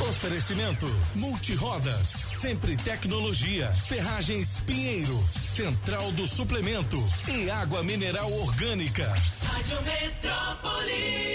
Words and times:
Oferecimento 0.00 0.86
Multirodas, 1.14 2.08
Sempre 2.08 2.76
Tecnologia, 2.76 3.72
Ferragens 3.72 4.60
Pinheiro, 4.66 5.22
Central 5.30 6.10
do 6.12 6.26
Suplemento 6.26 7.02
e 7.28 7.50
Água 7.50 7.82
Mineral 7.84 8.32
Orgânica. 8.32 9.14
Rádio 9.44 9.82
Metrópolis. 9.82 11.32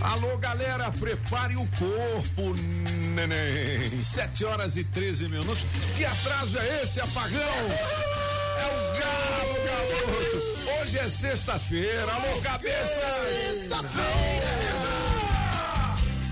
Alô, 0.00 0.38
galera, 0.38 0.90
prepare 0.92 1.56
o 1.56 1.68
corpo, 1.78 2.54
neném. 3.14 4.02
7 4.02 4.44
horas 4.44 4.76
e 4.76 4.84
13 4.84 5.28
minutos. 5.28 5.66
Que 5.96 6.04
atraso 6.04 6.58
é 6.58 6.82
esse, 6.82 7.00
apagão? 7.00 7.40
É 7.40 8.66
o 8.66 8.98
galo, 8.98 9.54
garoto. 9.64 10.35
Hoje 10.86 10.98
é 11.00 11.08
sexta-feira. 11.08 12.12
Alô, 12.12 12.40
cabeças. 12.42 13.36
Sexta-feira. 13.42 14.06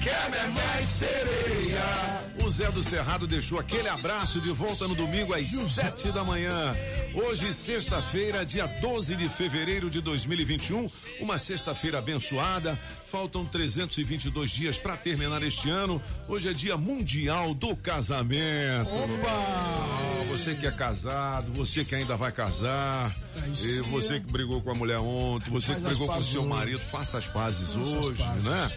Quer 0.01 0.13
é 0.13 0.47
mais 0.47 0.89
sereia. 0.89 2.14
O 2.43 2.51
Zé 2.51 2.71
do 2.71 2.83
Cerrado 2.83 3.27
deixou 3.27 3.59
aquele 3.59 3.89
abraço 3.89 4.41
de 4.41 4.51
volta 4.51 4.87
no 4.89 4.95
domingo 4.95 5.33
às 5.33 5.47
sete 5.47 6.11
da 6.11 6.25
manhã. 6.25 6.75
Hoje, 7.15 7.55
sexta-feira, 7.55 8.45
dia 8.45 8.67
12 8.67 9.15
de 9.15 9.29
fevereiro 9.29 9.89
de 9.89 10.01
2021, 10.01 10.91
uma 11.21 11.39
sexta-feira 11.39 11.99
abençoada. 11.99 12.79
Faltam 13.11 13.47
322 13.47 14.51
dias 14.51 14.79
para 14.79 14.97
terminar 14.97 15.43
este 15.43 15.71
ano. 15.71 16.03
Hoje 16.29 16.49
é 16.49 16.53
dia 16.53 16.77
mundial 16.77 17.55
do 17.55 17.77
casamento. 17.77 18.91
Opa! 18.91 20.25
Você 20.31 20.55
que 20.55 20.67
é 20.67 20.73
casado, 20.73 21.53
você 21.53 21.85
que 21.85 21.95
ainda 21.95 22.17
vai 22.17 22.33
casar, 22.33 23.15
e 23.63 23.81
você 23.83 24.19
que 24.19 24.33
brigou 24.33 24.61
com 24.61 24.73
a 24.73 24.75
mulher 24.75 24.99
ontem, 24.99 25.49
você 25.49 25.75
que 25.75 25.81
brigou 25.81 26.09
com 26.09 26.19
o 26.19 26.25
seu 26.25 26.45
marido, 26.45 26.81
faça 26.81 27.19
as 27.19 27.29
pazes 27.29 27.77
hoje, 27.77 28.21
né? 28.43 28.73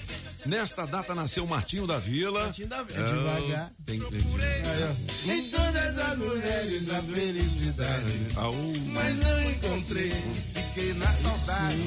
Nesta 0.48 0.88
data 0.88 1.14
nasceu 1.14 1.46
Martinho 1.46 1.86
da 1.86 2.00
Vila. 2.00 2.44
Martinho 2.44 2.70
da 2.70 2.82
Vila. 2.82 3.00
É, 3.00 3.04
Devagar. 3.04 3.72
Tem, 3.86 4.00
tem, 4.00 5.38
Em 5.38 5.50
todas 5.50 5.98
as 5.98 6.18
mulheres 6.18 6.90
a 6.90 7.02
felicidade. 7.02 8.28
Aú. 8.38 8.74
Mas 8.94 9.16
não 9.18 9.44
encontrei, 9.44 10.10
fiquei 10.10 10.94
na 10.94 11.08
saudade. 11.08 11.84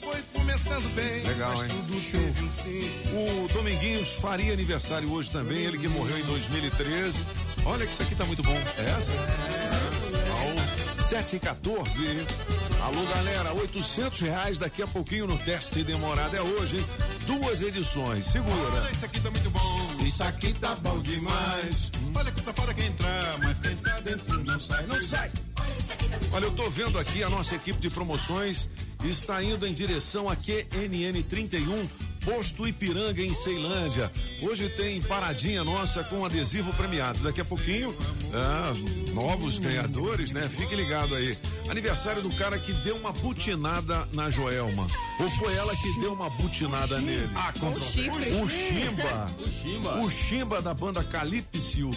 Foi 0.00 0.18
começando 0.32 0.94
bem, 0.94 1.22
Legal, 1.24 1.50
mas 1.50 1.62
hein? 1.62 1.68
tudo 1.68 2.10
teve 2.10 2.42
um 2.42 2.48
fim. 2.48 3.44
O 3.44 3.48
Dominguinhos 3.52 4.14
faria 4.14 4.54
aniversário 4.54 5.12
hoje 5.12 5.30
também, 5.30 5.58
ele 5.58 5.76
que 5.76 5.86
morreu 5.88 6.18
em 6.18 6.24
2013. 6.24 7.22
Olha 7.66 7.86
que 7.86 7.92
isso 7.92 8.02
aqui 8.02 8.14
tá 8.14 8.24
muito 8.24 8.42
bom. 8.42 8.56
É 8.78 8.90
essa? 8.96 9.12
Ao 9.12 10.69
714. 11.10 12.24
Alô, 12.80 13.04
galera, 13.06 13.52
800 13.52 14.20
reais 14.20 14.58
daqui 14.58 14.80
a 14.80 14.86
pouquinho 14.86 15.26
no 15.26 15.36
teste 15.38 15.82
demorado. 15.82 16.36
É 16.36 16.40
hoje, 16.40 16.76
hein? 16.76 16.86
Duas 17.26 17.60
edições. 17.62 18.26
Segura. 18.26 18.88
Isso 18.92 19.04
aqui 19.04 19.20
tá 19.20 19.28
muito 19.28 19.50
bom. 19.50 20.04
Isso 20.04 20.22
aqui 20.22 20.52
tá 20.52 20.76
bom 20.76 21.00
demais. 21.00 21.90
Olha 22.14 22.30
que 22.30 22.40
tá 22.40 22.52
fora 22.52 22.72
quem 22.72 22.86
entrar, 22.86 23.38
mas 23.42 23.58
quem 23.58 23.74
tá 23.78 23.98
dentro 23.98 24.44
não 24.44 24.60
sai, 24.60 24.86
não 24.86 25.02
sai. 25.02 25.32
Olha, 26.30 26.44
eu 26.44 26.52
tô 26.52 26.70
vendo 26.70 26.96
aqui 26.96 27.24
a 27.24 27.28
nossa 27.28 27.56
equipe 27.56 27.80
de 27.80 27.90
promoções 27.90 28.68
está 29.02 29.42
indo 29.42 29.66
em 29.66 29.72
direção 29.72 30.28
a 30.28 30.36
QNN 30.36 31.24
31, 31.28 31.88
posto 32.24 32.66
Ipiranga 32.66 33.22
em 33.22 33.32
Ceilândia. 33.32 34.10
Hoje 34.42 34.68
tem 34.70 35.00
paradinha 35.02 35.64
nossa 35.64 36.04
com 36.04 36.24
adesivo 36.24 36.72
premiado. 36.74 37.18
Daqui 37.20 37.40
a 37.40 37.44
pouquinho, 37.44 37.96
ah, 38.32 38.72
novos 39.12 39.58
ganhadores, 39.58 40.32
né? 40.32 40.48
Fique 40.48 40.74
ligado 40.74 41.14
aí. 41.14 41.36
Aniversário 41.68 42.22
do 42.22 42.30
cara 42.30 42.58
que 42.58 42.72
deu 42.72 42.96
uma 42.96 43.12
butinada 43.12 44.08
na 44.12 44.28
Joelma. 44.28 44.86
Ou 45.20 45.30
foi 45.30 45.54
ela 45.56 45.74
que 45.76 46.00
deu 46.00 46.12
uma 46.12 46.28
butinada 46.30 46.98
nele? 47.00 47.28
Ah, 47.34 47.52
O 48.42 48.48
Chimba. 48.48 49.30
O 50.02 50.10
Chimba 50.10 50.62
da 50.62 50.74
banda 50.74 51.02
Calipsio. 51.04 51.90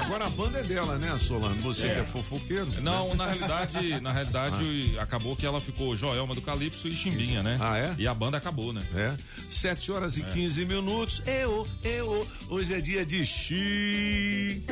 Agora 0.00 0.26
a 0.26 0.30
banda 0.30 0.58
é 0.58 0.62
dela, 0.62 0.96
né, 0.98 1.16
Solano? 1.18 1.54
Você 1.62 1.88
que 1.88 2.00
é 2.00 2.04
fofoqueiro. 2.04 2.66
Não, 2.82 3.14
na 3.14 3.26
realidade, 3.26 4.00
na 4.00 4.12
realidade, 4.12 4.96
acabou 4.98 5.36
que 5.36 5.46
ela 5.46 5.60
ficou 5.60 5.96
Joelma 5.96 6.34
do 6.34 6.42
Calypso 6.42 6.88
e 6.88 6.92
Chimbinha, 6.92 7.42
né? 7.42 7.58
Ah, 7.60 7.78
é? 7.78 7.94
E 7.98 8.08
a 8.08 8.14
banda 8.14 8.38
acabou, 8.38 8.72
né? 8.72 8.80
É. 8.94 9.14
7 9.48 9.92
horas 9.92 10.16
e 10.16 10.22
15 10.22 10.64
minutos. 10.66 11.22
Eu, 11.26 11.66
eu. 11.82 12.26
Hoje 12.48 12.74
é 12.74 12.80
dia 12.80 13.04
de 13.04 13.24
chiclete. 13.26 14.70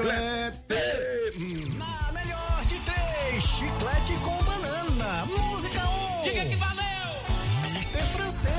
Hum. 1.38 1.74
Na 1.78 2.12
melhor 2.12 2.64
de 2.66 2.78
três, 2.80 3.44
chiclete 3.44 4.12
com 4.24 4.36
banana. 4.44 5.26
Música 5.26 5.80
1. 5.80 6.20
Um. 6.20 6.22
Diga 6.22 6.44
que 6.46 6.56
valeu. 6.56 6.84
Mister 7.74 8.02
Francês. 8.02 8.52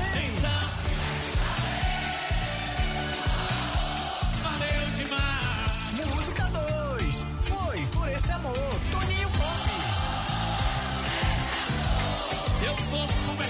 Valeu 4.42 4.90
demais. 4.94 6.14
Música 6.14 6.50
2. 6.98 7.26
Foi 7.40 7.86
por 7.92 8.08
esse 8.08 8.30
amor. 8.32 8.54
Toninho 8.90 9.30
Pop. 9.30 9.70
Eu 12.66 12.74
vou 12.86 13.06
comer 13.26 13.48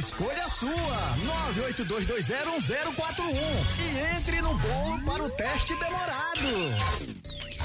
Escolha 0.00 0.48
sua! 0.48 0.70
982201041 1.68 3.36
e 3.84 4.16
entre 4.16 4.40
no 4.40 4.54
bolo 4.54 4.98
para 5.04 5.22
o 5.22 5.28
teste 5.28 5.78
demorado. 5.78 6.48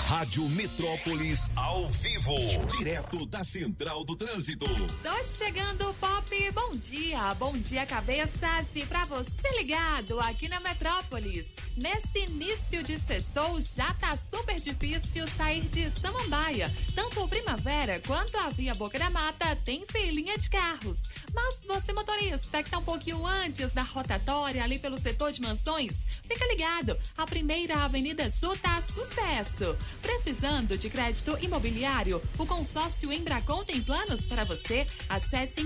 Rádio 0.07 0.44
Metrópolis 0.50 1.50
ao 1.56 1.88
vivo, 1.88 2.35
direto 2.78 3.25
da 3.25 3.41
Central 3.46 4.03
do 4.03 4.18
Trânsito. 4.18 4.66
Tô 5.01 5.23
chegando, 5.23 5.94
Bom 6.75 6.80
dia, 6.80 7.34
bom 7.36 7.53
dia, 7.53 7.86
cabeças. 7.86 8.66
E 8.75 8.86
pra 8.86 9.06
você 9.06 9.47
ligado 9.58 10.19
aqui 10.19 10.50
na 10.50 10.59
Metrópolis. 10.59 11.56
Nesse 11.78 12.19
início 12.19 12.84
de 12.84 12.97
sextou, 12.97 13.62
já 13.62 13.94
tá 13.94 14.18
super 14.18 14.59
difícil 14.59 15.28
sair 15.28 15.62
de 15.62 15.90
Samambaia. 15.91 16.74
Tanto 16.94 17.28
Primavera 17.28 18.02
quanto 18.06 18.38
a 18.38 18.50
Via 18.50 18.74
Boca 18.75 18.97
da 18.97 19.09
Mata 19.09 19.56
tem 19.64 19.85
filinha 19.88 20.38
de 20.38 20.50
carros. 20.50 21.03
Mas 21.34 21.66
você, 21.66 21.91
motorista, 21.91 22.64
que 22.64 22.69
tá 22.69 22.78
um 22.78 22.84
pouquinho 22.84 23.25
antes 23.25 23.74
da 23.74 23.84
rotatória 23.84 24.64
ali 24.64 24.80
pelo 24.80 24.97
setor 24.97 25.31
de 25.31 25.41
mansões, 25.41 25.91
fica 26.24 26.46
ligado. 26.47 26.97
A 27.18 27.25
primeira 27.25 27.84
Avenida 27.84 28.30
Sul 28.31 28.56
tá 28.58 28.81
sucesso. 28.81 29.75
Precisando 30.02 30.78
de 30.78 30.90
crédito 30.90 31.38
imobiliário? 31.41 32.22
O 32.38 32.46
consórcio 32.46 33.12
Embracon 33.12 33.64
tem 33.66 33.81
planos 33.81 34.25
para 34.25 34.46
você? 34.46 34.88
Acesse 35.09 35.62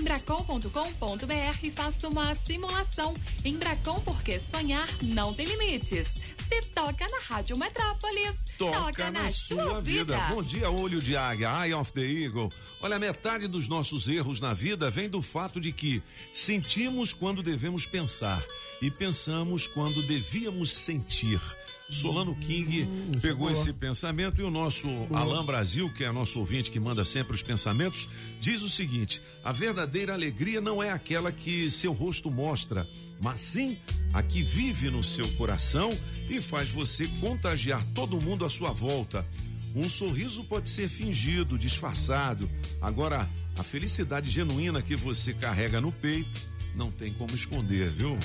embracon.com.br 0.50 1.58
e 1.62 1.70
faça 1.70 2.08
uma 2.08 2.34
simulação. 2.34 3.14
Embracon, 3.44 4.00
porque 4.00 4.40
sonhar 4.40 4.88
não 5.02 5.32
tem 5.32 5.46
limites. 5.46 6.08
Se 6.48 6.62
toca 6.74 7.08
na 7.08 7.18
Rádio 7.20 7.56
Metrópolis, 7.56 8.50
Toca 8.60 9.10
na 9.10 9.26
sua 9.30 9.80
vida. 9.80 10.18
Bom 10.28 10.42
dia, 10.42 10.68
olho 10.70 11.00
de 11.00 11.16
águia, 11.16 11.64
Eye 11.64 11.72
of 11.72 11.92
the 11.94 12.02
Eagle. 12.02 12.50
Olha, 12.82 12.98
metade 12.98 13.48
dos 13.48 13.68
nossos 13.68 14.06
erros 14.06 14.38
na 14.38 14.52
vida 14.52 14.90
vem 14.90 15.08
do 15.08 15.22
fato 15.22 15.58
de 15.58 15.72
que 15.72 16.02
sentimos 16.30 17.14
quando 17.14 17.42
devemos 17.42 17.86
pensar 17.86 18.44
e 18.82 18.90
pensamos 18.90 19.66
quando 19.66 20.06
devíamos 20.06 20.72
sentir. 20.72 21.40
Solano 21.90 22.36
King 22.36 22.88
pegou 23.20 23.50
esse 23.50 23.72
pensamento 23.72 24.40
e 24.40 24.44
o 24.44 24.50
nosso 24.50 24.88
Alain 25.12 25.44
Brasil, 25.44 25.92
que 25.92 26.04
é 26.04 26.12
nosso 26.12 26.38
ouvinte 26.38 26.70
que 26.70 26.78
manda 26.78 27.04
sempre 27.04 27.34
os 27.34 27.42
pensamentos, 27.42 28.08
diz 28.40 28.62
o 28.62 28.68
seguinte: 28.68 29.20
a 29.44 29.52
verdadeira 29.52 30.14
alegria 30.14 30.60
não 30.60 30.82
é 30.82 30.90
aquela 30.90 31.32
que 31.32 31.70
seu 31.70 31.92
rosto 31.92 32.30
mostra, 32.30 32.86
mas 33.20 33.40
sim 33.40 33.76
a 34.12 34.22
que 34.22 34.42
vive 34.42 34.90
no 34.90 35.02
seu 35.02 35.28
coração 35.32 35.90
e 36.28 36.40
faz 36.40 36.70
você 36.70 37.06
contagiar 37.20 37.84
todo 37.94 38.20
mundo 38.20 38.44
à 38.44 38.50
sua 38.50 38.70
volta. 38.70 39.26
Um 39.74 39.88
sorriso 39.88 40.44
pode 40.44 40.68
ser 40.68 40.88
fingido, 40.88 41.58
disfarçado. 41.58 42.50
Agora, 42.80 43.28
a 43.56 43.62
felicidade 43.62 44.30
genuína 44.30 44.82
que 44.82 44.96
você 44.96 45.32
carrega 45.32 45.80
no 45.80 45.92
peito 45.92 46.49
não 46.80 46.90
tem 46.90 47.12
como 47.12 47.34
esconder, 47.34 47.90
viu? 47.90 48.18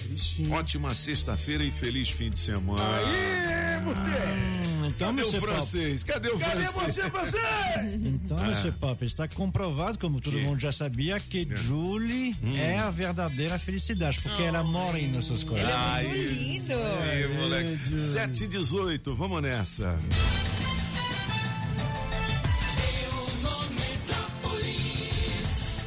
Ótima 0.49 0.93
sexta-feira 0.93 1.61
e 1.61 1.69
feliz 1.69 2.09
fim 2.09 2.29
de 2.29 2.39
semana. 2.39 2.81
Aê, 2.81 3.81
Mutê! 3.81 4.55
Então, 4.87 5.13
Cadê 5.13 5.27
o. 5.27 5.31
Pop, 5.31 5.41
francês? 5.41 6.03
Cadê 6.03 6.29
o 6.29 6.39
Cadê 6.39 6.63
francês? 6.63 6.95
você, 6.95 7.09
você? 7.09 7.37
então, 8.01 8.37
Mr. 8.45 8.71
Pop, 8.71 9.03
está 9.03 9.27
comprovado, 9.27 9.97
como 9.97 10.21
todo 10.21 10.39
mundo 10.39 10.59
já 10.59 10.71
sabia, 10.71 11.19
que 11.19 11.45
Julie 11.53 12.33
é 12.55 12.77
a 12.77 12.89
verdadeira 12.89 13.59
felicidade, 13.59 14.21
porque 14.21 14.43
ela 14.43 14.63
mora 14.63 14.97
em 14.97 15.11
nossos 15.11 15.43
corações. 15.43 15.75
Aí, 15.75 16.61
aí, 17.11 17.37
moleque. 17.37 17.99
7 17.99 18.45
e 18.45 18.47
18, 18.47 19.13
vamos 19.15 19.41
nessa. 19.41 19.99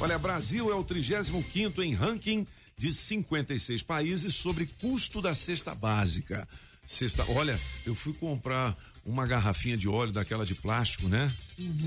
Olha, 0.01 0.19
Brasil 0.19 0.71
é 0.71 0.75
o 0.75 0.85
35 0.85 1.83
em 1.83 1.95
ranking 1.95 2.47
de 2.77 2.93
56 2.95 3.83
países 3.83 4.35
sobre 4.37 4.67
custo 4.81 5.21
da 5.21 5.35
cesta 5.35 5.75
básica. 5.75 6.49
Cesta, 6.87 7.25
olha, 7.33 7.59
eu 7.85 7.95
fui 7.95 8.13
comprar 8.13 8.77
uma 9.05 9.27
garrafinha 9.27 9.77
de 9.77 9.89
óleo 9.89 10.13
daquela 10.13 10.47
de 10.47 10.55
plástico, 10.55 11.09
né? 11.09 11.33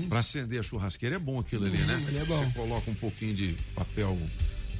Pra 0.08 0.18
acender 0.18 0.60
a 0.60 0.62
churrasqueira 0.62 1.16
é 1.16 1.18
bom 1.18 1.40
aquilo 1.40 1.64
ali, 1.64 1.78
né? 1.78 2.04
ele 2.08 2.18
é 2.18 2.24
bom. 2.24 2.44
Você 2.44 2.52
coloca 2.52 2.90
um 2.90 2.94
pouquinho 2.94 3.34
de 3.34 3.56
papel 3.74 4.18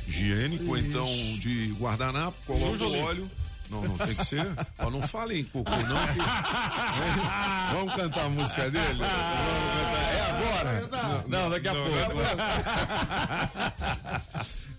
higiênico 0.07 0.65
ou 0.67 0.77
então 0.77 1.07
de 1.39 1.69
guardanapo, 1.79 2.37
coloca 2.47 2.79
Sujo 2.79 2.85
o 2.85 2.93
ali. 2.93 3.03
óleo. 3.03 3.31
Não, 3.73 3.83
não 3.83 3.97
tem 3.97 4.15
que 4.15 4.25
ser. 4.25 4.47
Ó, 4.79 4.91
não 4.91 5.01
fale 5.03 5.41
em 5.41 5.45
cocô, 5.45 5.71
não. 5.71 6.07
que- 6.09 6.21
Vamos 7.75 7.95
cantar 7.97 8.27
a 8.27 8.29
música 8.29 8.71
dele? 8.71 8.99
Vamos 8.99 10.61
cantar. 10.61 11.05
É 11.05 11.07
agora? 11.09 11.25
Não, 11.29 11.51
daqui 11.51 11.69
a 11.69 11.73
pouco. 11.73 11.91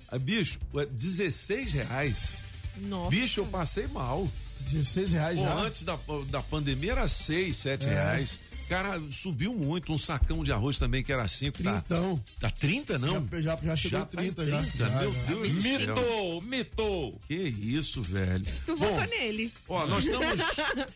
Ah, 0.10 0.20
Bicho, 0.20 0.60
é 0.76 0.86
16 0.86 1.74
reais. 1.74 2.44
Nossa. 2.78 3.10
Bicho, 3.10 3.40
eu 3.42 3.46
passei 3.48 3.88
mal. 3.88 4.30
16 4.60 5.12
reais 5.12 5.40
Pô, 5.40 5.46
já. 5.46 5.54
antes 5.56 5.84
da, 5.84 5.98
da 6.30 6.42
pandemia 6.42 6.92
era 6.94 7.08
6, 7.08 7.58
7 7.58 7.88
reais. 7.88 8.40
Cara, 8.70 9.02
subiu 9.12 9.54
muito. 9.54 9.94
Um 9.94 9.98
sacão 9.98 10.44
de 10.44 10.52
arroz 10.52 10.78
também 10.78 11.04
que 11.04 11.12
era 11.12 11.28
5. 11.28 11.62
Tá, 11.64 11.82
Trintão. 11.82 12.24
tá 12.40 12.50
30, 12.50 12.98
não? 12.98 13.28
Já, 13.32 13.42
já, 13.42 13.60
já 13.64 13.76
chegou 13.76 14.00
Já 14.00 14.06
em 14.06 14.08
tá 14.08 14.24
em 14.26 14.34
30, 14.34 14.46
já. 14.46 14.62
30, 14.62 14.78
Já, 14.78 14.90
meu 15.00 15.14
já. 15.14 15.20
Deus 15.24 15.52
do 15.52 15.62
céu. 15.62 15.80
Mitou, 15.80 16.42
mitou. 16.42 17.20
Que 17.28 17.36
isso, 17.36 18.02
velho. 18.02 18.46
Tu 18.66 18.76
Bom, 18.78 18.86
votou 18.88 19.08
nele. 19.08 19.54
Ó, 19.68 19.86
nós 19.88 20.06
estamos 20.06 20.40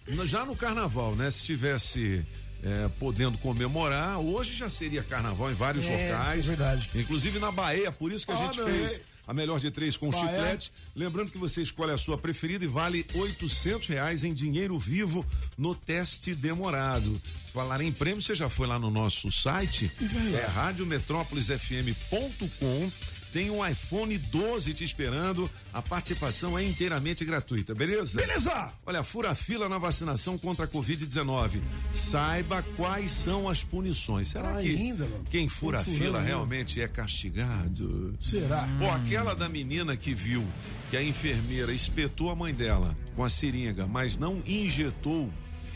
no- 0.07 0.25
já 0.27 0.45
no 0.45 0.55
carnaval, 0.55 1.15
né? 1.15 1.29
Se 1.29 1.43
tivesse 1.43 2.23
é, 2.63 2.87
podendo 2.99 3.37
comemorar, 3.37 4.17
hoje 4.19 4.55
já 4.55 4.69
seria 4.69 5.03
carnaval 5.03 5.51
em 5.51 5.55
vários 5.55 5.85
locais. 5.87 6.45
é 6.45 6.47
verdade. 6.47 6.89
Inclusive 6.95 7.37
na 7.39 7.51
Bahia, 7.51 7.91
por 7.91 8.11
isso 8.11 8.25
que 8.25 8.31
a 8.31 8.35
Ah, 8.35 8.45
gente 8.51 8.63
fez 8.63 8.91
rei. 8.97 9.01
A 9.27 9.33
melhor 9.33 9.59
de 9.59 9.69
três 9.69 9.97
com 9.97 10.09
Bahia. 10.09 10.25
chiclete. 10.27 10.71
Lembrando 10.95 11.29
que 11.29 11.37
você 11.37 11.61
escolhe 11.61 11.91
a 11.91 11.97
sua 11.97 12.17
preferida 12.17 12.63
e 12.63 12.67
vale 12.67 13.05
800 13.13 13.87
reais 13.87 14.23
em 14.23 14.33
dinheiro 14.33 14.79
vivo 14.79 15.25
no 15.57 15.75
teste 15.75 16.33
demorado. 16.33 17.21
Falar 17.53 17.81
em 17.81 17.91
prêmio, 17.91 18.21
você 18.21 18.33
já 18.33 18.47
foi 18.49 18.65
lá 18.67 18.79
no 18.79 18.89
nosso 18.89 19.29
site, 19.31 19.91
é 20.33 20.45
radiometrópolisfm.com. 20.47 22.91
Tem 23.37 23.51
um 23.51 23.63
iPhone 23.63 24.17
12 24.17 24.73
te 24.73 24.83
esperando. 24.83 25.47
A 25.71 25.79
participação 25.79 26.57
é 26.57 26.63
inteiramente 26.63 27.23
gratuita, 27.23 27.75
beleza? 27.75 28.19
Beleza! 28.19 28.73
Olha, 28.83 29.03
fura 29.03 29.29
a 29.29 29.35
fila 29.35 29.69
na 29.69 29.77
vacinação 29.77 30.39
contra 30.39 30.65
a 30.65 30.67
Covid-19. 30.67 31.61
Saiba 31.93 32.63
quais 32.75 33.11
são 33.11 33.47
as 33.47 33.63
punições. 33.63 34.29
Será 34.29 34.57
Ah, 34.57 34.61
que 34.63 34.75
ainda, 34.75 35.07
quem 35.29 35.47
fura 35.47 35.83
fila 35.83 36.17
ainda. 36.17 36.21
realmente 36.21 36.81
é 36.81 36.87
castigado? 36.87 38.17
Será? 38.19 38.67
Pô, 38.79 38.89
aquela 38.89 39.35
da 39.35 39.47
menina 39.47 39.95
que 39.95 40.15
viu 40.15 40.43
que 40.89 40.97
a 40.97 41.03
enfermeira 41.03 41.71
espetou 41.71 42.31
a 42.31 42.35
mãe 42.35 42.55
dela 42.55 42.97
com 43.15 43.23
a 43.23 43.29
seringa, 43.29 43.85
mas 43.85 44.17
não 44.17 44.41
injetou 44.47 45.31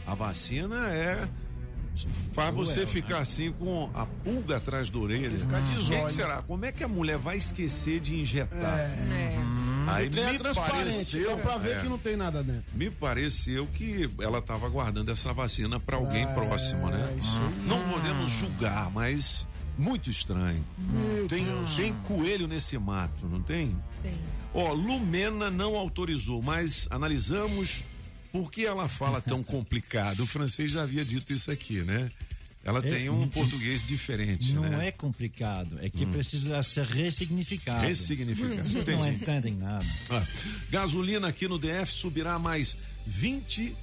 a 0.08 0.16
vacina 0.16 0.88
é 0.90 1.30
faz 2.34 2.54
você 2.56 2.88
ficar 2.88 3.20
assim 3.20 3.52
com 3.52 3.90
a 3.94 4.06
pulga 4.06 4.58
atrás 4.58 4.90
da 4.90 5.00
orelha. 5.00 5.38
Ficar 5.38 5.62
de 5.62 5.78
O 5.78 5.90
que, 5.90 6.06
que 6.06 6.14
será? 6.14 6.42
Como 6.42 6.66
é 6.66 6.72
que 6.72 6.84
a 6.84 6.88
mulher 6.88 7.18
vai 7.18 7.38
esquecer 7.38 8.00
de 8.00 8.16
injetar? 8.16 8.80
É. 8.80 9.38
Aí 9.88 10.10
trem 10.10 10.24
é 10.24 10.32
me 10.32 10.38
transparente, 10.38 10.78
pareceu, 10.78 11.38
pra 11.40 11.58
ver 11.58 11.78
é, 11.78 11.82
que 11.82 11.90
não 11.90 11.98
tem 11.98 12.16
nada 12.16 12.44
dentro. 12.44 12.64
me 12.74 12.90
pareceu 12.90 13.68
que 13.68 14.10
ela 14.22 14.40
estava 14.40 14.70
guardando 14.70 15.12
essa 15.12 15.34
vacina 15.34 15.80
para 15.80 15.98
alguém 15.98 16.26
próximo, 16.34 16.88
né? 16.88 17.14
É, 17.14 17.18
isso 17.18 17.42
aí. 17.42 17.68
Não 17.68 17.82
podemos 17.90 18.30
julgar, 18.30 18.92
mas 18.92 19.48
muito 19.78 20.10
estranho. 20.10 20.64
Tem, 21.28 21.46
tem 21.76 21.94
coelho 22.08 22.48
nesse 22.48 22.78
mato, 22.78 23.26
não 23.28 23.42
tem? 23.42 23.76
Tem. 24.04 24.14
Ó, 24.54 24.74
Lumena 24.74 25.50
não 25.50 25.76
autorizou, 25.76 26.42
mas 26.42 26.88
analisamos 26.92 27.84
por 28.32 28.52
que 28.52 28.66
ela 28.66 28.88
fala 28.88 29.22
tão 29.22 29.42
complicado. 29.44 30.22
O 30.22 30.26
francês 30.28 30.72
já 30.72 30.84
havia 30.84 31.04
dito 31.06 31.34
isso 31.34 31.52
aqui, 31.52 31.82
né? 31.82 32.10
Ela 32.64 32.80
tem 32.80 33.10
um 33.10 33.28
português 33.28 33.88
diferente, 33.88 34.54
Não 34.54 34.62
né? 34.62 34.90
é 34.90 34.92
complicado, 34.92 35.80
é 35.82 35.90
que 35.90 36.06
precisa 36.06 36.62
ser 36.62 36.86
ressignificado. 36.86 37.82
Ressignificado. 37.88 38.64
Vocês 38.64 38.86
não 38.86 39.00
Entendi. 39.08 39.24
entendem 39.24 39.56
nada. 39.56 39.84
Ah, 40.12 40.24
gasolina 40.70 41.28
aqui 41.28 41.48
no 41.48 41.58
DF 41.58 41.92
subirá 41.92 42.38
mais 42.38 42.78
20. 43.08 43.76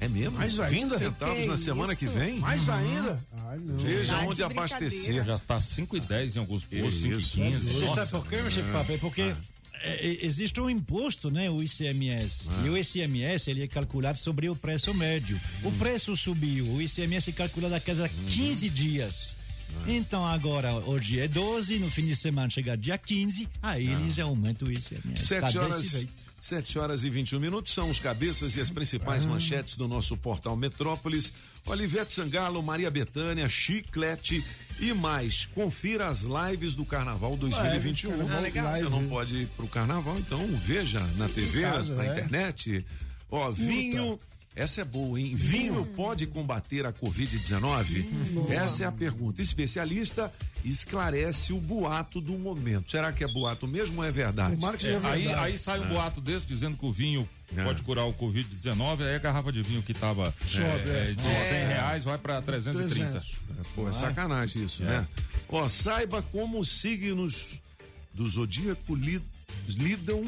É 0.00 0.08
mesmo? 0.08 0.32
Mais 0.36 0.56
20 0.56 0.64
ainda? 0.66 0.98
centavos 0.98 1.38
Que 1.42 1.46
na 1.46 1.56
semana 1.56 1.92
isso? 1.92 2.00
que 2.00 2.08
vem? 2.08 2.38
Mais 2.40 2.68
ainda? 2.68 3.24
Ai, 3.46 3.58
não. 3.58 3.76
Veja 3.78 4.14
Tá 4.14 4.20
de 4.20 4.26
onde 4.26 4.42
abastecer. 4.42 5.24
Já 5.24 5.34
está 5.36 5.60
5 5.60 5.96
e 5.96 6.00
10 6.00 6.36
em 6.36 6.38
alguns 6.40 6.64
postos, 6.64 6.94
5 7.00 7.14
e 7.14 7.18
isso. 7.18 7.32
15. 7.36 7.70
Você 7.72 7.88
sabe 7.94 8.10
por 8.10 8.26
quê, 8.28 8.36
Mr. 8.36 8.62
Papa? 8.72 8.92
É 8.92 8.98
porque 8.98 9.22
é, 9.22 9.36
é, 9.82 10.18
existe 10.22 10.60
um 10.60 10.68
imposto, 10.68 11.30
né, 11.30 11.50
o 11.50 11.62
ICMS. 11.62 12.48
E 12.64 12.68
o 12.68 12.76
ICMS 12.76 13.50
ele 13.50 13.62
é 13.62 13.68
calculado 13.68 14.18
sobre 14.18 14.48
o 14.48 14.56
preço 14.56 14.92
médio. 14.94 15.38
O 15.62 15.72
preço 15.72 16.16
subiu, 16.16 16.64
o 16.66 16.82
ICMS 16.82 17.30
é 17.30 17.32
calculado 17.32 17.74
a 17.74 17.80
cada 17.80 18.08
15 18.08 18.68
dias. 18.70 19.36
Então 19.86 20.26
agora, 20.26 20.74
hoje 20.74 21.20
é 21.20 21.28
12, 21.28 21.78
no 21.78 21.90
fim 21.90 22.06
de 22.06 22.16
semana 22.16 22.50
chega 22.50 22.76
dia 22.76 22.96
15, 22.96 23.48
aí 23.62 23.86
eles 23.86 24.18
aumentam 24.18 24.66
o 24.68 24.72
ICMS. 24.72 25.26
Sete 25.26 25.40
Tá 25.40 25.46
desse 25.46 25.58
horas, 25.58 26.06
sete 26.40 26.78
horas 26.78 27.04
e 27.04 27.10
21 27.10 27.38
minutos 27.38 27.74
são 27.74 27.90
os 27.90 28.00
cabeças 28.00 28.56
e 28.56 28.60
as 28.60 28.70
principais 28.70 29.26
manchetes 29.26 29.76
do 29.76 29.86
nosso 29.86 30.16
portal 30.16 30.56
Metrópolis. 30.56 31.32
Olivete 31.66 32.12
Sangalo, 32.12 32.62
Maria 32.62 32.90
Betânia, 32.90 33.48
Chiclete 33.48 34.42
e 34.80 34.92
mais. 34.92 35.46
Confira 35.46 36.08
as 36.08 36.22
lives 36.22 36.74
do 36.74 36.84
Carnaval 36.84 37.36
2021. 37.36 38.10
Carnaval 38.10 38.40
legal. 38.42 38.74
Você 38.74 38.82
não 38.84 38.90
live. 38.98 39.08
pode 39.08 39.36
ir 39.36 39.46
pro 39.56 39.66
Carnaval, 39.68 40.18
então 40.18 40.46
veja 40.56 41.00
na 41.16 41.28
TV, 41.28 41.62
casa, 41.62 41.94
na 41.94 42.04
é. 42.04 42.10
internet. 42.12 42.84
Ó, 43.30 43.50
vinho. 43.50 44.18
Essa 44.56 44.80
é 44.80 44.84
boa, 44.84 45.20
hein? 45.20 45.36
Vinho 45.36 45.86
pode 45.94 46.26
combater 46.26 46.84
a 46.84 46.92
Covid-19? 46.92 48.04
Essa 48.50 48.82
é 48.82 48.86
a 48.88 48.90
pergunta. 48.90 49.40
Especialista 49.40 50.32
esclarece 50.64 51.52
o 51.52 51.60
boato 51.60 52.20
do 52.20 52.36
momento. 52.36 52.90
Será 52.90 53.12
que 53.12 53.22
é 53.22 53.28
boato 53.28 53.68
mesmo 53.68 54.00
ou 54.00 54.04
é 54.04 54.10
verdade? 54.10 54.56
Tomara 54.56 54.76
que 54.76 54.82
seja 54.82 55.00
Aí, 55.08 55.26
verdade. 55.26 55.46
aí 55.46 55.58
sai 55.58 55.78
um 55.78 55.88
boato 55.88 56.20
desse 56.20 56.44
dizendo 56.44 56.76
que 56.76 56.84
o 56.84 56.92
vinho 56.92 57.28
É. 57.56 57.64
pode 57.64 57.82
curar 57.82 58.04
o 58.04 58.12
Covid-19, 58.12 59.02
aí 59.02 59.14
a 59.14 59.18
garrafa 59.18 59.50
de 59.50 59.62
vinho 59.62 59.82
que 59.82 59.92
estava 59.92 60.32
Sobe, 60.46 60.64
é. 60.90 61.12
de 61.14 61.22
100 61.22 61.66
reais 61.66 62.04
vai 62.04 62.18
para 62.18 62.42
330. 62.42 63.10
300. 63.10 63.36
Pô, 63.74 63.88
é 63.88 63.92
sacanagem 63.92 64.64
isso, 64.64 64.82
né? 64.84 65.06
Ó, 65.48 65.66
saiba 65.68 66.20
como 66.22 66.60
os 66.60 66.68
signos 66.68 67.58
do 68.12 68.26
zodíaco 68.28 68.94
li- 68.94 69.22
lidam 69.66 70.22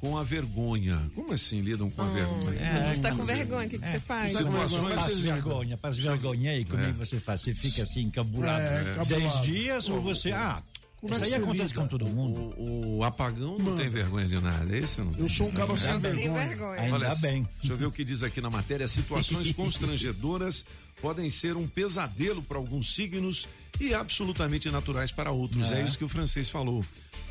com 0.00 0.16
a 0.18 0.24
vergonha. 0.24 1.00
Como 1.14 1.32
assim 1.32 1.60
lidam 1.60 1.88
com 1.90 2.02
a 2.02 2.08
vergonha? 2.08 2.92
Você 2.94 3.00
tá 3.00 3.14
com 3.14 3.22
vergonha, 3.22 3.66
o 3.66 3.70
que, 3.70 3.78
que 3.78 3.86
você 3.88 3.98
faz? 4.00 4.30
Situações- 4.32 4.94
Passa 4.94 5.14
vergonha, 5.16 5.76
passa 5.78 6.00
vergonha 6.00 6.50
aí, 6.52 6.64
como 6.64 6.82
é 6.82 6.86
que 6.86 6.98
você 6.98 7.20
faz? 7.20 7.42
Você 7.42 7.54
fica 7.54 7.82
assim, 7.82 8.00
encabulado 8.02 8.60
É, 8.60 8.82
dez 8.94 9.08
encabulado. 9.10 9.42
dias 9.46 9.88
ou 9.88 10.00
você. 10.00 10.32
Ah, 10.32 10.60
Como 11.00 11.14
é 11.14 11.16
isso 11.16 11.24
que 11.24 11.34
aí 11.34 11.42
acontece 11.42 11.72
lida? 11.72 11.80
com 11.80 11.88
todo 11.88 12.06
mundo. 12.06 12.54
O, 12.58 12.98
o 12.98 13.04
apagão 13.04 13.58
não 13.58 13.74
tem 13.74 13.88
vergonha 13.88 14.26
de 14.26 14.38
nada, 14.38 14.76
esse 14.76 15.00
não 15.00 15.12
tem. 15.12 15.22
Eu 15.22 15.28
sou 15.28 15.48
um 15.48 15.50
cabo 15.52 15.76
sem 15.76 15.98
vergonha. 15.98 16.46
vergonha. 16.46 16.80
Ainda 16.80 16.94
Olha, 16.96 17.14
bem. 17.16 17.48
Deixa 17.58 17.72
eu 17.72 17.76
ver 17.78 17.86
o 17.86 17.90
que 17.90 18.04
diz 18.04 18.22
aqui 18.22 18.40
na 18.40 18.50
matéria. 18.50 18.86
Situações 18.86 19.50
constrangedoras 19.52 20.64
podem 21.00 21.30
ser 21.30 21.56
um 21.56 21.66
pesadelo 21.66 22.42
para 22.42 22.58
alguns 22.58 22.94
signos 22.94 23.48
e 23.80 23.94
absolutamente 23.94 24.70
naturais 24.70 25.10
para 25.10 25.30
outros. 25.30 25.72
É. 25.72 25.82
isso 25.82 25.96
que 25.96 26.04
o 26.04 26.08
francês 26.08 26.50
falou. 26.50 26.84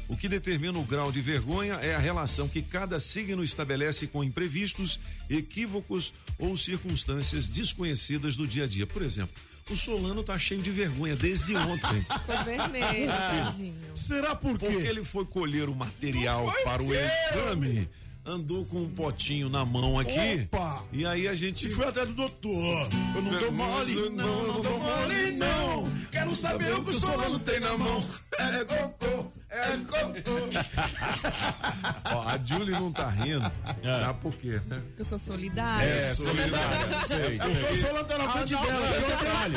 O 0.08 0.18
que 0.18 0.28
determina 0.28 0.80
o 0.80 0.84
grau 0.84 1.12
de 1.12 1.22
vergonha 1.22 1.76
é 1.76 1.94
a 1.94 2.00
relação 2.00 2.50
que 2.50 2.64
cada 2.64 3.00
signo 3.00 3.44
estabelece 3.44 4.08
com 4.08 4.24
imprevistos, 4.24 5.00
equívocos 5.30 6.12
ou 6.40 6.58
circunstâncias 6.58 7.48
desconhecidas 7.48 8.36
do 8.36 8.48
dia 8.48 8.64
a 8.64 8.68
dia. 8.68 8.88
Por 8.88 9.04
exemplo, 9.04 9.40
o 9.72 9.76
Solano 9.78 10.24
tá 10.24 10.38
cheio 10.38 10.62
de 10.62 10.72
vergonha 10.72 11.16
desde 11.16 11.56
ontem. 11.56 12.02
Ficou 12.02 12.38
vermelho, 12.44 13.08
tadinho. 13.08 13.76
Será 13.94 14.36
por 14.36 14.58
quê? 14.58 14.66
Porque 14.66 14.88
ele 14.88 15.04
foi 15.04 15.26
colher 15.26 15.70
o 15.70 15.76
material 15.76 16.52
para 16.64 16.82
o 16.82 16.90
exame, 16.94 17.90
andou 18.26 18.66
com 18.66 18.82
um 18.84 18.90
potinho 18.90 19.50
na 19.50 19.66
mão 19.66 20.00
aqui. 20.00 20.48
Opa! 20.52 20.84
E 20.92 21.06
aí 21.06 21.28
a 21.28 21.34
gente 21.36 21.68
E 21.68 21.70
foi 21.70 21.86
até 21.88 22.06
do 22.06 22.14
doutor. 22.14 22.90
Eu 23.16 23.22
não 23.22 23.40
dou 23.40 23.52
mole, 23.52 24.10
não, 24.10 24.48
não 24.48 24.62
dou 24.62 24.80
mole, 24.80 25.32
não. 25.32 25.92
Quero 26.12 26.36
saber 26.36 26.74
o 26.76 26.84
que 26.84 26.92
o 26.92 27.00
Solano 27.00 27.40
tem 27.40 27.60
na 27.60 27.78
mão. 27.78 28.04
É 28.38 28.62
é 28.62 28.66
cocô. 28.66 29.32
Ó, 32.14 32.22
a 32.22 32.38
Julie 32.46 32.72
não 32.72 32.92
tá 32.92 33.08
rindo. 33.10 33.52
É. 33.82 33.94
Sabe 33.94 34.20
por 34.22 34.34
quê, 34.34 34.62
né? 34.68 34.80
Eu 34.98 35.06
sou 35.06 35.18
solidária. 35.18 35.86
É, 35.88 36.14
solidária. 36.14 37.02
Sei, 37.08 37.40
sei. 37.42 37.70
Eu 37.72 37.76
sou 37.76 37.92
lanterna 37.94 38.26
na 38.26 38.32
frente 38.32 38.54
Ah, 38.56 38.60
não, 38.60 38.66
dela. 38.68 38.88
porque 38.88 39.06
detalhe. 39.10 39.56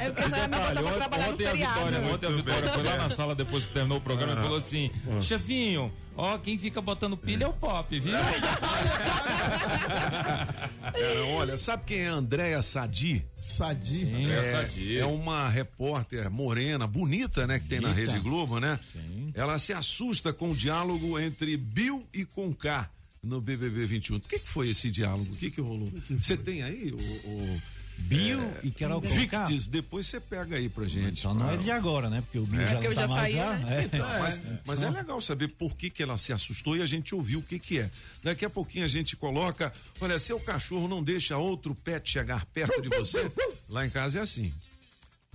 É 0.00 0.10
porque 0.10 0.24
a 0.24 0.30
senhora 0.30 0.48
me 0.48 0.56
botou 0.56 0.74
pra 0.74 0.82
ontem, 0.82 0.94
trabalhar 0.98 1.30
no 1.30 1.36
feriado. 1.36 1.74
Vitória, 1.74 2.00
ontem 2.12 2.26
a 2.26 2.30
Vitória 2.30 2.72
foi 2.72 2.82
lá 2.82 2.96
na 2.96 3.08
sala 3.08 3.34
depois 3.34 3.64
que 3.64 3.72
terminou 3.72 3.98
o 3.98 4.00
programa 4.00 4.32
e 4.32 4.36
falou 4.36 4.58
assim: 4.58 4.90
chefinho, 5.20 5.92
ó, 6.16 6.38
quem 6.38 6.56
fica 6.58 6.80
botando 6.80 7.16
pilha 7.16 7.44
é 7.44 7.48
o 7.48 7.52
pop, 7.52 7.98
viu? 8.00 8.12
Cara, 10.92 11.24
olha, 11.26 11.58
sabe 11.58 11.84
quem 11.86 11.98
é 12.00 12.08
a 12.08 12.14
Andréia 12.14 12.62
Sadi? 12.62 13.24
Sadi. 13.40 14.08
Essa 14.30 14.56
É, 14.58 14.60
aqui. 14.62 14.98
é 14.98 15.04
uma 15.06 15.48
repórter 15.48 16.30
morena, 16.30 16.86
bonita, 16.86 17.46
né? 17.46 17.58
Que 17.58 17.66
tem 17.68 17.80
na. 17.80 17.92
Rede 17.92 18.18
Globo, 18.18 18.58
né? 18.58 18.78
Ela 19.34 19.58
se 19.58 19.72
assusta 19.72 20.32
com 20.32 20.50
o 20.50 20.54
diálogo 20.56 21.18
entre 21.18 21.56
Bill 21.56 22.06
e 22.12 22.24
Conká 22.24 22.90
no 23.22 23.40
BBB 23.40 23.86
21. 23.86 24.16
O 24.16 24.20
que, 24.20 24.38
que 24.38 24.48
foi 24.48 24.68
esse 24.70 24.90
diálogo? 24.90 25.32
O 25.32 25.36
que, 25.36 25.50
que 25.50 25.60
rolou? 25.60 25.90
Você 26.10 26.36
tem 26.36 26.62
aí 26.62 26.92
o, 26.92 26.96
o 27.28 27.62
Bio 27.96 28.38
e 28.62 28.70
Carol. 28.70 29.00
Victis? 29.00 29.66
Depois 29.66 30.06
você 30.06 30.20
pega 30.20 30.56
aí 30.56 30.68
pra 30.68 30.86
gente. 30.86 31.20
Então 31.20 31.34
não 31.34 31.50
é 31.50 31.56
de 31.56 31.70
agora, 31.70 32.10
né? 32.10 32.20
Porque 32.22 32.38
o 32.38 32.44
Bio 32.46 32.60
já 32.60 32.72
Porque 32.72 32.84
não 32.88 32.90
eu 32.90 32.94
tá 32.94 33.06
já 33.06 33.14
mais 33.14 33.30
saí, 33.30 33.40
lá. 33.40 33.56
né? 33.58 33.80
É. 33.80 33.84
Então, 33.84 34.08
mas, 34.20 34.40
mas 34.66 34.82
é 34.82 34.90
legal 34.90 35.20
saber 35.20 35.48
por 35.48 35.76
que, 35.76 35.88
que 35.90 36.02
ela 36.02 36.18
se 36.18 36.32
assustou 36.32 36.76
e 36.76 36.82
a 36.82 36.86
gente 36.86 37.14
ouviu 37.14 37.38
o 37.38 37.42
que, 37.42 37.58
que 37.58 37.78
é. 37.80 37.90
Daqui 38.22 38.44
a 38.44 38.50
pouquinho 38.50 38.84
a 38.84 38.88
gente 38.88 39.16
coloca. 39.16 39.72
Olha, 40.00 40.18
seu 40.18 40.38
cachorro 40.40 40.86
não 40.88 41.02
deixa 41.02 41.36
outro 41.38 41.74
pet 41.74 42.10
chegar 42.10 42.44
perto 42.46 42.82
de 42.82 42.88
você. 42.88 43.30
Lá 43.68 43.86
em 43.86 43.90
casa 43.90 44.18
é 44.18 44.22
assim. 44.22 44.52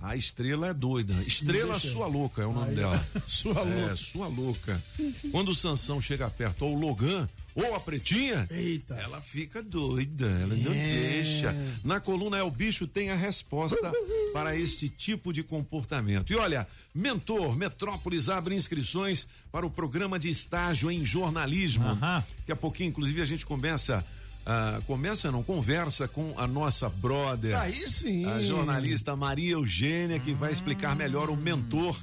A 0.02 0.16
estrela 0.16 0.68
é 0.68 0.72
doida. 0.74 1.12
Estrela 1.26 1.78
sua 1.78 2.06
louca 2.06 2.42
é 2.42 2.46
o 2.46 2.52
nome 2.54 2.74
dela. 2.74 2.98
Sua 3.26 3.60
louca. 3.62 3.92
É, 3.92 3.96
sua 3.96 4.26
louca. 4.28 4.82
Quando 5.30 5.50
o 5.50 5.54
Sansão 5.54 6.00
chega 6.00 6.30
perto, 6.30 6.64
ou 6.64 6.74
o 6.74 6.80
Logan, 6.80 7.28
ou 7.66 7.74
a 7.74 7.80
Pretinha, 7.80 8.46
Eita. 8.50 8.94
ela 8.94 9.20
fica 9.20 9.62
doida, 9.62 10.26
ela 10.26 10.54
não 10.54 10.72
É. 10.72 10.76
deixa. 11.10 11.54
Na 11.84 12.00
coluna 12.00 12.38
É 12.38 12.42
o 12.42 12.50
Bicho 12.50 12.86
tem 12.86 13.10
a 13.10 13.14
resposta 13.16 13.92
para 14.32 14.56
este 14.56 14.88
tipo 14.88 15.32
de 15.32 15.42
comportamento. 15.42 16.32
E 16.32 16.36
olha, 16.36 16.66
Mentor, 16.94 17.56
Metrópolis 17.56 18.28
abre 18.28 18.54
inscrições 18.54 19.26
para 19.52 19.64
o 19.66 19.70
programa 19.70 20.18
de 20.18 20.30
estágio 20.30 20.90
em 20.90 21.04
jornalismo. 21.04 21.84
Aham. 21.86 22.24
Daqui 22.38 22.52
a 22.52 22.56
pouquinho, 22.56 22.88
inclusive, 22.88 23.20
a 23.22 23.26
gente 23.26 23.44
começa. 23.46 24.04
ah, 24.46 24.80
começa, 24.86 25.30
não, 25.30 25.42
conversa 25.42 26.08
com 26.08 26.34
a 26.38 26.46
nossa 26.46 26.88
brother. 26.88 27.56
Aí 27.60 27.86
sim. 27.86 28.24
A 28.24 28.40
jornalista 28.40 29.14
Maria 29.14 29.52
Eugênia, 29.52 30.18
que 30.18 30.32
vai 30.32 30.50
explicar 30.50 30.96
melhor 30.96 31.28
o 31.30 31.36
mentor 31.36 31.94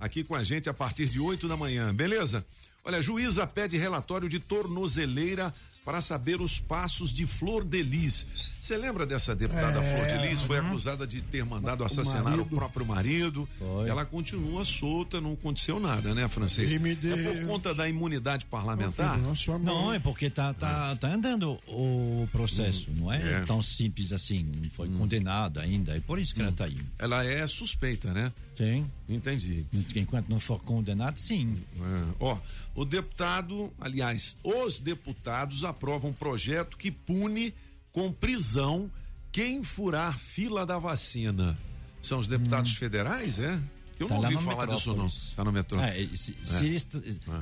aqui 0.00 0.24
com 0.24 0.34
a 0.34 0.42
gente 0.42 0.68
a 0.68 0.74
partir 0.74 1.06
de 1.06 1.20
8 1.20 1.46
da 1.48 1.56
manhã, 1.56 1.94
beleza? 1.94 2.44
Olha, 2.84 3.00
juíza 3.00 3.46
pede 3.46 3.78
relatório 3.78 4.28
de 4.28 4.38
tornozeleira 4.38 5.54
para 5.84 6.02
saber 6.02 6.40
os 6.40 6.60
passos 6.60 7.10
de 7.10 7.26
Flor 7.26 7.64
de 7.64 7.82
Lis. 7.82 8.26
Você 8.64 8.78
lembra 8.78 9.04
dessa 9.04 9.36
deputada 9.36 9.82
Flor 9.82 10.06
de 10.06 10.26
Lis? 10.26 10.40
Foi 10.40 10.56
acusada 10.56 11.06
de 11.06 11.20
ter 11.20 11.44
mandado 11.44 11.84
assassinar 11.84 12.22
o, 12.22 12.30
marido. 12.30 12.46
próprio 12.46 12.86
marido. 12.86 13.46
Foi. 13.58 13.90
Ela 13.90 14.06
continua 14.06 14.64
solta, 14.64 15.20
não 15.20 15.34
aconteceu 15.34 15.78
nada, 15.78 16.14
né, 16.14 16.26
Francês? 16.28 16.72
E 16.72 16.78
me 16.78 16.92
É 16.92 16.96
por 16.96 17.46
conta 17.46 17.74
da 17.74 17.86
imunidade 17.86 18.46
parlamentar? 18.46 19.18
Não, 19.18 19.34
mãe. 19.34 19.64
Não, 19.64 19.92
é 19.92 19.98
porque 19.98 20.30
tá, 20.30 20.54
tá, 20.54 20.96
tá 20.96 21.12
andando 21.12 21.60
o 21.68 22.26
processo, 22.32 22.90
não 22.96 23.12
é, 23.12 23.34
É. 23.34 23.40
tão 23.40 23.60
simples 23.60 24.12
assim, 24.12 24.42
não 24.42 24.70
foi 24.70 24.88
condenada 24.88 25.60
ainda, 25.60 25.94
é 25.94 26.00
por 26.00 26.18
isso 26.18 26.34
que 26.34 26.40
ela 26.40 26.50
tá 26.50 26.64
aí. 26.64 26.78
Ela 26.98 27.22
é 27.22 27.46
suspeita, 27.46 28.14
né? 28.14 28.32
Sim. 28.56 28.86
Entendi. 29.06 29.66
Enquanto 29.94 30.30
não 30.30 30.40
for 30.40 30.58
condenado, 30.62 31.18
sim. 31.18 31.54
É, 31.76 32.14
ó, 32.18 32.38
o 32.74 32.86
deputado, 32.86 33.70
aliás, 33.78 34.38
os 34.42 34.78
deputados 34.78 35.64
aprovam 35.64 36.10
um 36.10 36.14
projeto 36.14 36.78
que 36.78 36.90
pune 36.90 37.52
com 37.94 38.12
prisão 38.12 38.90
quem 39.32 39.62
furar 39.62 40.18
fila 40.18 40.66
da 40.66 40.78
vacina. 40.78 41.56
São 42.02 42.18
os 42.18 42.28
deputados 42.28 42.74
federais, 42.74 43.38
é? 43.38 43.58
Eu 43.98 44.08
Tá 44.08 44.14
não 44.16 44.22
ouvi 44.22 44.34
falar 44.38 44.66
disso 44.66 44.88
não. 44.94 45.04
Metrópolis. 45.04 45.32
Tá 45.36 45.44
no 45.44 45.52
metrô. 45.52 45.80
É, 45.80 46.08
se, 46.14 46.36
se 46.42 46.66
Eles, 46.66 46.86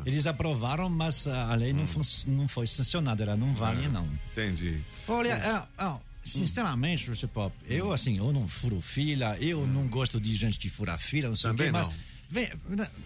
eles 0.04 0.26
aprovaram, 0.26 0.88
mas 0.90 1.26
a 1.26 1.54
lei 1.54 1.72
não, 1.72 1.86
foi, 1.88 2.02
não 2.28 2.46
foi 2.46 2.66
sancionada, 2.66 3.22
ela 3.22 3.34
não 3.36 3.54
vale, 3.54 3.88
não. 3.88 4.06
Entendi. 4.30 4.78
Olha, 5.08 5.34
ah, 5.36 5.66
ah, 5.78 5.98
sinceramente, 6.24 7.06
Mr. 7.06 7.26
Pop, 7.28 7.56
eu 7.66 7.90
assim, 7.90 8.18
eu 8.18 8.30
não 8.32 8.46
furo 8.46 8.80
fila, 8.80 9.36
eu 9.38 9.66
não 9.66 9.88
gosto 9.88 10.20
de 10.20 10.34
gente 10.34 10.58
que 10.58 10.68
fura 10.68 10.98
fila, 10.98 11.28
não 11.30 11.36
sei 11.36 11.50
Também 11.50 11.70
o 11.70 11.72
quê, 11.72 11.78
mas. 11.78 11.88
não. 11.88 12.11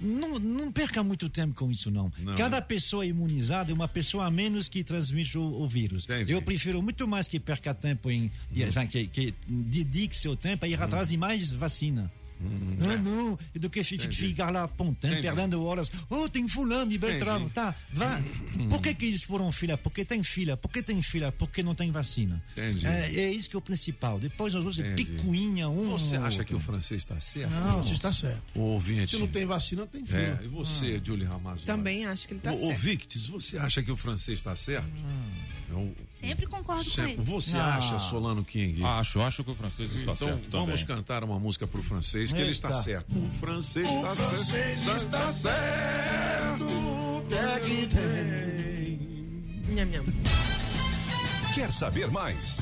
Não, 0.01 0.39
não 0.39 0.73
perca 0.73 1.03
muito 1.03 1.29
tempo 1.29 1.55
com 1.55 1.71
isso, 1.71 1.91
não. 1.91 2.13
Não, 2.19 2.35
Cada 2.37 2.57
né? 2.57 2.63
pessoa 2.63 3.05
imunizada 3.05 3.73
é 3.73 3.75
uma 3.75 3.89
pessoa 3.89 4.27
a 4.27 4.31
menos 4.31 4.69
que 4.69 4.85
transmite 4.85 5.37
o, 5.37 5.43
o 5.43 5.67
vírus. 5.67 6.05
Entendi. 6.05 6.33
Eu 6.33 6.43
prefiro 6.43 6.83
muito 6.83 7.07
mais 7.09 7.27
que 7.29 7.41
perca 7.41 7.75
tempo 7.75 8.11
em. 8.11 8.31
Uhum. 8.51 8.87
Que, 8.89 9.07
que 9.07 9.35
dedique 9.49 10.17
seu 10.17 10.37
tempo 10.37 10.65
a 10.65 10.69
ir 10.69 10.81
atrás 10.81 11.09
de 11.09 11.17
mais 11.17 11.53
vacina. 11.53 12.11
Não, 12.39 12.99
não, 12.99 13.39
do 13.55 13.71
que 13.71 13.83
fi- 13.83 13.99
ficar 13.99 14.51
lá 14.51 14.65
apontando, 14.65 15.15
Entendi. 15.15 15.27
perdendo 15.27 15.65
horas. 15.65 15.91
Oh, 16.11 16.29
tem 16.29 16.47
fulano 16.49 16.93
e 16.93 16.99
Beltrano, 16.99 17.47
Entendi. 17.47 17.55
tá? 17.55 17.75
Vá. 17.93 18.23
Por 18.69 18.83
que 18.83 18.95
que 18.95 19.07
eles 19.07 19.23
foram 19.23 19.51
fila? 19.51 19.79
Porque 19.79 20.05
tem 20.05 20.23
fila. 20.23 20.57
Por 20.57 20.71
que 20.71 20.83
tem 20.83 21.01
fila? 21.01 21.33
Porque 21.33 21.63
não 21.63 21.75
tem 21.75 21.91
vacina. 21.91 22.43
Entendi. 22.53 22.87
É, 22.87 23.15
é 23.21 23.33
isso 23.33 23.49
que 23.49 23.57
é 23.57 23.59
o 23.59 23.63
principal. 23.63 24.19
Depois 24.19 24.53
nós 24.53 24.63
vamos 24.63 24.79
Entendi. 24.79 25.05
picuinha 25.05 25.69
um. 25.69 25.91
Você 25.91 26.17
acha 26.17 26.25
outro. 26.41 26.45
que 26.45 26.55
o 26.55 26.61
francês 26.61 27.03
está 27.03 27.19
certo? 27.19 27.51
Não, 27.51 27.83
você 27.83 27.95
está 27.95 28.13
certo. 28.13 28.43
O 28.55 28.61
ouvinte. 28.61 29.13
Se 29.17 29.19
não 29.19 29.27
tem 29.29 29.47
vacina, 29.47 29.81
não 29.83 29.89
tem 29.89 30.05
fila. 30.05 30.19
É, 30.19 30.41
e 30.45 30.49
você, 30.49 31.01
Julie 31.03 31.27
Ramazotti? 31.27 31.65
Também 31.67 32.05
acho 32.07 32.29
que 32.29 32.35
ele 32.35 32.41
tá 32.41 32.53
Ô, 32.53 32.55
ô, 32.55 32.67
certo. 32.69 32.81
Victis, 32.81 33.27
você 33.27 33.57
acha 33.59 33.83
que 33.83 33.91
o 33.91 33.97
francês 33.97 34.39
está 34.39 34.55
certo? 34.55 34.87
Não. 35.71 35.93
Sempre 36.19 36.47
concordo 36.47 36.83
com 36.83 36.91
Sempre. 36.91 37.13
ele. 37.13 37.23
Você 37.23 37.59
Ah. 37.59 37.77
acha, 37.77 37.99
Solano 37.99 38.43
King? 38.43 38.83
Acho, 38.83 39.21
acho 39.21 39.45
que 39.45 39.51
o 39.51 39.55
francês 39.55 39.91
está 39.93 40.13
então 40.13 40.29
certo 40.29 40.49
vamos 40.51 40.81
também. 40.81 40.97
cantar 40.97 41.23
uma 41.23 41.39
música 41.39 41.67
pro 41.67 41.83
francês 41.83 42.33
que 42.33 42.41
ele 42.41 42.53
está 42.53 42.69
Eita. 42.69 42.83
certo. 42.83 43.07
O 43.15 43.29
francês 43.39 43.87
está 43.89 44.17
certo. 44.17 44.37
Vocês 44.39 44.87
está 45.03 45.29
certo. 45.29 46.65
O 46.65 47.23
tem? 47.29 48.99
Nham, 49.75 49.85
nham. 49.85 50.05
Quer 51.55 51.71
saber 51.71 52.11
mais? 52.11 52.61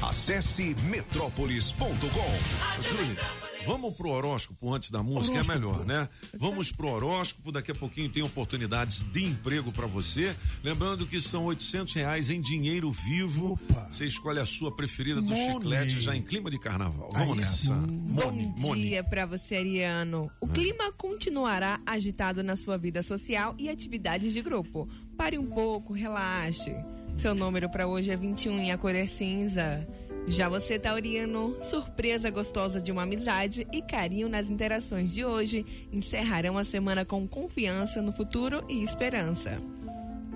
Acesse 0.00 0.76
metrópolis.com. 0.84 3.41
Vamos 3.66 3.94
pro 3.94 4.10
horóscopo 4.10 4.72
antes 4.72 4.90
da 4.90 5.02
música, 5.02 5.38
é 5.38 5.44
melhor, 5.44 5.84
né? 5.84 6.08
Vamos 6.38 6.72
pro 6.72 6.88
horóscopo, 6.88 7.52
daqui 7.52 7.70
a 7.70 7.74
pouquinho 7.74 8.08
tem 8.08 8.22
oportunidades 8.22 9.04
de 9.12 9.24
emprego 9.24 9.70
para 9.72 9.86
você. 9.86 10.34
Lembrando 10.64 11.06
que 11.06 11.20
são 11.20 11.44
800 11.46 11.94
reais 11.94 12.30
em 12.30 12.40
dinheiro 12.40 12.90
vivo. 12.90 13.52
Opa. 13.52 13.88
Você 13.90 14.06
escolhe 14.06 14.40
a 14.40 14.46
sua 14.46 14.74
preferida 14.74 15.20
do 15.20 15.28
Money. 15.28 15.52
chiclete 15.52 16.00
já 16.00 16.16
em 16.16 16.22
clima 16.22 16.50
de 16.50 16.58
carnaval. 16.58 17.08
Vamos 17.12 17.30
Aí 17.32 17.36
nessa. 17.38 17.74
Mone, 17.74 18.46
Bom 18.46 18.68
Mone. 18.68 18.82
dia 18.88 19.04
pra 19.04 19.26
você, 19.26 19.56
Ariano. 19.56 20.30
O 20.40 20.48
clima 20.48 20.92
continuará 20.92 21.80
agitado 21.86 22.42
na 22.42 22.56
sua 22.56 22.76
vida 22.76 23.02
social 23.02 23.54
e 23.58 23.68
atividades 23.68 24.32
de 24.32 24.42
grupo. 24.42 24.88
Pare 25.16 25.38
um 25.38 25.46
pouco, 25.46 25.92
relaxe. 25.92 26.74
Seu 27.14 27.34
número 27.34 27.68
pra 27.68 27.86
hoje 27.86 28.10
é 28.10 28.16
21 28.16 28.64
e 28.64 28.70
a 28.70 28.78
cor 28.78 28.94
é 28.94 29.06
cinza. 29.06 29.86
Já 30.26 30.48
você, 30.48 30.78
Tauriano, 30.78 31.56
surpresa 31.60 32.30
gostosa 32.30 32.80
de 32.80 32.92
uma 32.92 33.02
amizade 33.02 33.66
e 33.72 33.82
carinho 33.82 34.28
nas 34.28 34.48
interações 34.48 35.12
de 35.12 35.24
hoje 35.24 35.66
encerrarão 35.92 36.56
a 36.56 36.64
semana 36.64 37.04
com 37.04 37.26
confiança 37.26 38.00
no 38.00 38.12
futuro 38.12 38.64
e 38.68 38.82
esperança. 38.82 39.60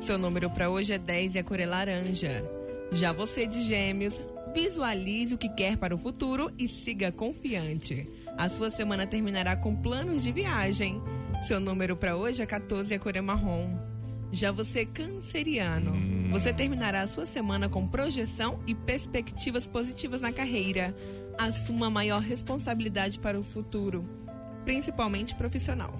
Seu 0.00 0.18
número 0.18 0.50
para 0.50 0.68
hoje 0.68 0.92
é 0.92 0.98
10 0.98 1.36
e 1.36 1.38
a 1.38 1.44
cor 1.44 1.60
é 1.60 1.66
laranja. 1.66 2.42
Já 2.92 3.12
você 3.12 3.46
de 3.46 3.62
Gêmeos, 3.62 4.20
visualize 4.54 5.34
o 5.34 5.38
que 5.38 5.48
quer 5.48 5.76
para 5.76 5.94
o 5.94 5.98
futuro 5.98 6.52
e 6.58 6.68
siga 6.68 7.10
confiante. 7.10 8.08
A 8.36 8.48
sua 8.48 8.70
semana 8.70 9.06
terminará 9.06 9.56
com 9.56 9.74
planos 9.74 10.22
de 10.22 10.32
viagem. 10.32 11.00
Seu 11.42 11.60
número 11.60 11.96
para 11.96 12.16
hoje 12.16 12.42
é 12.42 12.46
14 12.46 12.92
e 12.92 12.96
a 12.96 12.98
cor 12.98 13.16
é 13.16 13.20
marrom. 13.20 13.95
Já 14.32 14.50
você 14.50 14.84
canceriano, 14.84 15.94
você 16.30 16.52
terminará 16.52 17.02
a 17.02 17.06
sua 17.06 17.24
semana 17.24 17.68
com 17.68 17.86
projeção 17.86 18.60
e 18.66 18.74
perspectivas 18.74 19.66
positivas 19.66 20.20
na 20.20 20.32
carreira. 20.32 20.94
Assuma 21.38 21.88
maior 21.88 22.20
responsabilidade 22.20 23.18
para 23.18 23.38
o 23.38 23.44
futuro, 23.44 24.04
principalmente 24.64 25.34
profissional. 25.34 25.94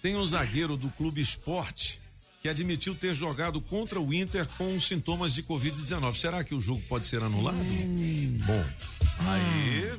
tem 0.01 0.15
um 0.15 0.25
zagueiro 0.25 0.75
do 0.75 0.89
Clube 0.89 1.21
Esporte 1.21 2.01
que 2.41 2.49
admitiu 2.49 2.93
ter 2.93 3.15
jogado 3.15 3.61
contra 3.61 4.01
o 4.01 4.13
Inter 4.13 4.45
com 4.57 4.77
sintomas 4.77 5.33
de 5.33 5.43
Covid-19. 5.43 6.13
Será 6.15 6.43
que 6.43 6.53
o 6.53 6.59
jogo 6.59 6.81
pode 6.89 7.07
ser 7.07 7.23
anulado? 7.23 7.55
Bom, 8.45 8.65
aí, 9.19 9.97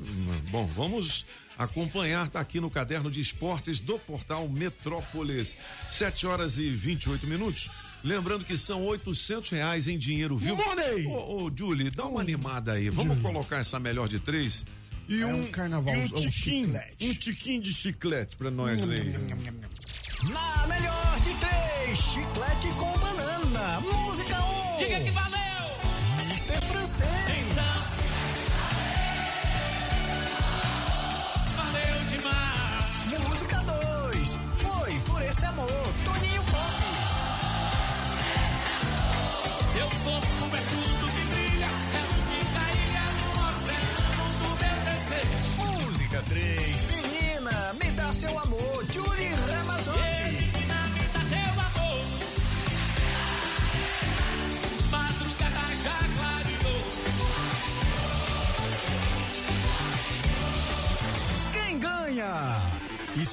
bom, 0.50 0.66
vamos 0.76 1.24
acompanhar, 1.58 2.28
tá 2.28 2.40
aqui 2.40 2.60
no 2.60 2.70
caderno 2.70 3.10
de 3.10 3.20
esportes 3.20 3.80
do 3.80 3.98
portal 3.98 4.48
Metrópolis. 4.48 5.56
7 5.90 6.26
horas 6.26 6.58
e 6.58 6.70
28 6.70 7.26
minutos. 7.26 7.70
Lembrando 8.02 8.44
que 8.44 8.56
são 8.56 8.84
800 8.84 9.50
reais 9.50 9.88
em 9.88 9.96
dinheiro 9.96 10.36
vivo. 10.36 10.56
Money! 10.56 11.06
Ô, 11.06 11.44
ô, 11.44 11.52
Julie, 11.56 11.90
dá 11.90 12.04
uma 12.06 12.20
animada 12.20 12.72
aí. 12.72 12.90
Vamos 12.90 13.20
colocar 13.22 13.58
essa 13.58 13.80
melhor 13.80 14.08
de 14.08 14.18
três. 14.20 14.66
E 15.08 15.20
É 15.20 15.26
um, 15.26 15.42
um 15.44 15.46
carnaval, 15.50 15.94
e 15.94 15.98
um 15.98 16.02
um 16.04 16.08
tiquinho, 16.08 16.32
chiclete. 16.66 17.06
um 17.08 17.14
tiquinho 17.14 17.62
de 17.62 17.72
chiclete 17.72 18.36
pra 18.36 18.50
nós 18.50 18.88
aí. 18.88 19.12
Na 20.30 20.66
melhor 20.66 21.20
de 21.20 21.34
três, 21.34 21.98
chiclete 21.98 22.68
com 22.78 22.93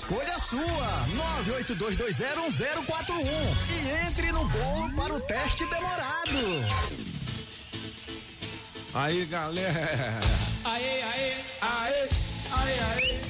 Escolha 0.02 0.40
sua. 0.40 1.06
982201041 1.60 3.22
e 3.70 4.08
entre 4.08 4.32
no 4.32 4.44
bolo 4.46 4.92
para 4.96 5.14
o 5.14 5.22
teste 5.22 5.64
demorado. 5.68 6.66
Aí, 8.96 9.26
galera. 9.28 10.20
Aê, 10.66 11.04
aê, 11.04 11.36
Aê, 11.62 12.10
aê, 12.52 12.80
aê. 12.80 13.22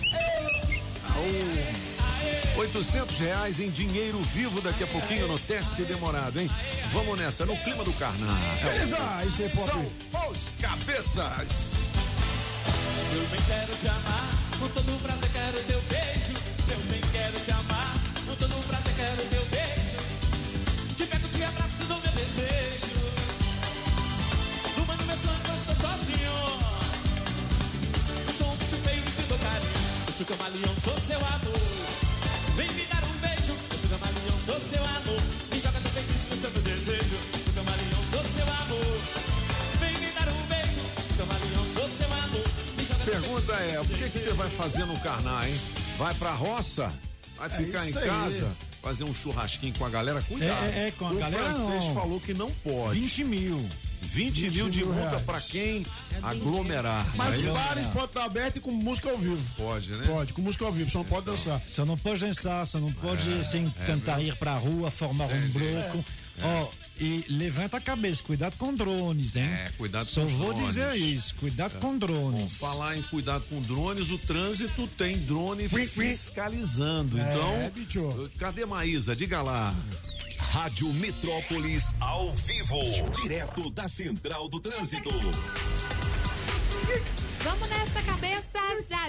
Aô. 1.09 1.25
800 2.57 3.17
reais 3.19 3.59
em 3.59 3.69
dinheiro 3.69 4.17
vivo 4.33 4.61
daqui 4.61 4.83
a 4.85 4.87
pouquinho 4.87 5.27
no 5.27 5.37
teste 5.39 5.83
demorado, 5.83 6.39
hein? 6.39 6.49
Vamos 6.93 7.19
nessa, 7.19 7.45
no 7.45 7.57
clima 7.57 7.83
do 7.83 7.91
carnaval. 7.93 8.37
Beleza, 8.63 8.97
isso 9.27 9.41
aí, 9.41 9.49
São 9.49 9.85
os 10.31 10.51
cabeças. 10.61 11.73
eu 13.13 13.27
bem 13.27 13.41
quero 13.45 13.75
te 13.77 13.87
amar. 13.89 14.29
Com 14.59 14.67
todo 14.69 15.01
prazer 15.01 15.30
o 43.81 43.87
que, 43.87 44.09
você 44.09 44.33
vai 44.33 44.49
fazer 44.49 44.85
no 44.85 44.97
carnaval, 44.99 45.43
hein? 45.43 45.59
Vai 45.97 46.13
pra 46.15 46.31
roça? 46.31 46.91
Vai 47.37 47.49
ficar 47.49 47.85
em 47.85 47.89
isso 47.89 47.99
aí. 47.99 48.07
casa? 48.07 48.51
Fazer 48.81 49.03
um 49.03 49.13
churrasquinho 49.13 49.73
com 49.77 49.85
a 49.85 49.89
galera? 49.89 50.21
Cuidado. 50.21 50.65
É, 50.65 50.83
é, 50.83 50.87
é, 50.87 50.91
com 50.91 51.05
a 51.05 51.11
o 51.11 51.17
galera 51.17 51.43
francês 51.43 51.85
não. 51.85 51.93
falou 51.93 52.19
que 52.19 52.33
não 52.33 52.49
pode. 52.51 52.99
20 52.99 53.23
mil. 53.25 53.69
20, 54.01 54.49
mil 54.49 54.69
de 54.69 54.83
multa 54.83 55.19
pra 55.19 55.39
quem 55.39 55.85
aglomerar. 56.21 57.05
Mas 57.15 57.37
os 57.37 57.45
bares 57.45 57.85
podem 57.87 58.05
estar 58.05 58.23
abertos 58.25 58.57
e 58.57 58.59
com 58.59 58.71
música 58.71 59.09
ao 59.09 59.17
vivo. 59.17 59.41
pode, 59.55 59.91
né? 59.91 60.07
Pode, 60.07 60.33
com 60.33 60.41
música 60.41 60.65
ao 60.65 60.73
vivo, 60.73 60.89
só 60.89 60.99
não 60.99 61.05
pode 61.05 61.27
dançar. 61.27 61.61
Você 61.61 61.85
não 61.85 61.97
pode 61.97 62.19
dançar, 62.19 62.65
você 62.65 62.79
não 62.79 62.91
pode 62.91 63.45
sem 63.45 63.69
tentar 63.85 64.19
ir 64.19 64.35
pra 64.35 64.55
rua, 64.55 64.89
formar 64.91 65.25
um 65.25 65.49
bloco. 65.49 66.03
Ó, 66.43 66.67
e 66.99 67.25
levanta 67.29 67.77
a 67.77 67.81
cabeça, 67.81 68.21
cuidado 68.23 68.55
com 68.57 68.73
drones, 68.73 69.35
hein? 69.35 69.43
É, 69.43 69.71
cuidado 69.77 70.05
Só 70.05 70.21
com 70.21 70.27
os 70.27 70.33
vou 70.33 70.53
drones. 70.53 70.75
dizer 70.75 70.95
isso, 70.95 71.35
cuidado 71.35 71.79
com 71.79 71.97
drones. 71.97 72.57
Falar 72.57 72.97
em 72.97 73.01
cuidado 73.03 73.43
com 73.49 73.61
drones, 73.61 74.11
o 74.11 74.17
trânsito 74.19 74.87
tem 74.97 75.17
drone 75.17 75.67
fiscalizando. 75.67 77.17
Então, 77.19 77.71
bicho. 77.73 78.29
cadê 78.37 78.65
Maísa? 78.65 79.15
Diga 79.15 79.41
lá. 79.41 79.73
Rádio 80.51 80.91
Metrópolis 80.93 81.93
ao 81.99 82.33
vivo. 82.35 82.77
Direto 83.21 83.69
da 83.71 83.87
Central 83.87 84.47
do 84.49 84.59
Trânsito. 84.59 85.09
Vamos 87.43 87.69
nessa 87.69 88.01
cabeça 88.03 88.20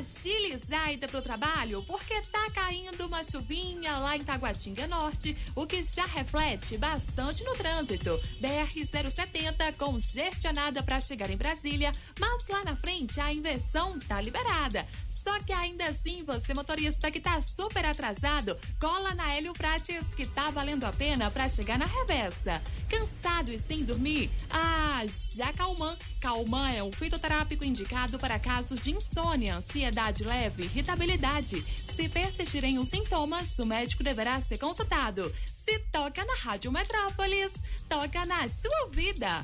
agilizar 0.03 0.87
a 0.87 0.93
ida 0.93 1.07
pro 1.07 1.23
trabalho, 1.23 1.83
porque 1.85 2.21
tá 2.23 2.51
caindo 2.51 3.07
uma 3.07 3.23
chuvinha 3.23 3.97
lá 3.99 4.17
em 4.17 4.25
Taguatinga 4.25 4.87
Norte, 4.89 5.37
o 5.55 5.67
que 5.67 5.83
já 5.83 6.05
reflete 6.07 6.77
bastante 6.77 7.45
no 7.45 7.55
trânsito. 7.55 8.19
BR-070 8.41 9.75
congestionada 9.77 10.83
para 10.83 11.01
chegar 11.01 11.31
em 11.31 11.37
Brasília, 11.37 11.93
mas 12.19 12.49
lá 12.49 12.65
na 12.65 12.77
frente 12.77 13.21
a 13.21 13.33
inversão 13.33 13.99
tá 14.01 14.21
liberada. 14.21 14.87
Só 15.23 15.39
que 15.39 15.53
ainda 15.53 15.85
assim, 15.85 16.25
você 16.25 16.53
motorista 16.53 17.11
que 17.11 17.21
tá 17.21 17.41
super 17.41 17.87
atrasado, 17.87 18.59
cola 18.81 19.15
na 19.15 19.33
Hélio 19.33 19.53
Prates 19.53 20.15
que 20.17 20.27
tá 20.27 20.51
valendo 20.51 20.85
a 20.85 20.93
pena 20.93 21.31
para 21.31 21.49
chegar 21.49 21.79
na 21.79 21.87
reversa. 21.87 22.61
Cansado 22.89 23.53
e 23.53 23.59
sem 23.59 23.85
dormir? 23.85 24.31
Ah, 24.51 25.03
já 25.37 25.53
Calman. 25.53 25.97
Calman 26.21 26.73
é 26.73 26.83
um 26.83 26.93
fitoterápico 26.93 27.65
indicado 27.65 28.19
para 28.19 28.39
casos 28.39 28.83
de 28.83 28.91
insônia, 28.91 29.57
ansiedade 29.57 30.25
leve, 30.25 30.65
irritabilidade. 30.65 31.65
Se 31.95 32.09
persistirem 32.09 32.81
os 32.81 32.89
sintomas, 32.89 33.57
o 33.61 33.67
médico 33.67 34.03
deverá 34.03 34.41
ser 34.41 34.59
consultado. 34.59 35.33
Se 35.65 35.79
toca 35.93 36.25
na 36.25 36.35
Rádio 36.43 36.73
Metrópolis, 36.73 37.53
toca 37.89 38.27
na 38.27 38.49
sua 38.49 38.89
vida. 38.91 39.41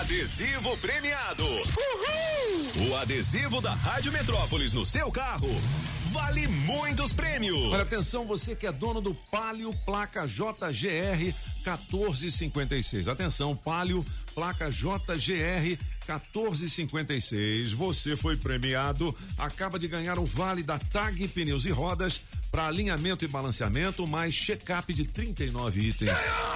Adesivo 0.00 0.78
premiado. 0.78 1.44
O 2.88 2.96
adesivo 2.96 3.60
da 3.60 3.74
Rádio 3.74 4.12
Metrópolis 4.12 4.72
no 4.72 4.86
seu 4.86 5.12
carro 5.12 5.50
vale 6.14 6.46
muitos 6.46 7.12
prêmios. 7.12 7.72
Olha, 7.72 7.82
atenção, 7.82 8.24
você 8.24 8.54
que 8.54 8.68
é 8.68 8.72
dono 8.72 9.00
do 9.00 9.12
Palio 9.32 9.74
Placa 9.84 10.24
JGR 10.26 11.34
1456. 11.66 13.08
Atenção, 13.08 13.56
Palio 13.56 14.04
Placa 14.32 14.70
JGR 14.70 15.76
1456. 16.06 17.72
Você 17.72 18.16
foi 18.16 18.36
premiado, 18.36 19.12
acaba 19.36 19.76
de 19.76 19.88
ganhar 19.88 20.20
o 20.20 20.24
vale 20.24 20.62
da 20.62 20.78
TAG 20.78 21.26
Pneus 21.26 21.64
e 21.64 21.72
Rodas 21.72 22.22
para 22.52 22.68
alinhamento 22.68 23.24
e 23.24 23.28
balanceamento, 23.28 24.06
mais 24.06 24.32
check-up 24.32 24.94
de 24.94 25.08
39 25.08 25.80
itens. 25.80 26.10
Moleque 26.10 26.53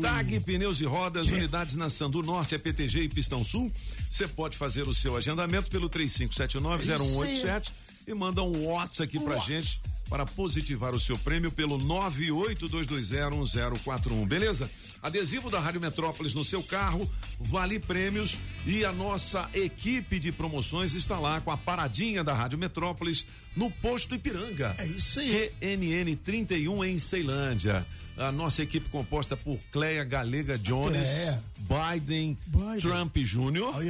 TAG 0.00 0.40
Pneus 0.40 0.80
e 0.80 0.84
Rodas, 0.84 1.26
unidades 1.26 1.76
na 1.76 1.88
Sandu 1.88 2.22
Norte, 2.22 2.54
EPTG 2.54 3.02
e 3.02 3.08
Pistão 3.08 3.42
Sul. 3.42 3.72
Você 4.10 4.28
pode 4.28 4.56
fazer 4.56 4.86
o 4.86 4.94
seu 4.94 5.16
agendamento 5.16 5.70
pelo 5.70 5.88
3579-0187 5.90 7.72
e 8.06 8.14
manda 8.14 8.42
um 8.42 8.66
WhatsApp 8.66 9.04
aqui 9.04 9.24
pra 9.24 9.38
gente 9.38 9.80
para 10.08 10.26
positivar 10.26 10.94
o 10.94 11.00
seu 11.00 11.16
prêmio 11.16 11.50
pelo 11.50 11.78
982201041, 11.78 14.26
beleza? 14.26 14.70
Adesivo 15.02 15.48
da 15.48 15.58
Rádio 15.58 15.80
Metrópolis 15.80 16.34
no 16.34 16.44
seu 16.44 16.62
carro, 16.62 17.10
vale 17.40 17.78
prêmios 17.78 18.36
e 18.66 18.84
a 18.84 18.92
nossa 18.92 19.48
equipe 19.54 20.18
de 20.18 20.30
promoções 20.30 20.92
está 20.94 21.18
lá 21.18 21.40
com 21.40 21.50
a 21.50 21.56
paradinha 21.56 22.22
da 22.22 22.34
Rádio 22.34 22.58
Metrópolis 22.58 23.24
no 23.56 23.70
posto 23.70 24.14
Ipiranga. 24.14 24.74
É 24.78 24.86
isso 24.86 25.18
aí. 25.18 25.50
QNN 25.60 26.14
31 26.16 26.84
em 26.84 26.98
Ceilândia. 26.98 27.86
A 28.16 28.30
nossa 28.30 28.62
equipe 28.62 28.88
composta 28.90 29.36
por 29.36 29.58
Cleia 29.70 30.04
Galega 30.04 30.58
Jones, 30.58 31.08
Cleia. 31.08 31.44
Biden, 31.58 32.38
Biden. 32.46 32.80
Trump 32.80 33.16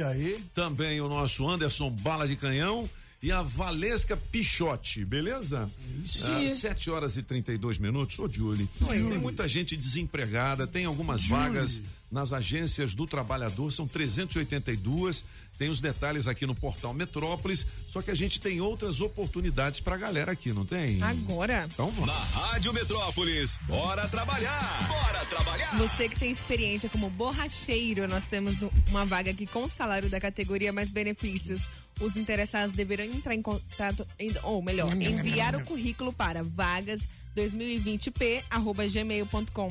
aí. 0.01 0.43
Também 0.53 1.01
o 1.01 1.09
nosso 1.09 1.47
Anderson 1.47 1.89
Bala 1.89 2.27
de 2.27 2.35
Canhão 2.35 2.89
e 3.23 3.31
a 3.31 3.41
Valesca 3.41 4.17
Pichotti, 4.17 5.05
beleza? 5.05 5.69
Isso. 6.03 6.29
Ah, 6.29 6.47
7 6.47 6.91
horas 6.91 7.15
e 7.15 7.23
32 7.23 7.77
minutos. 7.77 8.19
Ô, 8.19 8.29
Julie, 8.29 8.67
tem 8.85 9.17
muita 9.17 9.47
gente 9.47 9.77
desempregada, 9.77 10.67
tem 10.67 10.83
algumas 10.83 11.21
Julie. 11.21 11.41
vagas 11.41 11.81
nas 12.11 12.33
agências 12.33 12.93
do 12.93 13.05
trabalhador, 13.05 13.71
são 13.71 13.87
382. 13.87 15.23
Tem 15.63 15.69
os 15.69 15.79
detalhes 15.79 16.27
aqui 16.27 16.45
no 16.45 16.53
portal 16.53 16.93
Metrópolis, 16.93 17.65
só 17.87 18.01
que 18.01 18.11
a 18.11 18.15
gente 18.15 18.41
tem 18.41 18.59
outras 18.59 18.99
oportunidades 18.99 19.79
pra 19.79 19.95
galera 19.95 20.33
aqui, 20.33 20.51
não 20.51 20.65
tem? 20.65 21.01
Agora. 21.01 21.65
Então 21.73 21.89
vamos. 21.89 22.07
Na 22.07 22.13
Rádio 22.41 22.73
Metrópolis, 22.73 23.57
bora 23.65 24.05
trabalhar! 24.09 24.85
Bora 24.89 25.25
trabalhar! 25.27 25.77
Você 25.77 26.09
que 26.09 26.19
tem 26.19 26.29
experiência 26.29 26.89
como 26.89 27.09
borracheiro, 27.09 28.09
nós 28.09 28.27
temos 28.27 28.61
um- 28.61 28.69
uma 28.89 29.05
vaga 29.05 29.31
aqui 29.31 29.45
com 29.47 29.69
salário 29.69 30.09
da 30.09 30.19
categoria 30.19 30.73
mais 30.73 30.89
benefícios. 30.89 31.61
Os 32.01 32.17
interessados 32.17 32.75
deverão 32.75 33.05
entrar 33.05 33.33
em 33.33 33.41
contato, 33.41 34.05
em- 34.19 34.33
ou 34.43 34.61
melhor, 34.61 34.93
enviar 35.01 35.55
o 35.55 35.63
currículo 35.63 36.11
para 36.11 36.43
vagas 36.43 36.99
2020p@gmail.com 37.37 39.69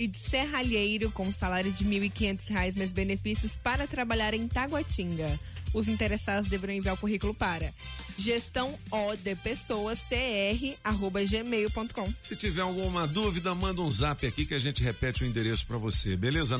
e 0.00 0.08
de 0.08 0.16
serralheiro 0.16 1.10
com 1.10 1.30
salário 1.30 1.70
de 1.70 1.84
1.500 1.84 2.48
reais 2.48 2.74
mais 2.74 2.90
benefícios 2.90 3.54
para 3.54 3.86
trabalhar 3.86 4.32
em 4.32 4.48
Taguatinga. 4.48 5.38
Os 5.74 5.88
interessados 5.88 6.48
deverão 6.48 6.72
enviar 6.72 6.94
o 6.94 6.98
currículo 6.98 7.34
para 7.34 7.70
gestão 8.18 8.74
o 8.90 9.14
de 9.14 9.36
pessoas 9.36 10.00
cr@gmail.com. 10.08 12.14
Se 12.22 12.34
tiver 12.34 12.62
alguma 12.62 13.06
dúvida, 13.06 13.54
manda 13.54 13.82
um 13.82 13.90
zap 13.90 14.26
aqui 14.26 14.46
que 14.46 14.54
a 14.54 14.58
gente 14.58 14.82
repete 14.82 15.22
o 15.22 15.26
endereço 15.26 15.66
pra 15.66 15.76
você, 15.76 16.16
beleza? 16.16 16.56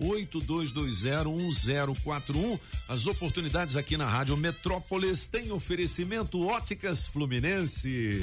982201041. 0.00 2.60
As 2.88 3.08
oportunidades 3.08 3.74
aqui 3.74 3.96
na 3.96 4.08
Rádio 4.08 4.36
Metrópolis 4.36 5.26
têm 5.26 5.50
oferecimento 5.50 6.46
Óticas 6.46 7.08
Fluminense. 7.08 8.22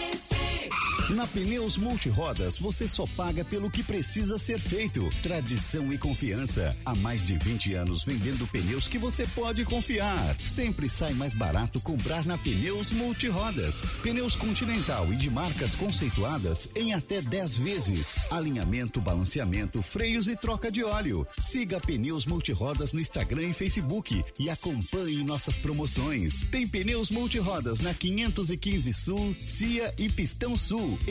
Na 1.21 1.27
Pneus 1.27 1.77
Multirodas, 1.77 2.57
você 2.57 2.87
só 2.87 3.05
paga 3.05 3.45
pelo 3.45 3.69
que 3.69 3.83
precisa 3.83 4.39
ser 4.39 4.59
feito. 4.59 5.07
Tradição 5.21 5.93
e 5.93 5.97
confiança. 5.99 6.75
Há 6.83 6.95
mais 6.95 7.23
de 7.23 7.37
20 7.37 7.75
anos 7.75 8.03
vendendo 8.03 8.47
pneus 8.47 8.87
que 8.87 8.97
você 8.97 9.27
pode 9.27 9.63
confiar. 9.63 10.35
Sempre 10.39 10.89
sai 10.89 11.13
mais 11.13 11.35
barato 11.35 11.79
comprar 11.79 12.25
na 12.25 12.39
Pneus 12.39 12.89
Multirodas. 12.89 13.83
Pneus 14.01 14.33
Continental 14.33 15.13
e 15.13 15.15
de 15.15 15.29
marcas 15.29 15.75
conceituadas 15.75 16.67
em 16.75 16.91
até 16.91 17.21
10 17.21 17.57
vezes. 17.59 18.31
Alinhamento, 18.31 18.99
balanceamento, 18.99 19.83
freios 19.83 20.27
e 20.27 20.35
troca 20.35 20.71
de 20.71 20.83
óleo. 20.83 21.27
Siga 21.37 21.79
Pneus 21.79 22.25
Multirodas 22.25 22.93
no 22.93 22.99
Instagram 22.99 23.49
e 23.49 23.53
Facebook 23.53 24.23
e 24.39 24.49
acompanhe 24.49 25.23
nossas 25.23 25.59
promoções. 25.59 26.47
Tem 26.49 26.67
Pneus 26.67 27.11
Multirodas 27.11 27.79
na 27.79 27.93
515 27.93 28.91
Sul, 28.91 29.35
Cia 29.45 29.93
e 29.99 30.09
Pistão 30.09 30.57
Sul, 30.57 30.97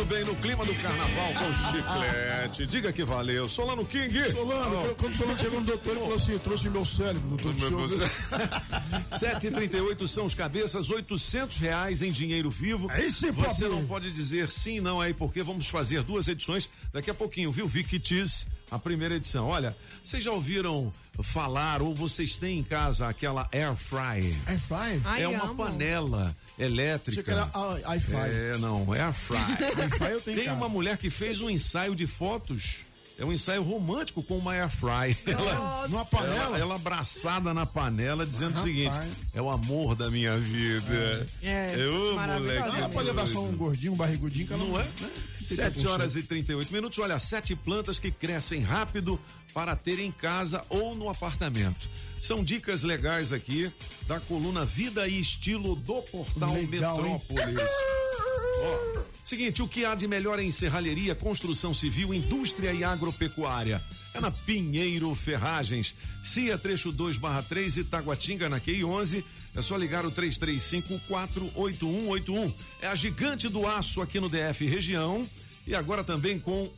Muito 0.00 0.14
bem, 0.14 0.24
no 0.24 0.34
clima 0.36 0.64
do 0.64 0.74
carnaval 0.76 1.34
com 1.34 1.52
chiclete. 1.52 2.64
Diga 2.64 2.90
que 2.90 3.04
valeu. 3.04 3.46
Solano 3.46 3.84
King. 3.84 4.30
Solano, 4.30 4.94
quando 4.94 5.12
o 5.12 5.16
Solano 5.16 5.38
chegou 5.38 5.60
no 5.60 5.66
doutor, 5.66 5.90
ele 5.90 6.00
falou 6.00 6.14
assim: 6.14 6.38
trouxe 6.38 6.70
meu 6.70 6.86
cérebro, 6.86 7.36
doutor. 7.36 7.54
Meu 7.54 7.86
senhor. 7.86 8.08
7h38 9.12 10.08
são 10.08 10.24
os 10.24 10.34
cabeças, 10.34 10.88
800 10.88 11.58
reais 11.58 12.00
em 12.00 12.10
dinheiro 12.10 12.48
vivo. 12.48 12.88
Aí 12.90 13.10
sim, 13.10 13.30
Você 13.30 13.68
não 13.68 13.84
pode 13.84 14.10
dizer 14.10 14.50
sim, 14.50 14.80
não 14.80 15.02
aí, 15.02 15.12
porque 15.12 15.42
vamos 15.42 15.68
fazer 15.68 16.02
duas 16.02 16.28
edições 16.28 16.70
daqui 16.94 17.10
a 17.10 17.14
pouquinho, 17.14 17.52
viu? 17.52 17.68
Vicky 17.68 17.98
Tease, 17.98 18.46
a 18.70 18.78
primeira 18.78 19.16
edição. 19.16 19.48
Olha, 19.48 19.76
vocês 20.02 20.24
já 20.24 20.32
ouviram 20.32 20.90
falar 21.22 21.82
ou 21.82 21.94
vocês 21.94 22.38
têm 22.38 22.60
em 22.60 22.62
casa 22.62 23.06
aquela 23.06 23.46
air 23.52 23.76
fryer? 23.76 24.34
Air 24.46 24.60
fryer? 24.60 25.00
Ai, 25.04 25.22
é 25.24 25.28
uma 25.28 25.44
amo. 25.44 25.56
panela 25.56 26.34
elétrica. 26.62 27.10
Achei 27.12 27.22
que 27.22 27.30
era 27.30 27.48
a- 27.52 27.92
air 27.92 28.00
fryer. 28.00 28.54
É, 28.54 28.58
não, 28.58 28.94
é 28.94 29.00
tenho 30.20 30.34
em 30.34 30.36
Tem 30.36 30.44
casa. 30.46 30.56
uma 30.56 30.68
mulher 30.68 30.96
que 30.98 31.10
fez 31.10 31.40
um 31.40 31.48
ensaio 31.50 31.94
de 31.94 32.06
fotos. 32.06 32.88
É 33.18 33.24
um 33.24 33.30
ensaio 33.32 33.62
romântico 33.62 34.22
com 34.22 34.38
uma 34.38 34.52
air 34.54 34.70
fryer. 34.70 35.14
Ela, 35.26 35.88
Numa 35.88 36.06
panela? 36.06 36.34
ela, 36.56 36.58
ela 36.58 36.74
abraçada 36.76 37.52
na 37.52 37.66
panela, 37.66 38.24
dizendo 38.24 38.54
o 38.56 38.58
seguinte: 38.62 38.92
Rapaz. 38.94 39.10
é 39.34 39.42
o 39.42 39.50
amor 39.50 39.94
da 39.94 40.10
minha 40.10 40.38
vida. 40.38 41.26
É, 41.42 41.74
Eu, 41.76 42.14
maravilhosa 42.14 42.60
moleque. 42.60 42.78
Ela 42.78 42.88
pode 42.88 43.10
abraçar 43.10 43.42
um 43.42 43.54
gordinho, 43.54 43.92
um 43.92 43.96
barrigudinho, 43.96 44.46
que 44.46 44.52
ela 44.54 44.64
Não 44.64 44.80
é? 44.80 44.84
né? 44.84 45.10
7 45.44 45.86
horas 45.86 46.16
e 46.16 46.22
38 46.22 46.72
minutos. 46.72 46.98
Olha, 46.98 47.18
sete 47.18 47.54
plantas 47.56 47.98
que 47.98 48.10
crescem 48.10 48.62
rápido 48.62 49.20
para 49.52 49.74
ter 49.76 49.98
em 49.98 50.12
casa 50.12 50.64
ou 50.70 50.94
no 50.94 51.10
apartamento. 51.10 51.90
São 52.20 52.44
dicas 52.44 52.82
legais 52.82 53.32
aqui 53.32 53.72
da 54.06 54.20
coluna 54.20 54.64
Vida 54.64 55.08
e 55.08 55.18
Estilo 55.18 55.74
do 55.74 56.02
portal 56.02 56.52
Legal? 56.52 56.96
Metrópolis. 56.96 57.70
Ó, 58.62 59.02
seguinte, 59.24 59.62
o 59.62 59.68
que 59.68 59.86
há 59.86 59.94
de 59.94 60.06
melhor 60.06 60.38
em 60.38 60.50
serralheria, 60.50 61.14
construção 61.14 61.72
civil, 61.72 62.12
indústria 62.12 62.74
e 62.74 62.84
agropecuária? 62.84 63.82
É 64.12 64.20
na 64.20 64.30
Pinheiro 64.30 65.14
Ferragens. 65.14 65.94
CIA 66.22 66.58
trecho 66.58 66.92
2 66.92 67.16
barra 67.16 67.42
3 67.42 67.78
Itaguatinga 67.78 68.50
na 68.50 68.60
QI 68.60 68.84
11. 68.84 69.24
É 69.54 69.62
só 69.62 69.76
ligar 69.76 70.04
o 70.04 70.12
33548181. 70.12 72.52
É 72.82 72.88
a 72.88 72.94
gigante 72.94 73.48
do 73.48 73.66
aço 73.66 74.02
aqui 74.02 74.20
no 74.20 74.28
DF 74.28 74.66
região. 74.66 75.26
E 75.66 75.74
agora 75.74 76.04
também 76.04 76.38
com 76.38 76.70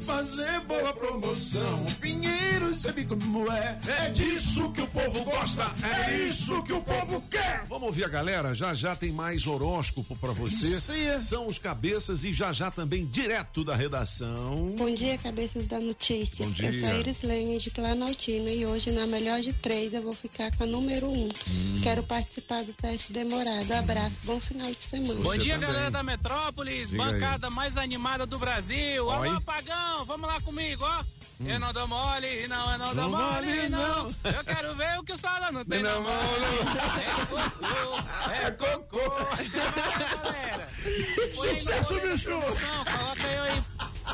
Fazer 0.05 0.61
boa 0.61 0.93
promoção. 0.93 1.85
Pinheiro, 2.01 2.73
sabe 2.75 3.05
como 3.05 3.51
é? 3.51 3.79
É 3.87 4.11
disso 4.11 4.71
que 4.73 4.83
o 4.83 4.87
povo 4.87 5.25
gosta. 5.25 5.73
É 6.07 6.27
isso 6.27 6.63
que 6.63 6.73
o 6.73 6.83
povo 6.83 7.23
quer. 7.31 7.65
Vamos 7.69 7.89
ouvir 7.89 8.05
a 8.05 8.09
galera? 8.09 8.55
Já 8.55 8.73
já 8.73 8.95
tem 8.95 9.11
mais 9.11 9.47
horóscopo 9.47 10.15
pra 10.17 10.33
você. 10.33 10.79
Sim, 10.79 11.07
é. 11.07 11.17
São 11.17 11.47
os 11.47 11.59
cabeças 11.59 12.25
e 12.25 12.33
já 12.33 12.53
já 12.53 12.71
também 12.71 13.07
direto 13.07 13.65
da 13.65 13.75
redação. 13.75 14.75
Bom 14.77 14.95
dia, 14.95 15.19
cabeças 15.19 15.67
da 15.67 15.81
notícia. 15.81 16.37
Bom 16.39 16.51
dia. 16.51 16.69
Eu 16.69 16.81
sou 16.81 16.89
a 16.89 16.95
Iris 16.95 17.23
Lane 17.23 17.59
de 17.59 17.71
Planaltina 17.87 18.51
e 18.51 18.67
hoje, 18.67 18.91
na 18.91 19.07
melhor 19.07 19.41
de 19.41 19.53
três, 19.53 19.95
eu 19.95 20.03
vou 20.03 20.13
ficar 20.13 20.51
com 20.57 20.65
a 20.65 20.67
número 20.67 21.07
um. 21.09 21.29
Hum. 21.49 21.75
Quero 21.85 22.03
participar 22.03 22.65
do 22.65 22.73
teste 22.73 23.13
demorado. 23.13 23.71
Abraço, 23.71 24.17
bom 24.25 24.41
final 24.41 24.67
de 24.69 24.77
semana. 24.77 25.21
Bom 25.21 25.37
dia, 25.37 25.57
galera 25.57 25.89
da 25.89 26.03
Metrópolis, 26.03 26.91
Diga 26.91 27.05
aí. 27.05 27.13
bancada 27.13 27.49
mais 27.49 27.77
animada 27.77 28.27
do 28.27 28.41
Brasil. 28.41 29.07
Oi. 29.07 29.29
Alô, 29.29 29.41
Pagão, 29.41 30.05
vamos 30.05 30.27
lá 30.27 30.41
comigo, 30.41 30.85
ó. 30.85 31.05
Eu 31.47 31.61
não 31.61 31.73
dou 31.73 31.87
mole, 31.87 32.49
não, 32.49 32.73
eu 32.73 32.79
não 32.79 32.95
dou 32.95 33.09
Não 33.09 33.11
mole, 33.11 33.47
mole, 33.47 33.69
não. 33.69 33.79
não. 33.79 34.07
Eu 34.33 34.45
quero 34.45 34.75
ver 34.75 34.99
o 34.99 35.05
que 35.05 35.13
o 35.13 35.19
Sala 35.19 35.53
não 35.53 35.65
tem 35.65 35.81
Não 35.81 36.03
na 36.03 36.11
mão. 36.11 36.11
É 38.43 38.51
cocô. 38.51 38.99
galera. 40.25 40.69
Sucesso, 41.35 42.01
bicho! 42.01 42.31
Não, 42.31 42.41
coloca 42.41 43.23
eu 43.29 43.43
aí. 43.45 43.63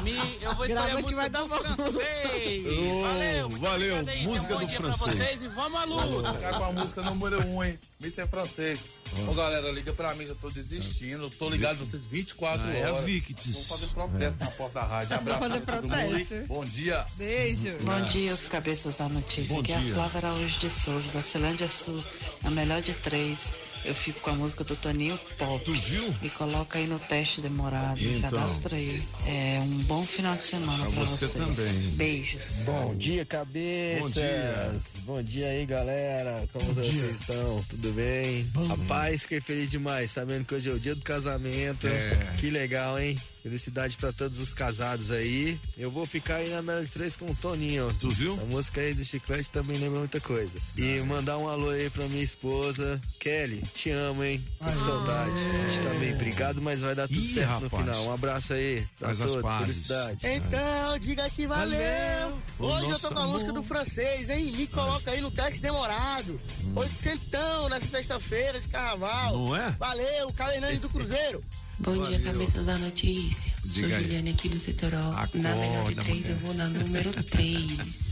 Me, 0.01 0.13
eu 0.41 0.55
vou 0.55 0.65
escolher 0.67 0.79
a 0.91 0.97
que 0.97 1.03
música 1.03 1.17
vai 1.21 1.31
dar 1.31 1.43
do 1.43 1.49
francês. 1.49 2.65
Oh, 2.67 3.03
valeu, 3.03 3.49
valeu. 3.51 3.99
obrigado. 4.01 4.23
Música 4.25 4.55
Bom 4.55 4.61
do 4.61 4.67
dia 4.67 4.77
francês. 4.79 5.15
Pra 5.15 5.25
vocês 5.27 5.43
e 5.43 5.49
vamos 5.49 5.81
à 5.81 5.85
luta. 5.85 6.35
Ficar 6.35 6.59
com 6.59 6.65
a 6.65 6.73
música 6.73 7.03
número 7.03 7.47
1, 7.47 7.55
um, 7.57 7.63
hein? 7.65 7.79
Mr. 8.01 8.27
Francês. 8.29 8.81
Ô 9.29 9.35
galera, 9.35 9.71
liga 9.71 9.93
pra 9.93 10.15
mim, 10.15 10.27
já 10.27 10.35
tô 10.35 10.51
desistindo. 10.51 11.31
Tô 11.31 11.49
ligado 11.51 11.79
vocês 11.79 12.03
24 12.07 12.67
Ah, 12.67 12.75
é 12.75 12.91
horas. 12.91 13.05
Victis. 13.05 13.69
Vou 13.69 13.79
fazer 13.79 13.93
protesto 13.95 14.45
na 14.45 14.51
porta 14.53 14.81
da 14.81 14.87
rádio. 14.87 15.15
Abraço 15.19 15.41
fazer 15.41 15.61
pra 15.61 15.75
todo 15.77 15.89
mundo. 15.89 16.17
hein? 16.17 16.25
protesto. 16.27 16.47
Bom 16.49 16.65
dia. 16.65 17.05
Beijo. 17.17 17.77
Bom 17.83 18.01
dia, 18.09 18.33
os 18.33 18.49
cabeças 18.49 18.97
da 18.99 19.09
notícia. 19.09 19.55
Bom 19.55 19.61
Aqui 19.61 19.73
é 19.73 19.77
dia. 19.79 19.93
a 19.93 19.95
Flávia 19.95 20.19
Araújo 20.31 20.59
de 20.59 20.71
Souza, 20.71 21.09
da 21.13 21.23
Celândia 21.23 21.69
Sul, 21.69 22.03
a 22.45 22.51
melhor 22.51 22.81
de 22.83 22.93
três. 22.95 23.53
Eu 23.85 23.95
fico 23.95 24.21
com 24.21 24.31
a 24.31 24.35
música 24.35 24.63
do 24.63 24.77
Toninho 24.77 25.19
Pop. 25.37 25.65
Tu 25.65 25.73
viu? 25.73 26.15
Me 26.23 26.31
coloca 26.31 26.79
aí 26.79 26.87
no 26.87 27.01
teste 27.01 27.41
demorado, 27.41 28.01
Então. 28.01 28.31
cadastra 28.31 28.77
aí. 28.77 29.03
É 29.27 29.59
um 29.61 29.79
bom 29.85 30.03
final 30.07 30.37
de 30.37 30.43
semana 30.43 30.85
Pra 30.85 30.93
pra 30.93 31.05
você 31.05 31.27
vocês. 31.27 31.33
também. 31.33 31.91
Beijos. 31.97 32.63
Bom 32.65 32.95
dia, 32.95 33.25
cabeças. 33.25 34.03
Bom 34.03 34.09
dia. 34.21 34.73
Bom 35.05 35.23
dia 35.23 35.47
aí, 35.49 35.67
galera. 35.67 36.49
Como 36.53 36.73
vocês 36.75 37.21
estão? 37.21 37.65
Tudo 37.69 37.93
bem? 37.93 38.47
Rapaz, 38.69 39.23
fiquei 39.23 39.41
feliz 39.41 39.69
demais, 39.69 40.13
sabendo 40.13 40.45
que 40.45 40.55
hoje 40.55 40.71
é 40.71 40.73
o 40.73 40.79
dia 40.79 40.95
do 40.95 41.03
casamento. 41.03 41.89
É. 41.89 42.35
Que 42.39 42.51
legal, 42.51 43.01
hein? 43.01 43.17
Felicidade 43.43 43.97
pra 43.97 44.13
todos 44.13 44.39
os 44.39 44.55
casados 44.55 45.11
aí. 45.11 45.59
Eu 45.77 45.91
vou 45.91 46.07
ficar 46.07 46.37
aí 46.37 46.49
na 46.63 46.81
de 46.81 46.87
Três 46.93 47.17
com 47.17 47.29
o 47.29 47.35
Toninho. 47.35 47.93
Tu 47.99 48.09
viu? 48.11 48.35
A 48.41 48.45
música 48.45 48.81
aí 48.81 48.95
do 48.95 49.05
Chiclete 49.05 49.51
também 49.51 49.77
lembra 49.79 49.99
muita 49.99 50.21
coisa. 50.21 50.53
E 50.77 51.01
mandar 51.01 51.37
um 51.39 51.49
alô 51.49 51.71
aí 51.71 51.91
pra 51.91 52.07
minha 52.07 52.23
esposa, 52.23 53.01
Kelly. 53.19 53.61
Te 53.75 53.91
amo, 53.91 54.23
hein? 54.23 54.45
Tô 54.59 54.65
com 54.65 54.79
saudade. 54.85 55.31
A 55.31 55.71
gente 55.73 55.83
tá 55.89 55.95
meio 55.95 56.17
brigado, 56.17 56.63
mas 56.63 56.81
vai 56.81 56.95
dar 56.95 57.09
tudo 57.09 57.19
Ih, 57.19 57.35
certo 57.35 57.49
no 57.49 57.69
rapaz. 57.69 57.83
final. 57.85 58.05
Um 58.07 58.13
abraço 58.13 58.53
aí. 58.53 58.87
Pra 58.99 59.09
Faz 59.09 59.21
as 59.21 59.27
todos. 59.33 59.43
pazes. 59.43 59.67
Felicidade. 59.75 60.19
Então, 60.27 60.99
diga 61.01 61.31
que 61.31 61.47
valeu. 61.47 62.39
Hoje 62.61 62.91
eu 62.91 62.99
tô 63.01 63.09
com 63.11 63.19
a 63.19 63.27
música 63.27 63.51
amor. 63.51 63.63
do 63.63 63.67
francês, 63.67 64.29
hein? 64.31 64.53
Me 64.57 64.67
coloca 64.69 65.11
aí 65.11 65.21
no 65.21 65.31
teste 65.31 65.61
demorado. 65.61 66.41
Hum. 66.65 66.73
Oitocentão 66.77 67.69
nessa 67.71 67.87
sexta-feira 67.87 68.61
de 68.61 68.69
carnaval. 68.69 69.33
Não 69.37 69.57
é? 69.57 69.71
Valeu, 69.79 70.33
Calenane 70.35 70.79
do 70.79 70.89
Cruzeiro. 70.89 71.43
Bom 71.81 71.93
dia, 71.93 72.03
Valeu. 72.19 72.21
cabeça 72.23 72.63
da 72.63 72.79
notícia. 72.79 73.51
Diga 73.65 73.89
Sou. 73.89 74.01
Juliane 74.01 74.31
aqui 74.31 74.49
do 74.49 74.59
Setorol. 74.61 75.13
na 75.13 75.27
melhor 75.35 75.57
de 75.65 75.77
Acorda, 75.79 76.03
três, 76.03 76.17
mulher. 76.21 76.31
eu 76.31 76.37
vou 76.39 76.55
na 76.55 76.67
número 76.69 77.11
3. 77.25 78.12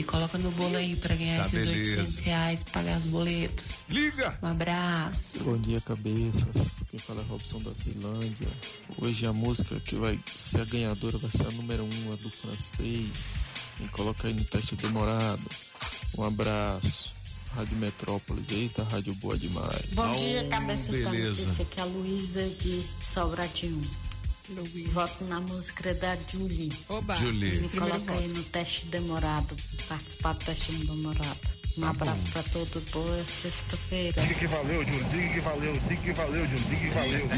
Me 0.00 0.04
coloca 0.04 0.38
no 0.38 0.50
bolo 0.52 0.78
aí 0.78 0.96
pra 0.96 1.14
ganhar 1.14 1.40
Tá, 1.42 1.46
esses 1.48 1.68
beleza. 1.68 2.00
800 2.00 2.18
reais, 2.20 2.62
pagar 2.72 2.98
os 2.98 3.04
boletos. 3.04 3.66
Liga! 3.90 4.38
Um 4.42 4.46
abraço. 4.46 5.38
Bom 5.40 5.58
dia, 5.58 5.78
cabeças. 5.82 6.76
Quem 6.90 6.98
fala 6.98 7.20
é 7.20 7.24
Robson 7.24 7.58
da 7.58 7.74
Ceilândia. 7.74 8.48
Hoje 8.96 9.26
a 9.26 9.32
música 9.34 9.78
que 9.78 9.96
vai 9.96 10.18
ser 10.34 10.62
a 10.62 10.64
ganhadora 10.64 11.18
vai 11.18 11.30
ser 11.30 11.46
a 11.46 11.50
número 11.50 11.82
1, 11.84 11.86
um, 11.86 12.12
a 12.14 12.16
do 12.16 12.30
francês. 12.30 13.44
Me 13.78 13.88
coloca 13.88 14.26
aí 14.26 14.32
no 14.32 14.42
teste 14.42 14.74
demorado. 14.74 15.44
Um 16.16 16.24
abraço. 16.24 17.12
Rádio 17.54 17.76
Metrópolis. 17.76 18.50
Eita, 18.50 18.82
rádio 18.84 19.14
boa 19.16 19.36
demais. 19.36 19.92
Bom 19.92 20.12
dia, 20.12 20.48
cabeças 20.48 20.98
da 20.98 21.10
beleza. 21.10 21.42
notícia. 21.42 21.62
Aqui 21.62 21.78
é 21.78 21.82
a 21.82 21.84
Luísa 21.84 22.48
de 22.58 22.82
Sobradinho. 23.02 23.82
Voto 24.92 25.24
na 25.24 25.40
música 25.40 25.94
da 25.94 26.16
Julie. 26.28 26.72
Oba. 26.88 27.14
Julie. 27.14 27.60
Me 27.60 27.68
coloca 27.68 28.12
aí 28.12 28.26
no 28.28 28.42
teste 28.44 28.86
demorado. 28.86 29.56
Participar 29.88 30.32
do 30.32 30.44
teste 30.44 30.72
demorado. 30.72 31.60
Um 31.78 31.84
abraço 31.84 32.26
pra 32.32 32.42
todo 32.42 32.82
boa 32.90 33.24
sexta-feira. 33.26 34.20
Diga 34.20 34.34
que 34.34 34.46
valeu, 34.48 34.84
Júlio. 34.84 35.04
Diga 35.04 35.28
que 35.34 35.40
valeu. 35.40 35.72
Diga 35.88 36.02
que 36.02 36.12
valeu, 36.12 36.48
Júlio. 36.48 36.64
Diga 36.64 36.80
que 36.80 36.88
valeu. 36.88 37.28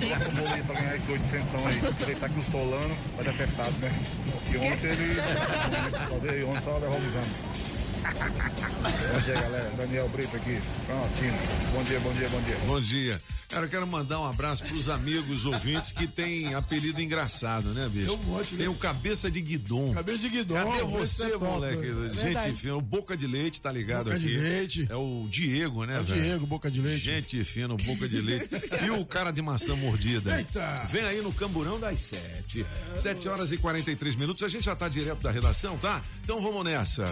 Coloca 0.00 0.28
o 0.28 0.32
bolo 0.32 0.54
aí 0.54 0.62
pra 0.62 0.74
ganhar 0.74 0.96
esse 0.96 1.12
800 1.12 1.54
aí. 1.54 1.86
Aproveitar 1.86 2.28
que 2.30 2.38
o 2.38 2.42
Solano 2.42 2.96
vai 3.16 3.24
dar 3.24 3.34
testado, 3.34 3.78
né? 3.78 4.02
E 4.50 4.56
ontem 4.56 4.86
ele. 4.90 5.14
Falei, 6.08 6.44
ontem 6.44 6.62
só 6.62 6.78
derrubou 6.78 6.98
o. 6.98 7.74
Bom 9.12 9.20
dia, 9.20 9.34
galera. 9.34 9.70
Daniel 9.76 10.08
Brito 10.08 10.36
aqui, 10.36 10.60
Planaltina. 10.86 11.38
Bom 11.74 11.82
dia, 11.84 12.00
bom 12.00 12.12
dia, 12.14 12.28
bom 12.28 12.40
dia. 12.40 12.56
Bom 12.66 12.80
dia. 12.80 13.33
Cara, 13.54 13.66
eu 13.66 13.70
quero 13.70 13.86
mandar 13.86 14.18
um 14.20 14.24
abraço 14.26 14.64
pros 14.64 14.88
amigos 14.88 15.46
ouvintes 15.46 15.92
que 15.92 16.06
tem 16.08 16.54
apelido 16.54 17.00
engraçado, 17.00 17.68
né, 17.68 17.88
bicho? 17.88 18.08
Tem 18.08 18.16
um 18.16 18.22
monte, 18.24 18.52
né? 18.54 18.58
Tem 18.58 18.68
o 18.68 18.74
Cabeça 18.74 19.30
de 19.30 19.40
Guidon. 19.40 19.94
Cabeça 19.94 20.18
de 20.18 20.28
Guidon, 20.28 20.54
Cadê 20.54 20.70
esse 20.78 20.90
você, 20.90 21.32
é 21.32 21.36
moleque? 21.38 21.76
né? 21.86 22.08
Gente 22.08 22.22
Verdade. 22.24 22.52
fina, 22.56 22.76
o 22.76 22.80
Boca 22.80 23.16
de 23.16 23.26
Leite, 23.28 23.60
tá 23.60 23.70
ligado 23.70 24.04
Boca 24.06 24.16
aqui? 24.16 24.26
de 24.26 24.36
Leite. 24.36 24.86
É 24.90 24.96
o 24.96 25.26
Diego, 25.30 25.84
né, 25.84 25.98
É 25.98 26.00
o 26.00 26.04
velho? 26.04 26.22
Diego, 26.22 26.46
Boca 26.46 26.70
de 26.70 26.80
Leite. 26.80 27.04
Gente 27.04 27.44
fina, 27.44 27.74
o 27.74 27.76
Boca 27.76 28.08
de 28.08 28.20
Leite. 28.20 28.48
e 28.84 28.90
o 28.90 29.04
cara 29.04 29.30
de 29.30 29.40
maçã 29.40 29.76
mordida. 29.76 30.36
Eita. 30.36 30.88
Vem 30.90 31.04
aí 31.04 31.20
no 31.22 31.32
Camburão 31.32 31.78
das 31.78 32.00
sete. 32.00 32.66
Sete 32.96 33.28
horas 33.28 33.52
e 33.52 33.56
43 33.58 34.16
minutos. 34.16 34.42
A 34.42 34.48
gente 34.48 34.64
já 34.64 34.74
tá 34.74 34.88
direto 34.88 35.20
da 35.22 35.30
redação, 35.30 35.78
tá? 35.78 36.02
Então 36.24 36.42
vamos 36.42 36.64
nessa. 36.64 37.04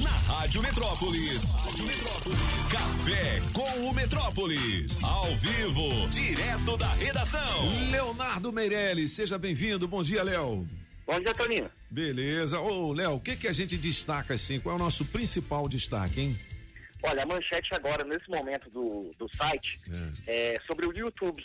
Na 0.00 0.10
Rádio 0.10 0.62
Metrópolis. 0.62 1.52
Rádio 1.54 1.84
Metrópolis. 1.86 2.38
Café 2.70 3.42
com 3.52 3.86
o 3.88 3.94
Metrópolis. 3.94 5.02
Ao 5.04 5.34
vivo, 5.36 5.69
direto 5.74 6.76
da 6.76 6.92
redação. 6.94 7.88
Leonardo 7.92 8.52
Meirelles, 8.52 9.12
seja 9.12 9.38
bem-vindo. 9.38 9.86
Bom 9.86 10.02
dia, 10.02 10.20
Léo. 10.22 10.68
Bom 11.06 11.20
dia, 11.20 11.32
Toninho. 11.32 11.70
Beleza. 11.88 12.58
Ô, 12.58 12.92
Léo, 12.92 13.12
o 13.14 13.20
que 13.20 13.36
que 13.36 13.46
a 13.46 13.52
gente 13.52 13.78
destaca 13.78 14.34
assim? 14.34 14.58
Qual 14.58 14.72
é 14.74 14.76
o 14.76 14.82
nosso 14.82 15.04
principal 15.04 15.68
destaque, 15.68 16.20
hein? 16.22 16.38
Olha, 17.04 17.22
a 17.22 17.26
manchete 17.26 17.72
agora, 17.72 18.02
nesse 18.04 18.28
momento 18.28 18.68
do, 18.70 19.14
do 19.16 19.28
site, 19.36 19.80
é 20.26 20.60
sobre 20.66 20.86
o 20.86 20.92
YouTube. 20.96 21.44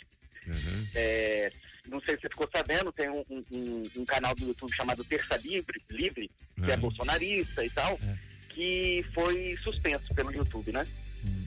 É, 0.94 1.52
não 1.88 2.00
sei 2.00 2.16
se 2.16 2.22
você 2.22 2.28
ficou 2.28 2.48
sabendo, 2.54 2.90
tem 2.92 3.08
um, 3.08 3.24
um- 3.30 3.90
um 3.98 4.04
canal 4.04 4.34
do 4.34 4.44
YouTube 4.46 4.74
chamado 4.74 5.04
Terça 5.04 5.36
Livre, 5.36 5.80
Livre 5.88 6.30
que 6.64 6.70
é 6.72 6.76
bolsonarista 6.76 7.64
e 7.64 7.70
tal, 7.70 7.98
que 8.50 9.04
foi 9.14 9.56
suspenso 9.62 10.12
pelo 10.14 10.32
YouTube, 10.32 10.72
né? 10.72 10.84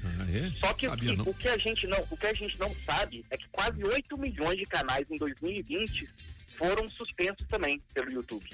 Ah, 0.06 0.26
é? 0.32 0.52
Só 0.60 0.74
que, 0.74 0.88
o 0.88 0.90
Sabia, 0.90 1.14
o 1.24 1.34
que 1.34 1.48
a 1.48 1.58
gente 1.58 1.88
não, 1.88 2.06
o 2.10 2.18
que 2.18 2.28
a 2.28 2.34
gente 2.34 2.60
não 2.60 2.74
sabe 2.86 3.26
é 3.30 3.38
que 3.38 3.48
quase 3.50 3.84
8 3.84 4.18
milhões 4.18 4.58
de 4.58 4.66
canais 4.66 5.10
em 5.10 5.18
2020 5.18 6.08
foram 6.58 6.90
suspensos 6.92 7.46
também 7.48 7.82
pelo 7.94 8.12
YouTube. 8.12 8.46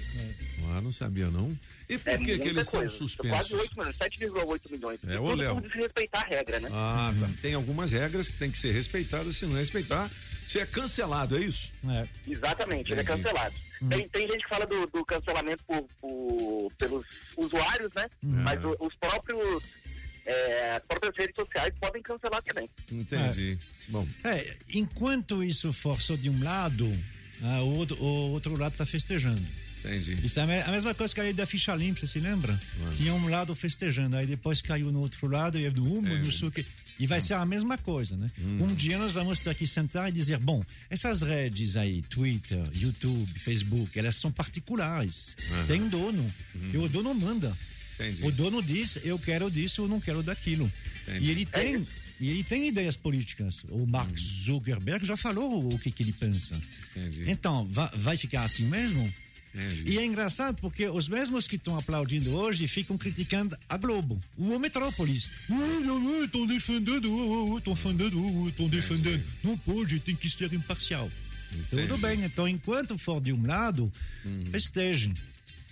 Ah, 0.72 0.80
não 0.80 0.92
sabia, 0.92 1.28
não. 1.28 1.56
E 1.88 1.98
por 1.98 2.10
É 2.10 2.18
que 2.18 2.38
que 2.38 2.48
eles 2.48 2.68
são 2.68 2.80
coisa. 2.80 2.94
Quase 2.94 2.98
suspensos? 2.98 3.50
8 3.52 3.76
milhões, 3.76 3.96
7,8 3.96 4.70
milhões. 4.70 5.00
É, 5.08 5.18
ô, 5.18 5.30
tudo 5.30 5.36
Léo. 5.36 5.54
por 5.54 5.62
desrespeitar 5.62 6.24
a 6.24 6.28
regra, 6.28 6.60
né? 6.60 6.68
Ah, 6.72 7.12
tá. 7.18 7.28
Tem 7.42 7.54
algumas 7.54 7.90
regras 7.90 8.28
que 8.28 8.36
tem 8.36 8.50
que 8.50 8.58
ser 8.58 8.72
respeitadas. 8.72 9.36
Se 9.36 9.46
não 9.46 9.56
respeitar, 9.56 10.10
você 10.46 10.60
é 10.60 10.66
cancelado, 10.66 11.36
é 11.36 11.40
isso? 11.40 11.72
É. 11.88 12.06
Exatamente, 12.30 12.92
ele 12.92 13.00
é 13.00 13.04
cancelado. 13.04 13.54
Tem, 13.88 14.08
tem 14.08 14.22
gente 14.30 14.42
que 14.42 14.48
fala 14.48 14.66
do, 14.66 14.86
do 14.86 15.04
cancelamento 15.04 15.62
por, 15.64 15.82
por- 16.00 16.72
pelos 16.78 17.04
usuários, 17.36 17.90
né? 17.94 18.06
Uhum. 18.22 18.42
Mas 18.42 18.64
o- 18.64 18.76
os 18.80 18.94
próprios. 18.96 19.62
É, 20.26 20.76
as 20.76 20.82
próprias 20.86 21.14
redes 21.16 21.34
sociais 21.34 21.72
podem 21.80 22.02
cancelar 22.02 22.42
também. 22.42 22.68
Entendi. 22.90 23.58
Bom. 23.88 24.06
É, 24.24 24.56
enquanto 24.74 25.42
isso 25.44 25.72
for 25.72 26.00
só 26.02 26.16
de 26.16 26.28
um 26.28 26.42
lado, 26.42 26.90
ah, 27.42 27.62
o, 27.62 27.76
outro, 27.76 27.96
o 28.02 28.30
outro 28.32 28.56
lado 28.58 28.72
está 28.72 28.84
festejando. 28.84 29.40
Entendi. 29.84 30.18
Isso 30.26 30.40
é 30.40 30.42
a 30.42 30.46
me- 30.46 30.62
a 30.62 30.72
mesma 30.72 30.94
coisa 30.94 31.14
que 31.14 31.20
a 31.20 31.22
lei 31.22 31.32
da 31.32 31.46
ficha 31.46 31.72
limpa, 31.74 32.00
você 32.00 32.06
se 32.08 32.18
lembra? 32.18 32.60
Tinha 32.96 33.14
um 33.14 33.28
lado 33.28 33.54
festejando, 33.54 34.16
aí 34.16 34.26
depois 34.26 34.60
caiu 34.60 34.90
no 34.90 35.00
outro 35.00 35.28
lado 35.28 35.58
e 35.58 35.68
um, 35.68 36.02
não 36.02 36.32
sei 36.32 36.48
o 36.48 36.50
quê. 36.50 36.66
E 36.98 37.06
vai 37.06 37.20
ser 37.20 37.34
a 37.34 37.44
mesma 37.46 37.76
coisa, 37.78 38.16
né? 38.16 38.28
Um 38.38 38.74
dia 38.74 38.96
nós 38.98 39.12
vamos 39.12 39.38
ter 39.38 39.54
que 39.54 39.66
sentar 39.66 40.08
e 40.08 40.12
dizer, 40.12 40.38
bom, 40.38 40.64
essas 40.90 41.20
redes 41.22 41.76
aí, 41.76 42.00
Twitter, 42.02 42.58
YouTube, 42.74 43.38
Facebook, 43.38 43.96
elas 43.98 44.16
são 44.16 44.32
particulares. 44.32 45.36
Uhum. 45.50 45.66
Tem 45.66 45.88
dono. 45.88 46.34
E 46.72 46.76
o 46.78 46.88
dono 46.88 47.14
manda. 47.14 47.56
Entendi. 47.98 48.24
O 48.24 48.30
dono 48.30 48.62
diz, 48.62 48.98
eu 49.04 49.18
quero 49.18 49.50
disso, 49.50 49.82
eu 49.82 49.88
não 49.88 50.00
quero 50.00 50.22
daquilo. 50.22 50.70
Entendi. 51.08 51.26
E 51.26 51.30
ele 51.30 51.46
tem, 51.46 51.86
e 52.20 52.28
ele 52.30 52.44
tem 52.44 52.68
ideias 52.68 52.96
políticas. 52.96 53.64
O 53.70 53.86
Mark 53.86 54.16
Zuckerberg 54.18 55.04
já 55.06 55.16
falou 55.16 55.72
o 55.72 55.78
que, 55.78 55.90
que 55.90 56.02
ele 56.02 56.12
pensa. 56.12 56.60
Então, 57.26 57.66
va- 57.70 57.90
vai 57.96 58.16
ficar 58.16 58.44
assim 58.44 58.64
mesmo? 58.64 59.12
E 59.86 59.96
é 59.98 60.04
engraçado 60.04 60.58
porque 60.60 60.86
os 60.86 61.08
mesmos 61.08 61.48
que 61.48 61.56
estão 61.56 61.78
aplaudindo 61.78 62.30
hoje 62.34 62.68
ficam 62.68 62.98
criticando 62.98 63.56
a 63.66 63.78
Globo, 63.78 64.18
o 64.36 64.58
Metrópolis. 64.58 65.30
Estão 66.24 66.46
defendendo, 66.46 67.56
estão 67.56 67.76
defendendo, 67.76 68.48
estão 68.48 68.68
defendendo. 68.68 69.24
Não 69.42 69.56
pode, 69.56 69.98
tem 70.00 70.14
que 70.14 70.28
ser 70.28 70.52
imparcial. 70.52 71.10
Tudo 71.70 71.96
bem, 71.96 72.22
então 72.22 72.46
enquanto 72.46 72.98
for 72.98 73.18
de 73.22 73.32
um 73.32 73.46
lado, 73.46 73.90
festejem. 74.50 75.14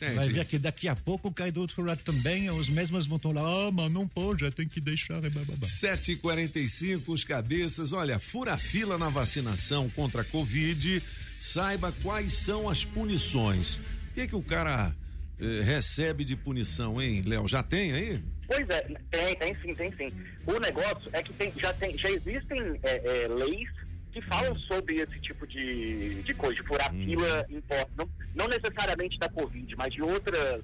Vai 0.00 0.16
Entendi. 0.16 0.32
ver 0.32 0.44
que 0.44 0.58
daqui 0.58 0.88
a 0.88 0.96
pouco 0.96 1.32
cai 1.32 1.50
do 1.50 1.60
outro 1.60 1.82
lado 1.82 2.00
também, 2.04 2.50
os 2.50 2.68
mesmos 2.68 3.06
vão 3.06 3.16
estar 3.16 3.30
lá, 3.30 3.68
ah, 3.68 3.70
mas 3.70 3.92
não 3.92 4.06
pode, 4.06 4.50
tem 4.50 4.66
que 4.66 4.80
deixar. 4.80 5.22
e 5.24 5.30
blá, 5.30 5.42
blá, 5.44 5.56
blá. 5.56 5.68
7h45, 5.68 7.02
os 7.06 7.24
cabeças. 7.24 7.92
Olha, 7.92 8.18
fura 8.18 8.54
a 8.54 8.58
fila 8.58 8.98
na 8.98 9.08
vacinação 9.08 9.88
contra 9.90 10.22
a 10.22 10.24
Covid. 10.24 11.02
Saiba 11.40 11.92
quais 12.02 12.32
são 12.32 12.68
as 12.68 12.84
punições. 12.84 13.76
O 13.76 14.14
que, 14.14 14.28
que 14.28 14.36
o 14.36 14.42
cara 14.42 14.94
eh, 15.38 15.62
recebe 15.62 16.24
de 16.24 16.36
punição, 16.36 17.00
hein, 17.00 17.22
Léo? 17.26 17.46
Já 17.46 17.62
tem 17.62 17.92
aí? 17.92 18.22
Pois 18.46 18.68
é, 18.68 18.80
tem, 19.10 19.36
tem 19.36 19.56
sim, 19.62 19.74
tem 19.74 19.92
sim. 19.92 20.12
O 20.46 20.58
negócio 20.58 21.08
é 21.12 21.22
que 21.22 21.32
tem, 21.34 21.52
já, 21.56 21.72
tem, 21.74 21.96
já 21.96 22.10
existem 22.10 22.78
é, 22.82 23.24
é, 23.24 23.28
leis 23.28 23.68
que 24.14 24.22
falam 24.22 24.56
sobre 24.60 24.96
esse 24.96 25.20
tipo 25.20 25.46
de, 25.46 26.22
de 26.22 26.34
coisa, 26.34 26.54
de 26.54 26.66
furar 26.66 26.90
fila 26.90 27.46
em 27.50 27.60
posse, 27.60 27.90
não, 27.98 28.08
não 28.34 28.48
necessariamente 28.48 29.18
da 29.18 29.28
Covid, 29.28 29.74
mas 29.76 29.92
de 29.92 30.02
outras 30.02 30.62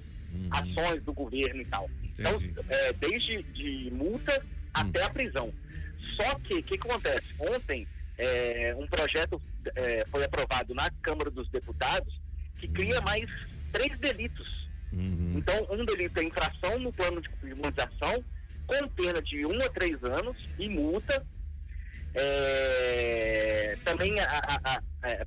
ações 0.49 1.03
do 1.03 1.13
governo 1.13 1.61
e 1.61 1.65
tal. 1.65 1.89
Então, 2.17 2.33
é, 2.69 2.93
desde 2.93 3.43
de 3.43 3.91
multa 3.91 4.43
até 4.73 5.03
a 5.03 5.09
prisão. 5.09 5.53
Só 6.19 6.35
que, 6.39 6.55
o 6.55 6.63
que 6.63 6.75
acontece? 6.75 7.27
Ontem, 7.39 7.87
é, 8.17 8.75
um 8.79 8.87
projeto 8.87 9.41
é, 9.75 10.05
foi 10.09 10.23
aprovado 10.23 10.73
na 10.73 10.89
Câmara 11.01 11.29
dos 11.29 11.49
Deputados 11.49 12.19
que 12.59 12.67
cria 12.67 13.01
mais 13.01 13.29
três 13.73 13.97
delitos 13.99 14.61
então, 14.93 15.67
um 15.71 15.85
delito 15.85 16.19
é 16.19 16.23
infração 16.23 16.77
no 16.79 16.91
plano 16.91 17.21
de 17.21 17.29
imunização, 17.43 18.23
com 18.67 18.87
pena 18.89 19.21
de 19.21 19.45
um 19.45 19.57
a 19.63 19.69
três 19.69 20.03
anos 20.03 20.37
e 20.59 20.67
multa. 20.67 21.25
É, 22.13 23.77
também, 23.85 24.13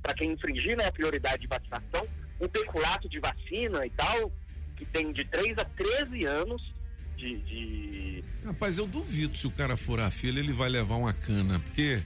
para 0.01 0.13
quem 0.15 0.31
infringir 0.31 0.77
né, 0.77 0.85
a 0.85 0.91
prioridade 0.91 1.41
de 1.41 1.47
vacinação, 1.47 2.07
o 2.39 2.47
peculato 2.49 3.07
de 3.09 3.19
vacina 3.19 3.85
e 3.85 3.89
tal, 3.91 4.31
que 4.75 4.85
tem 4.85 5.11
de 5.13 5.23
3 5.25 5.57
a 5.57 5.65
13 5.65 6.25
anos 6.25 6.61
de. 7.17 7.37
de- 7.41 8.23
Rapaz, 8.45 8.77
eu 8.77 8.85
duvido 8.87 9.35
se 9.37 9.47
o 9.47 9.51
cara 9.51 9.75
furar 9.77 10.07
a 10.07 10.11
fila, 10.11 10.39
ele 10.39 10.51
vai 10.53 10.69
levar 10.69 10.95
uma 10.95 11.13
cana, 11.13 11.59
porque 11.59 11.99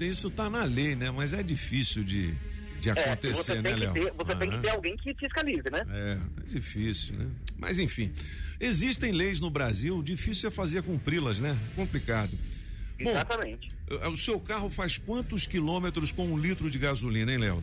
isso 0.00 0.30
tá 0.30 0.48
na 0.50 0.64
lei, 0.64 0.94
né? 0.94 1.10
Mas 1.10 1.32
é 1.32 1.42
difícil 1.42 2.04
de, 2.04 2.32
de 2.78 2.88
É, 2.88 2.92
acontecer, 2.92 3.34
você 3.34 3.62
né, 3.62 3.74
Léo? 3.74 3.92
você 4.16 4.36
tem 4.36 4.50
que 4.50 4.58
ter 4.58 4.68
alguém 4.70 4.96
que 4.96 5.14
fiscalize, 5.14 5.62
né? 5.72 5.80
É, 5.88 6.18
é 6.42 6.44
difícil, 6.46 7.16
né? 7.16 7.26
Mas 7.56 7.78
enfim, 7.78 8.12
existem 8.60 9.10
leis 9.12 9.40
no 9.40 9.50
Brasil, 9.50 10.02
difícil 10.02 10.48
é 10.48 10.52
fazer 10.52 10.82
cumpri-las, 10.82 11.40
né? 11.40 11.56
Complicado. 11.74 12.30
Bom, 13.02 13.10
Exatamente. 13.10 13.70
Eh, 14.02 14.08
o 14.08 14.16
seu 14.16 14.38
carro 14.40 14.70
faz 14.70 14.96
quantos 14.98 15.46
quilômetros 15.46 16.10
com 16.12 16.26
um 16.26 16.38
litro 16.38 16.70
de 16.70 16.78
gasolina, 16.78 17.32
hein, 17.32 17.38
Léo? 17.38 17.62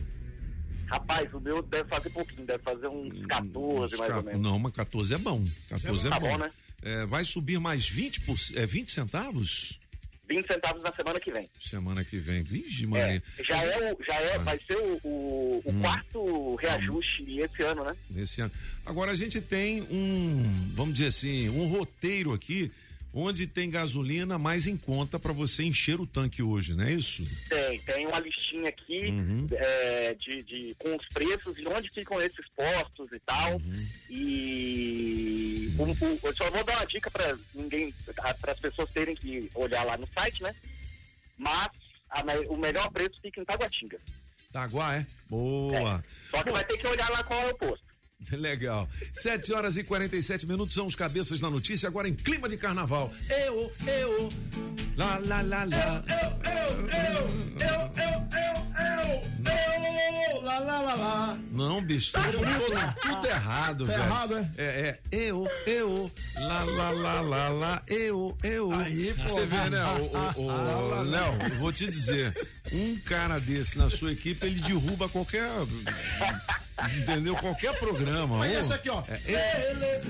Rapaz, 0.86 1.32
o 1.32 1.40
meu 1.40 1.62
deve 1.62 1.88
fazer 1.88 2.10
pouquinho, 2.10 2.44
deve 2.44 2.62
fazer 2.64 2.88
uns 2.88 3.24
14 3.26 3.94
Uns 3.94 3.98
mais 4.00 4.16
ou 4.16 4.22
menos. 4.24 4.40
Não, 4.40 4.58
mas 4.58 4.72
14 4.72 5.14
é 5.14 5.18
bom. 5.18 5.44
14 5.68 6.06
é 6.06 6.10
Tá 6.10 6.18
bom. 6.20 6.28
bom, 6.30 6.38
né? 6.38 6.50
É, 6.82 7.06
vai 7.06 7.24
subir 7.24 7.60
mais 7.60 7.88
20, 7.88 8.22
por, 8.22 8.36
é, 8.56 8.66
20 8.66 8.90
centavos? 8.90 9.78
20 10.28 10.46
centavos 10.46 10.82
na 10.82 10.92
semana 10.94 11.18
que 11.20 11.30
vem. 11.32 11.48
Semana 11.60 12.04
que 12.04 12.18
vem. 12.18 12.42
Vixe, 12.42 12.86
Maria. 12.86 13.22
Já 13.48 13.62
é, 13.62 13.92
o, 13.92 14.04
já 14.04 14.14
é, 14.14 14.38
vai 14.38 14.58
ser 14.66 14.76
o, 14.76 15.00
o- 15.04 15.62
o 15.64 15.70
Hum. 15.72 15.80
quarto 15.80 16.54
reajuste 16.56 17.24
esse 17.40 17.62
ano, 17.64 17.84
né? 17.84 17.96
nesse 18.08 18.40
ano. 18.40 18.50
Agora 18.86 19.10
a 19.12 19.14
gente 19.16 19.40
tem 19.40 19.82
um, 19.90 20.70
vamos 20.74 20.94
dizer 20.94 21.08
assim, 21.08 21.48
um 21.50 21.66
roteiro 21.68 22.32
aqui 22.32 22.70
onde 23.12 23.46
tem 23.46 23.68
gasolina 23.70 24.38
mais 24.38 24.66
em 24.66 24.76
conta 24.76 25.18
para 25.18 25.32
você 25.32 25.64
encher 25.64 26.00
o 26.00 26.06
tanque 26.06 26.42
hoje, 26.42 26.74
não 26.74 26.84
é 26.84 26.92
isso? 26.92 27.24
Tem, 27.48 27.80
tem 27.80 28.06
uma 28.06 28.20
listinha 28.20 28.68
aqui 28.68 29.06
Uhum. 29.08 29.46
é, 29.52 30.14
de, 30.14 30.42
de- 30.44 30.76
com 30.78 30.94
os 30.96 31.08
preços 31.08 31.56
e 31.58 31.66
onde 31.66 31.90
ficam 31.90 32.20
esses 32.22 32.46
postos 32.56 33.08
e 33.12 33.18
tal. 33.20 33.54
Uhum. 33.54 33.86
E 34.10 35.74
o- 35.78 35.82
o- 35.84 36.20
eu 36.22 36.36
só 36.36 36.50
vou 36.50 36.64
dar 36.64 36.76
uma 36.76 36.86
dica 36.86 37.10
para 37.10 37.36
ninguém, 37.54 37.92
para 38.40 38.52
as 38.52 38.60
pessoas 38.60 38.90
terem 38.90 39.14
que 39.16 39.48
olhar 39.54 39.84
lá 39.84 39.96
no 39.96 40.08
site, 40.14 40.42
né? 40.42 40.54
Mas 41.36 41.68
a 42.10 42.22
o 42.48 42.56
melhor 42.56 42.90
preço 42.90 43.20
fica 43.22 43.40
em 43.40 43.44
Taguatinga. 43.44 43.98
Taguá, 44.52 44.96
é? 44.96 45.06
Boa. 45.28 46.02
Só 46.30 46.42
que 46.42 46.50
vai 46.50 46.64
ter 46.64 46.76
que 46.76 46.86
olhar 46.86 47.08
lá 47.10 47.22
qual 47.24 47.40
é 47.40 47.50
o 47.52 47.54
posto. 47.56 47.84
Legal. 48.32 48.88
7 49.14 49.52
horas 49.52 49.76
e 49.76 49.82
47 49.84 50.46
minutos 50.46 50.74
são 50.74 50.86
os 50.86 50.94
cabeças 50.94 51.40
da 51.40 51.50
notícia, 51.50 51.88
agora 51.88 52.08
em 52.08 52.14
clima 52.14 52.48
de 52.48 52.56
carnaval. 52.56 53.12
Eu, 53.28 53.72
eu, 53.86 54.28
lá, 54.96 55.18
lá, 55.24 55.40
lá, 55.42 55.64
lá. 55.64 56.04
Eu, 56.08 56.30
eu, 56.50 56.88
eu, 56.88 57.24
eu, 57.60 57.90
eu, 57.96 59.20
eu, 60.34 60.40
lá, 60.42 60.58
lá, 60.58 60.80
lá, 60.80 60.94
lá. 60.94 61.38
Não, 61.50 61.82
bicho, 61.82 62.12
tudo, 62.12 62.38
tudo, 62.38 62.94
tudo 63.02 63.26
errado, 63.26 63.86
Tá 63.86 63.92
velho. 63.92 64.04
errado, 64.04 64.36
é? 64.38 64.50
É, 64.56 64.64
é, 64.64 64.98
eu, 65.12 65.48
eu, 65.66 66.10
lá, 66.36 66.62
lá, 66.64 66.90
lá, 66.90 67.20
lá, 67.20 67.48
lá, 67.48 67.82
eu, 67.88 68.36
eu. 68.42 68.70
Aí, 68.72 69.12
pô. 69.14 69.22
Você 69.28 69.46
vê, 69.46 69.70
né, 69.70 69.82
o, 69.84 70.40
o, 70.40 70.46
o- 70.46 71.02
Léo, 71.02 71.38
eu 71.52 71.58
vou 71.58 71.72
te 71.72 71.86
dizer, 71.90 72.34
um 72.72 72.96
cara 73.00 73.38
desse 73.40 73.76
na 73.76 73.90
sua 73.90 74.12
equipe, 74.12 74.46
ele 74.46 74.60
derruba 74.60 75.08
qualquer, 75.08 75.48
entendeu? 76.98 77.34
Qualquer 77.36 77.78
programa. 77.78 78.44
Aí 78.44 78.56
Ô, 78.56 78.58
essa 78.60 78.74
aqui, 78.76 78.88
ó. 78.88 79.02
é, 79.08 79.32
é- 79.32 80.00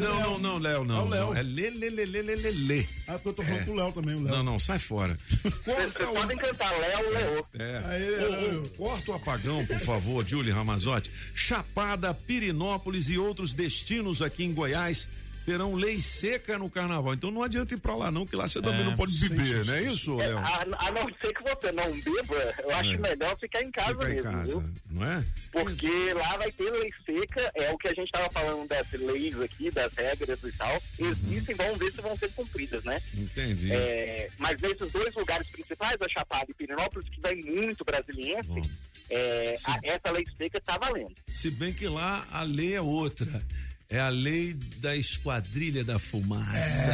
não, 0.00 0.20
não, 0.20 0.38
não, 0.38 0.58
Léo, 0.58 0.82
É 0.82 0.86
não. 0.86 1.04
o 1.06 1.08
Léo. 1.08 1.34
É 1.34 1.42
lê, 1.42 1.70
lê, 1.70 1.90
lê, 1.90 2.04
lê, 2.06 2.22
lê. 2.50 2.86
Ah, 3.06 3.12
porque 3.12 3.28
eu 3.28 3.32
tô 3.32 3.42
falando 3.42 3.64
com 3.64 3.70
o 3.72 3.74
Léo 3.74 3.92
também, 3.92 4.14
o 4.14 4.22
Léo. 4.22 4.34
Não, 4.36 4.42
não, 4.42 4.58
sai 4.58 4.78
fora. 4.78 5.18
Vocês 5.64 5.92
podem 6.14 6.36
cantar 6.36 6.70
Léo, 6.72 7.10
Léo. 7.12 7.46
É. 7.54 8.68
Corta 8.76 9.10
o 9.10 9.14
apagão, 9.14 9.64
por 9.66 9.78
favor, 9.78 10.26
Julie 10.26 10.52
Ramazotti. 10.52 11.10
Chapada, 11.34 12.12
Pirinópolis 12.14 13.08
e 13.08 13.18
outros 13.18 13.52
destinos 13.52 14.20
aqui 14.22 14.44
em 14.44 14.52
Goiás 14.52 15.08
terão 15.44 15.74
lei 15.74 16.00
seca 16.00 16.58
no 16.58 16.70
carnaval. 16.70 17.14
Então 17.14 17.30
não 17.30 17.42
adianta 17.42 17.74
ir 17.74 17.78
pra 17.78 17.94
lá, 17.94 18.10
não, 18.10 18.26
que 18.26 18.34
lá 18.36 18.46
você 18.48 18.60
também 18.62 18.80
É, 18.80 18.84
não 18.84 18.96
pode 18.96 19.16
beber, 19.18 19.64
sim, 19.64 19.70
não 19.70 19.74
é 19.74 19.82
sim. 19.82 19.92
isso, 19.92 20.20
É, 20.20 20.26
Léo? 20.28 20.38
a, 20.38 20.62
a 20.88 20.92
não 20.92 21.06
ser 21.20 21.32
que 21.34 21.42
você 21.42 21.72
não 21.72 21.92
beba, 22.00 22.54
eu 22.62 22.70
acho 22.76 22.92
É. 22.94 22.96
melhor 22.98 23.38
ficar 23.38 23.62
em 23.62 23.70
casa 23.70 23.90
Fica 23.92 24.10
em 24.10 24.14
mesmo, 24.14 24.32
casa, 24.32 24.44
viu? 24.60 24.64
não 24.90 25.04
é? 25.04 25.24
Porque 25.52 26.12
lá 26.14 26.36
vai 26.36 26.50
ter 26.50 26.70
lei 26.72 26.90
seca, 27.06 27.52
é 27.54 27.70
o 27.70 27.78
que 27.78 27.88
a 27.88 27.94
gente 27.94 28.06
estava 28.06 28.28
falando 28.32 28.66
das 28.68 28.90
leis 28.92 29.40
aqui, 29.40 29.70
das 29.70 29.92
regras 29.94 30.38
e 30.42 30.52
tal. 30.52 30.82
Existem, 30.98 31.54
vamos 31.54 31.78
ver 31.78 31.92
se 31.92 32.00
vão 32.00 32.16
ser 32.16 32.28
cumpridas, 32.32 32.82
né? 32.82 33.00
Entendi. 33.14 33.70
É, 33.72 34.28
mas 34.38 34.60
nesses 34.60 34.90
dois 34.90 35.14
lugares 35.14 35.48
principais, 35.48 35.96
a 36.00 36.08
Chapada 36.08 36.46
e 36.48 36.54
Pirinópolis, 36.54 37.08
que 37.08 37.20
vai 37.20 37.34
muito 37.36 37.84
brasiliense, 37.84 38.68
é, 39.10 39.54
a- 39.68 39.80
essa 39.84 40.10
lei 40.10 40.24
seca 40.36 40.58
está 40.58 40.76
valendo. 40.78 41.14
Se 41.28 41.50
bem 41.50 41.72
que 41.72 41.86
lá 41.86 42.26
a 42.32 42.42
lei 42.42 42.74
é 42.74 42.80
outra. 42.80 43.44
É 43.90 44.00
a 44.00 44.08
lei 44.08 44.54
da 44.78 44.96
esquadrilha 44.96 45.84
da 45.84 45.98
fumaça. 45.98 46.92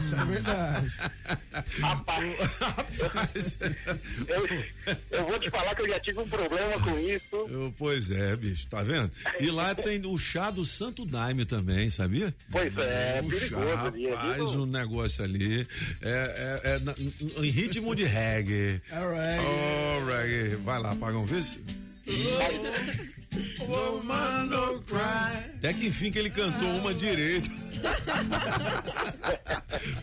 Isso 0.00 0.14
é 0.16 0.24
verdade. 0.24 0.98
Rapaz, 1.80 3.58
eu, 4.26 4.64
eu 5.10 5.26
vou 5.26 5.38
te 5.38 5.50
falar 5.50 5.74
que 5.74 5.82
eu 5.82 5.88
já 5.88 6.00
tive 6.00 6.18
um 6.20 6.28
problema 6.28 6.80
com 6.80 6.98
isso. 6.98 7.22
Eu- 7.48 7.72
Pois 7.78 8.10
é, 8.10 8.34
bicho, 8.36 8.66
tá 8.68 8.82
vendo? 8.82 9.10
E 9.40 9.50
lá 9.50 9.74
tem 9.74 10.04
o 10.06 10.16
chá 10.18 10.50
do 10.50 10.64
Santo 10.64 11.04
Daime 11.04 11.44
também, 11.44 11.88
sabia? 11.90 12.34
Pois 12.50 12.76
é, 12.78 13.18
é 13.18 13.20
o 13.22 13.28
perigoso 13.28 13.48
chá, 13.48 13.92
é 13.96 14.12
faz 14.16 14.42
um 14.56 14.66
negócio 14.66 15.22
ali, 15.24 15.66
é, 16.00 16.60
é- 16.64 16.70
é 16.74 16.78
na- 16.80 16.94
em 16.98 17.50
ritmo 17.50 17.94
de 17.94 18.04
reggae. 18.04 18.80
É 18.90 18.98
reggae. 18.98 19.44
Oh, 19.46 20.04
reggae. 20.06 20.56
Vai 20.56 20.80
lá, 20.80 20.94
Pagão, 20.96 21.24
vê 21.24 21.42
se... 21.42 21.60
Woman, 23.60 24.46
no 24.46 24.80
cry. 24.82 25.50
Até 25.56 25.72
que 25.72 25.86
enfim 25.86 26.10
que 26.10 26.18
ele 26.18 26.30
cantou 26.30 26.68
uma 26.78 26.92
direita. 26.92 27.48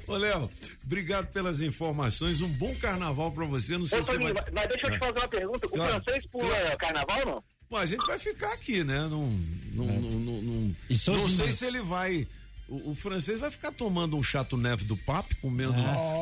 Ô, 0.07 0.15
Léo, 0.17 0.49
obrigado 0.83 1.27
pelas 1.27 1.61
informações. 1.61 2.41
Um 2.41 2.47
bom 2.49 2.73
carnaval 2.75 3.31
pra 3.31 3.45
você. 3.45 3.77
Não 3.77 3.85
sei 3.85 3.99
Ô, 3.99 4.03
se 4.03 4.09
você 4.11 4.17
Toninho, 4.17 4.33
vai... 4.33 4.43
mas- 4.53 4.67
deixa 4.67 4.87
eu 4.87 4.91
te 4.91 4.99
fazer 4.99 5.19
uma 5.19 5.27
pergunta. 5.27 5.67
O 5.67 5.69
Claro. 5.69 6.03
francês 6.03 6.25
pula 6.31 6.77
carnaval 6.77 7.19
ou 7.19 7.25
não? 7.25 7.43
Bom, 7.69 7.77
a 7.77 7.85
gente 7.85 8.05
vai 8.05 8.17
ficar 8.17 8.51
aqui, 8.53 8.83
né? 8.83 8.99
Não, 9.01 9.29
não, 9.73 9.85
não, 9.85 10.11
não, 10.11 10.41
não- 10.41 10.75
E 10.89 10.95
não 11.07 11.29
sei 11.29 11.51
se 11.51 11.65
ele 11.65 11.81
vai. 11.81 12.27
O, 12.69 12.91
o 12.91 12.95
francês 12.95 13.39
vai 13.39 13.49
ficar 13.49 13.71
tomando 13.71 14.15
um 14.15 14.21
chato 14.21 14.55
neve 14.55 14.83
do 14.85 14.95
papo, 14.95 15.35
comendo 15.41 15.73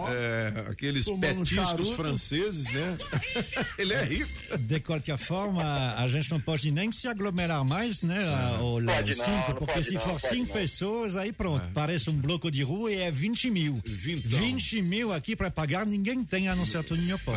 é, 0.10 0.66
aqueles 0.70 1.06
Tomando 1.06 1.42
um 1.42 1.44
petiscos 1.44 1.68
charuto. 1.68 1.96
franceses, 1.96 2.72
né? 2.72 2.98
ele 3.78 3.94
é 3.94 4.04
rico. 4.04 4.58
De 4.58 4.80
qualquer 4.80 5.18
forma, 5.18 5.94
a 5.96 6.08
gente 6.08 6.32
não 6.32 6.40
pode 6.40 6.72
nem 6.72 6.92
se 6.92 7.08
aglomerar 7.08 7.66
mais, 7.66 8.02
né? 8.02 8.26
Ou 8.62 8.80
lá, 8.80 8.94
Pode 8.96 9.14
cinco, 9.14 9.30
não 9.32 9.56
porque 9.56 9.74
pode 9.74 9.86
se 9.88 9.94
não, 9.96 10.02
for 10.02 10.22
cinco 10.22 10.48
não. 10.48 10.54
pessoas, 10.54 11.16
aí 11.18 11.34
pronto, 11.34 11.66
parece 11.74 12.10
um 12.10 12.14
bloco 12.14 12.50
de 12.50 12.64
rua 12.64 12.92
e 12.92 12.96
é 12.96 13.12
20 13.12 13.50
mil. 13.52 13.82
Vintão. 13.86 14.40
20 14.40 14.82
mil 14.82 15.12
aqui 15.14 15.36
para 15.36 15.52
pagar, 15.52 15.86
ninguém 15.86 16.24
tem 16.24 16.48
a 16.48 16.56
não 16.56 16.66
ser 16.66 16.82
Toninho 16.84 17.20
Pó. 17.20 17.34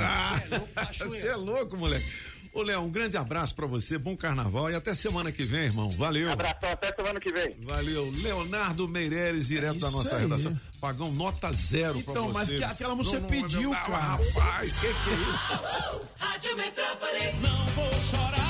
Você 0.93 1.27
é 1.29 1.37
louco, 1.37 1.77
moleque. 1.77 2.05
Ô, 2.53 2.63
Léo, 2.63 2.81
um 2.83 2.91
grande 2.91 3.17
abraço 3.17 3.55
pra 3.55 3.65
você, 3.65 3.97
bom 3.97 4.17
carnaval 4.17 4.69
e 4.71 4.75
até 4.75 4.93
semana 4.93 5.31
que 5.31 5.45
vem, 5.45 5.67
irmão. 5.67 5.89
Valeu. 5.91 6.33
Abração, 6.33 6.69
até 6.71 6.93
semana 6.93 7.21
que 7.21 7.31
vem. 7.33 7.55
Valeu. 7.61 8.11
Leonardo 8.23 8.89
Meireles, 8.89 9.47
direto 9.47 9.79
da 9.79 9.87
Isso 9.87 9.97
nossa 9.97 10.17
aí. 10.17 10.23
redação. 10.23 10.59
Pagão 10.81 11.13
nota 11.13 11.53
zero 11.53 12.03
pra 12.03 12.11
Então, 12.13 12.27
você. 12.27 12.33
mas 12.33 12.49
que- 12.49 12.65
aquela 12.65 12.97
música 12.97 13.21
Não, 13.21 13.29
você 13.29 13.35
não, 13.37 13.43
pediu, 13.43 13.71
não, 13.71 13.81
cara. 13.83 13.97
Rapaz, 14.17 14.75
que 14.75 14.81
que 14.81 14.87
é 15.11 15.15
isso? 15.31 16.01
Rádio 16.19 16.57
Metrópolis. 16.57 17.43
Não 17.43 17.67
vou 17.67 17.93
chorar, 18.01 18.41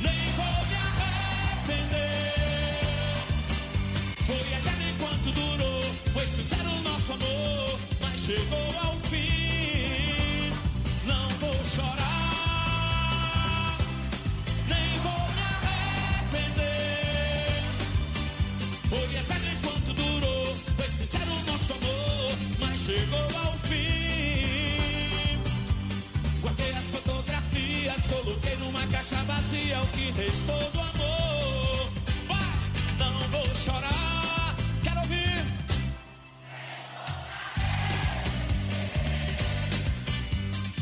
nem 0.00 0.26
vou 0.32 0.66
me 0.66 0.74
arrepender. 1.74 2.34
Foi 4.24 4.36
eterno 4.36 4.88
enquanto 4.94 5.30
durou, 5.32 5.82
foi 6.14 6.24
sincero 6.26 6.70
o 6.70 6.80
nosso 6.82 7.12
amor, 7.12 7.78
mas 8.00 8.20
chegou 8.20 8.73
caixa 29.34 29.40
vazia 29.40 29.80
o 29.80 29.86
que 29.88 30.12
restou 30.12 30.58
do 30.70 30.80
amor. 30.80 31.92
Vai, 32.28 32.98
não 32.98 33.18
vou 33.30 33.54
chorar, 33.54 34.54
quero 34.82 35.00
ouvir. 35.00 35.44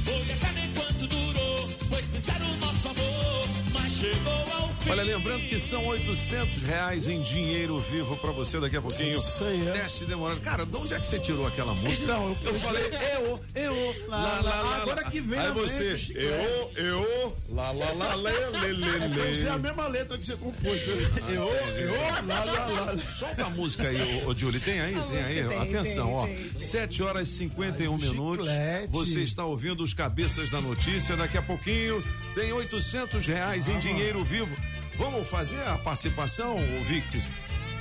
Foi 0.05 0.31
eterno 0.31 0.59
enquanto 0.65 1.07
durou, 1.07 1.69
foi 1.89 2.03
sincero 2.03 2.45
o 2.45 2.57
nosso 2.57 2.89
amor, 2.89 3.49
mas 3.73 3.93
chegou. 3.93 4.42
Olha, 4.91 5.03
lembrando 5.05 5.47
que 5.49 5.59
são 5.61 5.87
800 5.87 6.63
reais 6.63 7.07
em 7.07 7.21
dinheiro 7.21 7.79
vivo 7.79 8.17
pra 8.17 8.31
você 8.33 8.61
daqui 8.61 8.77
a 8.77 8.83
pouquinho. 8.83 9.17
Isso 9.17 9.43
aí, 9.45 9.67
é. 9.69 9.73
Teste 9.73 10.05
demorando. 10.05 10.41
Cara, 10.41 10.67
de 10.67 10.77
onde 10.77 10.93
é 10.93 10.99
que 11.01 11.07
você 11.07 11.19
tirou 11.19 11.47
aquela 11.47 11.73
música? 11.75 12.03
Então, 12.03 12.29
eu- 12.29 12.37
eu 12.45 12.53
eu 12.53 12.61
falei, 12.61 12.83
eu, 13.15 13.41
eu, 13.55 14.07
lá, 14.09 14.41
lá, 14.41 14.61
lá. 14.61 14.77
Agora 14.83 15.03
lá. 15.03 15.11
que 15.11 15.21
vem 15.21 15.39
Aí 15.39 15.47
a 15.47 15.53
você, 15.53 15.83
letra, 15.85 15.97
chiclete. 15.97 16.29
eu, 16.29 16.73
eu, 16.85 17.37
lá, 17.53 17.71
lá, 17.71 17.93
lá, 17.93 18.15
lê, 18.17 18.31
lê, 18.33 18.73
lê, 18.73 18.89
É 19.05 19.09
pra 19.09 19.35
ser 19.35 19.49
a 19.49 19.55
lê. 19.55 19.63
mesma 19.63 19.87
letra 19.87 20.19
que 20.19 20.25
você 20.25 20.37
compôs. 20.37 20.83
Eu, 20.83 21.37
eu, 21.37 22.01
lá, 22.03 22.21
lá, 22.45 22.65
lá. 22.67 22.97
Solta 23.07 23.47
a 23.47 23.51
música 23.51 23.89
aí, 23.89 24.25
ô, 24.27 24.31
ô 24.31 24.35
Julie. 24.39 24.61
Tem 24.61 24.81
aí? 24.81 24.95
Tem 24.95 25.23
aí? 25.23 25.49
tem, 25.49 25.59
Atenção, 25.79 26.07
tem, 26.07 26.15
ó. 26.17 26.27
tem. 26.27 26.59
7 26.59 27.03
horas 27.03 27.29
e 27.29 27.33
51 27.39 27.97
minutos. 27.97 28.47
chiclete. 28.49 28.89
Você 28.91 29.23
está 29.23 29.45
ouvindo 29.45 29.83
os 29.83 29.95
cabeças 29.95 30.51
da 30.51 30.61
notícia. 30.61 31.17
Daqui 31.17 31.39
a 31.39 31.43
pouquinho 31.43 32.03
tem 32.35 32.53
800 32.53 33.25
reais 33.27 33.69
em 33.69 33.79
dinheiro 33.79 34.23
vivo. 34.25 34.55
Vamos 35.03 35.29
fazer 35.29 35.61
a 35.67 35.77
participação, 35.77 36.57
Victis? 36.87 37.29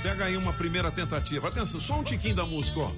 Pega 0.02 0.24
aí 0.24 0.36
uma 0.36 0.52
primeira 0.52 0.90
tentativa. 0.90 1.46
Atenção, 1.46 1.78
só 1.78 2.00
um 2.00 2.02
tiquinho 2.02 2.34
da 2.34 2.44
música, 2.44 2.80
ó. 2.80 2.90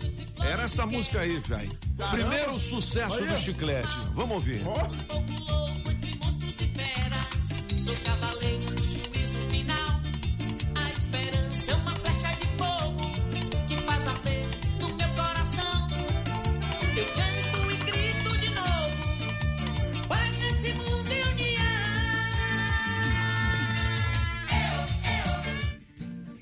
Era 0.43 0.63
essa 0.63 0.87
música 0.87 1.21
aí, 1.21 1.39
velho. 1.41 1.71
Primeiro 2.11 2.59
sucesso 2.59 3.17
Olha. 3.17 3.33
do 3.33 3.39
chiclete. 3.39 3.99
Vamos 4.15 4.37
ouvir. 4.37 4.61
Pouco 4.61 4.89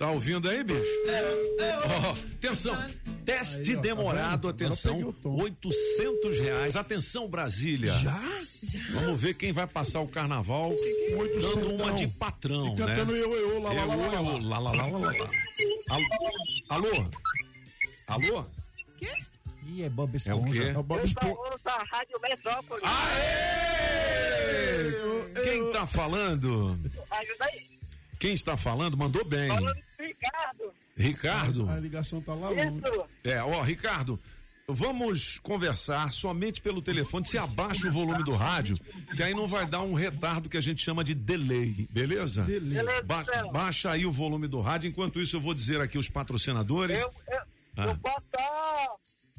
Tá 0.03 0.11
ouvindo 0.11 0.49
aí, 0.51 0.65
bicho? 0.65 0.83
Ó, 2.09 2.11
atenção. 2.35 2.77
Teste 3.25 3.77
demorado, 3.77 4.49
atenção. 4.49 5.15
800 5.23 6.41
reais. 6.41 6.75
Atenção, 6.75 7.29
Brasília. 7.29 7.93
Já? 7.93 8.21
Vamos 8.95 9.21
ver 9.21 9.35
quem 9.35 9.53
vai 9.53 9.65
passar 9.65 10.01
o 10.01 10.09
carnaval 10.09 10.75
dando 11.41 11.75
uma 11.75 11.93
de 11.93 12.09
patrão, 12.09 12.75
E 12.77 12.81
né? 12.81 12.87
cantando 12.87 13.15
eu, 13.15 13.33
eu, 13.33 13.63
lá, 13.63 13.73
lá, 13.73 13.85
lá, 13.85 13.95
lá, 13.95 14.07
lá. 14.09 14.15
Eu, 14.17 14.43
lá, 14.43 14.59
lá, 14.59 14.73
lá, 14.73 14.87
lá, 14.87 14.99
lá. 14.99 15.31
Alô? 15.91 16.09
Alô? 16.69 17.07
Alô? 18.09 18.45
Ih, 19.69 19.85
é 19.85 19.89
Bob 19.89 20.11
É 20.27 20.35
o 20.35 20.39
Esponja. 20.39 20.63
quê? 20.65 20.69
É 20.71 20.79
o 20.79 20.83
Bob 20.83 21.05
Esponja. 21.05 21.37
da 21.65 21.77
Rádio 21.93 22.21
Metrópolis. 22.21 22.83
Aê! 22.85 24.33
Quem 25.45 25.71
tá 25.71 25.87
falando? 25.87 26.77
Ajuda 27.09 27.45
aí. 27.45 27.72
Quem 28.23 28.35
está 28.35 28.57
falando 28.57 28.97
mandou 28.97 29.25
bem. 29.25 29.49
Falando 29.49 29.75
Ricardo. 29.99 30.75
Ricardo? 30.97 31.68
A 31.68 31.77
ligação 31.81 32.20
tá 32.20 32.33
lá 32.35 32.51
longe. 32.51 32.61
Isso. 32.68 33.05
É, 33.25 33.43
ó, 33.43 33.61
Ricardo, 33.62 34.20
vamos 34.68 35.41
conversar 35.41 36.12
somente 36.12 36.62
pelo 36.62 36.81
telefone. 36.81 37.27
Se 37.27 37.37
abaixa 37.37 37.89
o 37.89 37.93
volume 37.93 38.23
do 38.23 38.37
rádio, 38.37 38.79
que 39.16 39.25
aí 39.25 39.35
não 39.35 39.49
vai 39.49 39.66
dar 39.66 39.81
um 39.83 39.93
retardo 39.95 40.49
que 40.49 40.57
a 40.57 40.61
gente 40.61 40.81
chama 40.85 41.03
de 41.03 41.14
delay, 41.14 41.89
beleza? 41.91 42.45
Delay. 42.45 43.03
Ba- 43.03 43.25
baixa 43.53 43.91
aí 43.91 44.07
o 44.07 44.12
volume 44.12 44.47
do 44.47 44.61
rádio. 44.61 44.89
Enquanto 44.89 45.20
isso, 45.20 45.35
eu 45.35 45.41
vou 45.41 45.53
dizer 45.53 45.81
aqui 45.81 45.99
os 45.99 46.09
patrocinadores. 46.09 47.01
Eu, 47.01 47.12
eu, 47.29 47.41
Ah. 47.77 47.85
eu 47.87 47.97
posso 47.99 48.23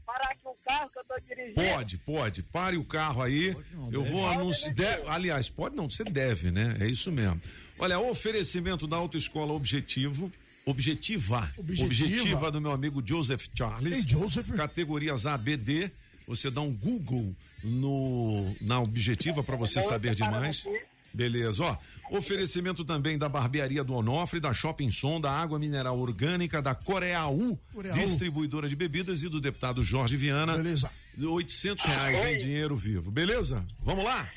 parar 0.06 0.30
aqui 0.32 0.42
o 0.44 0.56
carro 0.68 0.90
que 0.92 1.00
eu 1.00 1.04
tô 1.06 1.16
dirigindo? 1.26 1.56
Pode, 1.56 1.98
pode. 2.00 2.44
Pare 2.44 2.76
o 2.76 2.84
carro 2.84 3.22
aí. 3.22 3.56
Eu 3.92 4.04
vou 4.04 4.28
anunciar. 4.28 4.74
de- 4.74 5.10
Aliás, 5.10 5.48
pode 5.50 5.74
não, 5.74 5.90
você 5.90 6.04
deve, 6.04 6.52
né? 6.52 6.76
É 6.82 6.88
isso 6.88 7.10
mesmo. 7.14 7.40
Olha, 7.80 8.00
o 8.00 8.10
oferecimento 8.10 8.88
da 8.88 8.98
Autoescola 8.98 9.54
Objetivo. 9.54 10.32
Objetiva. 10.66 11.52
Objetiva. 11.58 11.86
Objetiva 11.86 12.52
do 12.52 12.62
meu 12.62 12.72
amigo 12.72 13.04
Joseph 13.06 13.48
Charles. 13.56 14.06
Ei, 14.06 14.10
Joseph. 14.10 14.50
Categorias 14.52 15.26
A, 15.26 15.38
B, 15.38 15.58
D. 15.58 15.92
Você 16.28 16.50
dá 16.50 16.62
um 16.62 16.72
Google 16.72 17.36
no, 17.64 18.56
na 18.62 18.80
Objetiva 18.80 19.44
para 19.44 19.58
você 19.58 19.82
saber 19.82 20.16
demais. 20.16 20.66
Beleza, 21.14 21.64
ó. 21.64 21.78
Oferecimento 22.10 22.84
também 22.84 23.18
da 23.18 23.28
Barbearia 23.28 23.84
do 23.84 23.94
Onofre, 23.94 24.40
da 24.40 24.54
Shopping 24.54 24.92
Som, 24.92 25.20
da 25.20 25.32
Água 25.32 25.60
Mineral 25.60 25.98
Orgânica, 26.00 26.62
da 26.62 26.76
Coreaú, 26.76 27.58
Coreaú. 27.74 27.94
distribuidora 27.94 28.68
de 28.68 28.76
bebidas 28.76 29.24
e 29.24 29.30
do 29.30 29.40
deputado 29.42 29.84
Jorge 29.84 30.16
Viana. 30.16 30.56
Beleza. 30.58 30.92
800 31.20 31.86
reais 31.86 32.36
em 32.36 32.38
dinheiro 32.38 32.76
vivo. 32.76 33.12
Beleza? 33.12 33.66
Vamos 33.80 34.04
lá? 34.04 34.30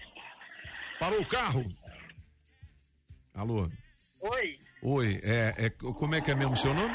Parou 0.98 1.20
o 1.20 1.26
carro? 1.26 1.70
Alô? 3.36 3.70
Oi, 4.20 4.58
Oi, 4.82 5.20
é, 5.22 5.54
é, 5.58 5.70
como 5.70 6.14
é 6.14 6.22
que 6.22 6.30
é 6.30 6.34
mesmo 6.34 6.54
o 6.54 6.56
seu 6.56 6.72
nome? 6.72 6.94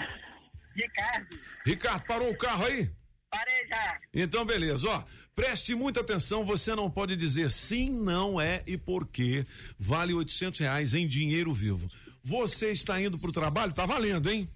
Ricardo. 0.76 1.40
Ricardo, 1.64 2.04
parou 2.06 2.32
o 2.32 2.38
carro 2.38 2.66
aí? 2.66 2.90
Parei 3.30 3.68
já. 3.68 4.00
Então, 4.12 4.44
beleza, 4.44 4.90
ó. 4.90 5.04
Preste 5.36 5.76
muita 5.76 6.02
atenção, 6.02 6.44
você 6.44 6.76
não 6.76 6.90
pode 6.90 7.16
dizer 7.16 7.52
sim, 7.52 7.92
não 7.92 8.42
é 8.42 8.64
e 8.66 8.76
por 8.76 9.08
quê. 9.08 9.46
Vale 9.78 10.16
800 10.16 10.60
reais 10.62 10.96
em 10.96 11.08
dinheiro 11.08 11.54
vivo. 11.54 11.88
Você 12.24 12.72
está 12.72 13.00
indo 13.00 13.20
pro 13.20 13.32
trabalho? 13.32 13.72
Tá 13.72 13.86
valendo, 13.86 14.30
hein? 14.30 14.50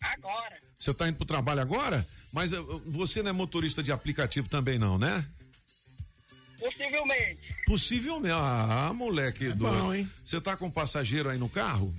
Agora. 0.00 0.58
Você 0.78 0.90
está 0.90 1.06
indo 1.06 1.16
pro 1.16 1.26
trabalho 1.26 1.60
agora? 1.60 2.06
Mas 2.32 2.52
eh, 2.52 2.58
você 2.86 3.22
não 3.22 3.30
é 3.30 3.32
motorista 3.32 3.82
de 3.82 3.92
aplicativo 3.92 4.48
também 4.48 4.78
não, 4.78 4.98
né? 4.98 5.26
Possivelmente. 6.70 7.54
Possivelmente. 7.66 8.32
Ah, 8.34 8.92
moleque 8.94 9.48
doido. 9.52 9.58
bom, 9.82 9.94
hein? 9.94 10.10
Você 10.24 10.40
tá 10.40 10.56
com 10.56 10.70
passageiro 10.70 11.28
aí 11.30 11.38
no 11.38 11.48
carro? 11.48 11.92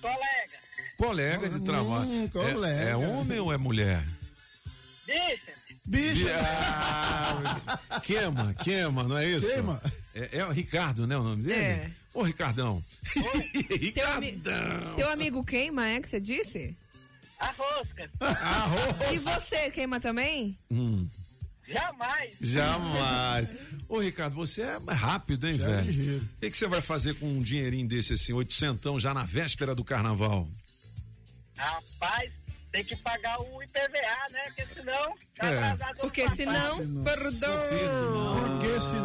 Colega. 0.00 0.58
Colega 0.96 1.48
de 1.48 1.60
trabalho. 1.60 2.08
Hum, 2.08 2.24
É- 2.24 2.28
colega. 2.28 2.80
É, 2.90 2.96
homem 2.96 3.38
ou 3.38 3.52
é 3.52 3.56
mulher? 3.56 4.04
Bicha. 5.06 5.58
Bicha. 5.86 6.36
Ah, 6.40 8.00
queima, 8.04 8.52
queima, 8.54 9.04
não 9.04 9.16
é 9.16 9.26
isso? 9.26 9.52
Queima. 9.52 9.80
É, 10.14 10.38
é 10.38 10.44
o 10.44 10.50
Ricardo, 10.52 11.06
né? 11.06 11.16
O 11.16 11.22
nome 11.22 11.44
dele? 11.44 11.60
É. 11.60 11.90
Ô, 12.12 12.22
Ricardão. 12.22 12.84
Teu, 13.94 14.08
ami- 14.12 14.30
Ricardão. 14.32 14.94
teu 14.96 15.08
amigo 15.10 15.44
queima, 15.44 15.86
é 15.88 16.00
que 16.00 16.08
você 16.08 16.20
disse? 16.20 16.76
A 17.38 17.52
rosca. 17.52 18.10
E 19.12 19.18
você 19.18 19.70
queima 19.70 20.00
também? 20.00 20.58
Hum, 20.70 21.08
Jamais. 21.68 22.34
jamais. 22.40 23.54
Ô, 23.88 23.98
Ricardo, 23.98 24.34
você 24.34 24.62
é 24.62 24.78
rápido, 24.88 25.46
hein, 25.46 25.58
Já 25.58 25.64
é 25.64 25.82
velho? 25.82 26.18
O 26.18 26.40
que, 26.40 26.50
que 26.50 26.56
você 26.56 26.66
vai 26.66 26.80
fazer 26.80 27.14
com 27.14 27.26
um 27.26 27.42
dinheirinho 27.42 27.86
desse 27.86 28.14
assim, 28.14 28.32
oitocentão, 28.32 28.98
já 28.98 29.12
na 29.12 29.24
véspera 29.24 29.74
do 29.74 29.84
carnaval? 29.84 30.48
Rapaz, 31.56 32.32
tem 32.72 32.84
que 32.84 32.96
pagar 32.96 33.38
o 33.40 33.62
IPVA, 33.62 34.30
né? 34.30 34.40
Porque 34.46 34.74
senão. 34.74 35.14
tá 35.36 35.48
É. 35.48 35.94
Porque 35.94 36.28
senão, 36.30 36.76
perdão. 37.04 38.38
Por 38.40 38.60
que 38.60 38.80
se 38.80 38.96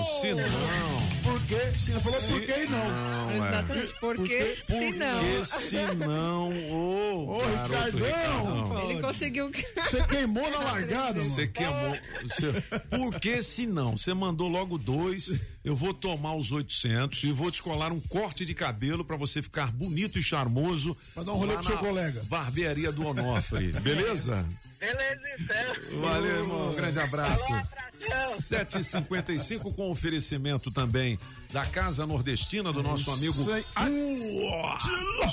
não? 0.00 0.20
Se 0.20 0.34
não. 0.34 1.10
Por 1.22 1.40
que? 1.42 1.78
Se 1.78 1.92
não 1.92 2.00
falou 2.00 2.20
Se- 2.20 2.32
por 2.32 2.40
que 2.40 2.52
e 2.52 2.66
não. 2.66 2.90
Não, 2.90 3.30
é. 3.30 3.36
Exatamente, 3.36 3.94
porque 4.00 4.58
se 4.66 4.90
não. 4.92 5.20
Porque 5.20 5.44
se 5.44 5.94
não, 5.96 6.52
ô, 6.70 7.36
Ô, 7.36 7.38
garoto 7.38 7.72
Ricardão. 7.96 8.62
Ricardão. 8.64 8.90
Ele 8.90 9.00
conseguiu. 9.02 9.50
Você 9.84 10.02
queimou 10.06 10.50
na 10.50 10.58
largada, 10.58 11.22
Você 11.22 11.46
queimou. 11.46 11.96
Você, 12.22 12.52
porque 12.90 13.42
se 13.42 13.66
não, 13.66 13.96
você 13.96 14.14
mandou 14.14 14.48
logo 14.48 14.78
dois, 14.78 15.38
eu 15.64 15.76
vou 15.76 15.92
tomar 15.92 16.34
os 16.34 16.50
800 16.52 17.22
e 17.24 17.32
vou 17.32 17.50
descolar 17.50 17.92
um 17.92 18.00
corte 18.00 18.44
de 18.46 18.54
cabelo 18.54 19.04
pra 19.04 19.16
você 19.16 19.42
ficar 19.42 19.70
bonito 19.70 20.18
e 20.18 20.22
charmoso. 20.22 20.96
Pra 21.14 21.22
dar 21.22 21.32
um 21.32 21.36
rolê 21.36 21.54
com 21.56 21.62
seu 21.62 21.78
colega. 21.78 22.22
Barbearia 22.28 22.90
do 22.90 23.06
Onofre, 23.06 23.72
beleza? 23.80 24.46
Beleza, 24.78 25.20
então. 25.38 26.00
Valeu, 26.00 26.36
irmão. 26.38 26.72
Grande 26.74 26.98
abraço. 26.98 27.44
Falou, 27.44 27.60
abração. 27.60 28.40
7h55 28.40 29.74
com 29.74 29.89
oferecimento 29.90 30.70
também 30.70 31.18
da 31.52 31.64
Casa 31.66 32.06
Nordestina 32.06 32.72
do 32.72 32.82
nosso 32.82 33.10
amigo 33.10 33.32
Isso 33.32 33.50
aí. 33.52 33.64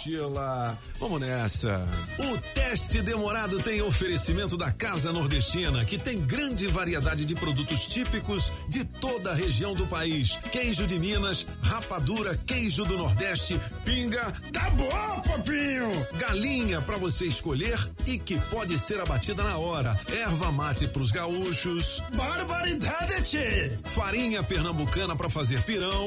Tila. 0.03 0.78
Vamos 0.99 1.20
nessa. 1.22 1.88
O 2.18 2.38
teste 2.53 3.01
demorado 3.01 3.59
tem 3.61 3.82
oferecimento 3.82 4.57
da 4.57 4.72
Casa 4.72 5.11
Nordestina, 5.13 5.86
que 5.86 5.97
tem 5.97 6.20
grande 6.20 6.68
variedade 6.68 7.26
de 7.26 7.36
produtos 7.36 7.86
típicos 7.86 8.51
de 8.68 8.84
toda 8.84 9.32
a 9.32 9.36
região 9.36 9.74
do 9.74 9.86
país. 9.88 10.38
Queijo 10.51 10.88
de 10.88 10.97
Minas, 10.99 11.45
rapadura, 11.61 12.36
queijo 12.45 12.84
do 12.86 12.97
Nordeste, 12.97 13.59
pinga, 13.86 14.34
Tá 14.51 14.70
bom, 14.72 15.22
papinho. 15.22 16.07
galinha 16.18 16.82
para 16.82 16.97
você 16.97 17.26
escolher 17.26 17.78
e 18.05 18.18
que 18.18 18.39
pode 18.49 18.78
ser 18.80 18.99
abatida 18.99 19.43
na 19.43 19.57
hora. 19.57 19.99
Erva 20.11 20.51
mate 20.51 20.88
pros 20.88 21.11
gaúchos, 21.11 22.01
Barbaridade, 22.15 23.72
farinha 23.84 24.41
pernambucana 24.43 25.15
para 25.15 25.30
fazer 25.30 25.61
pirão. 25.63 26.07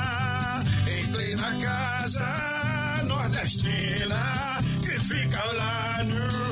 Na 1.35 1.53
casa 1.61 3.03
nordestina 3.07 4.59
que 4.83 4.99
fica 4.99 5.43
lá 5.53 6.03
no. 6.03 6.50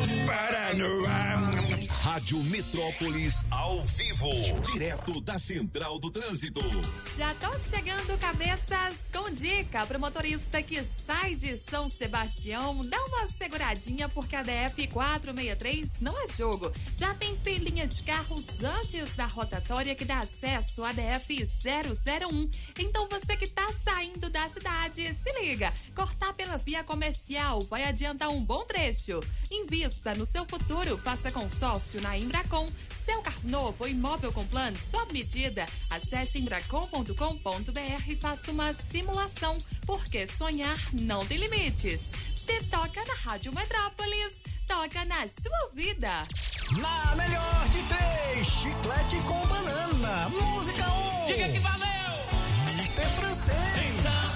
Rádio 2.20 2.44
Metrópolis 2.44 3.46
ao 3.50 3.82
vivo, 3.84 4.30
direto 4.74 5.22
da 5.22 5.40
Central 5.40 5.98
do 6.00 6.12
Trânsito. 6.12 6.60
Já 7.18 7.32
estão 7.32 7.58
chegando 7.58 8.20
cabeças 8.20 8.98
com 9.14 9.30
dica 9.30 9.86
pro 9.88 9.98
motorista 9.98 10.62
que 10.62 10.84
sai 11.08 11.36
de 11.36 11.56
São 11.56 11.88
Sebastião. 11.88 12.86
Dá 12.86 13.02
uma 13.06 13.26
seguradinha 13.30 14.10
porque 14.10 14.36
a 14.36 14.44
DF 14.44 14.86
463 14.90 16.02
não 16.02 16.22
é 16.22 16.28
jogo. 16.28 16.70
Já 16.92 17.14
tem 17.14 17.38
filinha 17.38 17.88
de 17.88 18.04
carros 18.04 18.46
antes 18.66 19.14
da 19.14 19.26
rotatória 19.26 19.96
que 19.96 20.04
dá 20.04 20.20
acesso 20.20 20.84
à 20.84 20.92
DF 20.92 21.48
001. 21.64 22.52
Então 22.80 23.08
você 23.10 23.38
que 23.38 23.48
tá 23.48 23.72
saindo 23.82 24.30
da 24.30 24.50
cidade, 24.50 25.16
se 25.16 25.40
liga. 25.42 25.72
Cortar 25.96 26.34
pela 26.34 26.58
via 26.58 26.84
comercial 26.84 27.62
vai 27.62 27.86
adiantar 27.86 28.28
um 28.28 28.44
bom 28.44 28.66
trecho. 28.66 29.22
Invista 29.50 30.14
no 30.16 30.26
seu 30.26 30.46
futuro, 30.46 30.98
faça 30.98 31.32
consórcio 31.32 32.02
na 32.02 32.09
Embracon. 32.18 32.68
Seu 33.06 33.22
carro 33.22 33.42
novo 33.44 33.76
ou 33.80 33.88
imóvel 33.88 34.32
com 34.32 34.46
plano 34.46 34.78
sob 34.78 35.12
medida, 35.12 35.66
acesse 35.90 36.38
embracon.com.br 36.38 38.04
e 38.08 38.16
faça 38.16 38.52
uma 38.52 38.72
simulação, 38.74 39.58
porque 39.86 40.28
sonhar 40.28 40.78
não 40.94 41.26
tem 41.26 41.38
limites. 41.38 42.12
Se 42.36 42.64
toca 42.66 43.04
na 43.06 43.14
Rádio 43.14 43.54
Metrópolis, 43.54 44.42
toca 44.68 45.06
na 45.06 45.28
sua 45.28 45.72
vida. 45.74 46.22
Na 46.78 47.16
melhor 47.16 47.70
de 47.70 47.82
três, 47.84 48.48
chiclete 48.48 49.18
com 49.28 49.48
banana. 49.48 50.30
Música 50.30 50.88
1. 50.88 51.24
Um. 51.24 51.26
Diga 51.28 51.50
que 51.50 51.60
valeu! 51.60 51.90
Mister 52.78 53.08
Francês. 53.08 54.04
Valeu 54.04 54.29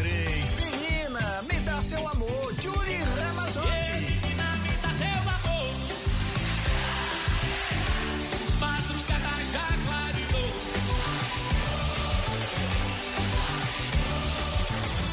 três. 0.00 0.50
Menina, 0.56 1.42
me 1.42 1.60
dá 1.60 1.80
seu 1.82 2.08
amor, 2.08 2.54
Julie 2.60 3.02
Ramazotti. 3.18 3.66
Yeah, 3.68 4.00
menina, 4.00 4.46
me 4.64 4.72
dá 4.82 4.90
amor. 5.36 5.74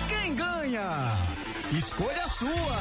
Quem 0.08 0.36
ganha? 0.36 0.88
Escolha 1.72 2.28
sua! 2.30 2.78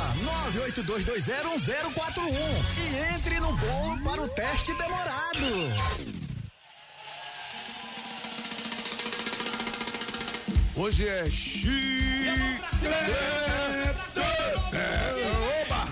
982201041 0.63 2.31
e 2.79 3.15
entre 3.15 3.41
no 3.41 3.53
bolo 3.57 3.99
para 4.05 4.23
o 4.23 4.29
teste 4.29 4.73
demorado. 4.75 6.16
Hoje 10.77 11.09
é 11.09 11.25
chiclete. 11.31 12.87
É, 14.73 15.65
oba, 15.65 15.89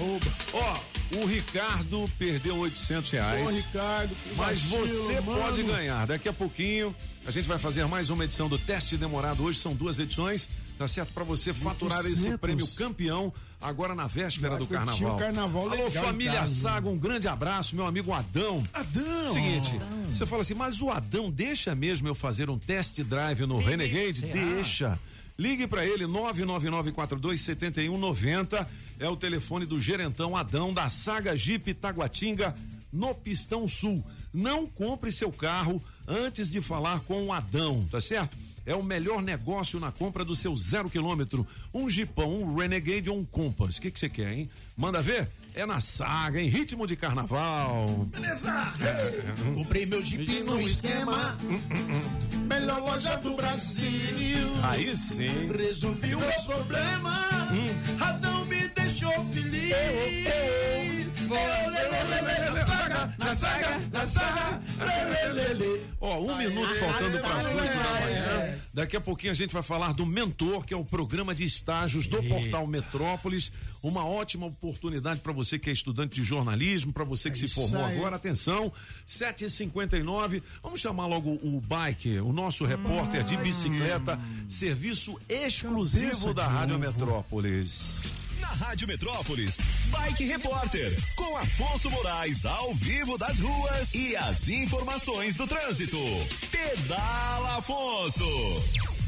oba. 0.00 0.34
Ó, 0.54 1.18
o 1.18 1.26
Ricardo 1.26 2.04
perdeu 2.18 2.56
800 2.58 3.10
reais. 3.10 3.46
Ô, 3.46 3.50
Ricardo, 3.50 4.16
Mas 4.36 4.62
você 4.62 5.20
mano. 5.20 5.38
pode 5.42 5.62
ganhar. 5.62 6.06
Daqui 6.06 6.28
a 6.28 6.32
pouquinho 6.32 6.94
a 7.26 7.30
gente 7.30 7.46
vai 7.46 7.58
fazer 7.58 7.84
mais 7.86 8.08
uma 8.08 8.24
edição 8.24 8.48
do 8.48 8.56
teste 8.58 8.96
demorado. 8.96 9.44
Hoje 9.44 9.58
são 9.58 9.74
duas 9.74 9.98
edições. 9.98 10.48
Tá 10.76 10.88
certo? 10.88 11.12
Para 11.12 11.22
você 11.22 11.54
faturar 11.54 12.00
esse 12.00 12.30
800. 12.30 12.40
prêmio 12.40 12.66
campeão 12.74 13.32
agora 13.64 13.94
na 13.94 14.06
véspera 14.06 14.50
Vai 14.50 14.58
do 14.58 14.66
carnaval. 14.66 15.14
o 15.14 15.18
carnaval 15.18 15.62
Alô, 15.62 15.70
legal 15.86 15.90
família. 15.90 16.46
Saga, 16.46 16.86
um 16.88 16.98
grande 16.98 17.26
abraço, 17.26 17.74
meu 17.74 17.86
amigo 17.86 18.12
Adão. 18.12 18.62
Adão! 18.72 19.32
Seguinte, 19.32 19.72
você 20.10 20.26
fala 20.26 20.42
assim, 20.42 20.54
mas 20.54 20.82
o 20.82 20.90
Adão 20.90 21.30
deixa 21.30 21.74
mesmo 21.74 22.06
eu 22.06 22.14
fazer 22.14 22.50
um 22.50 22.58
test 22.58 23.00
drive 23.00 23.46
no 23.46 23.58
Renegade? 23.58 24.20
será? 24.20 24.32
Deixa. 24.32 24.98
Ligue 25.38 25.66
para 25.66 25.84
ele, 25.84 26.04
999427190. 26.04 28.66
É 29.00 29.08
o 29.08 29.16
telefone 29.16 29.66
do 29.66 29.80
gerentão 29.80 30.36
Adão 30.36 30.72
da 30.72 30.88
Saga 30.88 31.36
Jeep 31.36 31.74
Taguatinga, 31.74 32.54
no 32.92 33.12
Pistão 33.14 33.66
Sul. 33.66 34.04
Não 34.32 34.66
compre 34.66 35.10
seu 35.10 35.32
carro 35.32 35.82
antes 36.06 36.48
de 36.48 36.60
falar 36.60 37.00
com 37.00 37.24
o 37.24 37.32
Adão, 37.32 37.84
tá 37.90 38.00
certo? 38.00 38.36
É 38.66 38.74
o 38.74 38.82
melhor 38.82 39.22
negócio 39.22 39.78
na 39.78 39.92
compra 39.92 40.24
do 40.24 40.34
seu 40.34 40.56
zero 40.56 40.88
quilômetro. 40.88 41.46
Um 41.72 41.88
Jeepão, 41.88 42.32
um 42.32 42.56
Renegade 42.56 43.10
ou 43.10 43.18
um 43.18 43.24
Compass. 43.24 43.76
O 43.76 43.82
que 43.82 43.90
que 43.90 43.98
você 43.98 44.08
quer, 44.08 44.32
hein? 44.32 44.48
Manda 44.76 45.02
ver? 45.02 45.28
É 45.54 45.64
na 45.64 45.80
saga, 45.80 46.40
em 46.40 46.48
ritmo 46.48 46.86
de 46.86 46.96
carnaval. 46.96 47.86
Beleza! 48.10 48.72
Comprei 49.54 49.86
meu 49.86 50.02
Jeep 50.02 50.40
no 50.40 50.60
esquema. 50.60 51.38
Melhor 52.48 52.80
loja 52.80 53.16
do 53.18 53.36
Brasil. 53.36 54.50
Aí 54.62 54.96
sim. 54.96 55.52
Resolvi 55.56 56.14
o 56.14 56.18
meu 56.18 56.42
problema. 56.44 57.28
Adão 58.00 58.44
me 58.46 58.66
deixou 58.68 59.12
feliz. 59.30 59.74
Na 61.28 61.73
saga, 63.04 63.14
na 63.18 63.34
saga, 63.34 63.80
na 63.92 64.06
saga. 64.06 64.62
Ó, 66.00 66.20
um 66.20 66.36
minuto 66.36 66.74
faltando 66.74 67.18
para 67.18 67.34
as 67.36 67.46
oito 67.46 67.56
da 67.56 68.00
manhã. 68.00 68.58
Daqui 68.74 68.96
a 68.96 69.00
pouquinho 69.00 69.32
a 69.32 69.34
gente 69.34 69.52
vai 69.52 69.62
falar 69.62 69.92
do 69.94 70.04
Mentor, 70.04 70.64
que 70.64 70.74
é 70.74 70.76
o 70.76 70.84
programa 70.84 71.34
de 71.34 71.44
estágios 71.44 72.06
do 72.06 72.22
portal 72.24 72.66
Metrópolis. 72.66 73.52
Uma 73.82 74.04
ótima 74.04 74.46
oportunidade 74.46 75.20
para 75.20 75.32
você 75.32 75.58
que 75.58 75.70
é 75.70 75.72
estudante 75.72 76.14
de 76.16 76.24
jornalismo, 76.24 76.92
para 76.92 77.04
você 77.04 77.30
que 77.30 77.38
se 77.38 77.46
isso 77.46 77.60
formou 77.60 77.84
aí. 77.84 77.96
agora. 77.96 78.16
Atenção, 78.16 78.72
7h59. 79.06 80.42
Vamos 80.62 80.80
chamar 80.80 81.06
logo 81.06 81.30
o 81.42 81.60
Bike, 81.60 82.18
o 82.20 82.32
nosso 82.32 82.64
repórter 82.64 83.22
de 83.24 83.36
bicicleta, 83.36 84.18
serviço 84.48 85.20
exclusivo 85.28 86.34
da 86.34 86.46
Rádio 86.46 86.76
ovo. 86.76 86.84
Metrópolis. 86.84 88.23
Na 88.44 88.66
Rádio 88.66 88.86
Metrópolis, 88.86 89.58
Bike 89.86 90.26
Repórter, 90.26 90.94
com 91.16 91.34
Afonso 91.38 91.88
Moraes 91.88 92.44
ao 92.44 92.74
vivo 92.74 93.16
das 93.16 93.38
ruas 93.38 93.94
e 93.94 94.14
as 94.14 94.48
informações 94.48 95.34
do 95.34 95.46
trânsito. 95.46 95.96
Pedala 96.50 97.56
Afonso. 97.56 98.22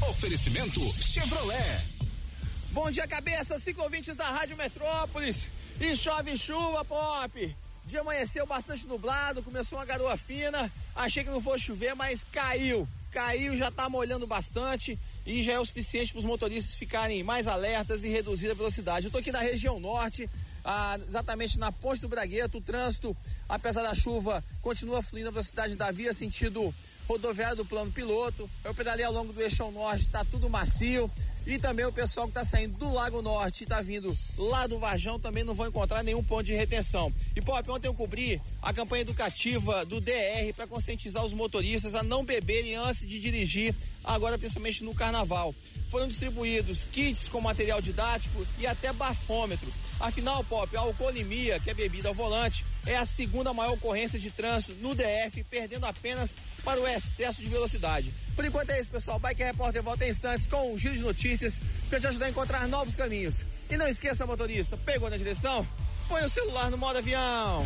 Oferecimento 0.09 0.81
Chevrolet. 0.91 1.83
Bom 2.71 2.89
dia, 2.89 3.07
cabeça, 3.07 3.59
cinco 3.59 3.83
ouvintes 3.83 4.17
da 4.17 4.27
Rádio 4.27 4.57
Metrópolis. 4.57 5.49
E 5.79 5.95
chove 5.95 6.35
chuva, 6.35 6.83
pop. 6.83 7.55
Dia 7.85 8.01
amanheceu 8.01 8.47
bastante 8.47 8.87
nublado, 8.87 9.43
começou 9.43 9.77
uma 9.77 9.85
garoa 9.85 10.17
fina. 10.17 10.71
Achei 10.95 11.23
que 11.23 11.29
não 11.29 11.39
fosse 11.39 11.65
chover, 11.65 11.93
mas 11.93 12.25
caiu. 12.31 12.87
Caiu, 13.11 13.55
já 13.55 13.69
tá 13.69 13.87
molhando 13.87 14.25
bastante 14.25 14.97
e 15.27 15.43
já 15.43 15.53
é 15.53 15.59
o 15.59 15.65
suficiente 15.65 16.13
para 16.13 16.19
os 16.19 16.25
motoristas 16.25 16.73
ficarem 16.73 17.21
mais 17.21 17.47
alertas 17.47 18.05
e 18.05 18.07
reduzir 18.07 18.49
a 18.49 18.53
velocidade. 18.53 19.07
Eu 19.07 19.11
tô 19.11 19.17
aqui 19.17 19.29
na 19.29 19.41
região 19.41 19.77
norte, 19.77 20.27
ah, 20.63 20.97
exatamente 21.05 21.59
na 21.59 21.69
Ponte 21.69 21.99
do 21.99 22.07
Bragueto. 22.07 22.59
O 22.59 22.61
trânsito, 22.61 23.15
apesar 23.49 23.83
da 23.83 23.93
chuva, 23.93 24.41
continua 24.61 25.03
fluindo 25.03 25.27
a 25.27 25.31
velocidade 25.31 25.75
da 25.75 25.91
via 25.91 26.13
sentido 26.13 26.73
rodoviário 27.09 27.57
do 27.57 27.65
plano 27.65 27.91
piloto. 27.91 28.49
Eu 28.63 28.73
pedalei 28.73 29.03
ao 29.03 29.11
longo 29.11 29.33
do 29.33 29.41
eixão 29.41 29.69
norte, 29.69 30.07
tá 30.07 30.23
tudo 30.23 30.49
macio. 30.49 31.11
E 31.47 31.57
também 31.57 31.85
o 31.85 31.93
pessoal 31.93 32.27
que 32.27 32.31
está 32.31 32.43
saindo 32.43 32.77
do 32.77 32.93
Lago 32.93 33.21
Norte 33.21 33.61
e 33.61 33.63
está 33.63 33.81
vindo 33.81 34.15
lá 34.37 34.67
do 34.67 34.79
Varjão 34.79 35.17
também 35.17 35.45
não 35.45 35.53
vão 35.53 35.67
encontrar 35.67 36.03
nenhum 36.03 36.21
ponto 36.21 36.43
de 36.43 36.53
retenção. 36.53 37.09
E 37.33 37.41
Pop, 37.41 37.71
ontem 37.71 37.87
eu 37.87 37.93
cobri 37.93 38.41
a 38.61 38.73
campanha 38.73 39.03
educativa 39.03 39.85
do 39.85 40.01
DR 40.01 40.53
para 40.57 40.67
conscientizar 40.67 41.23
os 41.23 41.31
motoristas 41.31 41.95
a 41.95 42.03
não 42.03 42.25
beberem 42.25 42.75
antes 42.75 43.07
de 43.07 43.17
dirigir, 43.17 43.73
agora 44.03 44.37
principalmente 44.37 44.83
no 44.83 44.93
carnaval. 44.93 45.55
Foram 45.89 46.09
distribuídos 46.09 46.83
kits 46.83 47.29
com 47.29 47.39
material 47.39 47.81
didático 47.81 48.45
e 48.59 48.67
até 48.67 48.91
bafômetro. 48.91 49.71
Afinal, 50.01 50.43
Pop, 50.43 50.75
a 50.75 50.81
alcoolemia, 50.81 51.61
que 51.61 51.69
é 51.69 51.73
bebida 51.73 52.09
ao 52.09 52.13
volante, 52.13 52.65
é 52.87 52.95
a 52.95 53.05
segunda 53.05 53.53
maior 53.53 53.73
ocorrência 53.73 54.17
de 54.17 54.31
trânsito 54.31 54.73
no 54.81 54.95
DF, 54.95 55.43
perdendo 55.49 55.85
apenas 55.85 56.35
para 56.63 56.79
o 56.79 56.87
excesso 56.87 57.41
de 57.41 57.49
velocidade. 57.49 58.13
Por 58.35 58.45
enquanto 58.45 58.71
é 58.71 58.79
isso, 58.79 58.89
pessoal. 58.89 59.19
Bike 59.19 59.43
Repórter 59.43 59.83
volta 59.83 60.05
em 60.05 60.09
instantes 60.09 60.47
com 60.47 60.73
um 60.73 60.77
giro 60.77 60.95
de 60.95 61.03
notícias 61.03 61.59
para 61.89 61.99
te 61.99 62.07
ajudar 62.07 62.27
a 62.27 62.29
encontrar 62.29 62.67
novos 62.67 62.95
caminhos. 62.95 63.45
E 63.69 63.77
não 63.77 63.87
esqueça, 63.87 64.25
motorista, 64.25 64.77
pegou 64.77 65.09
na 65.09 65.17
direção? 65.17 65.67
Põe 66.07 66.23
o 66.23 66.29
celular 66.29 66.71
no 66.71 66.77
modo 66.77 66.97
avião. 66.97 67.65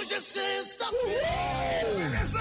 Hoje 0.11 0.15
é 0.15 0.19
sexta-feira. 0.19 1.27
Beleza! 1.95 2.39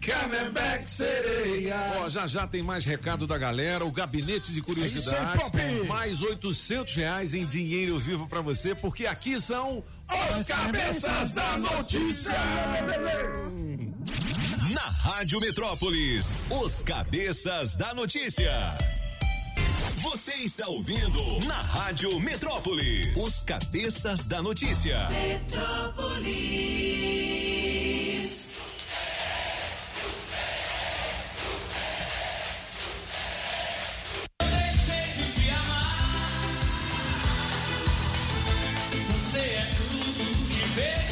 Camelback 0.00 0.88
sereia. 0.88 1.76
Ó, 1.96 2.08
já 2.08 2.28
já 2.28 2.46
tem 2.46 2.62
mais 2.62 2.84
recado 2.84 3.26
da 3.26 3.36
galera, 3.36 3.84
o 3.84 3.90
gabinete 3.90 4.52
de 4.52 4.62
curiosidades, 4.62 5.50
É 5.54 5.82
mais 5.84 6.22
800 6.22 6.94
reais 6.94 7.34
em 7.34 7.44
dinheiro 7.44 7.98
vivo 7.98 8.28
pra 8.28 8.40
você, 8.40 8.72
porque 8.72 9.06
aqui 9.06 9.40
são 9.40 9.82
Os 10.30 10.42
cabeças 10.42 11.32
da 11.32 11.58
notícia. 11.58 12.34
Na 14.72 15.10
Rádio 15.10 15.40
Metrópolis, 15.40 16.40
os 16.50 16.82
cabeças 16.82 17.74
da 17.74 17.92
notícia. 17.94 18.52
Você 20.02 20.32
está 20.36 20.66
ouvindo 20.66 21.46
na 21.46 21.60
Rádio 21.60 22.18
Metrópolis, 22.20 23.14
os 23.18 23.42
cabeças 23.42 24.24
da 24.24 24.40
notícia. 24.40 25.06
Metrópolis. 25.10 26.30
Deixei 34.40 35.12
de 35.12 35.32
te 35.32 35.50
amar. 35.50 36.48
Você 39.12 39.38
é 39.38 39.70
tudo 39.76 40.48
que 40.48 40.64
vejo. 40.68 41.09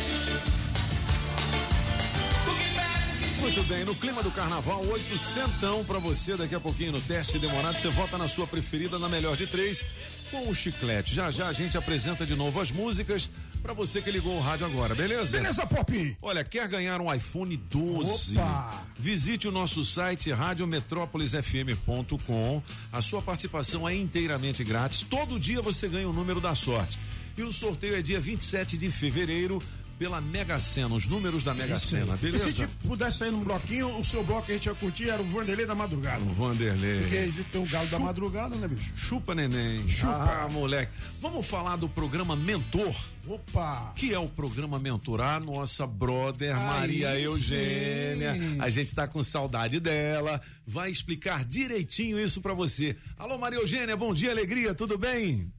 Muito 3.59 3.75
bem, 3.75 3.85
no 3.85 3.93
clima 3.93 4.23
do 4.23 4.31
carnaval, 4.31 4.87
800 4.87 5.85
pra 5.85 5.99
você 5.99 6.37
daqui 6.37 6.55
a 6.55 6.61
pouquinho 6.61 6.93
no 6.93 7.01
teste 7.01 7.41
demorado. 7.41 7.77
Você 7.77 7.89
vota 7.89 8.17
na 8.17 8.29
sua 8.29 8.47
preferida, 8.47 9.01
na 9.01 9.09
melhor 9.09 9.37
de 9.37 9.49
três, 9.49 9.85
com 10.31 10.49
o 10.49 10.55
chiclete. 10.55 11.13
Já 11.13 11.29
já 11.33 11.49
a 11.49 11.53
gente 11.53 11.77
apresenta 11.77 12.25
de 12.25 12.37
novo 12.37 12.61
as 12.61 12.71
músicas 12.71 13.29
pra 13.61 13.73
você 13.73 14.01
que 14.01 14.13
ligou 14.13 14.37
o 14.37 14.41
rádio 14.41 14.65
agora, 14.65 14.95
beleza? 14.95 15.39
Beleza, 15.39 15.67
Pop? 15.67 16.17
Olha, 16.23 16.45
quer 16.45 16.69
ganhar 16.69 17.01
um 17.01 17.13
iPhone 17.13 17.57
12? 17.57 18.39
Opa! 18.39 18.85
Visite 18.97 19.49
o 19.49 19.51
nosso 19.51 19.85
site 19.85 20.31
radiometrópolisfm.com. 20.31 22.63
A 22.93 23.01
sua 23.01 23.21
participação 23.21 23.89
é 23.89 23.97
inteiramente 23.97 24.63
grátis. 24.63 25.03
Todo 25.03 25.41
dia 25.41 25.61
você 25.61 25.89
ganha 25.89 26.09
o 26.09 26.13
número 26.13 26.41
da 26.41 26.55
sorte. 26.55 26.97
E 27.37 27.43
o 27.43 27.51
sorteio 27.51 27.97
é 27.97 28.03
dia 28.03 28.21
27 28.21 28.79
de 28.79 28.89
fevereiro 28.89 29.61
pela 29.99 30.21
Mega 30.21 30.61
Sena, 30.61 30.95
os 30.95 31.07
números 31.07 31.43
da 31.43 31.53
Mega 31.55 31.75
Isso. 31.75 31.89
Sena, 31.89 32.15
E 32.15 32.19
se 32.19 32.25
beleza? 32.31 32.71
pudesse 32.87 33.19
sair 33.19 33.31
num 33.33 33.43
bloquinho, 33.43 33.99
o 33.99 34.05
seu 34.05 34.23
bloco 34.23 34.47
que 34.47 34.53
a 34.53 34.55
gente 34.55 34.67
ia 34.67 34.75
curtir 34.75 35.11
era 35.11 35.21
o 35.21 35.25
Vanderlei 35.29 35.67
da 35.67 35.75
Madrugada. 35.75 36.23
O 36.23 36.33
Vanderlei. 36.33 37.01
Porque 37.01 37.17
existe 37.17 37.59
um 37.59 37.67
galo 37.67 37.89
da 37.89 37.99
madrugada, 37.99 38.55
né, 38.57 38.69
bicho? 38.69 38.93
Chupa, 38.97 39.35
neném. 39.35 39.87
Chupa. 39.89 40.45
Ah, 40.45 40.49
moleque. 40.51 40.93
Vamos 41.21 41.47
falar 41.47 41.77
do 41.77 41.89
programa 41.89 42.37
Mentor. 42.37 42.95
Opa! 43.27 43.93
Que 43.95 44.15
é 44.15 44.19
o 44.19 44.29
programa 44.29 44.79
Mentor. 44.79 45.21
A 45.21 45.39
nossa 45.41 45.87
brother 45.87 46.57
Aí 46.57 46.65
Maria 46.65 47.21
Eugênia. 47.21 48.35
sim. 48.35 48.57
A 48.61 48.71
gente 48.71 48.95
tá 48.95 49.07
com 49.07 49.23
saudade 49.23 49.81
dela. 49.81 50.41
Vai 50.67 50.91
explicar 50.91 51.45
direitinho 51.45 52.19
isso 52.19 52.41
pra 52.41 52.55
você. 52.55 52.97
Alô, 53.19 53.37
Maria 53.37 53.59
Eugênia, 53.59 53.97
bom 53.97 54.15
dia, 54.15 54.31
alegria, 54.31 54.75
tudo 54.75 54.97
bem? 54.97 55.53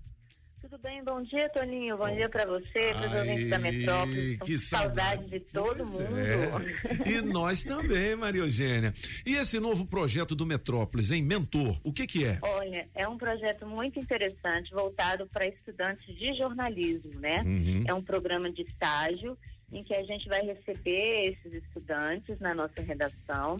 Tudo 0.79 0.87
bem? 0.87 1.03
Bom 1.03 1.21
dia, 1.21 1.49
Toninho. 1.49 1.97
Bom 1.97 2.09
dia 2.09 2.29
pra 2.29 2.45
você, 2.45 2.93
pros 2.93 3.11
Ai, 3.11 3.19
ouvintes 3.19 3.49
da 3.49 3.59
Metrópole. 3.59 4.37
Que 4.37 4.57
saudade. 4.57 5.27
saudade 5.27 5.29
de 5.29 5.39
todo 5.41 5.85
mundo. 5.85 6.17
É. 6.17 7.09
E 7.09 7.21
nós 7.21 7.63
também, 7.63 8.15
Maria 8.15 8.41
Eugênia. 8.41 8.93
E 9.25 9.35
esse 9.35 9.59
novo 9.59 9.85
projeto 9.85 10.35
do 10.35 10.45
Metrópolis, 10.45 11.11
em 11.11 11.21
Mentor, 11.21 11.77
o 11.83 11.91
que 11.91 12.07
que 12.07 12.23
é? 12.23 12.39
Olha, 12.41 12.87
é 12.95 13.05
um 13.07 13.17
projeto 13.17 13.67
muito 13.67 13.99
interessante 13.99 14.71
voltado 14.71 15.27
para 15.27 15.45
estudantes 15.47 16.15
de 16.15 16.33
jornalismo, 16.33 17.19
né? 17.19 17.43
Uhum. 17.45 17.83
É 17.85 17.93
um 17.93 18.01
programa 18.01 18.49
de 18.49 18.61
estágio 18.61 19.37
em 19.71 19.83
que 19.83 19.93
a 19.93 20.03
gente 20.03 20.27
vai 20.29 20.41
receber 20.41 21.33
esses 21.33 21.61
estudantes 21.61 22.39
na 22.39 22.55
nossa 22.55 22.81
redação 22.81 23.57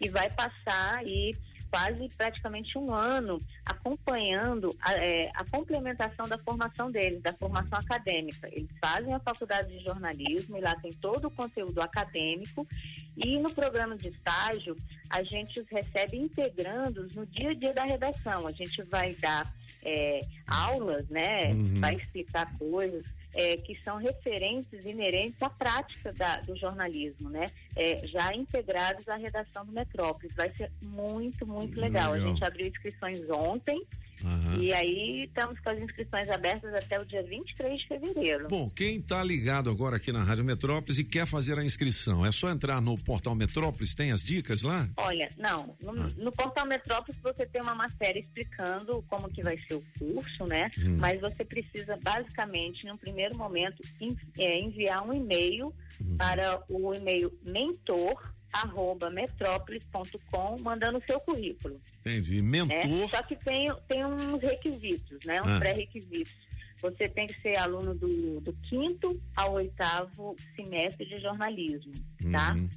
e 0.00 0.08
vai 0.08 0.30
passar 0.30 0.98
aí 0.98 1.34
quase 1.72 2.06
praticamente 2.14 2.76
um 2.76 2.92
ano 2.94 3.38
acompanhando 3.64 4.76
a, 4.78 4.92
é, 4.92 5.30
a 5.34 5.42
complementação 5.50 6.28
da 6.28 6.36
formação 6.36 6.90
deles, 6.90 7.22
da 7.22 7.32
formação 7.32 7.78
acadêmica. 7.78 8.46
Eles 8.52 8.68
fazem 8.78 9.14
a 9.14 9.18
faculdade 9.18 9.68
de 9.68 9.82
jornalismo 9.82 10.58
e 10.58 10.60
lá 10.60 10.76
tem 10.76 10.92
todo 10.92 11.28
o 11.28 11.30
conteúdo 11.30 11.80
acadêmico 11.80 12.68
e 13.16 13.38
no 13.38 13.50
programa 13.54 13.96
de 13.96 14.08
estágio 14.08 14.76
a 15.08 15.22
gente 15.22 15.60
os 15.60 15.66
recebe 15.70 16.18
integrandos 16.18 17.16
no 17.16 17.24
dia 17.24 17.50
a 17.50 17.54
dia 17.54 17.72
da 17.72 17.84
redação. 17.84 18.46
A 18.46 18.52
gente 18.52 18.82
vai 18.82 19.14
dar 19.14 19.50
é, 19.82 20.20
aulas, 20.46 21.08
né? 21.08 21.52
Uhum. 21.54 21.74
Vai 21.76 21.94
explicar 21.94 22.52
coisas 22.58 23.06
é, 23.34 23.56
que 23.56 23.74
são 23.82 23.96
referentes 23.96 24.68
inerentes 24.84 25.42
à 25.42 25.48
prática 25.50 26.12
da- 26.12 26.36
do 26.40 26.56
jornalismo, 26.56 27.30
né? 27.30 27.50
É, 27.76 28.06
já 28.06 28.34
integrados 28.34 29.08
à 29.08 29.16
redação 29.16 29.64
do 29.64 29.72
Metrópolis. 29.72 30.34
Vai 30.34 30.54
ser 30.54 30.70
muito, 30.82 31.46
muito 31.46 31.80
legal. 31.80 32.12
Legal. 32.12 32.26
A 32.26 32.30
gente 32.30 32.44
abriu 32.44 32.66
inscrições 32.68 33.20
ontem 33.30 33.82
Aham. 34.24 34.62
e 34.62 34.72
aí 34.72 35.24
estamos 35.24 35.58
com 35.60 35.70
as 35.70 35.80
inscrições 35.80 36.28
abertas 36.30 36.72
até 36.74 37.00
o 37.00 37.04
dia 37.04 37.22
23 37.24 37.80
de 37.80 37.88
fevereiro. 37.88 38.46
Bom, 38.48 38.70
quem 38.70 38.96
está 38.98 39.22
ligado 39.24 39.68
agora 39.70 39.96
aqui 39.96 40.12
na 40.12 40.22
Rádio 40.22 40.44
Metrópolis 40.44 40.98
e 40.98 41.04
quer 41.04 41.26
fazer 41.26 41.58
a 41.58 41.64
inscrição, 41.64 42.24
é 42.24 42.30
só 42.30 42.48
entrar 42.50 42.80
no 42.80 42.96
portal 43.02 43.34
Metrópolis, 43.34 43.94
tem 43.94 44.12
as 44.12 44.22
dicas 44.22 44.62
lá? 44.62 44.88
Olha, 44.96 45.28
não, 45.38 45.76
no, 45.82 46.02
Ah. 46.02 46.10
no 46.16 46.32
portal 46.32 46.66
Metrópolis 46.66 47.18
você 47.20 47.44
tem 47.46 47.60
uma 47.62 47.74
matéria 47.74 48.20
explicando 48.20 49.02
como 49.08 49.28
que 49.30 49.42
vai 49.42 49.58
ser 49.66 49.74
o 49.74 49.84
curso, 49.98 50.46
né? 50.46 50.70
Hum. 50.78 50.96
Mas 51.00 51.20
você 51.20 51.44
precisa 51.44 51.98
basicamente, 52.02 52.86
num 52.86 52.96
primeiro 52.96 53.36
momento, 53.36 53.82
en- 54.00 54.16
é, 54.38 54.60
enviar 54.60 55.02
um 55.06 55.12
e-mail 55.12 55.74
Uhum. 56.00 56.16
para 56.16 56.62
o 56.68 56.94
e-mail 56.94 57.32
mentor 57.44 58.32
arroba 58.52 59.10
metrópolis.com 59.10 60.56
mandando 60.62 60.98
o 60.98 61.02
seu 61.06 61.20
currículo. 61.20 61.80
Entendi. 62.00 62.42
né? 62.42 62.64
Mentor. 62.64 63.08
Só 63.08 63.22
que 63.22 63.36
tem, 63.36 63.68
tem 63.88 64.04
uns 64.04 64.40
requisitos, 64.42 65.18
né? 65.24 65.40
Uns 65.42 65.48
Ah. 65.52 65.58
pré-requisitos. 65.58 66.34
Você 66.80 67.08
tem 67.08 67.26
que 67.26 67.40
ser 67.40 67.56
aluno 67.56 67.94
do, 67.94 68.40
do 68.40 68.52
quinto 68.68 69.20
ao 69.36 69.52
oitavo 69.54 70.34
semestre 70.56 71.06
de 71.06 71.16
jornalismo, 71.18 71.92
tá? 72.32 72.54
Uhum. 72.54 72.68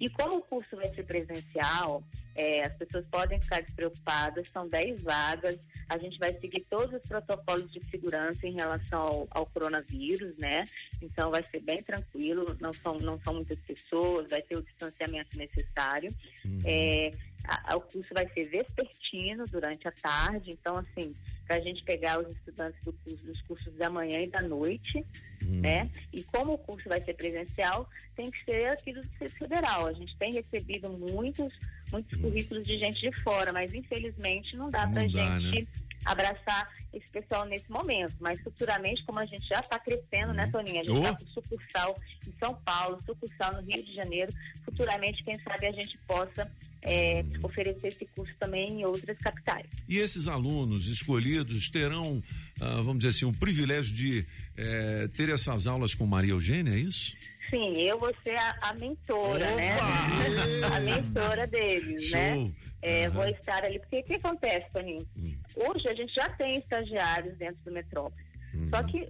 E 0.00 0.08
como 0.10 0.36
o 0.36 0.42
curso 0.42 0.76
vai 0.76 0.92
ser 0.94 1.04
presencial, 1.04 2.02
é, 2.34 2.64
as 2.64 2.72
pessoas 2.74 3.04
podem 3.10 3.40
ficar 3.40 3.60
despreocupadas, 3.62 4.48
são 4.48 4.68
10 4.68 5.02
vagas, 5.02 5.58
a 5.88 5.98
gente 5.98 6.18
vai 6.18 6.32
seguir 6.40 6.64
todos 6.70 6.94
os 7.00 7.08
protocolos 7.08 7.70
de 7.72 7.82
segurança 7.84 8.46
em 8.46 8.54
relação 8.54 9.00
ao, 9.00 9.28
ao 9.30 9.46
coronavírus, 9.46 10.36
né? 10.38 10.64
Então 11.02 11.30
vai 11.30 11.42
ser 11.42 11.60
bem 11.60 11.82
tranquilo, 11.82 12.56
não 12.60 12.72
são, 12.72 12.96
não 12.98 13.20
são 13.22 13.34
muitas 13.34 13.58
pessoas, 13.60 14.30
vai 14.30 14.42
ter 14.42 14.56
o 14.56 14.62
distanciamento 14.62 15.36
necessário. 15.38 16.10
É, 16.66 17.12
a- 17.46 17.72
a- 17.72 17.76
o 17.76 17.80
curso 17.82 18.12
vai 18.14 18.28
ser 18.30 18.48
vespertino 18.48 19.44
durante 19.50 19.86
a 19.86 19.92
tarde, 19.92 20.50
então 20.50 20.76
assim, 20.76 21.14
para 21.46 21.56
a 21.56 21.60
gente 21.60 21.84
pegar 21.84 22.20
os 22.20 22.34
estudantes 22.34 22.82
do 22.84 22.92
curso, 22.92 23.24
dos 23.24 23.40
cursos 23.42 23.74
da 23.74 23.90
manhã 23.90 24.20
e 24.20 24.28
da 24.28 24.40
noite, 24.42 25.04
né? 25.46 25.90
E 26.12 26.22
como 26.24 26.54
o 26.54 26.58
curso 26.58 26.88
vai 26.88 27.00
ser 27.00 27.14
presencial, 27.14 27.88
tem 28.16 28.30
que 28.30 28.44
ser 28.44 28.66
aqui 28.66 28.92
do 28.92 29.00
Distrito 29.00 29.36
Federal. 29.38 29.86
A 29.86 29.92
gente 29.92 30.16
tem 30.16 30.32
recebido 30.32 30.90
muitos, 30.92 31.52
muitos 31.92 32.18
currículos 32.18 32.64
de 32.64 32.78
gente 32.78 33.00
de 33.00 33.22
fora, 33.22 33.52
mas 33.52 33.74
infelizmente 33.74 34.56
não 34.56 34.70
dá 34.70 34.86
para 34.86 35.02
dá, 35.02 35.38
gente 35.40 35.62
né? 35.62 35.66
abraçar 36.06 36.72
esse 36.92 37.10
pessoal 37.10 37.44
nesse 37.44 37.70
momento. 37.70 38.16
Mas 38.20 38.40
futuramente, 38.40 39.04
como 39.04 39.18
a 39.18 39.26
gente 39.26 39.46
já 39.46 39.60
está 39.60 39.78
crescendo, 39.78 40.32
né, 40.32 40.46
Toninha? 40.50 40.80
A 40.80 40.84
gente 40.84 40.96
está 40.96 41.10
Oh. 41.10 41.16
com 41.16 41.30
sucursal 41.42 41.96
em 42.26 42.32
São 42.38 42.54
Paulo, 42.54 42.98
sucursal 43.04 43.52
no 43.54 43.60
Rio 43.62 43.84
de 43.84 43.94
Janeiro. 43.94 44.32
Futuramente, 44.64 45.22
quem 45.24 45.38
sabe 45.40 45.66
a 45.66 45.72
gente 45.72 45.98
possa 46.06 46.50
é, 46.84 47.24
oferecer 47.42 47.88
esse 47.88 48.06
curso 48.14 48.32
também 48.38 48.80
em 48.80 48.84
outras 48.84 49.16
capitais. 49.18 49.66
E 49.88 49.98
esses 49.98 50.28
alunos 50.28 50.86
escolhidos 50.86 51.70
terão, 51.70 52.22
ah, 52.60 52.76
vamos 52.82 52.98
dizer 52.98 53.10
assim, 53.10 53.24
um 53.24 53.32
privilégio 53.32 53.94
de 53.94 54.26
eh, 54.56 55.08
ter 55.16 55.28
essas 55.30 55.66
aulas 55.66 55.94
com 55.94 56.06
Maria 56.06 56.32
Eugênia, 56.32 56.72
é 56.72 56.78
isso? 56.78 57.16
Sim, 57.48 57.72
eu 57.82 57.98
vou 57.98 58.12
ser 58.22 58.36
a, 58.36 58.56
a 58.62 58.74
mentora, 58.74 59.54
né? 59.56 59.76
a 60.74 60.80
mentora 60.80 61.46
deles, 61.46 62.10
né? 62.10 62.38
Show. 62.38 62.52
É, 62.82 63.08
Vou 63.08 63.26
estar 63.26 63.64
ali, 63.64 63.78
porque 63.78 64.00
o 64.00 64.04
que 64.04 64.14
acontece, 64.14 64.66
Toninho? 64.70 65.06
Hoje 65.56 65.88
a 65.88 65.94
gente 65.94 66.14
já 66.14 66.28
tem 66.28 66.58
estagiários 66.58 67.34
dentro 67.38 67.56
do 67.64 67.72
Metrópolis. 67.72 68.26
Só 68.70 68.82
que, 68.84 69.08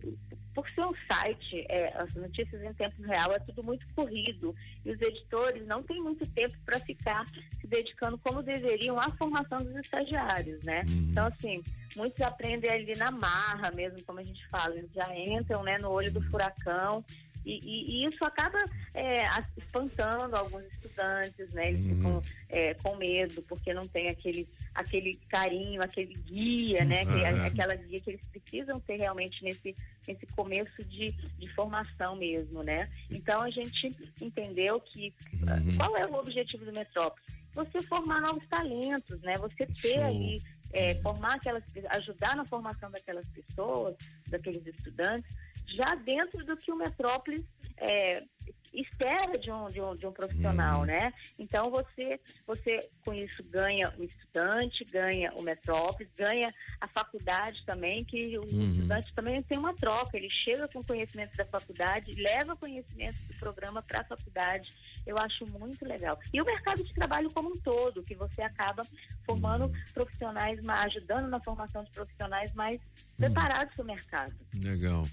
por 0.55 0.69
ser 0.71 0.83
um 0.87 0.95
site, 1.11 1.67
é, 1.69 1.93
as 1.97 2.15
notícias 2.15 2.63
em 2.63 2.73
tempo 2.75 3.03
real 3.03 3.33
é 3.33 3.39
tudo 3.41 3.63
muito 3.63 3.87
corrido. 3.95 4.55
E 4.85 4.93
os 4.93 5.01
editores 5.01 5.67
não 5.67 5.83
têm 5.83 6.01
muito 6.01 6.27
tempo 6.31 6.57
para 6.65 6.79
ficar 6.81 7.27
se 7.27 7.67
dedicando 7.67 8.17
como 8.19 8.43
deveriam 8.43 8.99
à 8.99 9.11
formação 9.11 9.59
dos 9.59 9.75
estagiários, 9.77 10.65
né? 10.65 10.83
Então, 10.87 11.27
assim, 11.27 11.63
muitos 11.97 12.21
aprendem 12.23 12.71
ali 12.71 12.97
na 12.97 13.11
marra 13.11 13.71
mesmo, 13.73 14.03
como 14.05 14.21
a 14.21 14.25
gente 14.25 14.47
fala. 14.49 14.77
Eles 14.77 14.93
já 14.95 15.15
entram 15.17 15.63
né, 15.63 15.79
no 15.79 15.91
olho 15.91 16.13
do 16.13 16.23
furacão. 16.31 17.05
E, 17.45 17.59
e- 17.63 17.91
e 18.05 18.07
isso 18.07 18.25
acaba 18.25 18.59
é, 18.95 19.25
espantando 19.57 20.35
alguns 20.35 20.65
estudantes, 20.67 21.53
né? 21.53 21.69
Eles 21.69 21.81
ficam 21.81 22.23
é, 22.49 22.75
com 22.75 22.97
medo 22.97 23.43
porque 23.43 23.75
não 23.75 23.87
tem 23.87 24.09
aquele, 24.09 24.49
aquele 24.75 25.17
carinho, 25.29 25.81
aquele 25.83 26.15
guia, 26.15 26.85
né? 26.85 27.05
que- 27.05 27.25
Ah. 27.25 27.47
aquela 27.47 27.75
guia 27.75 28.01
que 28.01 28.11
eles 28.11 28.27
precisam 28.29 28.79
ter 28.81 28.97
realmente 28.97 29.43
nesse, 29.45 29.75
nesse 30.09 30.27
começo 30.35 30.83
de, 30.89 31.13
de 31.13 31.49
formação 31.55 32.17
mesmo, 32.17 32.63
né? 32.63 32.89
Então 33.11 33.43
a 33.43 33.51
gente 33.51 33.89
entendeu 34.23 34.81
que 34.81 35.13
ah, 35.49 35.77
qual 35.77 35.97
é 35.97 36.07
o 36.07 36.15
objetivo 36.15 36.65
do 36.65 36.73
Metrópolis? 36.73 37.25
Você 37.53 37.81
formar 37.83 38.21
novos 38.21 38.45
talentos, 38.49 39.21
né? 39.21 39.35
Você 39.39 39.65
ter 39.67 39.75
Show. 39.95 40.05
ali 40.05 40.39
é, 40.75 40.95
formar 41.01 41.37
aquelas, 41.37 41.63
ajudar 41.91 42.37
na 42.37 42.45
formação 42.45 42.91
daquelas 42.91 43.29
pessoas, 43.29 43.97
daqueles 44.29 44.67
estudantes, 44.67 45.35
já 45.77 45.95
dentro 45.95 46.45
do 46.45 46.57
que 46.57 46.71
o 46.73 46.77
Metrópolis 46.77 47.45
é, 47.77 48.25
espera 48.73 49.39
de 49.39 49.51
um, 49.53 49.69
de 49.69 49.81
um, 49.81 49.95
de 49.95 50.07
um 50.07 50.13
profissional, 50.13 50.85
né? 50.85 51.13
Então 51.39 51.71
você, 51.71 52.19
você 52.47 52.89
com 53.05 53.15
isso 53.15 53.43
ganha 53.45 53.93
o 53.99 54.03
estudante, 54.03 54.85
ganha 54.91 55.33
o 55.37 55.43
Metrópolis, 55.43 56.09
ganha 56.17 56.53
a 56.81 56.89
faculdade 56.89 57.63
também, 57.65 58.05
que 58.05 58.37
o 58.39 58.45
Uhum. 58.55 58.73
estudante 58.73 59.13
também 59.15 59.43
tem 59.43 59.59
uma 59.59 59.75
troca, 59.75 60.17
ele 60.17 60.29
chega 60.31 60.67
com 60.69 60.83
conhecimento 60.83 61.37
da 61.37 61.45
faculdade, 61.47 62.15
leva 62.21 62.57
conhecimento 62.57 63.21
do 63.27 63.35
programa 63.39 63.81
para 63.83 64.01
a 64.01 64.05
faculdade. 64.05 64.69
Eu 65.07 65.17
acho 65.19 65.45
muito 65.59 65.85
legal. 65.87 66.19
E 66.33 66.41
o 66.41 66.45
mercado 66.45 66.83
de 66.83 66.93
trabalho 66.95 67.31
como 67.33 67.51
um 67.51 67.61
todo, 67.61 68.03
que 68.03 68.15
você 68.15 68.43
acaba 68.43 68.85
formando 69.27 69.71
profissionais, 69.93 70.61
mais, 70.63 70.87
ajudando 70.87 71.29
na 71.29 71.41
formação 71.41 71.85
de 71.85 71.91
profissionais 71.91 72.53
mais 72.55 72.79
preparados 73.17 73.75
para 73.75 73.83
o 73.83 73.87
mercado. 73.87 74.35
Legal. 74.63 75.05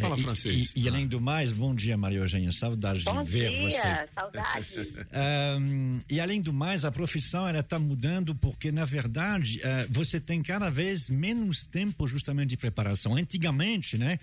Fala, 0.00 0.16
É, 0.16 0.18
e- 0.18 0.22
francês. 0.22 0.72
E, 0.76 0.80
e 0.82 0.88
além 0.88 1.06
do 1.06 1.20
mais, 1.20 1.52
bom 1.52 1.74
dia, 1.74 1.96
Maria 1.96 2.18
Eugênia. 2.18 2.50
Saudade 2.76 3.04
Bom 3.04 3.22
de 3.24 3.30
ver 3.30 3.50
dia, 3.50 3.70
você. 3.70 4.08
saudade. 4.12 4.66
Ahn, 5.12 6.00
e 6.08 6.20
além 6.20 6.40
do 6.40 6.52
mais, 6.52 6.84
a 6.84 6.92
profissão 6.92 7.48
ela 7.48 7.60
está 7.60 7.78
mudando 7.78 8.34
porque, 8.34 8.70
na 8.70 8.84
verdade, 8.84 9.60
eh, 9.62 9.86
você 9.90 10.20
tem 10.20 10.42
cada 10.42 10.70
vez 10.70 11.08
menos 11.08 11.64
tempo 11.64 12.06
justamente 12.06 12.50
de 12.50 12.56
preparação. 12.56 13.14
Antigamente, 13.16 13.96
né, 13.96 14.18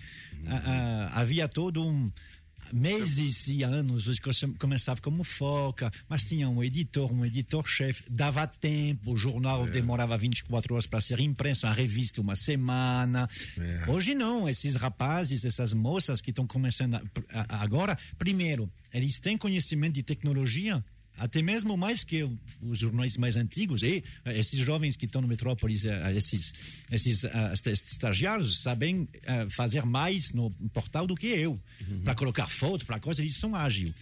a- 0.46 0.56
a- 1.16 1.20
havia 1.20 1.48
todo 1.48 1.86
um 1.86 2.10
meses 2.72 3.46
e 3.48 3.62
anos, 3.62 4.06
começava 4.58 5.00
como 5.00 5.22
foca, 5.24 5.92
mas 6.08 6.24
tinha 6.24 6.48
um 6.48 6.62
editor, 6.62 7.12
um 7.12 7.24
editor-chefe, 7.24 8.04
dava 8.10 8.46
tempo, 8.46 9.12
o 9.12 9.16
jornal 9.16 9.66
demorava 9.66 10.16
24 10.16 10.74
horas 10.74 10.86
para 10.86 11.00
ser 11.00 11.20
impresso, 11.20 11.66
a 11.66 11.72
revista 11.72 12.20
uma 12.20 12.36
semana. 12.36 13.28
Hoje 13.88 14.14
não, 14.14 14.48
esses 14.48 14.74
rapazes, 14.76 15.44
essas 15.44 15.72
moças 15.72 16.20
que 16.20 16.30
estão 16.30 16.46
começando 16.46 16.94
a- 16.94 17.02
a- 17.32 17.62
agora, 17.62 17.98
primeiro, 18.18 18.70
eles 18.92 19.18
têm 19.18 19.36
conhecimento 19.36 19.94
de 19.94 20.02
tecnologia, 20.02 20.84
até 21.16 21.42
mesmo 21.42 21.76
mais 21.76 22.04
que 22.04 22.28
os 22.62 22.78
jornais 22.78 23.16
mais 23.16 23.36
antigos. 23.36 23.82
E 23.82 24.02
eh, 24.24 24.38
esses 24.38 24.58
jovens 24.60 24.96
que 24.96 25.06
estão 25.06 25.22
no 25.22 25.28
Metrópolis, 25.28 25.84
eh, 25.84 26.12
esses, 26.16 26.52
esses 26.90 27.24
estes 27.24 27.92
estagiários, 27.92 28.60
sabem 28.60 29.08
fazer 29.48 29.84
mais 29.84 30.32
no 30.32 30.50
portal 30.72 31.06
do 31.06 31.14
que 31.14 31.26
eu. 31.26 31.58
Para 32.02 32.14
colocar 32.14 32.48
foto, 32.48 32.84
para 32.86 32.98
coisa, 32.98 33.22
eles 33.22 33.36
são 33.36 33.54
ágeis. 33.54 33.92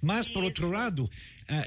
Mas, 0.00 0.28
por 0.28 0.42
outro 0.42 0.70
lado, 0.70 1.10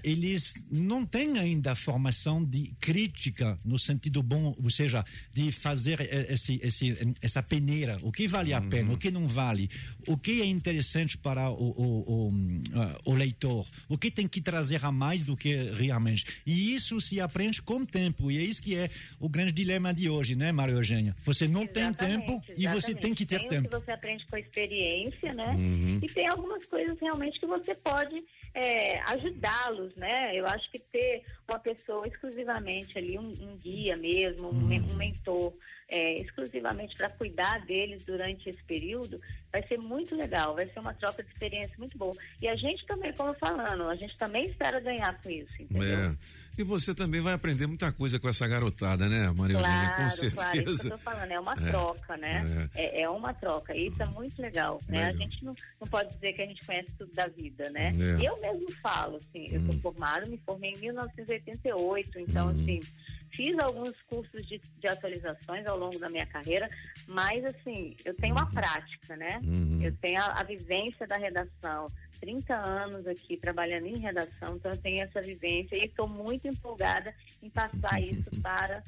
eles 0.04 0.66
não 0.72 1.06
têm 1.06 1.40
ainda 1.40 1.72
a 1.72 1.76
formação 1.76 2.44
de 2.44 2.74
crítica 2.80 3.58
no 3.66 3.80
sentido 3.80 4.22
bom, 4.22 4.56
ou 4.62 4.70
seja, 4.70 5.04
de 5.34 5.52
fazer 5.52 6.00
eh, 6.02 6.28
esse, 6.30 6.60
esse, 6.62 7.16
essa 7.22 7.42
peneira. 7.42 7.98
O 8.02 8.12
que 8.12 8.28
vale 8.28 8.54
a 8.54 8.62
pena, 8.62 8.94
o 8.94 8.98
que 8.98 9.10
não 9.10 9.28
vale, 9.28 9.70
o 10.08 10.18
que 10.18 10.42
é 10.42 10.46
interessante 10.46 11.18
para 11.18 11.50
o, 11.50 11.56
o, 11.56 12.30
o, 12.30 12.34
ah, 12.76 13.02
o 13.06 13.14
leitor, 13.14 13.66
o 13.90 13.98
que 13.98 14.12
tem 14.12 14.28
que 14.28 14.42
trazer 14.42 14.84
a 14.86 14.92
mais 14.92 15.26
do 15.26 15.36
que 15.36 15.72
realmente. 15.72 16.26
E 16.46 16.74
isso 16.76 17.00
se 17.02 17.20
aprende 17.20 17.62
com 17.62 17.78
o 17.78 17.86
tempo, 17.86 18.32
e 18.32 18.38
é 18.38 18.42
isso 18.42 18.62
que 18.62 18.76
é 18.76 18.90
o 19.20 19.28
grande 19.28 19.52
dilema 19.52 19.94
de 19.94 20.10
hoje, 20.10 20.36
né, 20.36 20.52
Maria 20.52 20.76
Eugênia? 20.76 21.16
Você 21.24 21.48
não 21.48 21.66
tem 21.66 21.92
tempo 21.94 22.42
e 22.56 22.68
você 22.68 22.94
tem 22.94 23.14
que 23.14 23.26
ter 23.26 23.40
tem 23.40 23.50
tempo. 23.50 23.68
o 23.68 23.80
que 23.80 23.86
você 23.86 23.92
aprende 23.92 24.26
com 24.28 24.36
a 24.36 24.40
experiência, 24.40 25.34
né? 25.34 25.56
Uhum. 25.58 26.00
E 26.02 26.08
tem 26.08 26.28
algumas 26.28 26.66
coisas 26.66 26.98
realmente 27.00 27.40
que 27.40 27.46
você 27.46 27.74
pode 27.76 28.24
é, 28.54 29.00
ajudá-los, 29.72 29.96
né? 29.96 30.36
Eu 30.36 30.46
acho 30.46 30.70
que 30.72 30.80
ter 30.80 31.24
uma 31.50 31.60
pessoa 31.60 32.08
exclusivamente 32.08 32.98
ali, 32.98 33.18
um, 33.18 33.32
um 33.42 33.56
guia 33.58 33.96
mesmo, 33.98 34.50
um, 34.50 34.66
men- 34.68 34.82
um 34.92 34.96
mentor, 34.96 35.54
é, 35.88 36.16
exclusivamente 36.18 36.96
para 36.96 37.10
cuidar 37.10 37.66
deles 37.66 38.06
durante 38.06 38.48
esse 38.50 38.64
período, 38.64 39.20
vai 39.52 39.66
ser 39.68 39.78
muito 39.80 40.16
legal, 40.16 40.56
vai 40.56 40.68
ser 40.68 40.80
uma 40.80 40.94
troca 40.94 41.24
de 41.24 41.30
experiência 41.32 41.74
muito 41.78 41.98
boa. 41.98 42.14
E 42.42 42.48
a 42.48 42.56
gente 42.56 42.86
também, 42.86 43.14
como 43.14 43.34
falando, 43.36 43.84
a 43.88 43.96
gente 43.96 44.16
também 44.18 44.46
espera 44.46 44.80
ganhar 44.80 45.20
com 45.22 45.30
isso, 45.30 45.62
entendeu? 45.62 46.00
É. 46.12 46.16
E 46.58 46.64
você 46.64 46.93
também 46.93 47.22
vai 47.22 47.34
aprender 47.34 47.66
muita 47.66 47.91
coisa 47.91 48.20
com 48.20 48.28
essa 48.28 48.45
garotada, 48.47 49.08
né, 49.08 49.32
Maria 49.36 49.58
Eugênia? 49.58 49.89
Com 49.91 49.95
Claro, 49.95 49.95
claro, 49.95 50.08
isso 50.08 50.22
que 50.22 50.32
certeza. 50.32 50.88
eu 50.88 50.91
tô 50.91 50.97
falando, 50.99 51.32
é 51.32 51.39
uma 51.39 51.54
É, 51.54 51.72
troca, 51.72 52.18
né? 52.18 52.70
É. 52.76 53.02
é 53.04 53.10
uma 53.10 53.34
troca, 53.34 53.76
isso 53.76 54.02
é 54.04 54.06
muito 54.08 54.41
legal, 54.41 54.80
né? 54.88 55.04
A 55.06 55.08
Legal. 55.12 55.22
gente 55.28 55.45
não, 55.45 55.56
não 55.80 55.88
pode 55.88 56.14
dizer 56.14 56.34
que 56.34 56.41
a 56.41 56.45
gente 56.45 56.66
conhece 56.66 56.89
tudo 56.97 57.12
da 57.14 57.28
vida, 57.28 57.70
né? 57.72 57.89
É. 57.89 58.28
Eu 58.28 58.39
mesmo 58.41 58.70
falo, 58.84 59.16
assim, 59.18 59.47
eu 59.49 59.62
Hum. 59.62 59.66
sou 59.72 59.82
formada, 59.82 60.26
me 60.28 60.38
formei 60.45 60.72
em 60.74 60.78
1988, 60.80 62.20
então, 62.20 62.47
Uhum. 62.47 62.52
assim, 62.54 62.80
fiz 63.32 63.58
alguns 63.60 63.94
cursos 64.04 64.46
de, 64.46 64.60
de 64.60 64.88
atualizações 64.88 65.66
ao 65.66 65.78
longo 65.78 65.98
da 66.00 66.10
minha 66.10 66.26
carreira, 66.26 66.70
mas, 67.08 67.44
assim, 67.46 67.96
eu 68.06 68.14
tenho 68.16 68.36
uma 68.36 68.50
prática, 68.50 69.16
né? 69.16 69.40
Uhum. 69.44 69.80
Eu 69.82 69.96
tenho 69.98 70.20
a, 70.22 70.40
a 70.40 70.44
vivência 70.44 71.08
da 71.08 71.18
redação, 71.18 71.88
30 72.20 72.56
anos 72.56 73.08
aqui 73.08 73.38
trabalhando 73.38 73.88
em 73.88 73.98
redação, 73.98 74.56
então 74.56 74.72
eu 74.72 74.78
tenho 74.78 75.04
essa 75.04 75.22
vivência 75.22 75.76
e 75.76 75.86
estou 75.86 76.08
muito 76.08 76.48
empolgada 76.48 77.14
em 77.42 77.50
passar 77.50 78.00
isso 78.02 78.42
para 78.42 78.84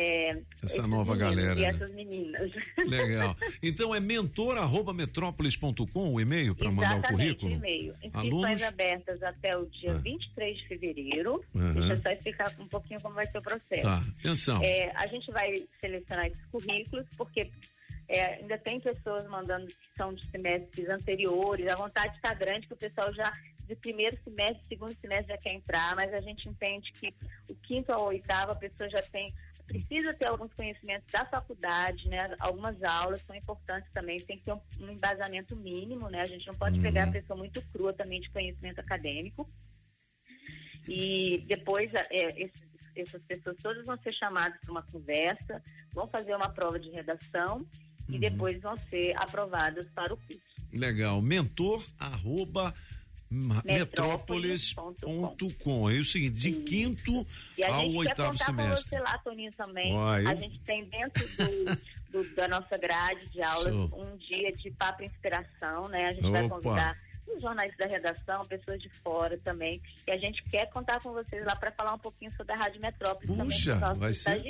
é, 0.00 0.40
Essa 0.62 0.86
nova 0.86 1.16
galera, 1.16 1.58
E 1.58 1.62
né? 1.64 1.70
essas 1.70 1.90
meninas. 1.92 2.50
Legal. 2.86 3.34
Então 3.62 3.92
é 3.94 4.00
mentor@metrópolis.com 4.00 6.14
o 6.14 6.20
e-mail 6.20 6.54
para 6.54 6.70
mandar 6.70 6.98
o 6.98 7.02
currículo? 7.02 7.52
e-mail. 7.52 7.92
Inscrições 8.02 8.14
Alunos? 8.14 8.62
abertas 8.62 9.22
até 9.22 9.56
o 9.56 9.64
dia 9.66 9.92
Ah. 9.92 9.98
23 9.98 10.56
de 10.58 10.68
fevereiro. 10.68 11.42
Aham. 11.54 11.72
Deixa 11.74 11.92
eu 11.92 11.96
só 11.96 12.10
explicar 12.10 12.54
um 12.60 12.68
pouquinho 12.68 13.00
como 13.00 13.14
vai 13.14 13.26
ser 13.26 13.38
o 13.38 13.42
processo. 13.42 13.82
Tá, 13.82 14.02
atenção. 14.18 14.62
É, 14.62 14.92
a 14.94 15.06
gente 15.06 15.30
vai 15.32 15.66
selecionar 15.80 16.26
esses 16.26 16.44
currículos, 16.46 17.06
porque 17.16 17.50
é, 18.08 18.34
ainda 18.40 18.58
tem 18.58 18.80
pessoas 18.80 19.26
mandando 19.28 19.66
que 19.66 19.74
são 19.96 20.12
de 20.14 20.24
semestres 20.26 20.88
anteriores, 20.88 21.66
a 21.68 21.76
vontade 21.76 22.14
está 22.16 22.32
grande 22.34 22.66
que 22.66 22.74
o 22.74 22.76
pessoal 22.76 23.12
já 23.14 23.30
de 23.66 23.76
primeiro 23.76 24.16
semestre, 24.24 24.64
segundo 24.66 24.96
semestre 24.98 25.26
já 25.28 25.36
quer 25.36 25.52
entrar, 25.52 25.94
mas 25.94 26.10
a 26.14 26.20
gente 26.20 26.48
entende 26.48 26.90
que 26.92 27.12
o 27.50 27.54
quinto 27.56 27.92
ao 27.92 28.06
oitavo 28.06 28.52
a 28.52 28.54
pessoa 28.54 28.88
já 28.88 29.02
tem, 29.02 29.30
precisa 29.68 30.12
ter 30.14 30.26
alguns 30.26 30.52
conhecimentos 30.54 31.06
da 31.12 31.24
faculdade, 31.26 32.08
né? 32.08 32.34
Algumas 32.40 32.82
aulas 32.82 33.20
são 33.26 33.36
importantes 33.36 33.88
também, 33.92 34.18
tem 34.18 34.38
que 34.38 34.44
ter 34.44 34.52
um, 34.52 34.60
um 34.80 34.90
embasamento 34.90 35.54
mínimo, 35.54 36.08
né? 36.08 36.22
A 36.22 36.26
gente 36.26 36.46
não 36.46 36.54
pode 36.54 36.76
Uhum. 36.76 36.82
pegar 36.82 37.04
a 37.04 37.12
pessoa 37.12 37.36
muito 37.38 37.62
crua 37.70 37.92
também 37.92 38.20
de 38.20 38.30
conhecimento 38.30 38.80
acadêmico. 38.80 39.48
E 40.88 41.44
depois 41.46 41.92
é, 41.94 42.42
esses- 42.42 42.62
essas 42.96 43.22
pessoas 43.24 43.56
todas 43.62 43.86
vão 43.86 43.96
ser 43.98 44.12
chamadas 44.12 44.58
para 44.60 44.70
uma 44.72 44.82
conversa, 44.82 45.62
vão 45.92 46.08
fazer 46.08 46.34
uma 46.34 46.48
prova 46.48 46.78
de 46.80 46.90
redação 46.90 47.66
e 48.08 48.18
depois 48.18 48.58
vão 48.60 48.76
ser 48.76 49.14
aprovadas 49.20 49.86
para 49.90 50.14
o 50.14 50.16
curso. 50.16 50.40
Legal. 50.72 51.20
Mentor 51.22 51.84
arroba 51.98 52.74
metrópolis.com. 53.30 55.90
É 55.90 55.94
o 55.98 56.04
seguinte, 56.04 56.32
de 56.34 56.52
quinto 56.52 57.26
E 57.56 57.64
a 57.64 57.74
ao 57.74 57.90
oitavo 57.94 58.36
semestre. 58.38 58.90
você 58.90 58.98
lá, 59.00 59.18
Toninho, 59.18 59.52
também. 59.52 59.92
Uai, 59.94 60.26
A 60.26 60.32
eu- 60.32 60.36
gente 60.38 60.58
tem 60.60 60.84
dentro 60.84 61.26
do, 61.36 61.64
do- 62.22 62.34
da 62.34 62.48
nossa 62.48 62.76
grade 62.78 63.28
de 63.30 63.42
aulas 63.42 63.74
Show. 63.74 63.90
um 64.02 64.16
dia 64.16 64.52
de 64.52 64.70
papo 64.72 65.02
inspiração, 65.02 65.88
né? 65.88 66.06
A 66.06 66.10
gente 66.12 66.30
vai 66.30 66.44
Opa. 66.44 66.54
convidar 66.56 66.96
os 67.34 67.42
jornais 67.42 67.76
da 67.76 67.86
redação, 67.86 68.44
pessoas 68.46 68.80
de 68.80 68.88
fora 68.88 69.38
também. 69.38 69.80
E 70.06 70.10
a 70.10 70.16
gente 70.16 70.42
quer 70.44 70.66
contar 70.70 71.00
com 71.00 71.12
vocês 71.12 71.44
lá 71.44 71.54
para 71.56 71.70
falar 71.72 71.94
um 71.94 71.98
pouquinho 71.98 72.30
sobre 72.32 72.52
a 72.52 72.56
Rádio 72.56 72.80
Metrópolis 72.80 73.30
também 73.30 73.44
Puxa, 73.46 73.74
nossos 73.76 73.98
vai 73.98 74.12
ser, 74.12 74.42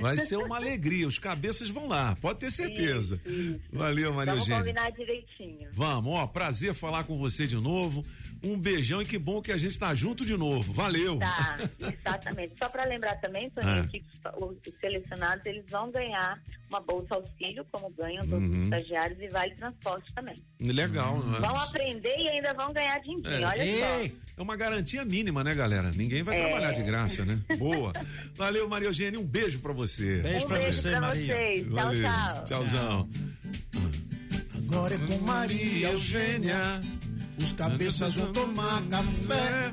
vai 0.00 0.16
ser 0.18 0.36
uma 0.36 0.56
alegria. 0.56 1.06
Os 1.06 1.18
cabeças 1.18 1.68
vão 1.68 1.88
lá, 1.88 2.16
pode 2.16 2.38
ter 2.40 2.50
certeza. 2.50 3.20
Valeu, 3.72 4.12
Maria 4.12 4.32
Vamos 4.34 4.48
Eugênia. 4.48 4.58
combinar 4.60 4.90
direitinho. 4.90 5.68
Vamos, 5.72 6.14
ó, 6.14 6.26
prazer 6.26 6.74
falar 6.74 7.04
com 7.04 7.16
você 7.16 7.46
de 7.46 7.56
novo. 7.56 8.04
Um 8.42 8.58
beijão 8.58 9.02
e 9.02 9.04
que 9.04 9.18
bom 9.18 9.42
que 9.42 9.52
a 9.52 9.56
gente 9.58 9.78
tá 9.78 9.94
junto 9.94 10.24
de 10.24 10.36
novo. 10.36 10.72
Valeu. 10.72 11.18
Tá, 11.18 11.58
exatamente. 11.78 12.54
Só 12.58 12.68
para 12.70 12.84
lembrar 12.84 13.16
também, 13.16 13.50
Toninho, 13.50 13.82
Ah. 13.82 13.86
que 13.86 14.02
os, 14.38 14.50
os 14.66 14.80
selecionados 14.80 15.44
eles 15.44 15.64
vão 15.68 15.90
ganhar 15.90 16.40
uma 16.70 16.80
bolsa 16.80 17.16
auxílio, 17.16 17.66
como 17.70 17.90
ganham 17.90 18.26
todos 18.26 18.48
os 18.50 18.56
Uhum. 18.56 18.64
estagiários, 18.64 19.20
e 19.20 19.28
vale 19.28 19.54
transporte 19.54 20.14
também. 20.14 20.34
Legal, 20.60 21.18
não 21.22 21.36
é? 21.36 21.40
Vão 21.40 21.56
aprender 21.60 22.14
e 22.16 22.30
ainda 22.30 22.54
vão 22.54 22.72
ganhar 22.72 22.98
dinheiro. 23.00 23.28
É. 23.28 23.44
Olha 23.46 23.64
só. 24.08 24.14
É 24.38 24.42
uma 24.42 24.56
garantia 24.56 25.04
mínima, 25.04 25.44
né, 25.44 25.54
galera? 25.54 25.90
Ninguém 25.94 26.22
vai 26.22 26.36
É. 26.36 26.44
trabalhar 26.46 26.72
de 26.72 26.82
graça, 26.82 27.24
né? 27.26 27.38
Boa. 27.58 27.92
Valeu, 28.34 28.66
Maria 28.68 28.88
Eugênia. 28.88 29.20
Um 29.20 29.24
beijo 29.26 29.58
pra 29.60 29.72
você. 29.74 30.22
Beijo 30.22 30.44
Um 30.46 30.48
pra 30.48 30.58
beijo 30.58 30.80
você, 30.80 30.90
pra 30.90 31.00
Maria. 31.02 31.34
vocês. 31.34 31.60
Tchau, 31.66 31.74
Valeu. 31.74 32.02
tchau. 32.02 32.44
Tchauzão. 32.44 33.08
Agora 34.56 34.94
é 34.94 34.98
com 34.98 35.18
Maria 35.18 35.88
Eugênia. 35.90 36.80
Os 37.42 37.52
cabeças 37.52 38.14
vão 38.14 38.32
tomar 38.32 38.82
café. 38.90 39.72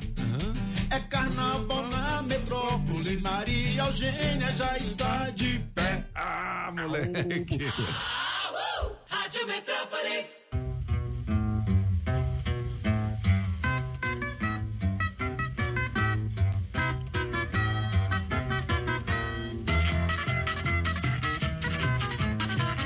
É 0.89 0.99
carnaval 0.99 1.87
na 1.87 2.21
metrópole. 2.23 3.19
Maria 3.21 3.83
Eugênia 3.83 4.51
já 4.55 4.77
está 4.77 5.29
de 5.31 5.59
pé. 5.75 6.03
Ah, 6.15 6.71
moleque. 6.73 7.59
Rádio 9.09 9.47
Metrópolis. 9.47 10.45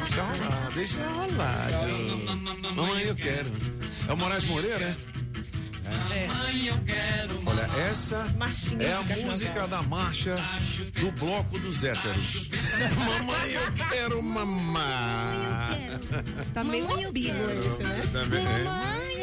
Deixa 0.04 0.24
rolar, 0.24 0.72
deixa 0.74 1.08
rolar. 1.10 2.76
Mamãe, 2.76 3.04
eu 3.04 3.16
quero. 3.16 3.71
É 4.12 4.14
o 4.14 4.18
Moraes 4.18 4.44
Moreira, 4.44 4.78
né? 4.78 4.98
Mamãe, 6.28 6.68
eu 6.68 6.78
quero. 6.86 7.40
Olha, 7.46 7.62
essa 7.90 8.28
é 8.78 8.94
a 8.94 9.26
música 9.26 9.66
da 9.70 9.82
marcha 9.84 10.36
do 11.00 11.14
bloco 11.14 11.58
dos 11.60 11.82
héteros. 11.82 12.50
Mamãe, 13.08 13.52
eu 13.54 13.72
quero 13.90 14.22
mamar. 14.22 15.78
Tá 16.54 16.62
meio 16.62 16.94
ambíguo 17.08 17.52
isso, 17.58 17.84
né? 17.84 18.02
Também. 18.12 18.44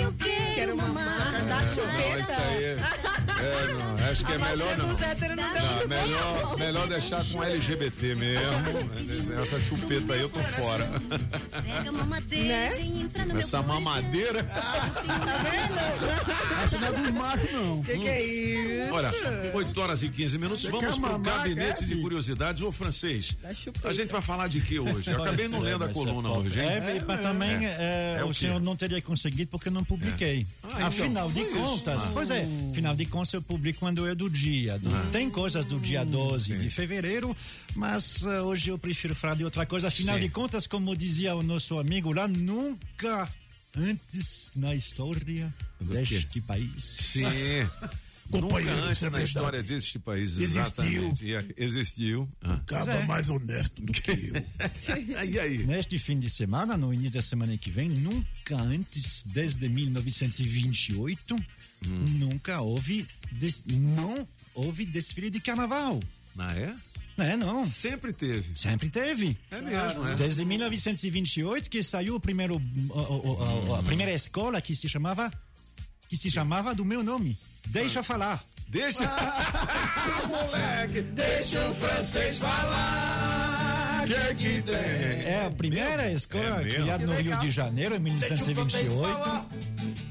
eu 0.00 0.14
quero. 0.14 0.47
Quero 0.58 0.76
mamar. 0.76 1.06
Da 1.06 1.40
Não, 1.42 1.62
isso 1.62 1.74
chupeta. 1.74 2.42
aí 2.42 2.64
é, 2.64 2.70
é, 2.72 3.72
não, 3.72 4.10
acho 4.10 4.24
que 4.24 4.32
é 4.32 4.38
melhor 4.38 4.76
não. 4.76 4.88
Não 4.88 5.88
melhor, 5.88 6.58
melhor 6.58 6.88
deixar 6.88 7.24
com 7.26 7.40
LGBT 7.44 8.16
mesmo. 8.16 9.40
Essa 9.40 9.60
chupeta 9.60 10.14
aí 10.14 10.20
eu 10.20 10.28
tô 10.28 10.40
fora. 10.40 10.84
Né? 10.84 10.98
Essa 13.38 13.62
mamadeira. 13.62 14.44
Essa 16.64 16.78
não 16.78 16.88
é 16.88 16.92
dos 16.92 17.10
machos, 17.14 17.52
não. 17.52 17.82
Que 17.82 17.98
que 17.98 18.08
é 18.08 18.24
isso? 18.24 18.92
Olha, 18.94 19.10
8 19.54 19.80
horas 19.80 20.02
e 20.02 20.08
15 20.08 20.38
minutos, 20.38 20.62
Você 20.62 20.70
vamos 20.70 20.98
pro 20.98 21.18
gabinete 21.20 21.80
de 21.84 21.90
filho? 21.90 22.02
curiosidades. 22.02 22.62
Ô, 22.62 22.72
francês, 22.72 23.36
chupeta. 23.54 23.88
a 23.88 23.92
gente 23.92 24.10
vai 24.10 24.20
falar 24.20 24.48
de 24.48 24.60
que 24.60 24.80
hoje? 24.80 25.08
Eu 25.10 25.22
acabei 25.22 25.46
não 25.46 25.58
é, 25.58 25.70
lendo 25.70 25.84
a 25.84 25.88
coluna 25.88 26.30
hoje, 26.30 26.60
hein? 26.60 26.68
É, 26.68 27.04
mas 27.06 27.20
também 27.20 27.64
é, 27.64 28.16
É 28.18 28.24
o 28.24 28.34
senhor 28.34 28.60
não 28.60 28.74
teria 28.74 29.00
conseguido 29.00 29.50
porque 29.50 29.70
não 29.70 29.84
publiquei. 29.84 30.46
Ah, 30.62 30.68
então, 30.74 30.86
Afinal 30.86 31.28
de 31.30 31.40
foi 31.44 31.52
isso. 31.52 31.62
contas, 31.62 32.06
Ah. 32.06 32.10
pois 32.12 32.30
é, 32.30 32.46
afinal 32.72 32.94
de 32.96 33.06
contas 33.06 33.32
eu 33.32 33.40
publico 33.42 33.78
quando 33.80 34.06
é 34.06 34.14
do 34.14 34.28
dia. 34.28 34.78
Do- 34.78 35.10
Tem 35.10 35.30
coisas 35.30 35.64
do 35.64 35.78
dia 35.80 36.04
12 36.04 36.56
de 36.56 36.68
fevereiro, 36.70 37.34
mas 37.74 38.22
eh, 38.24 38.40
hoje 38.42 38.70
eu 38.70 38.78
prefiro 38.78 39.14
falar 39.14 39.34
de 39.36 39.44
outra 39.44 39.64
coisa. 39.64 39.88
Afinal 39.88 40.16
Sim. 40.16 40.22
de 40.22 40.28
contas, 40.28 40.66
como 40.66 40.94
dizia 40.96 41.34
o 41.34 41.42
nosso 41.42 41.78
amigo 41.78 42.12
lá, 42.12 42.28
nunca 42.28 43.28
antes 43.76 44.52
na 44.56 44.74
história 44.74 45.52
deste 45.80 46.40
país. 46.42 46.84
Sim. 46.84 47.22
Nunca 48.30 48.42
Companheiro, 48.46 48.78
antes 48.84 48.96
isso 48.98 49.06
é 49.06 49.10
na 49.10 49.22
história 49.22 49.62
deste 49.62 49.98
país, 49.98 50.38
Existiu. 50.38 50.60
exatamente. 50.60 51.36
Aí, 51.36 51.54
Existiu. 51.56 52.28
Ah. 52.42 52.54
Acaba 52.54 52.92
é. 52.92 53.06
mais 53.06 53.30
honesto 53.30 53.80
do 53.80 53.92
que 53.92 54.10
eu. 54.10 54.44
E 55.24 55.38
aí? 55.38 55.58
Neste 55.66 55.98
fim 55.98 56.18
de 56.18 56.28
semana, 56.30 56.76
no 56.76 56.92
início 56.92 57.12
da 57.14 57.22
semana 57.22 57.56
que 57.56 57.70
vem, 57.70 57.88
nunca 57.88 58.56
antes, 58.56 59.22
desde 59.26 59.68
1928, 59.68 61.34
Hum. 61.86 61.90
nunca 62.18 62.60
houve, 62.60 63.06
des- 63.32 63.62
não 63.66 64.26
houve 64.54 64.84
desfile 64.84 65.30
de 65.30 65.40
carnaval. 65.40 66.00
Ah, 66.36 66.54
é? 66.56 66.74
É, 67.18 67.36
não. 67.36 67.64
Sempre 67.64 68.12
teve. 68.12 68.44
Sempre 68.56 68.88
teve. 68.88 69.36
É 69.50 69.60
mesmo, 69.60 70.06
é. 70.06 70.14
Desde 70.16 70.44
1928 70.44 71.68
que 71.70 71.82
saiu 71.82 72.14
o 72.16 72.20
primeiro, 72.20 72.56
o- 72.90 72.92
o- 72.92 73.68
o- 73.68 73.74
a 73.74 73.82
primeira 73.82 74.12
escola 74.12 74.60
que 74.60 74.74
se 74.74 74.88
chamava, 74.88 75.32
que 76.08 76.16
se 76.16 76.30
chamava 76.30 76.74
do 76.74 76.84
meu 76.84 77.02
nome. 77.02 77.38
Deixa 77.66 78.02
falar. 78.02 78.42
Deixa. 78.68 79.04
Moleque, 80.26 81.02
deixa 81.02 81.68
o 81.68 81.74
francês 81.74 82.38
falar. 82.38 84.04
Que 84.06 84.14
é 84.14 84.34
que 84.34 84.62
tem? 84.62 84.74
É 84.74 85.44
a 85.46 85.50
primeira 85.50 86.10
escola 86.10 86.62
É 86.62 86.70
criada 86.70 87.06
no 87.06 87.12
Rio 87.14 87.36
de 87.36 87.50
Janeiro 87.50 87.94
em 87.94 87.98
1928. 87.98 89.46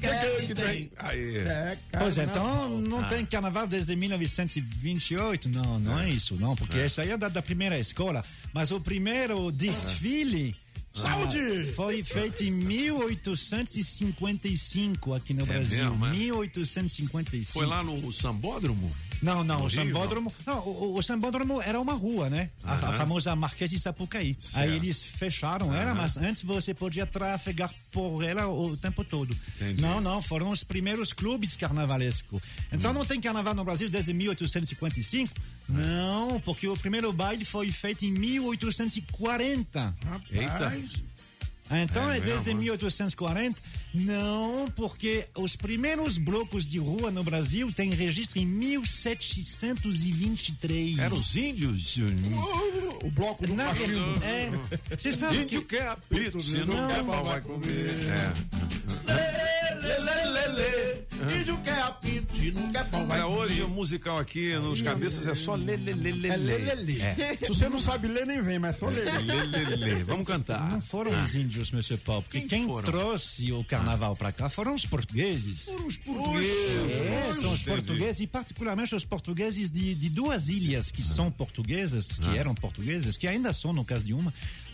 Que 0.00 0.06
é 0.06 0.46
que 0.46 0.54
tem? 0.54 0.90
Aí. 0.96 1.38
É, 1.38 1.76
Pois 1.98 2.16
é, 2.16 2.22
então 2.22 2.68
não 2.80 3.02
tem 3.08 3.26
carnaval 3.26 3.66
desde 3.66 3.96
1928, 3.96 5.48
não, 5.48 5.80
não 5.80 5.98
é 5.98 6.10
isso, 6.10 6.36
não, 6.36 6.54
porque 6.54 6.78
essa 6.78 7.02
aí 7.02 7.10
é 7.10 7.16
da, 7.16 7.28
da 7.28 7.42
primeira 7.42 7.76
escola. 7.76 8.24
Mas 8.52 8.70
o 8.70 8.80
primeiro 8.80 9.50
desfile. 9.50 10.54
Saúde! 11.02 11.38
ah, 11.38 11.72
Foi 11.74 12.02
feito 12.04 12.44
em 12.44 12.50
1855 12.50 15.14
aqui 15.14 15.32
no 15.34 15.44
Brasil. 15.46 15.90
mesmo, 15.90 16.06
é? 16.06 16.10
1855. 16.10 17.52
Foi 17.52 17.66
lá 17.66 17.82
no 17.82 18.12
Sambódromo? 18.12 18.90
Não, 19.22 19.42
não, 19.42 19.60
No 19.60 19.64
o 19.64 19.68
Rio, 19.68 19.70
Sambódromo. 19.70 20.32
Não, 20.46 20.58
o, 20.60 20.96
o 20.96 21.02
Sambódromo 21.02 21.60
era 21.62 21.80
uma 21.80 21.92
rua, 21.94 22.30
né? 22.30 22.50
A, 22.62 22.74
a 22.74 22.92
famosa 22.94 23.34
Marquês 23.34 23.70
de 23.70 23.78
Sapucaí. 23.78 24.36
Certo. 24.38 24.62
Aí 24.64 24.76
eles 24.76 25.02
fecharam 25.02 25.74
ela, 25.74 25.90
Aham. 25.90 25.94
mas 25.94 26.16
antes 26.16 26.42
você 26.42 26.72
podia 26.72 27.04
trafegar 27.06 27.72
por 27.90 28.22
ela 28.22 28.46
o 28.48 28.76
tempo 28.76 29.02
todo. 29.04 29.36
Entendi. 29.56 29.82
Não, 29.82 30.00
não, 30.00 30.22
foram 30.22 30.50
os 30.50 30.62
primeiros 30.62 31.12
clubes 31.12 31.56
carnavalescos. 31.56 32.40
Então 32.72 32.92
não 32.92 33.04
tem 33.04 33.20
carnaval 33.20 33.54
no 33.54 33.64
Brasil 33.64 33.88
desde 33.90 34.12
1855? 34.12 35.34
Não, 35.68 36.40
porque 36.40 36.66
o 36.66 36.76
primeiro 36.76 37.12
baile 37.12 37.44
foi 37.44 37.70
feito 37.70 38.04
em 38.04 38.12
1840. 38.12 39.94
Eita. 40.30 40.78
Então 41.70 42.10
É 42.10 42.16
é, 42.16 42.20
desde 42.20 42.48
mesmo? 42.48 42.60
1840? 42.62 43.60
Não, 43.94 44.70
porque 44.76 45.26
os 45.34 45.56
primeiros 45.56 46.18
blocos 46.18 46.66
de 46.66 46.78
rua 46.78 47.10
no 47.10 47.24
Brasil 47.24 47.72
têm 47.72 47.90
registro 47.90 48.38
em 48.38 48.46
1723. 48.46 50.98
Eram 50.98 51.16
os 51.16 51.36
índios? 51.36 51.96
O 53.02 53.10
bloco 53.10 53.46
do 53.46 53.54
Na 53.54 53.66
cachimbo. 53.66 54.22
é, 54.24 54.50
Você 54.96 55.12
sabe 55.12 55.38
Índio 55.42 55.62
que... 55.62 55.76
quer 55.76 55.88
apito, 55.88 56.40
se 56.40 56.56
não, 56.58 56.66
Não. 56.66 56.88
quer 56.88 57.04
pau 57.04 57.24
vai 57.24 57.40
comer. 57.40 57.94
É. 58.08 58.32
Lê, 59.78 59.98
lê, 59.98 60.24
lê, 60.24 60.46
lê. 60.48 60.98
Índio 61.40 61.56
quer 61.62 61.78
apito, 61.82 62.36
se 62.36 62.50
não 62.52 62.68
quer 62.68 62.84
pau, 62.90 63.06
vai 63.06 63.20
Olha, 63.22 63.26
hoje 63.28 63.60
comer. 63.60 63.72
o 63.72 63.74
musical 63.74 64.18
aqui 64.18 64.54
nos 64.56 64.82
cabeças 64.82 65.26
é 65.26 65.34
só 65.34 65.54
lê, 65.54 65.76
lê, 65.76 65.94
lê, 65.94 66.12
lê, 66.12 66.28
É 66.28 66.36
lê, 66.36 66.58
lê. 66.58 66.74
lê, 66.74 66.76
lê. 66.94 67.00
É. 67.00 67.36
Se 67.40 67.48
você 67.48 67.68
não 67.68 67.78
sabe 67.78 68.08
ler, 68.08 68.26
nem 68.26 68.42
vem, 68.42 68.58
mas 68.58 68.76
é 68.76 68.78
só 68.78 68.88
ler. 68.88 69.04
Lê, 69.22 69.44
lê, 69.44 69.64
lê. 69.76 69.94
Vamos 70.04 70.26
cantar. 70.26 70.70
Não 70.70 70.80
foram 70.80 71.10
os 71.24 71.34
índios, 71.34 71.70
meu 71.70 71.82
Paulo, 72.04 72.22
porque 72.22 72.40
Quem 72.42 72.66
trouxe 72.82 73.52
o 73.52 73.64
carnaval 73.88 74.14
pra 74.16 74.30
cá 74.32 74.50
foram 74.50 74.74
os 74.74 74.84
portugueses. 74.84 75.64
Foram 75.64 75.86
os 75.86 75.96
portugueses. 75.96 77.00
É, 77.00 77.22
são 77.40 77.52
os 77.52 77.62
portugueses 77.62 78.20
e 78.20 78.26
particularmente 78.26 78.94
os 78.94 79.04
portugueses 79.04 79.70
de, 79.70 79.94
de 79.94 80.10
duas 80.10 80.48
ilhas 80.50 80.90
que 80.90 81.02
são 81.02 81.30
portuguesas, 81.30 82.18
que 82.18 82.28
Ah. 82.28 82.36
eram 82.36 82.54
portuguesas, 82.54 83.16
que 83.16 83.26
ainda 83.26 83.52
são 83.52 83.72
no 83.72 83.84
caso 83.84 84.04
de 84.04 84.12
uma, 84.12 84.32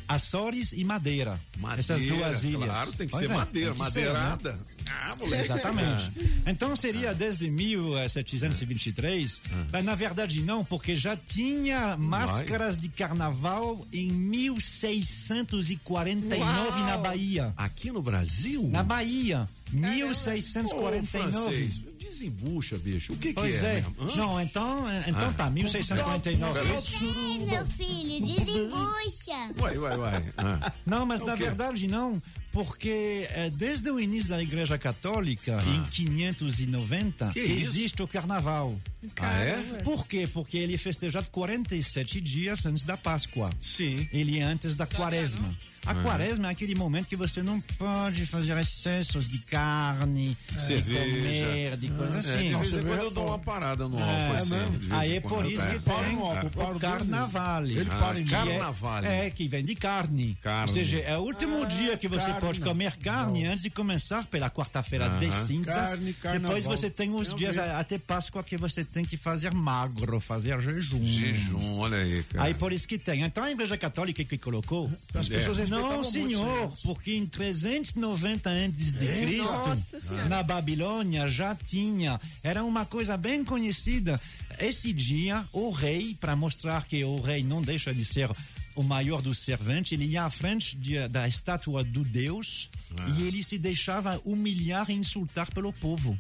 Açores 0.09 0.73
e 0.73 0.85
Madeira. 0.85 1.39
Essas 1.79 2.01
Madeira, 2.03 2.27
duas 2.27 2.45
ilhas. 2.45 2.65
Claro, 2.65 2.93
tem 2.93 3.07
que 3.07 3.13
Pois 3.13 3.27
ser 3.27 3.33
é, 3.33 3.37
madeira, 3.37 3.75
que 3.75 3.91
ser, 3.91 4.07
né? 4.07 4.13
madeirada. 4.13 4.59
Ah, 5.01 5.17
moleque. 5.17 5.43
Exatamente. 5.45 6.13
Então 6.47 6.77
seria 6.77 7.15
desde 7.15 7.49
1723, 7.51 9.41
mas 9.73 9.83
na 9.85 9.95
verdade 9.95 10.43
não, 10.43 10.63
porque 10.65 10.95
já 10.95 11.17
tinha 11.17 11.97
máscaras 11.97 12.77
de 12.77 12.89
carnaval 12.91 13.81
em 13.93 14.11
1649 14.13 16.81
na 16.83 16.95
Uau. 16.95 17.03
Bahia. 17.03 17.53
Aqui 17.57 17.91
no 17.91 18.03
Brasil? 18.03 18.69
Na 18.71 18.83
Bahia, 18.83 19.49
Ô, 19.73 19.77
1649. 19.77 21.07
francês, 21.07 21.81
desembucha, 22.15 22.79
bicho. 22.79 23.13
O 23.13 23.17
que, 23.17 23.33
Pois 23.33 23.61
que 23.61 23.67
é, 23.67 23.79
é. 23.79 23.85
Não, 24.17 24.41
então, 24.41 24.85
então 25.07 25.29
Ah. 25.29 25.35
tá, 25.37 25.51
1649. 25.51 26.63
meu 26.63 26.83
filho, 27.67 28.27
desembucha. 28.27 29.53
Vai, 29.57 29.77
vai, 29.77 29.97
vai. 29.97 30.25
Ah. 30.39 30.73
Não, 30.87 31.05
mas 31.05 31.21
na 31.21 31.37
quê? 31.37 31.45
verdade 31.45 31.89
não, 31.89 32.23
porque 32.55 33.27
eh, 33.31 33.51
desde 33.53 33.91
o 33.91 33.99
início 33.99 34.31
da 34.31 34.41
Igreja 34.41 34.79
Católica, 34.79 35.61
em 35.67 35.83
590, 35.91 37.27
Ah. 37.27 37.33
Que 37.33 37.41
isso? 37.41 37.67
existe 37.77 38.01
o 38.03 38.07
Carnaval. 38.09 38.75
Ah, 39.21 39.35
é? 39.35 39.57
Por 39.83 40.07
quê? 40.07 40.27
Porque 40.33 40.57
ele 40.57 40.75
é 40.77 40.79
festejado 40.79 41.29
47 41.31 42.21
dias 42.23 42.65
antes 42.65 42.85
da 42.85 42.97
Páscoa. 42.97 43.51
Sim. 43.61 44.09
Ele 44.13 44.39
é 44.39 44.43
antes 44.43 44.75
da 44.75 44.87
Quaresma. 44.87 45.55
A 45.85 45.91
Aham. 45.93 46.03
Quaresma 46.03 46.49
é 46.49 46.51
aquele 46.53 46.75
momento 46.75 47.07
que 47.09 47.17
você 47.17 47.43
não 47.43 47.61
pode 47.61 48.25
fazer 48.25 48.57
excessos 48.59 49.29
de 49.29 49.37
carne, 49.41 50.35
Cerveja. 50.57 51.05
de 51.05 51.21
comer, 51.21 51.77
de 51.77 51.89
coisas 51.91 52.25
É, 52.31 52.35
assim. 52.35 52.49
de 52.49 52.55
vez 52.55 52.73
em 52.73 52.83
quando 52.85 52.99
eu 53.01 53.11
dou 53.11 53.27
uma 53.27 53.39
parada 53.39 53.87
no 53.87 53.99
álcool, 54.03 54.33
assim. 54.33 54.71
de 54.71 54.87
vez 54.87 54.93
Aí 54.93 55.13
em 55.13 55.17
é 55.17 55.21
por 55.21 55.45
isso 55.45 55.69
que 55.69 55.81
para 55.81 56.05
tem 56.05 56.17
para 56.51 56.73
o 56.73 56.77
o 56.77 56.81
carnaval. 56.81 57.67
Ele 57.67 57.87
Ah, 57.91 57.99
para 57.99 58.21
em 58.21 58.25
Que 58.25 58.35
é- 58.35 58.39
carnaval. 58.39 59.05
É, 59.05 59.29
que 59.31 59.47
vem 59.47 59.63
de 59.63 59.75
carne. 59.75 60.39
Carne. 60.41 60.63
Ou 60.63 60.69
seja, 60.69 61.01
é 61.01 61.19
o 61.19 61.21
último 61.21 61.67
dia 61.67 61.99
que 61.99 62.09
você 62.09 62.29
carne 62.29 62.41
pode 62.47 62.61
não. 62.61 62.69
comer 62.69 62.97
carne 62.97 63.45
antes 63.47 63.63
de 63.63 63.71
começar 63.71 64.25
pela 64.27 64.51
quarta-feira 64.51 65.07
Aham. 65.07 65.19
de 65.21 65.31
cinzas. 65.33 65.75
Carne, 65.75 66.13
carnaval. 66.15 66.57
Depois 66.57 66.67
você 66.67 66.91
tem 66.91 67.15
os 67.15 67.29
Tem 67.29 67.37
dias 67.39 67.59
até 67.59 67.99
Páscoa 67.99 68.43
que 68.43 68.57
você 68.57 68.85
tem 68.85 69.05
que 69.05 69.17
fazer 69.17 69.53
magro, 69.53 70.19
fazer 70.21 70.61
jejum. 70.61 71.05
Jejum, 71.05 71.79
olha 71.79 71.99
aí, 71.99 72.23
cara. 72.25 72.45
Aí 72.45 72.55
por 72.55 72.73
isso 72.73 72.87
que 72.87 72.99
tem. 72.99 73.23
Então 73.23 73.43
a 73.45 73.51
Igreja 73.51 73.77
Católica 73.77 74.25
que 74.25 74.39
colocou. 74.39 74.91
As 75.15 75.29
pessoas 75.29 75.59
respeitavam 75.59 75.91
Não, 75.91 76.03
muito 76.03 76.13
senhor, 76.13 76.73
isso. 76.73 76.83
porque 76.83 77.15
em 77.15 77.27
390 77.27 78.51
antes 78.51 78.93
de 78.93 79.07
Cristo, 79.07 79.59
Nossa 79.59 80.01
Senhora. 80.01 80.29
na 80.29 80.43
Babilônia 80.43 81.29
já 81.29 81.55
tinha. 81.55 82.21
Era 82.43 82.65
uma 82.65 82.85
coisa 82.85 83.17
bem 83.17 83.45
conhecida. 83.45 84.21
Esse 84.59 84.93
dia, 84.93 85.49
o 85.53 85.71
rei, 85.71 86.17
para 86.21 86.37
mostrar 86.37 86.85
que 86.85 87.03
o 87.05 87.21
rei 87.21 87.43
não 87.43 87.61
deixa 87.63 87.93
de 87.93 88.05
ser 88.05 88.31
o 88.75 88.83
maior 88.83 89.23
dos 89.23 89.39
serventes, 89.39 89.93
ele 89.93 90.07
ia 90.07 90.25
à 90.25 90.31
frente 90.31 90.77
de- 90.77 91.07
da 91.09 91.27
estátua 91.29 91.83
do 91.85 92.03
Deus 92.05 92.71
e 93.17 93.23
ele 93.27 93.43
se 93.43 93.59
deixava 93.59 94.21
humilhar 94.25 94.91
e 94.91 94.95
insultar 94.95 95.51
pelo 95.53 95.73
povo. 95.73 96.19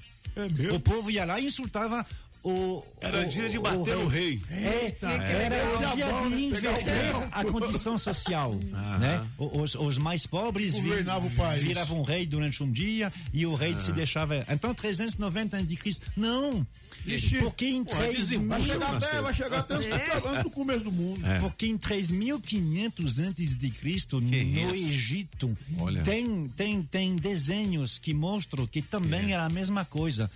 O 0.74 0.80
povo 0.80 1.10
ia 1.10 1.24
lá 1.24 1.38
e 1.40 1.46
insultava 1.46 2.04
o. 2.42 2.82
Era 3.00 3.22
o- 3.22 3.28
dia 3.28 3.48
de 3.48 3.56
o 3.58 3.62
bater 3.62 3.96
no 3.96 4.06
rei. 4.06 4.38
Eita, 4.50 5.08
Era 5.08 5.54
é, 5.54 5.74
o 5.74 5.78
dia 5.94 6.06
bom, 6.06 6.28
de 6.28 6.34
né? 6.34 6.36
O 6.36 6.40
inverter 6.40 7.14
a 7.32 7.44
condição 7.44 7.96
social, 7.96 8.54
né? 9.00 9.26
O- 9.38 9.62
Os, 9.62 9.74
os 9.74 9.96
mais 9.96 10.26
pobres 10.26 10.74
vi- 10.74 10.88
Governava 10.88 11.26
o 11.26 11.30
país. 11.30 11.62
viravam 11.62 12.02
rei 12.02 12.26
durante 12.26 12.62
um 12.62 12.70
dia 12.70 13.12
e 13.32 13.46
o 13.46 13.54
rei 13.54 13.74
se 13.80 13.92
deixava. 13.92 14.44
Então 14.48 14.74
390 14.74 15.56
antes 15.56 15.68
de 15.68 15.76
Cristo. 15.76 16.06
Não. 16.16 16.66
Ixi, 17.06 17.38
porque 17.38 17.66
em 17.66 17.84
pô, 17.84 17.94
3 17.96 18.16
desembucha, 18.16 18.48
Vai 18.58 18.62
chegar 18.62 18.94
até, 18.96 19.22
vai 19.22 19.34
chegar 19.34 19.58
até 19.58 19.74
antes 19.74 20.42
do 20.42 20.50
começo 20.50 20.84
do 20.84 20.92
mundo. 20.92 21.24
É. 21.26 21.38
porque 21.38 21.66
em 21.66 21.76
3500 21.76 23.18
antes 23.18 23.56
de 23.56 23.70
Cristo 23.70 24.20
no 24.20 24.34
isso? 24.34 24.86
Egito 24.92 25.56
Olha. 25.78 26.02
tem 26.02 26.48
tem 26.56 26.82
tem 26.82 27.16
desenhos 27.16 27.98
que 27.98 28.14
mostram 28.14 28.66
que 28.66 28.80
também 28.82 29.30
É. 29.30 29.32
era 29.32 29.44
a 29.44 29.50
mesma 29.50 29.84
coisa. 29.84 30.30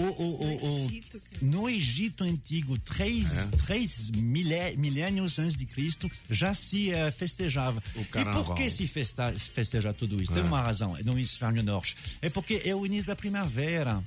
O, 0.00 0.22
o, 0.22 0.44
o, 0.44 0.86
o- 0.86 0.90
no 1.42 1.68
Egito 1.68 2.24
antigo, 2.24 2.78
três, 2.78 3.48
É. 3.52 3.56
três 3.66 4.10
milênios 4.10 5.38
antes 5.38 5.56
de 5.56 5.66
Cristo, 5.66 6.10
já 6.28 6.54
se 6.54 6.90
eh, 6.90 7.10
festejava. 7.10 7.82
E 7.96 8.24
por 8.32 8.54
que 8.54 8.68
se 8.70 8.86
festa, 8.86 9.32
festeja 9.36 9.92
tudo 9.92 10.20
isso? 10.22 10.32
Tem 10.32 10.42
É. 10.42 10.46
uma 10.46 10.60
razão 10.60 10.96
no 11.04 11.12
hemisfério 11.12 11.62
norte. 11.62 11.96
É 12.20 12.28
porque 12.28 12.62
é 12.64 12.74
o 12.74 12.84
início 12.86 13.08
da 13.08 13.16
primavera. 13.16 14.02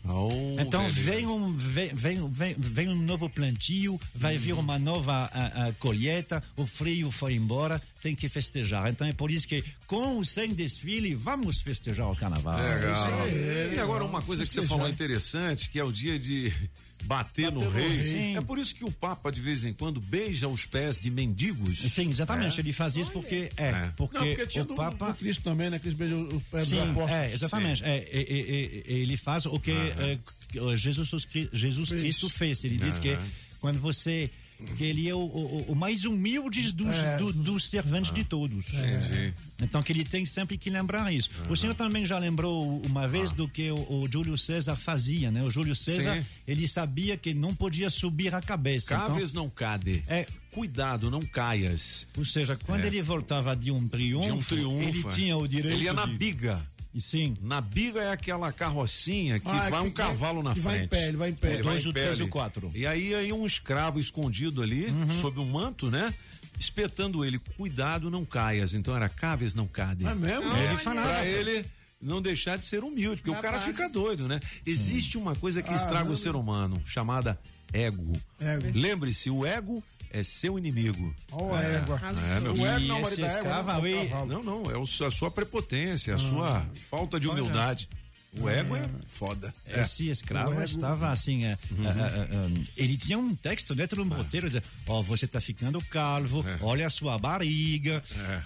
então 0.59 0.81
beleza. 0.83 1.01
vem 1.11 1.27
um, 1.27 1.53
vem, 1.55 1.89
vem, 1.93 2.55
vem, 2.57 2.89
um 2.89 2.95
novo 3.01 3.29
plantio, 3.29 3.99
vai 4.13 4.37
vir 4.37 4.53
uma 4.53 4.77
nova 4.79 5.29
a, 5.33 5.67
a 5.67 5.73
colheita, 5.73 6.43
o 6.55 6.65
frio 6.65 7.11
foi 7.11 7.35
embora, 7.35 7.81
tem 8.03 8.13
que 8.13 8.27
festejar. 8.27 8.91
Então 8.91 9.07
é 9.07 9.13
por 9.13 9.31
isso 9.31 9.47
que, 9.47 9.63
com 9.87 10.17
ou 10.17 10.25
sem 10.25 10.53
desfile, 10.53 11.15
vamos 11.15 11.61
festejar 11.61 12.11
o 12.11 12.15
carnaval. 12.15 12.59
Legal. 12.59 13.27
Isso 13.29 13.75
E 13.75 13.79
agora 13.79 14.03
uma 14.03 14.21
coisa 14.21 14.45
que 14.45 14.53
você 14.53 14.67
falou 14.67 14.89
interessante, 14.89 15.69
que 15.69 15.79
é 15.79 15.83
o 15.85 15.91
dia 15.91 16.19
de 16.19 16.51
bater, 17.05 17.49
no, 17.49 17.61
no 17.61 17.69
rei. 17.69 17.87
rei. 17.87 18.03
Sim. 18.03 18.37
É 18.37 18.41
por 18.41 18.59
isso 18.59 18.75
que 18.75 18.83
o 18.83 18.91
Papa 18.91 19.31
de 19.31 19.39
vez 19.39 19.63
em 19.63 19.71
quando 19.71 20.01
beija 20.01 20.49
os 20.49 20.65
pés 20.65 20.99
de 20.99 21.09
mendigos. 21.09 21.79
Sim, 21.79 22.09
exatamente. 22.09 22.57
É. 22.57 22.61
Ele 22.61 22.73
faz 22.73 22.93
isso 22.97 23.11
porque 23.11 23.49
é, 23.55 23.71
porque, 23.95 24.17
Não, 24.19 24.27
porque 24.27 24.47
tinha 24.47 24.65
o 24.65 24.67
do, 24.67 24.75
Papa 24.75 25.11
do 25.11 25.17
Cristo 25.17 25.41
também, 25.41 25.69
né? 25.69 25.79
Cristo 25.79 25.97
beijou 25.97 26.27
os 26.27 26.43
pés 26.43 26.67
Sim, 26.67 26.75
dos 26.75 26.89
apóstolos. 26.89 27.13
é, 27.13 27.33
exatamente. 27.33 27.83
É, 27.85 27.95
é, 27.95 28.19
é, 28.19 28.19
é, 28.19 28.93
ele 28.99 29.15
faz 29.15 29.45
o 29.45 29.57
que 29.57 29.71
é, 29.71 30.19
Jesus, 30.75 31.09
Jesus. 31.53 31.89
Cristo 31.89 32.29
fez. 32.29 32.65
Ele 32.65 32.77
diz 32.77 32.99
que 32.99 33.17
quando 33.61 33.79
você 33.79 34.29
que 34.77 34.83
ele 34.83 35.07
é 35.09 35.13
o, 35.15 35.19
o- 35.19 35.65
o 35.69 35.75
mais 35.75 36.05
humilde 36.05 36.71
dos, 36.71 36.95
É, 36.95 37.17
do- 37.17 37.33
dos 37.33 37.69
serventes 37.69 38.11
de 38.13 38.23
todos. 38.23 38.73
Entendi. 38.73 39.33
Então 39.61 39.81
que 39.81 39.91
ele 39.93 40.03
tem 40.03 40.25
sempre 40.25 40.57
que 40.57 40.69
lembrar 40.69 41.13
isso. 41.13 41.29
O 41.49 41.55
senhor 41.55 41.73
também 41.75 42.05
já 42.05 42.17
lembrou 42.17 42.81
uma 42.85 43.07
vez 43.07 43.31
do 43.31 43.47
que 43.47 43.69
o, 43.71 43.75
o 44.01 44.07
Júlio 44.11 44.37
César 44.37 44.75
fazia, 44.75 45.31
né? 45.31 45.41
O 45.43 45.49
Júlio 45.51 45.75
César, 45.75 46.17
Sim. 46.17 46.25
ele 46.47 46.67
sabia 46.67 47.15
que 47.15 47.33
não 47.33 47.53
podia 47.55 47.89
subir 47.89 48.33
a 48.33 48.41
cabeça. 48.41 48.93
Então, 48.95 49.07
Caves 49.07 49.31
não 49.33 49.49
cade. 49.49 50.03
É. 50.07 50.25
Cuidado, 50.51 51.09
não 51.09 51.25
caias. 51.25 52.05
ou 52.17 52.23
seja, 52.25 52.55
quando 52.55 52.83
É. 52.83 52.87
ele 52.87 53.01
voltava 53.01 53.55
de 53.55 53.71
um 53.71 53.87
triunfo, 53.87 54.27
De 54.27 54.31
um 54.33 54.41
triunfo. 54.41 54.89
ele 54.89 55.03
é. 55.07 55.09
tinha 55.09 55.37
o 55.37 55.47
direito 55.47 55.75
Ele 55.75 55.85
ia 55.85 55.93
na 55.93 56.05
de- 56.05 56.15
biga. 56.17 56.61
E 56.93 57.01
sim. 57.01 57.35
Na 57.41 57.59
biga 57.59 58.01
é 58.01 58.11
aquela 58.11 58.51
carrocinha 58.51 59.39
que 59.39 59.47
Ah, 59.49 59.53
vai 59.53 59.71
que 59.71 59.75
um 59.77 59.81
vai- 59.81 59.91
cavalo 59.91 60.43
na 60.43 60.53
que 60.53 60.59
vai 60.59 60.75
em 60.75 60.77
frente. 60.79 60.89
pé, 60.91 61.07
ele 61.07 61.17
vai 61.17 61.29
em 61.29 61.33
pé. 61.33 61.53
Ele 61.53 61.63
Dois 61.63 61.65
vai 61.75 61.83
em 61.83 61.87
ou 61.87 61.93
pé 61.93 62.01
três 62.01 62.13
ali. 62.13 62.21
ou 62.23 62.27
quatro. 62.29 62.71
E 62.75 62.85
aí, 62.85 63.15
aí 63.15 63.33
um 63.33 63.45
escravo 63.45 63.99
escondido 63.99 64.61
ali, 64.61 64.85
Uhum. 64.87 65.09
sob 65.11 65.39
um 65.39 65.45
manto, 65.49 65.89
né? 65.89 66.13
Espetando 66.59 67.25
ele, 67.25 67.39
cuidado, 67.57 68.11
não 68.11 68.23
caias. 68.23 68.73
Então 68.75 68.95
era 68.95 69.09
caves 69.09 69.55
não 69.55 69.67
cade. 69.67 70.05
É 70.05 70.13
mesmo? 70.13 70.53
É, 70.55 70.65
Ele 70.69 70.77
falava. 70.77 71.07
Pra 71.09 71.25
ele 71.25 71.65
não 71.99 72.21
deixar 72.21 72.57
de 72.57 72.65
ser 72.65 72.83
humilde, 72.83 73.21
porque 73.23 73.31
o 73.37 73.41
cara 73.41 73.59
fica 73.59 73.89
doido, 73.89 74.27
né? 74.27 74.39
Existe 74.65 75.17
uma 75.17 75.35
coisa 75.35 75.63
que 75.63 75.69
estraga 75.73 75.93
Caramba. 75.95 76.13
o 76.13 76.17
ser 76.17 76.35
humano, 76.35 76.81
chamada 76.85 77.39
ego. 77.73 78.13
Ego. 78.39 78.67
Lembre-se, 78.77 79.29
o 79.31 79.43
ego 79.45 79.83
é 80.13 80.23
seu 80.23 80.57
inimigo. 80.57 81.13
Ó, 81.31 81.53
a 81.55 81.61
égua. 81.63 81.99
É, 82.35 82.39
meu 82.39 82.51
O 82.53 82.55
filho. 82.55 82.67
ego 82.67 82.85
não, 82.87 83.01
marido 83.01 83.21
da 83.21 83.27
égua, 83.27 83.43
não, 83.43 83.49
é 83.49 83.61
o 84.03 84.09
cavalo. 84.09 84.25
Não, 84.27 84.43
não, 84.43 84.71
é 84.71 84.77
o- 84.77 84.83
a 84.83 85.11
sua 85.11 85.29
prepotência, 85.31 86.15
a 86.15 86.17
sua 86.19 86.65
falta 86.89 87.19
de 87.19 87.27
é. 87.27 87.31
humildade. 87.31 87.89
O 88.39 88.49
ego 88.49 88.75
é 88.75 88.89
foda. 89.05 89.53
É. 89.67 89.81
Esse 89.81 90.09
escravo 90.09 90.53
ego- 90.53 90.63
estava 90.63 91.11
assim, 91.11 91.45
é, 91.45 91.57
Uhum. 91.71 91.85
é, 91.87 91.89
é, 91.91 91.93
é, 92.59 92.63
ele 92.75 92.97
tinha 92.97 93.17
um 93.17 93.35
texto 93.35 93.75
dentro 93.75 94.03
do 94.03 94.13
roteiro, 94.15 94.47
dizendo, 94.47 94.63
ó, 94.87 95.01
você 95.01 95.25
está 95.25 95.39
ficando 95.39 95.79
calvo, 95.85 96.43
olha 96.61 96.87
a 96.87 96.89
sua 96.89 97.17
barriga, 97.17 98.03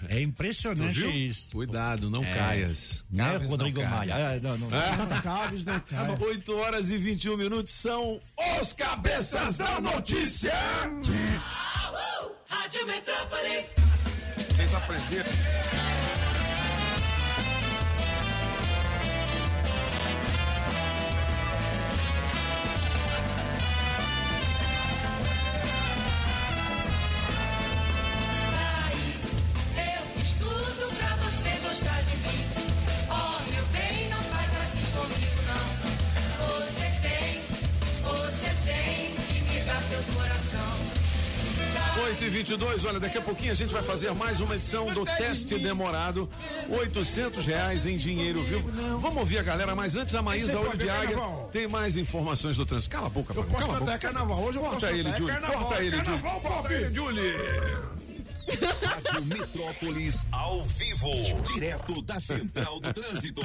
é, 0.08 0.20
impressionante 0.20 1.06
isso. 1.28 1.50
Cuidado, 1.52 2.10
não 2.10 2.22
É. 2.22 2.34
caias. 2.34 3.04
Né, 3.10 3.24
Caves 3.24 3.42
não 3.42 3.48
Rodrigo 3.50 3.80
caia. 3.80 3.90
Maia? 3.90 4.28
Ah, 4.36 4.40
não, 4.42 4.58
não, 4.58 4.70
não. 4.70 4.78
Ah. 4.78 5.20
Caves, 5.22 5.64
né, 5.64 5.82
cara? 5.88 6.12
8 6.22 6.56
horas 6.56 6.90
e 6.90 6.98
21 6.98 7.36
minutos 7.36 7.72
são 7.72 8.20
os 8.60 8.72
cabeças 8.72 9.58
da 9.58 9.80
notícia. 9.80 10.52
Rádio 12.48 12.86
Metrópolis. 12.86 13.76
Vocês 14.54 14.74
aprenderam? 14.74 15.87
8 42.08 42.24
e 42.24 42.28
22 42.30 42.84
olha, 42.86 42.98
daqui 42.98 43.18
a 43.18 43.20
pouquinho 43.20 43.52
a 43.52 43.54
gente 43.54 43.70
vai 43.72 43.82
fazer 43.82 44.10
mais 44.14 44.40
uma 44.40 44.54
edição 44.56 44.86
do 44.86 45.04
teste 45.04 45.58
demorado. 45.58 46.28
800 46.70 47.44
reais 47.44 47.84
em 47.84 47.98
dinheiro 47.98 48.42
vivo. 48.44 48.70
Vamos 48.98 49.18
ouvir 49.18 49.38
a 49.38 49.42
galera, 49.42 49.74
mas 49.76 49.94
antes 49.94 50.14
a 50.14 50.22
Maísa 50.22 50.52
Você 50.52 50.56
Olho 50.68 50.78
de 50.78 50.88
Águia 50.88 51.18
tem 51.52 51.68
mais 51.68 51.96
informações 51.98 52.56
do 52.56 52.64
trânsito. 52.64 52.94
Cala 52.94 53.08
a 53.08 53.10
boca, 53.10 53.34
Eu 53.36 53.44
posso 53.44 53.68
cantar, 53.68 53.76
é 53.76 53.80
boca. 53.80 53.98
carnaval. 53.98 54.42
Hoje 54.42 54.56
eu 54.58 54.62
Corta 54.62 54.76
posso 54.76 54.86
ele, 54.86 55.02
cantar, 55.04 55.14
é 55.14 55.18
Júlio. 55.18 55.34
carnaval, 55.34 55.58
Corta 55.66 55.82
é 55.82 55.86
ele, 55.86 55.96
Júlio. 56.04 56.20
Corta 56.40 56.72
ele, 56.74 56.94
Júlio. 56.94 57.34
Rádio 58.82 59.24
Metrópolis 59.26 60.26
ao 60.32 60.64
vivo, 60.64 61.10
direto 61.52 62.00
da 62.02 62.18
Central 62.18 62.80
do 62.80 62.90
Trânsito. 62.94 63.42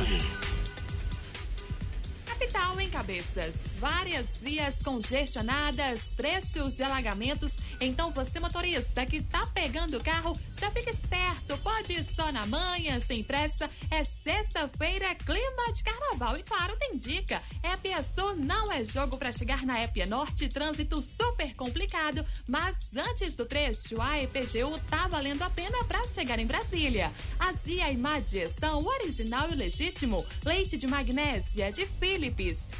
Capital 2.53 2.79
em 2.79 2.89
cabeças. 2.89 3.75
Várias 3.79 4.39
vias 4.39 4.83
congestionadas, 4.83 6.11
trechos 6.15 6.75
de 6.75 6.83
alagamentos. 6.83 7.57
Então 7.81 8.11
você 8.11 8.39
motorista 8.39 9.05
que 9.07 9.23
tá 9.23 9.47
pegando 9.47 9.97
o 9.97 10.03
carro, 10.03 10.39
já 10.51 10.69
fica 10.69 10.91
esperto. 10.91 11.57
Pode 11.63 11.93
ir 11.93 12.05
só 12.15 12.31
na 12.31 12.45
manhã, 12.45 12.99
sem 12.99 13.23
pressa. 13.23 13.67
É 13.89 14.03
sexta-feira, 14.03 15.15
clima 15.15 15.73
de 15.73 15.83
carnaval. 15.83 16.37
E 16.37 16.43
claro, 16.43 16.75
tem 16.77 16.95
dica. 16.95 17.41
Épia 17.63 18.03
Sul 18.03 18.35
não 18.35 18.71
é 18.71 18.85
jogo 18.85 19.17
para 19.17 19.31
chegar 19.31 19.65
na 19.65 19.79
Épia 19.79 20.05
Norte. 20.05 20.47
Trânsito 20.47 21.01
super 21.01 21.55
complicado. 21.55 22.23
Mas 22.47 22.75
antes 22.95 23.33
do 23.33 23.47
trecho, 23.47 23.99
a 23.99 24.21
EPGU 24.21 24.79
tá 24.91 25.07
valendo 25.07 25.41
a 25.41 25.49
pena 25.49 25.83
para 25.85 26.05
chegar 26.05 26.37
em 26.37 26.45
Brasília. 26.45 27.11
Azia 27.39 27.91
e 27.91 27.97
má 27.97 28.19
digestão, 28.19 28.85
original 28.85 29.49
e 29.51 29.55
legítimo. 29.55 30.23
Leite 30.45 30.77
de 30.77 30.85
magnésia 30.85 31.71
de 31.71 31.87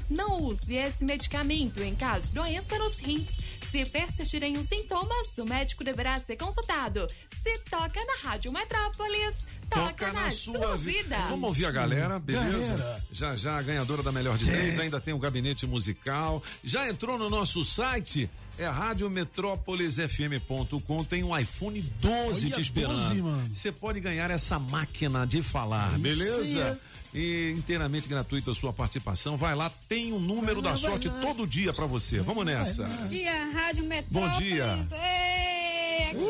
Não 0.09 0.41
use 0.43 0.76
esse 0.76 1.05
medicamento 1.05 1.82
em 1.82 1.95
caso 1.95 2.28
de 2.28 2.34
doença 2.34 2.78
nos 2.78 2.99
rins. 2.99 3.30
Se 3.72 3.86
persistirem 3.86 4.57
os 4.57 4.66
sintomas, 4.68 5.38
o 5.39 5.45
médico 5.45 5.82
deverá 5.84 6.20
ser 6.20 6.36
consultado. 6.36 7.07
Se 7.41 7.57
toca 7.70 7.99
na 8.05 8.30
Rádio 8.30 8.51
Metrópolis, 8.51 9.38
toca, 9.68 10.14
na, 10.14 10.30
sua 10.30 10.78
vida. 10.78 11.18
Vamos 11.30 11.49
ouvir 11.49 11.66
a 11.66 11.72
galera, 11.72 12.20
beleza? 12.20 12.78
Galera. 12.78 13.03
Já 13.11 13.36
já 13.36 13.57
a 13.57 13.61
ganhadora 13.64 14.03
da 14.03 14.11
melhor 14.11 14.38
de 14.38 14.45
três, 14.45 14.78
ainda 14.78 15.01
tem 15.01 15.11
o 15.14 15.18
gabinete 15.18 15.66
musical. 15.66 16.43
Já 16.64 16.88
entrou 16.88 17.18
no 17.18 17.32
nosso 17.32 17.64
site? 17.64 18.30
É 18.59 18.68
radiometrópolisfm.com, 18.68 21.03
tem 21.03 21.24
um 21.24 21.36
iPhone 21.36 21.82
12 21.82 22.45
Olha, 22.45 22.53
te 22.53 22.61
esperando. 22.61 22.93
12, 22.93 23.22
mano. 23.24 23.55
Você 23.55 23.72
pode 23.72 23.99
ganhar 23.99 24.30
essa 24.30 24.59
máquina 24.59 25.26
de 25.26 25.41
falar, 25.41 25.97
beleza? 25.97 26.80
E 27.14 27.51
inteiramente 27.51 28.07
gratuita 28.07 28.51
a 28.51 28.55
sua 28.55 28.74
participação. 28.74 29.38
Vai 29.38 29.55
lá, 29.55 29.70
tem 29.88 30.11
um 30.14 30.20
número 30.20 30.61
da 30.61 30.76
sorte 30.76 31.09
todo 31.22 31.45
dia 31.45 31.72
pra 31.72 31.86
você. 31.86 32.20
Vamos 32.20 32.45
nessa. 32.45 32.88
Bom 32.88 33.03
dia, 33.03 33.51
Rádio 33.51 33.84
Metrópolis. 33.86 34.34
Bom 34.34 34.39
dia. 34.39 34.88
Ei, 34.91 36.03
aqui. 36.09 36.24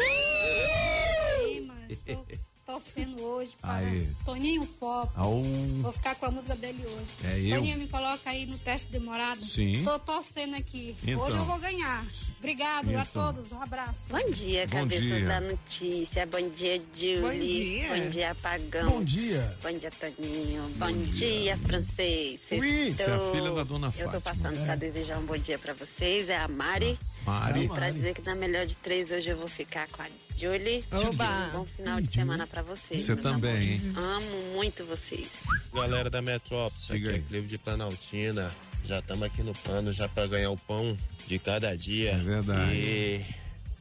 Ei, 1.45 1.65
mas 1.65 1.89
Estou 1.89 2.25
torcendo 2.65 3.21
hoje 3.21 3.53
para 3.61 3.75
Aê. 3.85 4.07
Toninho 4.25 4.65
Pop. 4.79 5.11
Au. 5.15 5.43
Vou 5.81 5.91
ficar 5.91 6.15
com 6.15 6.25
a 6.27 6.31
música 6.31 6.55
dele 6.55 6.83
hoje. 6.85 7.11
É 7.25 7.39
eu? 7.39 7.57
Toninho, 7.57 7.77
me 7.77 7.87
coloca 7.87 8.29
aí 8.29 8.45
no 8.45 8.57
teste 8.57 8.91
demorado. 8.91 9.43
Sim. 9.43 9.83
Tô 9.83 9.99
torcendo 9.99 10.55
aqui. 10.55 10.95
Então. 11.03 11.19
Hoje 11.19 11.37
eu 11.37 11.45
vou 11.45 11.57
ganhar. 11.59 12.05
Obrigado 12.39 12.89
a 12.89 13.01
Então. 13.01 13.05
todos. 13.33 13.51
Um 13.51 13.61
abraço. 13.61 14.11
Bom 14.13 14.31
dia, 14.31 14.65
Bom 14.67 14.77
cabeça 14.79 15.01
dia. 15.01 15.25
da 15.27 15.41
notícia. 15.41 16.25
Bom 16.25 16.49
dia, 16.49 16.81
Julie. 16.95 17.21
Bom 17.21 17.45
dia. 17.45 17.87
Bom 18.03 18.09
dia, 18.09 18.31
Apagão. 18.31 18.89
Bom 18.91 19.03
dia. 19.03 19.57
Bom 19.61 19.77
dia, 19.77 19.91
Toninho. 19.91 20.63
Bom, 20.77 20.91
dia. 21.11 21.57
francês. 21.57 22.39
Ui. 22.51 22.91
Você 22.93 23.03
é 23.03 23.13
a 23.15 23.31
filha 23.31 23.51
da 23.51 23.63
dona 23.63 23.87
Eu 23.97 24.09
tô 24.09 24.21
Fátima. 24.21 24.49
passando 24.51 24.65
pra 24.65 24.75
desejar 24.75 25.19
um 25.19 25.25
bom 25.25 25.37
dia 25.37 25.57
pra 25.59 25.73
vocês. 25.73 26.29
É 26.29 26.37
a 26.37 26.47
Mari. 26.47 26.97
Mari. 27.25 27.65
E 27.65 27.67
pra 27.67 27.89
dizer 27.89 28.13
que 28.13 28.21
na 28.21 28.35
melhor 28.35 28.65
de 28.65 28.75
três 28.75 29.11
hoje 29.11 29.29
eu 29.29 29.37
vou 29.37 29.47
ficar 29.47 29.87
com 29.89 30.01
a 30.01 30.07
Julie. 30.37 30.83
Oba. 30.91 31.47
Um 31.47 31.59
bom 31.59 31.65
final 31.65 32.01
de 32.01 32.13
semana 32.13 32.45
pra 32.45 32.61
vocês. 32.61 33.01
Você 33.01 33.15
também, 33.15 33.73
hein? 33.73 33.93
Amo 33.95 34.53
muito 34.53 34.83
vocês. 34.85 35.43
Galera 35.73 36.09
da 36.09 36.21
Metrópolis, 36.21 36.91
aqui 36.91 37.09
é. 37.09 37.19
Clevo 37.19 37.47
de 37.47 37.57
Planaltina. 37.57 38.51
Já 38.83 38.99
estamos 38.99 39.23
aqui 39.23 39.41
no 39.41 39.53
plano 39.53 39.93
já 39.93 40.09
para 40.09 40.27
ganhar 40.27 40.51
o 40.51 40.57
pão 40.57 40.97
de 41.27 41.39
cada 41.39 41.75
dia. 41.77 42.11
É 42.11 42.17
verdade. 42.17 42.75
E 42.75 43.25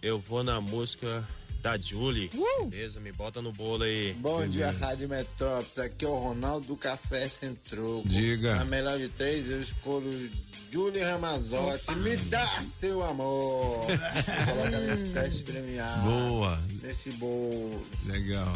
eu 0.00 0.20
vou 0.20 0.44
na 0.44 0.60
música 0.60 1.24
da 1.62 1.78
Julie. 1.78 2.28
Beleza? 2.68 3.00
Me 3.00 3.12
bota 3.12 3.40
no 3.40 3.52
bolo 3.52 3.84
aí. 3.84 4.12
Bom 4.14 4.46
dia, 4.48 4.72
Rádio 4.72 5.08
Metrópolis. 5.08 5.78
Aqui 5.78 6.04
é 6.04 6.08
o 6.08 6.16
Ronaldo 6.16 6.66
do 6.66 6.76
Café 6.76 7.28
Sem 7.28 7.54
Troco. 7.54 8.08
Diga. 8.08 8.60
A 8.60 8.64
melhor 8.64 8.98
de 8.98 9.08
três, 9.08 9.48
eu 9.48 9.62
escolho 9.62 10.30
Júlio 10.72 11.04
Ramazotti. 11.04 11.94
Me 11.96 12.16
dá 12.16 12.46
seu 12.46 13.04
amor. 13.04 13.86
Coloca 13.86 14.80
nesse 14.80 15.08
teste 15.10 15.42
premiado. 15.44 16.02
Boa. 16.02 16.60
Nesse 16.82 17.12
bolo. 17.12 17.86
Legal. 18.06 18.52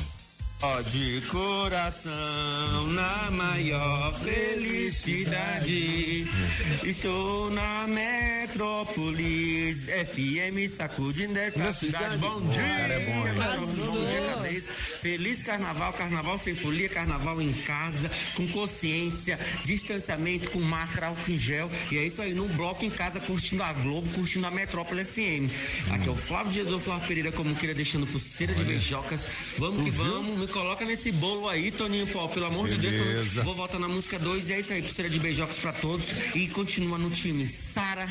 Ó, 0.62 0.80
de 0.80 1.20
coração, 1.28 2.86
na 2.92 3.30
maior 3.30 4.14
felicidade. 4.14 6.26
Estou 6.82 7.50
na 7.50 7.86
metrópolis, 7.86 9.84
FM 9.84 10.66
sacudindo 10.74 11.38
essa 11.38 11.70
cidade. 11.72 12.16
Bom 12.16 12.40
dia, 12.40 12.62
cara 12.62 12.94
é 12.94 13.00
bom, 13.00 13.66
bom 13.66 14.02
dia, 14.06 14.22
cabeça. 14.34 14.72
Feliz 14.72 15.42
carnaval, 15.42 15.92
carnaval 15.92 16.38
sem 16.38 16.54
folia, 16.54 16.88
carnaval 16.88 17.40
em 17.42 17.52
casa, 17.52 18.10
com 18.34 18.48
consciência, 18.48 19.38
distanciamento, 19.64 20.48
com 20.50 20.60
máscara, 20.60 21.08
álcool 21.08 21.32
em 21.32 21.38
gel. 21.38 21.70
E 21.92 21.98
é 21.98 22.06
isso 22.06 22.22
aí, 22.22 22.32
num 22.32 22.48
bloco 22.48 22.82
em 22.82 22.88
casa, 22.90 23.20
curtindo 23.20 23.62
a 23.62 23.74
Globo, 23.74 24.08
curtindo 24.14 24.46
a 24.46 24.50
Metrópole 24.50 25.04
FM. 25.04 25.50
Aqui 25.90 26.08
é 26.08 26.10
o 26.10 26.16
Flávio 26.16 26.50
Jesus 26.50 26.82
Flávio 26.84 27.06
Pereira, 27.06 27.30
como 27.30 27.54
queira, 27.54 27.74
deixando 27.74 28.06
pulseira 28.06 28.54
de 28.54 28.64
beijocas. 28.64 29.20
Vamos 29.58 29.76
Tu 29.78 29.84
que 29.84 29.90
viu? 29.90 30.04
vamos, 30.04 30.45
me 30.46 30.52
coloca 30.52 30.84
nesse 30.84 31.10
bolo 31.10 31.48
aí, 31.48 31.72
Toninho 31.72 32.06
Pó, 32.06 32.28
pelo 32.28 32.46
amor 32.46 32.68
de 32.68 32.76
Deus. 32.76 32.94
Beleza. 32.94 33.28
Toninho. 33.30 33.44
Vou 33.44 33.54
voltar 33.54 33.78
na 33.78 33.88
música 33.88 34.18
2 34.18 34.48
e 34.48 34.52
é 34.52 34.60
isso 34.60 34.72
aí, 34.72 34.80
pulseira 34.80 35.10
de 35.10 35.18
beijocas 35.18 35.58
pra 35.58 35.72
todos. 35.72 36.06
E 36.34 36.48
continua 36.48 36.96
no 36.98 37.10
time 37.10 37.46
Sara, 37.46 38.08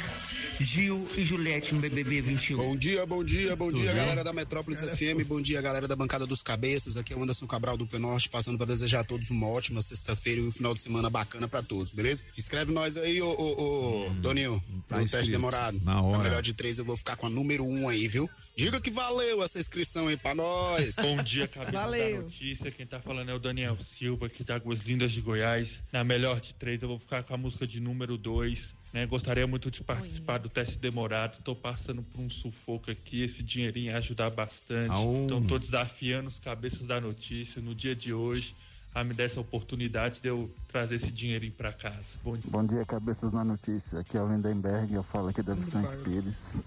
Gil 0.60 1.07
e 1.16 1.24
Juliette 1.24 1.74
no 1.74 1.82
BBB 1.82 2.22
21. 2.22 2.57
Bom 2.57 2.76
dia, 2.76 3.06
bom 3.06 3.24
dia, 3.24 3.56
bom 3.56 3.70
Tu 3.70 3.78
dia, 3.78 3.86
viu? 3.86 3.95
galera 3.95 4.24
da 4.24 4.34
Metrópolis 4.34 4.82
FM, 4.82 5.26
bom 5.26 5.41
dia, 5.41 5.62
galera 5.62 5.88
da 5.88 5.95
bancada 5.95 6.26
dos 6.28 6.44
cabeças. 6.44 6.98
Aqui 6.98 7.14
é 7.14 7.16
o 7.18 7.24
Anderson 7.24 7.48
Cabral 7.48 7.78
do 7.78 7.88
Penorte, 7.88 8.28
passando 8.30 8.57
para 8.57 8.68
desejar 8.68 8.99
a 8.99 9.03
todos 9.03 9.30
uma 9.30 9.48
ótima 9.48 9.82
sexta-feira 9.82 10.41
e 10.41 10.44
um 10.45 10.52
final 10.52 10.74
de 10.74 10.82
semana 10.82 11.10
bacana 11.10 11.48
pra 11.48 11.64
todos, 11.64 11.94
beleza? 11.94 12.24
Escreve 12.38 12.72
nós 12.74 12.98
aí, 12.98 13.22
ô, 13.22 13.30
ô, 13.30 14.07
ô 14.07 14.16
Toninho, 14.22 14.62
tá 14.88 14.99
no 14.99 15.07
teste 15.07 15.32
demorado. 15.32 15.80
Na 15.84 16.02
hora. 16.02 16.20
A 16.20 16.24
melhor 16.24 16.41
de 16.41 16.53
três 16.53 16.78
eu 16.78 16.86
vou 16.86 16.98
ficar 16.98 17.16
com 17.16 17.28
a 17.28 17.30
número 17.30 17.66
um 17.66 17.88
aí, 17.88 18.07
viu? 18.07 18.30
Diga 18.56 18.80
que 18.80 18.90
valeu 18.90 19.44
essa 19.44 19.60
inscrição 19.60 20.07
aí 20.07 20.15
pra 20.15 20.34
nós. 20.34 20.95
Bom 20.95 21.22
dia, 21.22 21.45
cabeça 21.45 21.73
Valeu. 21.73 22.18
da 22.18 22.23
notícia. 22.23 22.72
Quem 22.72 22.88
tá 22.88 23.02
falando 23.02 23.30
é 23.30 23.34
o 23.34 23.40
Daniel 23.40 23.77
Silva, 23.98 24.27
aqui 24.27 24.45
da 24.45 24.56
Águas 24.56 24.80
Lindas 24.80 25.11
de 25.11 25.19
Goiás. 25.19 25.68
Na 25.91 26.06
melhor 26.06 26.40
de 26.40 26.53
três, 26.53 26.82
eu 26.82 26.88
vou 26.88 26.98
ficar 26.98 27.22
com 27.23 27.34
a 27.34 27.38
música 27.38 27.68
de 27.68 27.82
número 27.82 28.18
dois. 28.18 28.60
Né? 28.94 29.06
Gostaria 29.06 29.45
muito 29.45 29.69
de 29.69 29.84
participar 29.84 30.38
do 30.38 30.48
teste 30.48 30.77
demorado. 30.77 31.44
Tô 31.44 31.53
passando 31.53 32.02
por 32.02 32.22
um 32.22 32.30
sufoco 32.30 32.90
aqui. 32.90 33.23
Esse 33.23 33.44
dinheirinho 33.44 33.91
ia 33.91 33.98
ajudar 33.98 34.30
bastante. 34.30 34.90
Au. 34.90 35.26
Então 35.26 35.44
tô 35.44 35.60
desafiando 35.60 36.30
os 36.30 36.40
cabeças 36.40 36.88
da 36.88 37.02
notícia 37.02 37.61
no 37.61 37.76
dia 37.76 37.94
de 37.94 38.14
hoje 38.14 38.56
a 38.95 39.03
me 39.03 39.13
dar 39.13 39.26
essa 39.26 39.41
oportunidade 39.41 40.22
de 40.22 40.30
eu 40.30 40.49
trazer 40.69 40.95
esse 40.95 41.11
dinheirinho 41.11 41.51
pra 41.51 41.73
casa. 41.73 42.05
Bom 42.23 42.38
dia. 42.38 42.49
Bom 42.49 42.65
dia, 42.65 42.85
cabeças 42.85 43.30
na 43.34 43.43
notícia. 43.43 43.99
Aqui 43.99 44.17
é 44.17 44.22
o 44.22 44.26
Lindenberg, 44.26 44.93
eu 44.93 45.03
falo 45.03 45.27
aqui 45.27 45.43
da 45.43 45.53
Vicente 45.53 45.97
Pires. 46.05 46.63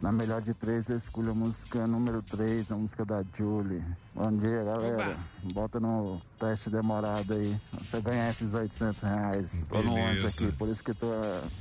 Na 0.00 0.12
melhor 0.12 0.40
de 0.40 0.54
três, 0.54 0.88
eu 0.88 0.96
escolho 0.96 1.32
a 1.32 1.34
música 1.34 1.84
número 1.84 2.22
3, 2.22 2.70
a 2.70 2.76
música 2.76 3.04
da 3.04 3.24
Julie. 3.36 3.82
Bom 4.14 4.36
dia, 4.36 4.62
galera. 4.62 5.16
Bota 5.54 5.80
no 5.80 6.20
teste 6.38 6.68
demorado 6.68 7.32
aí. 7.32 7.56
Você 7.72 8.00
ganhar 8.00 8.28
esses 8.28 8.52
800 8.52 9.00
reais. 9.00 9.50
Tô 9.70 9.82
no 9.82 9.94
ônibus 9.94 10.38
aqui, 10.38 10.52
por 10.52 10.68
isso 10.68 10.84
que 10.84 10.90
eu 10.90 10.94
tô 10.94 11.10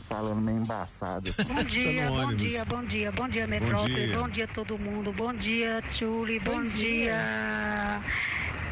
falando 0.09 0.41
meio 0.41 0.57
embaçado. 0.57 1.31
Bom 1.47 1.63
dia, 1.63 2.07
bom 2.07 2.13
ônibus. 2.23 2.37
dia, 2.37 2.65
bom 2.65 2.83
dia, 2.83 3.11
bom 3.11 3.29
dia, 3.29 3.47
Metrópole, 3.47 3.93
dia. 4.07 4.17
bom 4.17 4.27
dia 4.27 4.47
todo 4.47 4.77
mundo, 4.77 5.13
bom 5.13 5.33
dia, 5.33 5.81
Tchuli, 5.91 6.39
bom, 6.39 6.57
Bom 6.57 6.63
dia. 6.65 8.01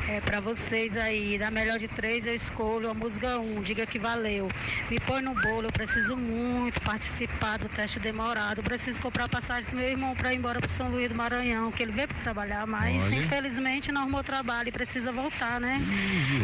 É 0.10 0.20
pra 0.22 0.40
vocês 0.40 0.98
aí, 0.98 1.38
da 1.38 1.52
melhor 1.52 1.78
de 1.78 1.88
três 1.88 2.26
eu 2.26 2.34
escolho 2.34 2.90
a 2.90 2.96
música 2.96 3.38
1, 3.38 3.62
diga 3.62 3.86
que 3.86 4.00
valeu. 4.00 4.50
Me 4.90 5.00
põe 5.00 5.22
no 5.22 5.36
bolo, 5.36 5.68
eu 5.68 5.72
preciso 5.72 6.18
muito 6.18 6.82
participar 6.82 7.60
do 7.60 7.70
teste 7.70 8.00
demorado. 8.00 8.64
Preciso 8.64 9.00
comprar 9.04 9.30
passagem 9.30 9.66
pro 9.66 9.78
meu 9.78 9.88
irmão 9.88 10.16
pra 10.16 10.34
ir 10.34 10.38
embora 10.38 10.60
pro 10.60 10.68
São 10.68 10.90
Luís 10.90 11.10
do 11.10 11.14
Maranhão, 11.14 11.72
que 11.72 11.84
ele 11.84 11.92
veio 11.92 12.08
pra 12.08 12.18
trabalhar, 12.24 12.66
mas 12.66 13.04
Olha. 13.04 13.16
infelizmente 13.18 13.69
não 13.92 14.02
arrumou 14.02 14.24
trabalho 14.24 14.70
e 14.70 14.72
precisa 14.72 15.12
voltar, 15.12 15.60
né? 15.62 15.78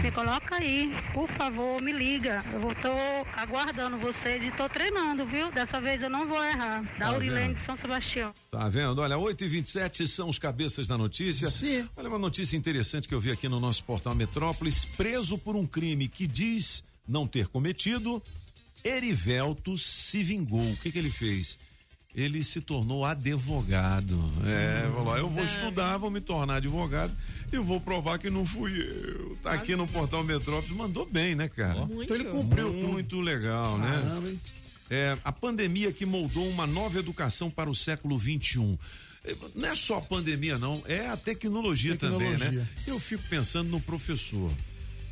Me 0.04 0.12
coloca 0.12 0.56
aí, 0.58 0.92
por 1.14 1.28
favor, 1.30 1.82
me 1.82 1.92
liga. 1.92 2.44
Eu 2.54 2.60
vou- 2.60 2.76
tô 2.76 2.90
aguardando 3.36 3.98
vocês 3.98 4.44
e 4.44 4.52
tô 4.52 4.70
treinando, 4.70 5.26
viu? 5.26 5.52
Dessa 5.52 5.82
vez 5.82 6.02
eu 6.04 6.10
não 6.10 6.28
vou 6.28 6.44
errar. 6.44 6.84
Da 7.00 7.08
Tá 7.08 7.08
Aurilene 7.08 7.54
de 7.54 7.60
São 7.60 7.76
Sebastião. 7.76 8.32
Tá 8.52 8.70
vendo? 8.70 9.00
Olha, 9.02 9.18
8 9.18 9.44
e 9.44 9.48
27 9.48 10.08
são 10.08 10.30
os 10.30 10.38
cabeças 10.38 10.88
da 10.88 10.98
notícia. 10.98 11.50
Sim. 11.50 11.88
Olha, 11.98 12.10
uma 12.10 12.20
notícia 12.20 12.56
interessante 12.56 13.08
que 13.08 13.14
eu 13.14 13.20
vi 13.22 13.32
aqui 13.32 13.50
no 13.50 13.60
nosso 13.60 13.84
portal 13.84 14.14
Metrópolis. 14.16 14.86
Preso 14.86 15.38
por 15.38 15.56
um 15.56 15.66
crime 15.66 16.08
que 16.08 16.28
diz 16.28 16.84
não 17.08 17.28
ter 17.28 17.48
cometido, 17.48 18.22
Erivelto 18.84 19.78
se 19.78 20.24
vingou. 20.24 20.62
O 20.72 20.78
que, 20.78 20.92
que 20.92 21.00
ele 21.00 21.10
fez? 21.10 21.58
Ele 22.16 22.44
se 22.44 22.62
tornou 22.62 23.04
advogado. 23.04 24.18
É, 24.46 24.90
falou: 24.94 25.18
eu 25.18 25.30
vou 25.30 25.44
estudar, 25.44 25.98
vou 25.98 26.10
me 26.10 26.22
tornar 26.22 26.56
advogado 26.56 27.14
e 27.52 27.58
vou 27.58 27.82
provar 27.82 28.18
que 28.18 28.30
não 28.30 28.46
fui 28.46 28.72
eu. 28.80 29.38
Tá 29.42 29.52
aqui 29.52 29.76
no 29.76 29.86
portal 29.86 30.24
Metrópolis, 30.24 30.76
mandou 30.76 31.06
bem, 31.06 31.36
né, 31.36 31.50
cara? 31.50 31.86
Muito. 31.86 32.04
Então 32.04 32.16
ele 32.16 32.26
cumpriu 32.26 32.72
tudo. 32.72 32.88
Muito 32.88 33.20
legal, 33.20 33.78
né? 33.78 33.92
Caramba? 33.92 34.34
É, 34.90 35.18
a 35.24 35.32
pandemia 35.32 35.92
que 35.92 36.06
moldou 36.06 36.48
uma 36.48 36.66
nova 36.68 37.00
educação 37.00 37.50
para 37.50 37.70
o 37.70 37.76
século 37.76 38.18
XXI. 38.20 38.78
É, 39.24 39.36
Não 39.56 39.68
é 39.68 39.76
só 39.76 39.98
a 39.98 40.02
pandemia, 40.02 40.58
não, 40.58 40.84
é 40.86 41.08
a 41.08 41.18
tecnologia, 41.18 41.98
também, 41.98 42.30
né? 42.32 42.38
Tecnologia. 42.38 42.70
Eu 42.88 43.00
fico 43.00 43.24
pensando 43.30 43.70
no 43.70 43.82
professor. 43.82 44.52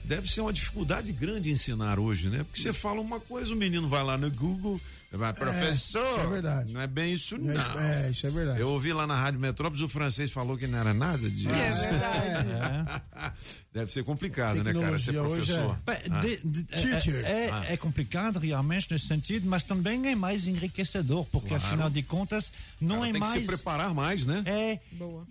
Deve 0.06 0.30
ser 0.30 0.42
uma 0.42 0.54
dificuldade 0.54 1.12
grande 1.12 1.50
ensinar 1.50 1.98
hoje, 1.98 2.30
né? 2.30 2.44
Porque 2.44 2.62
você 2.62 2.74
fala 2.74 3.00
uma 3.00 3.20
coisa, 3.20 3.54
o 3.54 3.56
menino 3.56 3.88
vai 3.88 4.04
lá 4.04 4.18
no 4.18 4.30
Google, 4.30 4.80
vai, 5.18 5.34
professor. 5.34 6.06
isso 6.06 6.20
é 6.20 6.28
verdade. 6.28 6.74
Não 6.74 6.82
é 6.82 6.88
bem 6.88 7.14
isso, 7.14 7.38
Não 7.38 7.54
não. 7.54 7.80
é- 7.80 8.08
é, 8.08 8.10
isso 8.10 8.26
é 8.28 8.30
verdade. 8.30 8.60
Eu 8.60 8.70
ouvi 8.70 8.92
lá 8.94 9.06
na 9.08 9.16
Rádio 9.20 9.40
Metrópolis, 9.40 9.82
o 9.84 9.90
francês 9.90 10.32
falou 10.32 10.58
que 10.58 10.68
não 10.68 10.80
era 10.80 10.94
nada 10.94 11.30
disso. 11.30 11.50
É 11.50 11.72
verdade. 11.72 13.04
Deve 13.74 13.92
ser 13.92 14.04
complicado, 14.04 14.64
né, 14.64 14.74
cara? 14.74 15.00
Ser 15.00 15.16
é- 15.16 15.20
professor. 15.20 15.80
Bem, 15.86 15.98
Ah. 16.12 16.20
de- 16.20 16.38
de- 16.44 16.64
Teacher. 16.64 17.26
É, 17.26 17.50
Ah. 17.52 17.66
é 17.70 17.78
complicado 17.78 18.38
realmente 18.40 18.88
nesse 18.92 19.08
sentido, 19.08 19.48
mas 19.50 19.64
também 19.64 20.08
é 20.12 20.16
mais 20.16 20.46
enriquecedor, 20.48 21.26
porque 21.32 21.50
Claro. 21.50 21.64
afinal 21.64 21.90
de 21.90 22.04
contas 22.04 22.52
não 22.80 22.98
Cara, 22.98 23.10
é 23.10 23.12
tem 23.14 23.22
que 23.22 23.28
mais. 23.28 23.42
se 23.42 23.48
preparar 23.48 23.94
mais, 23.94 24.26
né? 24.26 24.44
É. 24.46 24.80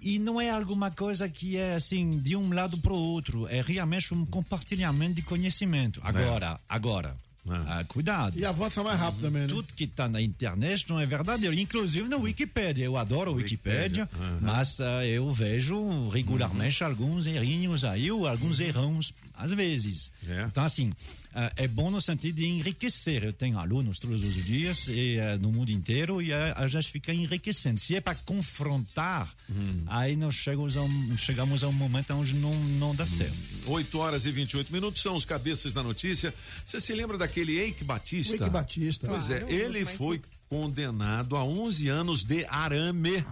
E 0.01 0.19
não 0.19 0.41
é 0.41 0.51
alguma 0.51 0.91
coisa 0.91 1.29
que 1.29 1.57
é 1.57 1.75
assim 1.75 2.19
de 2.19 2.35
um 2.35 2.53
lado 2.53 2.79
para 2.79 2.93
o 2.93 2.97
outro. 2.97 3.47
É 3.49 3.61
realmente 3.63 4.13
um 4.13 4.27
compartilhamento 4.27 5.15
de 5.15 5.23
conhecimento. 5.23 6.01
Agora, 6.03 6.59
agora. 6.69 7.17
Ah, 7.49 7.85
cuidado. 7.89 8.39
E 8.39 8.45
avança 8.45 8.83
mais 8.85 8.99
rápido 8.99 9.23
também, 9.23 9.43
né? 9.43 9.49
Tudo 9.49 9.73
que 9.75 9.85
está 9.85 10.09
na 10.09 10.21
internet 10.23 10.87
não 10.89 11.01
é 11.01 11.05
verdadeiro, 11.07 11.55
inclusive 11.59 12.09
na 12.09 12.17
Wikipédia. 12.17 12.85
Eu 12.85 12.97
adoro 12.97 13.33
a 13.33 13.35
Wikipédia, 13.35 14.09
mas 14.41 14.81
ah, 14.81 15.05
eu 15.07 15.31
vejo 15.33 16.09
regularmente 16.09 16.83
Uhum. 16.85 16.91
alguns 16.91 17.27
errinhos 17.27 17.85
aí, 17.85 18.11
ou 18.11 18.27
alguns 18.29 18.61
errões, 18.61 19.13
às 19.35 19.53
vezes. 19.53 20.11
Então, 20.49 20.65
assim, 20.65 20.93
ah, 21.35 21.53
é 21.57 21.67
bom 21.67 21.91
no 21.91 22.01
sentido 22.01 22.37
de 22.37 22.47
enriquecer. 22.47 23.25
Eu 23.25 23.33
tenho 23.33 23.59
alunos 23.59 23.99
todos 23.99 24.23
os 24.23 24.45
dias 24.45 24.87
e, 24.89 25.19
ah, 25.21 25.39
no 25.39 25.51
mundo 25.53 25.71
inteiro 25.71 26.21
e 26.21 26.33
a 26.33 26.67
gente 26.69 26.91
fica 26.91 27.13
enriquecendo. 27.13 27.81
Se 27.81 27.97
é 27.97 28.01
para 28.01 28.15
confrontar, 28.15 29.35
Hum. 29.51 29.85
aí 29.87 30.17
nós 30.17 30.35
chegamos 30.35 30.77
a, 30.77 30.83
um, 30.83 31.17
chegamos 31.17 31.63
a 31.63 31.69
um 31.69 31.73
momento 31.73 32.13
onde 32.15 32.35
não, 32.35 32.53
não 32.55 32.95
dá 32.95 33.07
certo. 33.07 33.37
8 33.67 33.99
horas 33.99 34.25
e 34.27 34.33
28 34.33 34.73
minutos 34.73 35.03
são 35.03 35.15
os 35.15 35.25
cabeças 35.25 35.75
da 35.75 35.83
notícia. 35.83 36.33
Você 36.65 36.81
se 36.81 36.95
lembra 36.95 37.19
daquele 37.19 37.59
Eike 37.59 37.85
Batista? 37.85 38.35
Eike 38.45 38.51
Batista. 38.51 39.07
Pois 39.09 39.27
Claro, 39.27 39.47
é, 39.49 39.53
ele 39.55 39.85
foi 39.85 40.21
condenado 40.53 41.35
a 41.35 41.43
11 41.43 41.89
anos 41.89 42.25
de 42.25 42.45
arame 42.45 43.25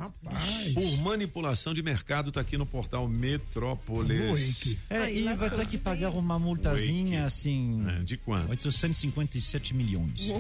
por 0.72 0.96
manipulação 1.02 1.74
de 1.74 1.82
mercado. 1.82 2.32
Tá 2.32 2.40
aqui 2.40 2.56
no 2.56 2.64
portal 2.64 3.06
Metrópolis. 3.06 4.78
É, 4.88 5.12
e 5.12 5.34
vai 5.34 5.50
ter 5.50 5.66
que 5.66 5.76
pagar 5.76 6.08
uma 6.12 6.38
multazinha 6.38 7.26
assim. 7.26 7.84
de 8.04 8.16
quanto? 8.16 8.48
857 8.48 9.74
milhões. 9.74 10.30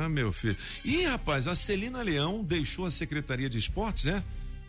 Ah, 0.00 0.08
meu 0.08 0.30
filho. 0.30 0.56
Ih, 0.84 1.04
rapaz, 1.06 1.48
a 1.48 1.56
Celina 1.56 2.00
Leão 2.00 2.44
deixou 2.44 2.86
a 2.86 2.92
Secretaria 2.92 3.50
de 3.50 3.58
Esportes, 3.58 4.06
é? 4.06 4.22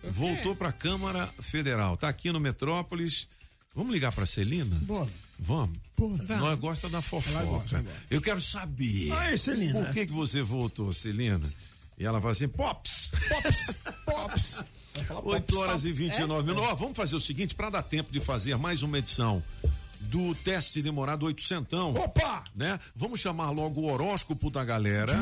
Voltou 0.03 0.55
para 0.55 0.69
a 0.69 0.73
Câmara 0.73 1.27
Federal. 1.39 1.95
Tá 1.95 2.09
aqui 2.09 2.31
no 2.31 2.39
Metrópolis. 2.39 3.27
Vamos 3.75 3.93
ligar 3.93 4.11
para 4.11 4.25
Celina? 4.25 4.77
Bora. 4.81 5.24
Vamos. 5.39 5.77
Bora. 5.97 6.37
Nós 6.37 6.59
gosta 6.59 6.89
da 6.89 7.01
fofoca. 7.01 7.37
Ela 7.39 7.45
gosta, 7.45 7.75
ela 7.77 7.83
gosta. 7.83 7.99
Eu 8.09 8.21
quero 8.21 8.41
saber. 8.41 9.11
Aí, 9.13 9.37
Celina. 9.37 9.83
Por 9.85 9.93
que 9.93 10.07
que 10.07 10.13
você 10.13 10.41
voltou, 10.41 10.93
Celina? 10.93 11.51
E 11.97 12.05
ela 12.05 12.19
fala 12.19 12.31
assim, 12.31 12.47
Pops! 12.47 13.11
Pops! 13.29 13.75
Pops! 14.05 14.65
8 15.23 15.57
horas 15.59 15.85
e 15.85 15.91
29 15.91 16.41
É? 16.41 16.45
minutos. 16.53 16.71
Ó, 16.71 16.75
vamos 16.75 16.95
fazer 16.97 17.15
o 17.15 17.19
seguinte, 17.19 17.53
para 17.55 17.69
dar 17.69 17.83
tempo 17.83 18.11
de 18.11 18.19
fazer 18.19 18.57
mais 18.57 18.81
uma 18.81 18.97
edição 18.97 19.43
do 20.01 20.35
teste 20.35 20.81
demorado 20.81 21.25
oitocentão. 21.25 21.93
Opa! 21.93 22.43
Né? 22.55 22.79
Vamos 22.95 23.19
chamar 23.19 23.49
logo 23.49 23.81
o 23.81 23.91
horóscopo 23.91 24.49
da 24.51 24.63
galera 24.63 25.13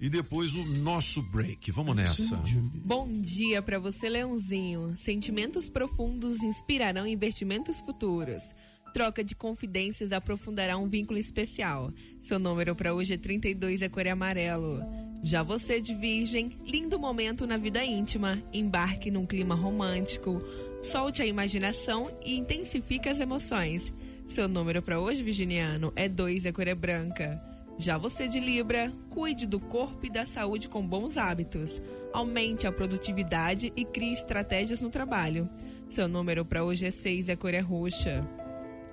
e 0.00 0.08
depois 0.08 0.54
o 0.54 0.64
nosso 0.64 1.20
break. 1.22 1.70
Vamos 1.72 1.96
nessa. 1.96 2.36
Bom 2.84 3.10
dia 3.12 3.60
para 3.60 3.78
você, 3.78 4.08
Leãozinho. 4.08 4.94
Sentimentos 4.96 5.68
profundos 5.68 6.42
inspirarão 6.42 7.06
investimentos 7.06 7.80
futuros. 7.80 8.54
Troca 8.98 9.22
de 9.22 9.36
confidências 9.36 10.10
aprofundará 10.10 10.76
um 10.76 10.88
vínculo 10.88 11.20
especial. 11.20 11.92
Seu 12.20 12.36
número 12.36 12.74
para 12.74 12.92
hoje 12.92 13.14
é 13.14 13.16
32 13.16 13.80
é 13.80 13.88
cor 13.88 14.08
amarelo. 14.08 14.82
Já 15.22 15.40
você 15.40 15.80
de 15.80 15.94
Virgem, 15.94 16.50
lindo 16.66 16.98
momento 16.98 17.46
na 17.46 17.56
vida 17.56 17.84
íntima. 17.84 18.42
Embarque 18.52 19.08
num 19.08 19.24
clima 19.24 19.54
romântico. 19.54 20.42
Solte 20.80 21.22
a 21.22 21.26
imaginação 21.26 22.10
e 22.24 22.36
intensifique 22.36 23.08
as 23.08 23.20
emoções. 23.20 23.92
Seu 24.26 24.48
número 24.48 24.82
para 24.82 24.98
hoje, 24.98 25.22
Virginiano, 25.22 25.92
é 25.94 26.08
2 26.08 26.46
é 26.46 26.50
cor 26.50 26.66
é 26.66 26.74
branca. 26.74 27.40
Já 27.78 27.96
você 27.96 28.26
de 28.26 28.40
Libra, 28.40 28.92
cuide 29.10 29.46
do 29.46 29.60
corpo 29.60 30.06
e 30.06 30.10
da 30.10 30.26
saúde 30.26 30.68
com 30.68 30.84
bons 30.84 31.16
hábitos. 31.16 31.80
Aumente 32.12 32.66
a 32.66 32.72
produtividade 32.72 33.72
e 33.76 33.84
crie 33.84 34.12
estratégias 34.12 34.80
no 34.80 34.90
trabalho. 34.90 35.48
Seu 35.88 36.08
número 36.08 36.44
para 36.44 36.64
hoje 36.64 36.84
é 36.84 36.90
6 36.90 37.28
é 37.28 37.36
cor 37.36 37.54
é 37.54 37.60
roxa. 37.60 38.26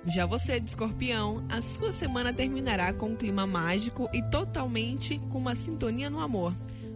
Já 0.08 0.24
você 0.24 0.60
de 0.60 0.68
escorpião, 0.68 1.44
a 1.48 1.60
sua 1.60 1.90
semana 1.90 2.32
terminará 2.32 2.92
com 2.92 3.10
um 3.10 3.16
clima 3.16 3.44
mágico 3.44 4.08
e 4.12 4.22
totalmente 4.22 5.18
com 5.30 5.38
uma 5.38 5.56
sintonia 5.56 6.08
no 6.08 6.20
amor. 6.20 6.54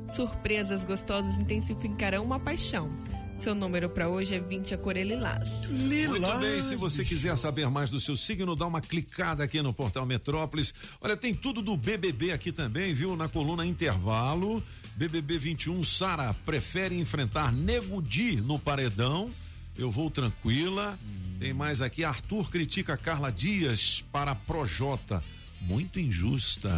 Surpresas 0.09 0.85
gostosas 0.85 1.37
intensificarão 1.37 2.25
uma 2.25 2.39
paixão. 2.39 2.89
Seu 3.37 3.55
número 3.55 3.89
para 3.89 4.09
hoje 4.09 4.35
é 4.37 4.39
20 4.39 4.75
a 4.75 4.79
cor 4.79 4.97
é 4.97 5.03
lilás. 5.03 5.67
Muito 5.71 6.39
bem, 6.39 6.61
se 6.61 6.77
você 6.77 7.05
quiser 7.05 7.37
saber 7.37 7.69
mais 7.69 7.91
do 7.91 7.99
seu 7.99 8.17
signo, 8.17 8.55
dá 8.55 8.67
uma 8.67 8.81
clicada 8.81 9.43
aqui 9.43 9.61
no 9.61 9.73
portal 9.73 10.07
Metrópolis. 10.07 10.73
Olha, 11.01 11.17
tem 11.17 11.35
tudo 11.35 11.63
do 11.63 11.77
BBB 11.77 12.31
aqui 12.31 12.53
também, 12.53 12.95
viu? 12.95 13.17
Na 13.17 13.29
coluna 13.29 13.67
Intervalo. 13.67 14.63
BBB 14.95 15.39
21, 15.39 15.83
Sara 15.83 16.35
prefere 16.45 16.97
enfrentar 16.97 17.53
Nego 17.53 18.01
Di 18.01 18.37
no 18.37 18.59
paredão. 18.59 19.31
Eu 19.81 19.91
vou 19.91 20.11
tranquila. 20.11 20.99
Tem 21.39 21.55
mais 21.55 21.81
aqui, 21.81 22.05
Arthur 22.05 22.51
critica 22.51 22.99
Carla 22.99 23.33
Dias 23.33 24.05
para 24.13 24.35
Projota. 24.35 25.25
Muito 25.63 25.99
injusta. 25.99 26.71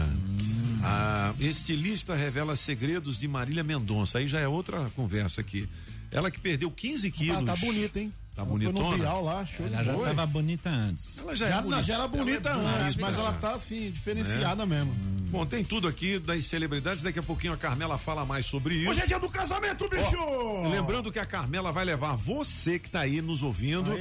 A 0.84 1.34
estilista 1.40 2.14
revela 2.14 2.54
segredos 2.54 3.18
de 3.18 3.26
Marília 3.26 3.64
Mendonça. 3.64 4.18
Aí 4.18 4.26
já 4.28 4.38
é 4.38 4.46
outra 4.46 4.88
conversa 4.94 5.40
aqui. 5.40 5.68
Ela 6.12 6.30
que 6.30 6.38
perdeu 6.38 6.70
15 6.70 7.10
quilos. 7.10 7.48
Ah, 7.48 7.54
tá 7.54 7.56
bonita, 7.56 7.98
hein? 7.98 8.12
Tá 8.44 8.50
bonitona? 8.50 8.96
Bial 8.96 9.24
lá, 9.24 9.46
show 9.46 9.66
Ela 9.66 9.84
já 9.84 9.92
estava 9.96 10.26
bonita 10.26 10.70
antes. 10.70 11.18
Ela 11.18 11.36
já, 11.36 11.48
Já, 11.48 11.58
é 11.58 11.62
não, 11.62 11.82
já 11.82 11.94
era 11.94 12.08
bonita 12.08 12.48
Ela 12.50 12.78
é 12.78 12.82
antes, 12.84 12.96
mas 12.96 13.16
ela 13.18 13.32
tá 13.32 13.54
assim, 13.54 13.90
diferenciada 13.90 14.62
É. 14.62 14.66
mesmo. 14.66 14.94
Bom, 15.32 15.46
tem 15.46 15.64
tudo 15.64 15.88
aqui 15.88 16.18
das 16.18 16.44
celebridades. 16.44 17.02
Daqui 17.02 17.18
a 17.18 17.22
pouquinho 17.22 17.54
a 17.54 17.56
Carmela 17.56 17.96
fala 17.96 18.26
mais 18.26 18.44
sobre 18.44 18.74
isso. 18.74 18.90
Hoje 18.90 19.00
é 19.00 19.06
dia 19.06 19.18
do 19.18 19.30
casamento, 19.30 19.88
bicho! 19.88 20.14
Ó, 20.18 20.68
lembrando 20.68 21.10
que 21.10 21.18
a 21.18 21.24
Carmela 21.24 21.72
vai 21.72 21.86
levar 21.86 22.14
você 22.16 22.78
que 22.78 22.90
tá 22.90 23.00
aí 23.00 23.22
nos 23.22 23.42
ouvindo 23.42 23.92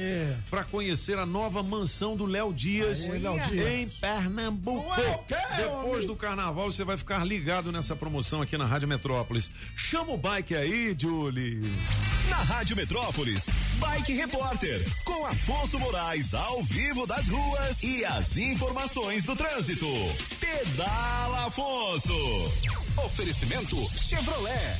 para 0.50 0.62
conhecer 0.64 1.16
a 1.16 1.24
nova 1.24 1.62
mansão 1.62 2.14
do 2.16 2.26
Léo 2.26 2.52
Dias, 2.52 3.08
Aê, 3.08 3.18
Léo 3.18 3.40
Dias. 3.40 3.66
em 3.66 3.88
Pernambuco. 3.88 4.86
Não 4.88 4.94
é 4.94 5.10
o 5.14 5.18
quê, 5.20 5.34
Depois 5.56 6.04
do 6.04 6.14
carnaval 6.14 6.70
você 6.70 6.84
vai 6.84 6.98
ficar 6.98 7.24
ligado 7.24 7.72
nessa 7.72 7.96
promoção 7.96 8.42
aqui 8.42 8.58
na 8.58 8.66
Rádio 8.66 8.86
Metrópolis. 8.88 9.50
Chama 9.74 10.12
o 10.12 10.18
bike 10.18 10.54
aí, 10.54 10.94
Julie. 10.98 11.62
Na 12.28 12.36
Rádio 12.36 12.76
Metrópolis, 12.76 13.48
Bike 13.78 14.12
Repórter, 14.32 14.82
com 15.04 15.26
Afonso 15.26 15.78
Moraes 15.78 16.32
ao 16.32 16.62
vivo 16.62 17.06
das 17.06 17.28
ruas 17.28 17.82
e 17.82 18.02
as 18.02 18.38
informações 18.38 19.24
do 19.24 19.36
trânsito. 19.36 19.86
Pedala 20.40 21.48
Afonso. 21.48 22.14
Oferecimento 23.04 23.76
Chevrolet. 23.90 24.78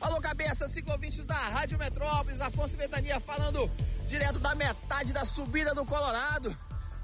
Alô, 0.00 0.20
cabeça, 0.20 0.66
ciclovintes 0.66 1.24
da 1.26 1.36
Rádio 1.36 1.78
Metrópolis, 1.78 2.40
Afonso 2.40 2.76
Ventania 2.76 3.20
falando 3.20 3.70
direto 4.08 4.40
da 4.40 4.56
metade 4.56 5.12
da 5.12 5.24
subida 5.24 5.72
do 5.76 5.86
Colorado. 5.86 6.58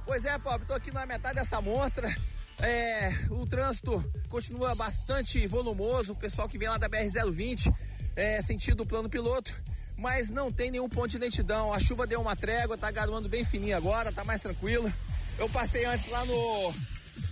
Pois 0.05 0.25
é, 0.25 0.37
Pop, 0.37 0.66
tô 0.66 0.75
aqui 0.75 0.91
na 0.91 1.07
metade 1.07 1.37
dessa 1.37 1.61
monstra. 1.61 2.12
É, 2.59 3.12
o 3.31 3.47
trânsito 3.47 4.05
continua 4.29 4.75
bastante 4.75 5.47
volumoso, 5.47 6.15
o 6.15 6.16
pessoal 6.16 6.49
que 6.49 6.59
vem 6.59 6.69
lá 6.69 6.77
da 6.77 6.91
BR-020, 6.91 7.73
é, 8.16 8.43
sentido 8.43 8.85
plano 8.85 9.09
piloto, 9.09 9.55
mas 9.97 10.31
não 10.31 10.51
tem 10.51 10.71
nenhum 10.71 10.89
ponto 10.89 11.09
de 11.09 11.19
lentidão. 11.19 11.73
A 11.73 11.79
chuva 11.79 12.07
deu 12.07 12.21
uma 12.21 12.37
trégua, 12.37 12.77
tá 12.77 12.91
garoando 12.91 13.29
bem 13.29 13.45
fininho 13.45 13.77
agora, 13.77 14.12
tá 14.12 14.25
mais 14.25 14.41
tranquilo. 14.41 14.93
Eu 15.39 15.49
passei 15.49 15.85
antes 15.85 16.09
lá 16.09 16.25
no, 16.25 16.75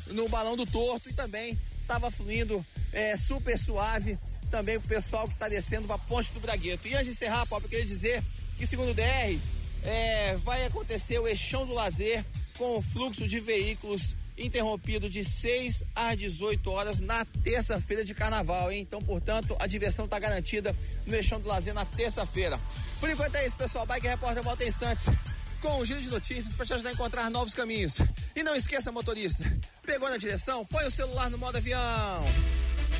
no 0.09 0.29
balão 0.29 0.57
do 0.57 0.67
torto 0.67 1.09
e 1.09 1.13
também 1.13 1.59
estava 1.81 2.11
fluindo 2.11 2.65
é, 2.93 3.17
super 3.17 3.59
suave 3.59 4.19
também 4.51 4.79
pro 4.79 4.89
pessoal 4.89 5.27
que 5.27 5.35
está 5.35 5.49
descendo 5.49 5.87
para 5.89 5.99
Ponte 5.99 6.33
do 6.33 6.41
Bragueto. 6.41 6.87
E 6.87 6.95
antes 6.95 7.07
de 7.07 7.11
encerrar, 7.13 7.47
Pop, 7.47 7.63
eu 7.65 7.71
queria 7.71 7.87
dizer 7.87 8.23
que 8.59 8.67
segundo 8.67 8.91
o 8.91 8.95
DR, 8.95 9.39
é, 9.85 10.37
vai 10.45 10.65
acontecer 10.67 11.19
o 11.19 11.27
eixão 11.27 11.67
do 11.67 11.73
lazer 11.73 12.25
com 12.57 12.77
o 12.77 12.83
fluxo 12.83 13.27
de 13.27 13.41
veículos 13.41 14.15
interrompido 14.37 15.09
de 15.09 15.25
6 15.25 15.85
às 15.95 16.19
18 16.19 16.71
horas 16.71 17.01
na 17.01 17.25
terça-feira 17.25 18.05
de 18.05 18.15
carnaval, 18.15 18.71
hein? 18.73 18.81
Então, 18.81 19.03
portanto, 19.03 19.57
a 19.61 19.67
diversão 19.67 20.05
está 20.05 20.19
garantida 20.19 20.75
no 21.07 21.15
eixão 21.15 21.41
do 21.41 21.49
lazer 21.49 21.75
na 21.75 21.85
terça-feira. 21.85 22.59
Por 23.01 23.11
enquanto 23.11 23.35
é 23.37 23.47
isso, 23.47 23.57
pessoal. 23.57 23.87
Bike 23.87 24.07
Repórter 24.07 24.43
volta 24.43 24.65
em 24.65 24.69
instantes 24.69 25.09
com 25.61 25.79
um 25.79 25.85
giro 25.85 26.03
de 26.03 26.11
notícias 26.11 26.53
para 26.53 26.67
te 26.67 26.75
ajudar 26.75 26.91
a 26.91 26.93
encontrar 26.93 27.31
novos 27.31 27.55
caminhos. 27.55 27.99
E 28.35 28.43
não 28.43 28.55
esqueça, 28.57 28.91
motorista, 28.91 29.45
pegou 29.87 30.11
na 30.11 30.17
direção? 30.17 30.65
Põe 30.67 30.87
o 30.87 30.91
celular 30.91 31.31
no 31.31 31.39
modo 31.39 31.57
avião. 31.57 32.25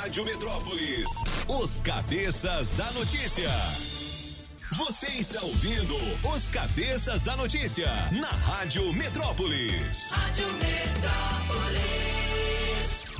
Rádio 0.00 0.24
Metrópolis, 0.24 1.10
os 1.48 1.80
cabeças 1.80 2.70
da 2.70 2.88
notícia. 2.92 3.50
Você 4.76 5.08
está 5.08 5.42
ouvindo 5.42 5.96
os 6.32 6.48
cabeças 6.48 7.24
da 7.24 7.34
notícia 7.34 7.88
na 8.12 8.28
Rádio 8.28 8.92
Metrópolis. 8.92 10.12
Rádio 10.12 10.46
Metrópolis. 10.52 11.88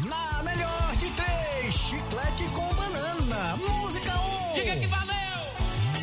Na 0.09 0.43
melhor 0.45 0.97
de 0.99 1.11
três, 1.11 1.75
chiclete 1.75 2.45
com 2.55 2.69
banana. 2.73 3.57
Música 3.57 4.17
1. 4.17 4.51
Um. 4.51 4.53
Diga 4.55 4.77
que 4.77 4.87
valeu! 4.87 5.17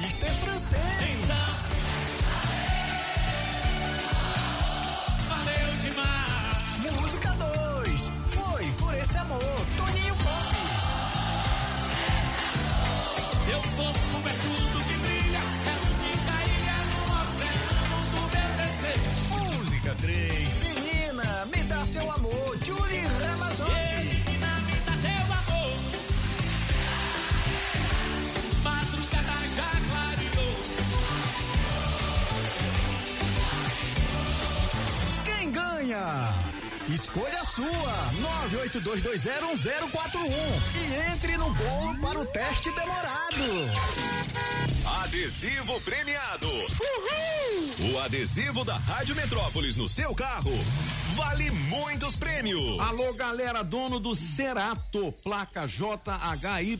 Mister 0.01 0.33
Francês. 0.33 0.81
Valeu 5.29 5.77
demais! 5.79 7.01
Música 7.01 7.29
2. 7.31 8.11
Foi 8.25 8.65
por 8.77 8.93
esse 8.93 9.17
amor. 9.17 9.84
Escolha 36.95 37.41
a 37.41 37.45
sua, 37.45 37.65
982201041 38.63 40.31
e 40.79 41.11
entre 41.11 41.37
no 41.37 41.53
bolo 41.53 41.99
para 41.99 42.17
o 42.21 42.25
teste 42.25 42.71
demorado. 42.71 43.43
Adesivo 45.03 45.81
premiado. 45.81 46.47
O 47.91 47.99
adesivo 47.99 48.63
da 48.63 48.77
Rádio 48.77 49.13
Metrópolis 49.13 49.75
no 49.75 49.89
seu 49.89 50.15
carro 50.15 50.53
vale 51.13 51.51
muitos 51.51 52.15
prêmios. 52.15 52.79
Alô, 52.79 53.13
galera, 53.13 53.63
dono 53.63 53.99
do 53.99 54.15
Cerato, 54.15 55.13
placa 55.23 55.65
JHY. 55.65 56.79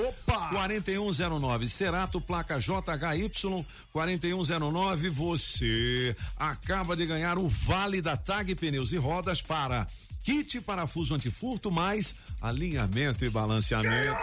Opa! 0.00 0.48
4109. 0.50 1.68
Cerato, 1.68 2.20
placa 2.20 2.58
JHY 2.58 3.66
4109. 3.92 5.10
Você 5.10 6.16
acaba 6.36 6.96
de 6.96 7.06
ganhar 7.06 7.38
o 7.38 7.48
Vale 7.48 8.00
da 8.00 8.16
Tag 8.16 8.54
Pneus 8.54 8.92
e 8.92 8.96
Rodas 8.96 9.42
para 9.42 9.86
kit 10.24 10.60
parafuso 10.60 11.14
antifurto 11.14 11.70
mais 11.70 12.14
alinhamento 12.40 13.24
e 13.24 13.30
balanceamento. 13.30 14.16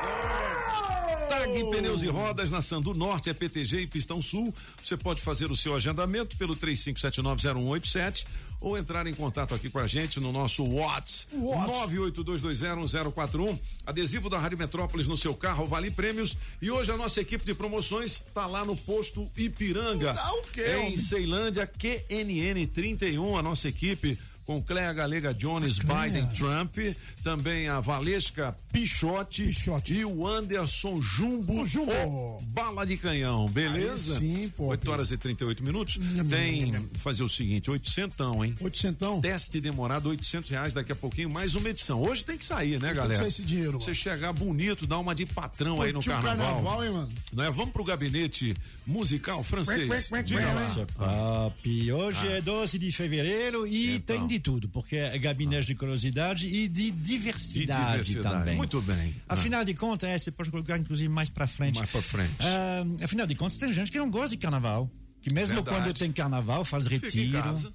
Tag 1.30 1.64
Pneus 1.72 2.04
e 2.04 2.08
Rodas 2.08 2.52
na 2.52 2.62
Sandu 2.62 2.94
Norte, 2.94 3.30
é 3.30 3.34
PTG 3.34 3.82
e 3.82 3.88
Pistão 3.88 4.22
Sul. 4.22 4.54
Você 4.84 4.98
pode 4.98 5.22
fazer 5.22 5.52
o 5.52 5.56
seu 5.56 5.76
agendamento 5.76 6.36
pelo 6.38 6.56
35790187 6.56 8.26
ou 8.60 8.78
entrar 8.78 9.06
em 9.08 9.14
contato 9.14 9.54
aqui 9.54 9.70
com 9.70 9.80
a 9.80 9.88
gente 9.88 10.20
no 10.20 10.32
nosso 10.32 10.64
WhatsApp 10.64 11.36
982201041. 11.36 13.60
Adesivo 13.86 14.30
da 14.30 14.40
Rádio 14.40 14.58
Metrópolis 14.58 15.08
no 15.08 15.18
seu 15.18 15.34
carro, 15.34 15.66
vale 15.66 15.92
prêmios. 15.92 16.38
E 16.62 16.72
hoje 16.72 16.92
a 16.92 16.98
nossa 16.98 17.20
equipe 17.20 17.46
de 17.46 17.54
promoções 17.54 18.24
está 18.28 18.46
lá 18.46 18.64
no 18.64 18.76
posto 18.76 19.30
Ipiranga. 19.38 20.14
Tá 20.14 20.32
o 20.34 20.42
quê, 20.44 20.66
Em? 20.82 20.96
Ceilândia, 20.96 21.68
QNN 21.68 22.66
31, 22.68 23.38
a 23.38 23.44
nossa 23.44 23.68
equipe 23.68 24.18
com 24.46 24.62
Cléa 24.62 24.92
Galega 24.94 25.34
Jones, 25.34 25.80
Biden 25.80 26.28
Trump, 26.36 26.78
também 27.24 27.68
a 27.70 27.80
Valesca 27.80 28.56
Pichote, 28.72 29.50
e 29.90 30.04
o 30.06 30.28
Anderson 30.28 31.00
Jumbo, 31.02 31.64
o 31.64 32.42
Bala 32.48 32.86
de 32.86 32.98
Canhão, 32.98 33.48
beleza? 33.48 34.16
Aí 34.16 34.20
sim, 34.20 34.50
pô. 34.50 34.66
8 34.68 34.92
horas 34.92 35.12
e 35.12 35.18
38 35.18 35.64
minutos. 35.64 36.00
Tem 36.30 36.74
fazer 36.96 37.24
o 37.24 37.30
seguinte, 37.30 37.70
oitocentão, 37.72 38.44
hein? 38.44 38.56
Oitocentão? 38.60 39.22
Teste 39.22 39.62
demorado, 39.62 40.10
800 40.10 40.50
reais 40.50 40.74
daqui 40.74 40.92
a 40.92 40.96
pouquinho, 40.96 41.30
mais 41.30 41.56
uma 41.56 41.70
edição. 41.70 42.02
Hoje 42.02 42.26
tem 42.26 42.38
que 42.38 42.44
sair, 42.46 42.74
né, 42.74 42.88
Tem 42.88 42.90
que 42.90 42.96
galera? 42.96 43.18
sair 43.20 43.28
esse 43.28 43.44
dinheiro, 43.44 43.80
Você 43.80 43.94
chegar 43.94 44.34
bonito, 44.34 44.86
dar 44.88 45.00
uma 45.00 45.14
de 45.16 45.26
patrão 45.26 45.82
aí 45.82 45.94
no 45.94 46.04
carnaval. 46.04 46.36
carnaval, 46.56 46.84
hein, 46.84 46.92
mano? 46.92 47.12
Não 47.32 47.44
é? 47.44 47.52
Vamos 47.52 47.72
pro 47.72 47.84
gabinete 47.84 48.56
musical 48.86 49.44
francês. 49.44 50.10
Diga 50.26 50.52
lá. 50.54 50.86
Papi, 50.98 51.92
hoje 51.92 52.28
Ah. 52.28 52.38
é 52.38 52.42
12 52.42 52.78
de 52.80 52.92
fevereiro 52.92 53.66
e 53.68 53.96
Então. 53.96 54.18
tem 54.18 54.28
de 54.34 54.40
tudo, 54.40 54.70
porque 54.70 54.96
é 54.98 55.18
gabinete 55.18 55.68
de 55.68 55.76
curiosidade 55.76 56.48
e 56.48 56.68
de 56.68 56.92
diversidade, 56.92 57.82
De 57.82 57.92
diversidade. 57.92 58.36
também. 58.40 58.56
Muito 58.58 58.82
bem. 58.82 59.16
Afinal 59.28 59.64
de 59.64 59.74
contas, 59.74 60.10
é, 60.10 60.18
você 60.18 60.32
pode 60.32 60.50
colocar 60.52 60.78
inclusive 60.78 61.10
mais 61.10 61.30
pra 61.30 61.48
frente. 61.48 61.80
Mais 61.80 61.90
pra 61.90 62.02
frente. 62.02 62.34
Ah, 62.40 62.84
afinal 63.04 63.26
de 63.28 63.36
contas, 63.36 63.58
tem 63.58 63.72
gente 63.72 63.92
que 63.92 63.98
não 63.98 64.10
gosta 64.10 64.30
de 64.30 64.38
carnaval. 64.38 64.90
Que 65.22 65.34
mesmo 65.34 65.56
Verdade. 65.56 65.78
quando 65.84 65.94
tem 65.98 66.12
carnaval, 66.12 66.66
faz 66.66 66.84
Fica 66.88 66.96
em 66.96 67.00
retiro. 67.22 67.44
casa. 67.44 67.74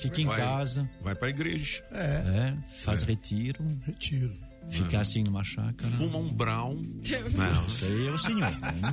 Fica 0.00 0.20
em 0.22 0.26
Vai- 0.26 0.38
casa. 0.40 0.90
Vai 1.02 1.14
pra 1.14 1.28
igreja. 1.28 1.84
É, 1.92 2.54
faz 2.82 3.02
É. 3.02 3.06
retiro. 3.06 3.78
Retiro. 3.84 4.34
Fica 4.68 4.96
É. 4.96 5.00
assim 5.00 5.22
numa 5.22 5.44
chácara. 5.44 5.90
Fuma 5.92 6.18
um 6.18 6.32
brown. 6.32 6.74
Não, 6.74 7.66
isso 7.66 7.84
aí 7.84 8.06
é 8.08 8.10
o 8.10 8.18
senhor. 8.18 8.50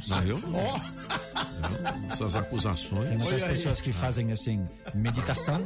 Não, 0.08 0.24
eu 0.24 0.40
não. 0.40 0.60
Eu, 0.60 0.82
Essas 2.10 2.36
acusações. 2.36 3.10
Tem 3.10 3.18
muitas 3.18 3.44
pessoas 3.44 3.82
que 3.82 3.91
fazem 3.91 4.32
assim, 4.32 4.66
meditação. 4.94 5.62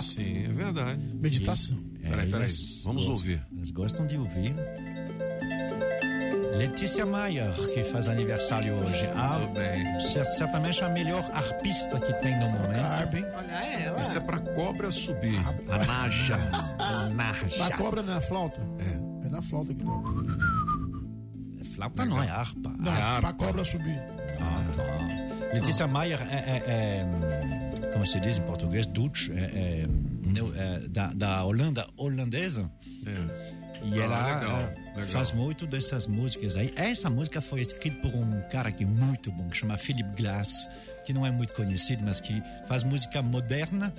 Sim, 0.00 0.44
é 0.46 0.48
verdade. 0.48 1.00
Meditação. 1.14 1.76
Peraí, 2.00 2.26
peraí. 2.30 2.32
elas 2.32 2.82
Vamos 2.84 3.04
gostam- 3.06 3.12
ouvir. 3.14 3.46
Elas 3.56 3.70
gostam 3.70 4.06
de 4.06 4.16
ouvir. 4.16 4.54
Letícia 6.56 7.04
Maier, 7.04 7.52
que 7.74 7.82
faz 7.82 8.06
aniversário 8.06 8.74
hoje. 8.76 9.06
A, 9.16 10.00
cer- 10.00 10.26
certamente 10.26 10.82
a 10.84 10.88
melhor 10.88 11.28
arpista 11.34 11.98
que 11.98 12.12
tem 12.14 12.38
no 12.38 12.48
momento. 12.48 13.26
Olha 13.36 13.72
ela. 13.82 13.98
Isso 13.98 14.16
é 14.16 14.20
pra 14.20 14.38
cobra 14.38 14.90
subir. 14.92 15.38
A 15.68 15.84
naja. 15.84 16.36
A 16.78 17.08
naja. 17.08 17.46
Na 17.58 17.76
cobra 17.76 18.02
não 18.02 18.12
é 18.12 18.14
na 18.16 18.20
flauta? 18.20 18.60
É. 18.78 19.03
É 19.34 19.36
na 19.36 19.42
flauta 19.42 19.74
que 19.74 19.82
toca. 19.82 20.10
Flauta 21.74 22.04
não, 22.06 22.22
é 22.22 22.28
harpa. 22.28 22.72
Não, 22.78 22.92
é 22.94 23.02
harpa. 23.02 23.20
pra 23.20 23.32
cobra 23.32 23.64
subir. 23.64 23.98
Ah, 24.40 24.64
tá. 24.76 25.54
Letícia 25.54 25.86
Maier 25.86 26.20
é, 26.22 26.34
é- 26.36 26.62
é, 26.66 27.90
como 27.92 28.06
se 28.06 28.18
diz 28.20 28.38
em 28.38 28.42
português, 28.42 28.86
Dutch, 28.86 29.30
é, 29.30 29.34
é, 29.34 29.86
neo- 30.26 30.52
é, 30.56 30.80
da, 30.88 31.08
da 31.08 31.44
Holanda, 31.44 31.86
holandesa. 31.96 32.70
E 33.82 34.00
Ah, 34.00 34.04
ela 34.04 34.34
legal, 34.38 34.60
é, 34.60 34.74
legal. 34.96 35.06
faz 35.10 35.32
muito 35.32 35.66
dessas 35.66 36.06
músicas 36.06 36.56
aí. 36.56 36.72
Essa 36.76 37.10
música 37.10 37.40
foi 37.40 37.60
escrita 37.60 38.08
por 38.08 38.14
um 38.16 38.40
cara 38.50 38.70
que 38.72 38.82
é 38.84 38.86
muito 38.86 39.30
bom, 39.32 39.48
que 39.48 39.56
chama 39.56 39.76
Philip 39.76 40.08
Glass, 40.16 40.68
que 41.04 41.12
não 41.12 41.26
é 41.26 41.30
muito 41.30 41.52
conhecido, 41.52 42.02
mas 42.04 42.18
que 42.20 42.40
faz 42.66 42.82
música 42.82 43.20
moderna 43.22 43.92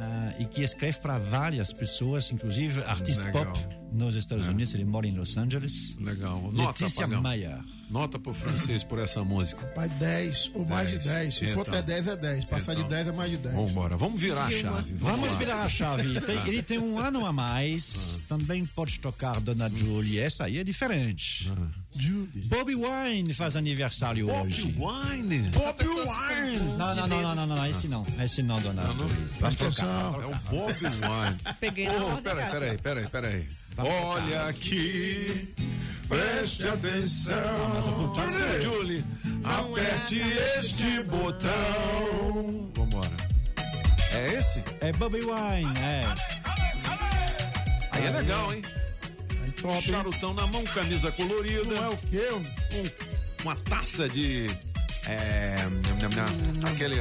ah, 0.00 0.34
e 0.38 0.44
que 0.44 0.62
escreve 0.62 0.98
para 0.98 1.18
várias 1.18 1.72
pessoas, 1.72 2.30
inclusive 2.30 2.82
artista 2.84 3.24
Legal. 3.24 3.46
pop 3.46 3.58
nos 3.92 4.14
Estados 4.16 4.46
É. 4.46 4.50
Unidos. 4.50 4.74
Ele 4.74 4.84
mora 4.84 5.06
em 5.06 5.12
Los 5.16 5.36
Angeles. 5.36 5.96
Legal. 5.98 6.40
Nota, 6.52 6.84
Letícia 6.84 7.06
Pagão. 7.06 7.22
Maier. 7.22 7.58
Nota 7.90 8.18
pro 8.18 8.34
francês 8.34 8.84
por 8.84 8.98
essa 8.98 9.24
música. 9.24 9.64
Pai 9.68 9.88
10 9.88 10.50
ou 10.54 10.64
mais 10.66 10.90
de 10.90 10.98
10. 10.98 11.34
Se 11.34 11.48
for 11.48 11.62
Então. 11.62 11.74
até 11.74 11.82
10 11.82 12.06
é 12.08 12.16
10. 12.16 12.44
Passar 12.44 12.72
Então. 12.72 12.84
de 12.84 12.90
10 12.90 13.08
é 13.08 13.12
mais 13.12 13.30
de 13.30 13.36
10. 13.38 13.54
Vamos 13.54 13.70
embora. 13.70 13.96
Vamos 13.96 14.20
virar 14.20 14.44
a 14.44 14.50
chave. 14.50 14.92
Vamos 14.94 15.32
lá. 15.32 15.38
virar 15.38 15.62
a 15.62 15.68
chave. 15.70 16.20
Tem- 16.20 16.38
Ah. 16.38 16.48
ele 16.48 16.62
tem 16.62 16.78
um 16.78 16.98
ano 16.98 17.24
a 17.24 17.32
mais. 17.32 18.22
Também 18.28 18.64
pode 18.66 19.00
tocar 19.00 19.40
Dona 19.40 19.70
Julie. 19.70 20.18
Essa 20.20 20.44
aí 20.44 20.58
é 20.58 20.64
diferente. 20.64 21.50
Bobby 22.46 22.74
Wine 22.74 23.32
faz 23.34 23.56
aniversário 23.56 24.30
hoje. 24.30 24.74
Wine? 24.78 25.50
Bobby 25.50 25.84
Wine! 25.88 26.58
Não, 26.78 26.94
não, 26.94 27.06
não, 27.08 27.22
não, 27.22 27.34
não, 27.34 27.46
não, 27.56 27.66
esse 27.66 27.88
não. 27.88 28.06
Esse 28.22 28.42
não, 28.42 28.60
Dona 28.60 28.84
Julie. 28.84 29.08
Presta 29.38 29.64
atenção. 29.64 30.22
É 30.22 30.26
o 30.26 30.34
Bob 30.50 30.72
Wine. 30.72 31.38
Peguei 31.60 31.86
na 31.86 31.92
Oh, 31.94 32.04
ordem, 32.06 32.22
peraí, 32.22 32.50
peraí, 32.50 32.78
peraí, 32.78 33.08
peraí. 33.08 33.48
Vamos 33.74 33.92
Olha 33.92 34.24
tocar. 34.26 34.48
aqui, 34.48 35.54
preste 36.08 36.68
atenção. 36.68 38.14
Julie. 38.14 38.62
Julie, 38.62 39.04
aperte 39.44 40.20
este 40.58 41.02
botão. 41.04 42.70
Vambora. 42.74 43.10
É 44.12 44.34
esse? 44.34 44.62
É 44.80 44.92
Bobby 44.92 45.20
Wine, 45.20 45.78
é. 45.80 46.02
Aí 47.92 48.06
é 48.06 48.10
legal, 48.10 48.52
hein? 48.54 48.62
Top, 49.60 49.74
hein? 49.74 49.82
Charutão 49.82 50.34
na 50.34 50.46
mão, 50.46 50.64
camisa 50.64 51.10
colorida. 51.12 51.64
Não 51.64 51.84
é 51.84 51.88
o 51.88 51.96
quê? 51.96 52.28
Um- 52.32 53.42
uma 53.42 53.54
taça 53.56 54.08
de. 54.08 54.46
É. 55.06 55.56
nham, 55.98 56.10
nham, 56.10 56.10
nham, 56.60 56.70
aquele. 56.70 56.96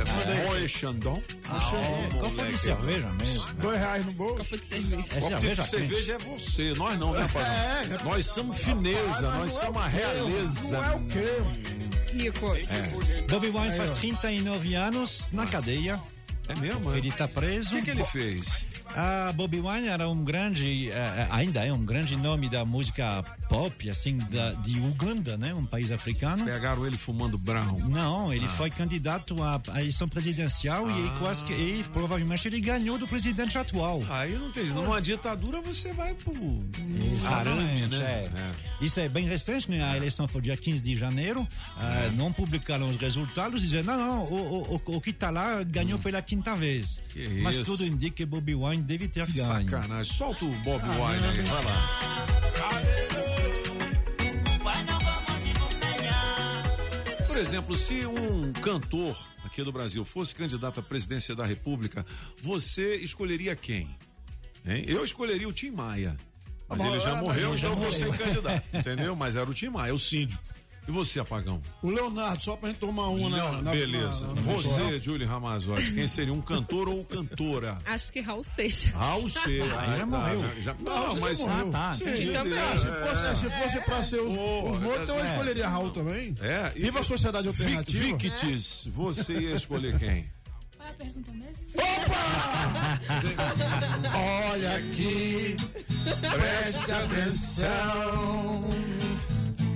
Moe 0.45 0.69
Chandon. 0.69 1.21
Ah, 1.49 1.57
é, 1.57 2.17
copo 2.19 2.45
de 2.45 2.57
cerveja 2.57 3.09
mesmo. 3.19 3.53
Dois 3.55 3.79
reais 3.79 4.05
no 4.05 4.11
bolso. 4.13 4.35
Copo 4.37 4.57
de 4.57 4.65
cerveja. 4.65 4.95
É 5.17 5.19
Copo 5.19 5.39
de 5.39 5.67
cerveja 5.67 6.13
é 6.13 6.17
você, 6.19 6.73
nós 6.75 6.97
não, 6.97 7.11
né, 7.11 7.27
pai? 7.33 7.43
É, 7.43 7.95
é. 7.95 8.03
Nós 8.03 8.25
somos 8.27 8.57
fineza, 8.57 9.21
nós 9.33 9.51
somos 9.53 9.81
a 9.81 9.87
realeza. 9.87 10.77
Não 10.81 10.85
é 10.85 10.95
o 10.95 10.99
quê? 11.07 12.13
Rico. 12.13 12.55
É. 12.55 13.23
Bobby 13.27 13.47
Wine 13.49 13.73
faz 13.73 13.91
39 13.93 14.73
anos 14.75 15.29
na 15.33 15.45
cadeia. 15.45 15.99
É 16.47 16.55
mesmo? 16.59 16.95
Ele 16.95 17.09
está 17.09 17.27
preso. 17.27 17.73
O 17.75 17.77
que, 17.79 17.83
que 17.85 17.91
ele 17.91 18.05
fez? 18.05 18.65
Ah, 18.99 19.31
Bobby 19.33 19.59
Wine 19.59 19.87
era 19.87 20.09
um 20.09 20.23
grande, 20.23 20.89
eh, 20.89 21.27
ainda 21.29 21.63
é 21.63 21.71
um 21.71 21.85
grande 21.85 22.15
nome 22.17 22.49
da 22.49 22.65
música 22.65 23.23
pop, 23.47 23.87
assim, 23.89 24.17
da, 24.17 24.53
de 24.53 24.79
Uganda, 24.79 25.37
né? 25.37 25.53
Um 25.53 25.65
país 25.67 25.91
africano. 25.91 26.43
Pegaram 26.45 26.85
ele 26.85 26.97
fumando 26.97 27.37
brown. 27.37 27.77
Não, 27.87 28.33
ele 28.33 28.45
Ah. 28.45 28.49
foi 28.49 28.69
candidato 28.71 29.41
à, 29.43 29.61
à 29.71 29.79
eleição 29.81 30.07
presidencial 30.09 30.89
e 30.89 30.97
ele 30.99 31.09
quase 31.19 31.43
que, 31.45 31.53
e 31.53 31.83
provavelmente 31.93 32.47
ele 32.47 32.59
ganhou 32.59 32.97
do 32.97 33.07
presidente 33.07 33.55
atual. 33.57 34.01
Aí 34.09 34.33
não 34.37 34.51
tem. 34.51 34.65
Numa 34.65 34.99
ditadura 34.99 35.61
você 35.61 35.93
vai 35.93 36.15
pro 36.15 36.33
arame, 37.27 37.87
né? 37.87 37.97
é. 38.35 38.51
Isso 38.83 38.99
é 38.99 39.09
bem 39.09 39.27
recente, 39.27 39.69
né? 39.69 39.83
A 39.83 39.97
eleição 39.97 40.27
foi 40.27 40.41
dia 40.41 40.55
15 40.57 40.83
de 40.83 40.95
janeiro. 40.95 41.47
ah, 41.77 42.09
não 42.15 42.31
publicaram 42.33 42.87
os 42.89 42.97
resultados, 42.97 43.61
dizendo, 43.61 43.87
não, 43.87 43.97
não, 43.97 44.23
o, 44.25 44.73
o, 44.85 44.95
o 44.97 45.01
que 45.01 45.09
está 45.11 45.29
lá 45.29 45.61
ganhou 45.63 45.99
pela 45.99 46.21
quinta 46.21 46.55
vez. 46.55 47.01
Que 47.09 47.41
Mas 47.41 47.57
isso. 47.57 47.65
tudo 47.65 47.85
indica 47.85 48.15
que 48.17 48.25
Bobby 48.25 48.55
Wine 48.55 48.81
deve 48.87 49.07
ter 49.07 49.25
ganho. 49.27 49.45
Sacanagem. 49.45 50.13
Solta 50.13 50.45
o 50.45 50.49
Bob 50.63 50.81
Wine 50.83 51.27
aí, 51.27 51.41
vai 51.43 51.63
lá. 51.65 52.27
Por 57.27 57.37
exemplo, 57.37 57.77
se 57.77 58.05
um 58.05 58.51
cantor 58.53 59.15
aqui 59.45 59.61
do 59.63 59.71
Brasil 59.71 60.03
fosse 60.03 60.33
candidato 60.33 60.79
à 60.79 60.83
presidência 60.83 61.35
da 61.35 61.45
República, 61.45 62.05
você 62.41 62.95
escolheria 62.97 63.55
quem? 63.55 63.87
Hein? 64.65 64.83
Eu 64.87 65.03
escolheria 65.03 65.47
o 65.47 65.53
Tim 65.53 65.71
Maia. 65.71 66.15
Mas 66.67 66.81
Ah, 66.81 66.87
ele 66.87 66.99
já 66.99 67.11
mas 67.13 67.21
morreu, 67.21 67.49
ele 67.49 67.57
já 67.57 67.67
então 67.67 67.77
eu 67.79 67.83
vou 67.83 67.91
ser 67.91 68.05
morreu. 68.07 68.25
candidato. 68.25 68.63
Entendeu? 68.73 69.15
Mas 69.15 69.35
era 69.35 69.49
o 69.49 69.53
Tim 69.53 69.69
Maia, 69.69 69.93
o 69.93 69.99
síndico. 69.99 70.43
E 70.87 70.91
você, 70.91 71.19
Apagão? 71.19 71.61
O 71.83 71.89
Leonardo, 71.89 72.41
só 72.41 72.55
pra 72.55 72.69
gente 72.69 72.79
tomar 72.79 73.09
uma 73.09 73.29
na, 73.29 73.61
na 73.61 73.71
Beleza. 73.71 74.27
na- 74.27 74.35
na- 74.35 74.41
você, 74.41 75.01
Julie 75.01 75.27
Ramazotti, 75.27 75.91
quem 75.93 76.07
seria 76.07 76.33
um 76.33 76.41
cantor 76.41 76.87
ou 76.87 77.03
cantora? 77.03 77.77
Acho 77.85 78.09
que 78.13 78.21
Raul 78.21 78.41
Seixas. 78.43 78.93
Raul 78.93 79.27
C. 79.43 79.61
Ah, 79.63 79.97
já 79.97 80.05
morreu. 80.05 80.61
Já, 80.61 80.73
Não, 80.75 80.83
não, 80.95 81.09
você 81.09 81.19
mas. 81.19 81.37
já 81.39 81.45
morreu. 81.45 81.67
Ah, 81.67 81.71
tá, 81.71 81.93
Sim. 81.95 82.03
Também. 82.31 82.57
Ah, 82.59 82.77
se 82.77 82.87
fosse, 82.87 83.25
é, 83.25 83.35
se 83.35 83.49
fosse 83.61 83.81
pra 83.81 84.01
ser 84.01 84.21
os, 84.21 84.33
Oh, 84.33 84.69
os 84.69 84.81
eu 85.09 85.19
é. 85.19 85.23
escolheria 85.25 85.67
Raul 85.67 85.89
também. 85.91 86.33
É, 86.39 86.71
e- 86.75 86.83
Viva 86.83 87.01
a 87.01 87.03
sociedade 87.03 87.47
alternativa. 87.49 88.03
Victis, 88.05 88.87
você 88.89 89.37
ia 89.37 89.55
escolher 89.55 89.99
quem? 89.99 90.31
é 90.79 90.89
a 90.89 90.93
pergunta 90.93 91.31
mesmo? 91.33 91.67
Olha 94.53 94.77
aqui, 94.77 95.57
preste 96.31 96.91
atenção. 96.93 98.63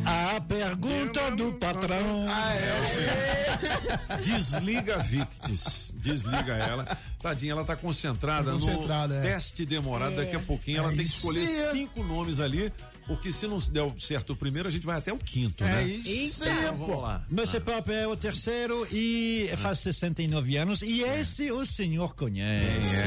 A 0.05 0.41
pergunta 0.41 1.31
do 1.31 1.53
patrão. 1.53 2.25
Ah, 2.27 2.55
é. 2.55 4.17
Desliga 4.23 4.95
a 4.95 4.97
Victis. 4.99 5.93
Desliga 5.95 6.53
ela. 6.53 6.85
Tadinha, 7.21 7.51
ela 7.53 7.63
tá 7.63 7.75
concentrada, 7.75 8.51
Concentrada, 8.51 9.15
no 9.15 9.19
é. 9.19 9.31
teste 9.33 9.65
demorado. 9.65 10.13
É. 10.13 10.25
Daqui 10.25 10.35
a 10.35 10.39
pouquinho 10.39 10.79
ela 10.79 10.91
É 10.91 10.95
tem 10.95 11.05
que 11.05 11.11
escolher 11.11 11.47
cinco 11.47 12.03
nomes 12.03 12.39
ali. 12.39 12.71
Porque 13.07 13.31
se 13.31 13.45
não 13.47 13.57
der 13.57 13.91
certo 13.99 14.33
o 14.33 14.35
primeiro, 14.35 14.69
a 14.69 14.71
gente 14.71 14.85
vai 14.85 14.97
até 14.97 15.11
o 15.11 15.17
quinto, 15.17 15.63
É 15.63 15.67
né? 15.67 15.83
isso. 15.83 16.43
Então, 16.45 16.77
vamos 16.77 17.01
lá. 17.01 17.25
Monsieur 17.29 17.61
Pop 17.61 17.91
é 17.91 18.07
o 18.07 18.15
terceiro 18.15 18.87
e 18.91 19.49
faz 19.57 19.79
69 19.79 20.55
anos. 20.57 20.81
E 20.81 21.01
esse 21.01 21.51
o 21.51 21.65
senhor 21.65 22.15
conhece. 22.15 23.03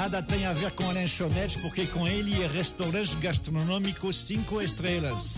Nada 0.00 0.22
tem 0.22 0.46
a 0.46 0.54
ver 0.54 0.70
com 0.70 0.88
a 0.88 0.94
lanchonete, 0.94 1.58
porque 1.58 1.84
com 1.88 2.08
ele 2.08 2.42
é 2.42 2.46
restaurante 2.46 3.14
gastronômico 3.16 4.10
cinco 4.10 4.62
estrelas. 4.62 5.36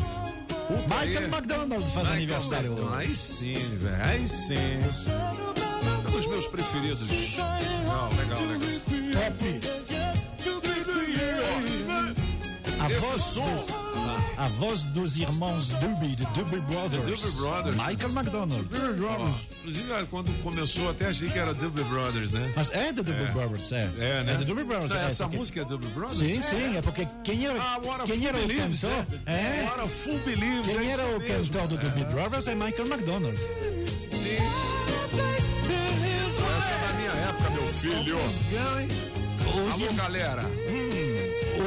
Michael 0.89 1.19
aí. 1.19 1.25
McDonald 1.25 1.83
faz 1.83 1.97
Michael 1.97 2.13
aniversário. 2.13 2.71
McDonald. 2.71 2.97
Aí 3.01 3.17
sim, 3.17 3.57
velho. 3.81 4.05
Aí 4.05 4.29
sim. 4.29 4.55
É 4.55 6.09
um 6.09 6.13
dos 6.13 6.27
meus 6.27 6.47
preferidos. 6.47 7.09
Legal, 7.11 8.09
legal, 8.17 8.39
legal. 8.39 8.63
A 12.79 12.89
Esse 12.89 13.01
voz, 13.01 13.21
som. 13.21 13.43
dos, 13.43 13.82
a 14.37 14.49
voz 14.49 14.85
dos 14.85 15.17
irmãos 15.19 15.69
Doobie, 15.71 16.17
de 16.17 16.25
Doobie 16.27 16.61
Brothers. 16.61 17.05
Doobie 17.05 17.37
Brothers. 17.41 17.77
Michael 17.77 18.11
McDonald. 18.11 18.69
Ó, 18.73 19.29
inclusive, 19.59 20.07
quando 20.11 20.43
começou, 20.43 20.91
até 20.91 21.07
achei 21.09 21.29
que 21.29 21.39
era 21.39 21.53
Doobie 21.55 21.85
Brothers, 21.85 22.33
né? 22.33 22.53
Mas 22.57 22.71
é 22.71 22.93
do 22.93 23.03
Doobie 23.03 23.27
Brothers, 23.33 23.73
é. 23.73 23.91
É, 23.99 24.23
né? 24.25 24.35
É 24.35 24.37
do 24.39 24.45
Doobie 24.45 24.65
Brothers. 24.65 24.91
Não, 24.91 24.97
é, 24.99 25.07
essa 25.07 25.25
porque- 25.25 25.37
música 25.39 25.61
é 25.61 25.65
Doobie 25.65 25.89
Brothers? 25.91 26.19
Sim, 26.19 26.43
sim, 26.43 26.77
é 26.77 26.83
porque 26.83 27.07
quem 27.25 27.47
era, 27.47 27.61
Ah, 27.61 27.81
quem 28.07 28.27
era 28.27 28.37
o 28.39 28.41
Believes, 28.47 28.81
cantor? 28.83 29.07
né? 29.27 29.61
É. 29.61 29.65
What 29.69 29.81
a 29.81 29.87
Fool 29.87 30.19
Believes, 30.21 30.71
é 30.71 30.75
Quem 30.79 30.89
isso 30.89 31.01
era 31.01 31.09
o 31.17 31.19
mesmo. 31.19 31.37
cantor 31.45 31.69
do 31.69 31.77
Doobie 31.79 32.03
É. 32.03 32.05
Brothers 32.07 32.47
é 32.47 32.55
Michael 32.55 32.87
McDonald. 32.89 33.39
Sim. 34.11 34.37
Essa 36.59 36.73
é 36.73 36.79
da 36.79 36.93
minha 36.95 37.13
época, 37.29 37.51
meu 37.51 37.63
filho. 37.65 38.19
Alô, 39.73 39.93
galera. 39.95 40.43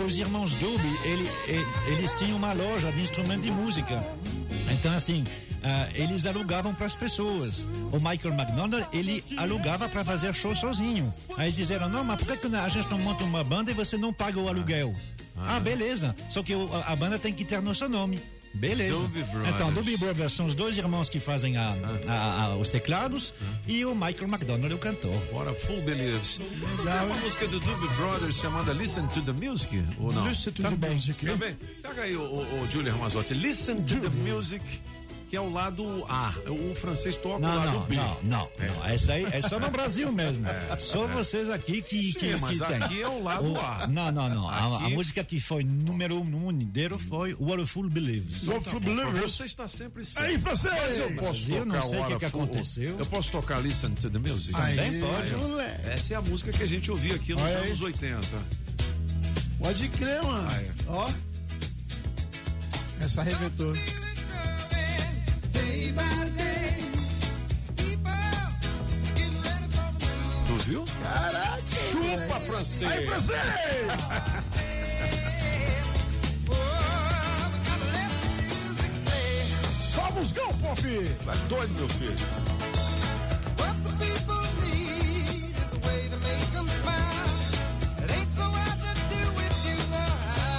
Os 0.05 0.17
irmãos 0.19 0.51
Doobie, 0.55 0.97
ele, 1.03 1.29
ele- 1.47 1.67
eles 1.87 2.13
tinham 2.13 2.37
uma 2.37 2.53
loja 2.53 2.91
de 2.91 3.01
instrumento 3.01 3.41
de 3.41 3.51
música. 3.51 4.03
Então, 4.71 4.93
assim, 4.95 5.23
ah, 5.63 5.87
eles 5.95 6.25
alugavam 6.27 6.73
para 6.75 6.85
as 6.85 6.93
pessoas. 6.95 7.67
O 7.91 7.97
Michael 7.97 8.33
McDonald, 8.35 8.85
ele 8.93 9.23
alugava 9.37 9.89
para 9.89 10.03
fazer 10.05 10.33
show 10.35 10.55
sozinho. 10.55 11.11
Aí 11.37 11.45
eles 11.45 11.55
disseram, 11.55 11.89
não, 11.89 12.03
mas 12.03 12.17
por 12.21 12.27
que 12.37 12.47
que 12.47 12.55
a 12.55 12.69
gente 12.69 12.89
não 12.91 12.99
monta 12.99 13.23
uma 13.23 13.43
banda 13.43 13.71
e 13.71 13.73
você 13.73 13.97
não 13.97 14.13
paga 14.13 14.39
o 14.39 14.47
aluguel? 14.47 14.93
Ah, 15.35 15.59
beleza. 15.59 16.15
Só 16.29 16.43
que 16.43 16.53
a, 16.53 16.91
a 16.91 16.95
banda 16.95 17.17
tem 17.17 17.33
que 17.33 17.43
ter 17.43 17.61
nosso 17.61 17.89
nome. 17.89 18.19
Beleza. 18.55 19.09
Então, 19.53 19.71
Doobie 19.73 19.97
Brothers 19.97 20.33
são 20.33 20.45
os 20.45 20.55
dois 20.55 20.77
irmãos 20.77 21.09
que 21.09 21.19
fazem 21.19 21.57
a- 21.57 21.75
a- 22.07 22.43
a- 22.45 22.55
os 22.55 22.67
teclados 22.69 23.33
e 23.67 23.83
o 23.85 23.93
Michael 23.93 24.27
McDonald 24.29 24.71
é 24.71 24.75
o 24.75 24.79
cantor. 24.79 25.13
Bora, 25.31 25.53
Full 25.53 25.81
Believes. 25.81 26.37
Tem 26.37 27.05
uma 27.05 27.17
música 27.17 27.47
do 27.47 27.59
Doobie 27.59 27.87
Brothers 27.95 28.37
chamada 28.37 28.71
Listen 28.73 29.05
to 29.07 29.21
the 29.21 29.33
Music, 29.33 29.83
ou 29.99 30.11
não? 30.13 30.27
Listen 30.27 30.51
to 30.53 30.63
the 30.63 30.69
Também. 30.69 30.91
music. 30.91 31.25
Também. 31.25 31.55
Pega 31.81 32.01
aí, 32.03 32.15
o, 32.15 32.21
o, 32.21 32.61
o 32.63 32.71
Julian 32.71 32.93
Ramazotti. 32.93 33.33
Listen 33.33 33.81
to 33.83 33.99
the 33.99 34.09
Music, 34.09 34.63
que 35.35 35.37
é 35.37 35.41
o 35.41 35.51
lado 35.51 36.05
A. 36.07 36.33
O 36.49 36.73
francês 36.75 37.17
toca 37.17 37.35
o 37.35 37.39
Não, 37.39 37.55
lado 37.55 37.71
não, 37.73 37.81
B. 37.87 37.95
não, 37.97 38.17
não, 38.23 38.49
não. 38.57 38.85
Essa 38.85 39.13
aí 39.13 39.25
é 39.29 39.41
só 39.41 39.59
no 39.59 39.69
Brasil 39.69 40.09
mesmo. 40.13 40.45
Só 40.79 41.05
vocês 41.07 41.49
aqui 41.49 41.81
que, 41.81 42.13
Sim, 42.13 42.19
que, 42.19 42.35
mas 42.37 42.57
que 42.61 42.65
tem. 42.65 42.77
aqui 42.77 43.01
é 43.01 43.07
o 43.09 43.21
lado 43.21 43.51
O- 43.51 43.59
A. 43.59 43.85
Não, 43.87 44.09
não, 44.13 44.29
não. 44.29 44.47
A- 44.47 44.55
A, 44.55 44.77
Aqui- 44.85 44.93
música 44.95 45.25
que 45.25 45.37
foi 45.41 45.61
número 45.65 46.21
um 46.21 46.23
no 46.23 46.39
mundo 46.39 46.63
inteiro 46.63 46.97
foi 46.97 47.33
What 47.33 47.61
a 47.63 47.67
Fool 47.67 47.89
Believes. 47.89 48.43
Então 48.43 48.61
tá 48.61 48.79
bom, 48.79 49.11
Você 49.21 49.43
está 49.43 49.67
sempre 49.67 50.05
certo. 50.05 50.29
Aí, 50.29 50.39
francês! 50.39 50.73
Mas 50.73 50.97
eu 50.99 51.15
posso 51.15 51.51
Eu 51.51 51.65
tocar 51.65 51.65
não 51.65 51.81
sei 51.81 51.99
o 51.99 52.05
que 52.07 52.15
que 52.17 52.25
aconteceu. 52.25 52.97
Eu 52.97 53.05
posso 53.07 53.31
tocar 53.31 53.59
Listen 53.61 53.89
to 53.91 54.09
the 54.09 54.17
Music? 54.19 54.55
Aí, 54.57 54.75
Também 54.77 55.01
pode. 55.01 55.31
moleque. 55.35 55.87
Essa 55.89 56.13
é 56.13 56.17
a 56.17 56.21
música 56.21 56.51
que 56.53 56.63
a 56.63 56.67
gente 56.67 56.89
ouvia 56.89 57.15
aqui 57.15 57.33
nos 57.33 57.41
Olha 57.41 57.57
aí. 57.57 57.67
anos 57.67 57.81
80. 57.81 58.25
Pode 59.59 59.89
crer, 59.89 60.23
mano. 60.23 60.49
É. 60.49 60.71
Ó. 60.87 61.09
Essa 63.01 63.19
arrebentou. 63.21 63.73
Tu 70.47 70.55
viu? 70.67 70.85
Caraca. 71.03 71.61
Chupa, 71.91 72.39
francês! 72.39 72.91
Aí, 72.91 73.05
francês! 73.05 73.39
Só 79.81 80.11
musgão, 80.11 80.53
pop! 80.59 80.81
Tá 81.25 81.31
doido, 81.49 81.73
meu 81.73 81.89
filho. 81.89 82.15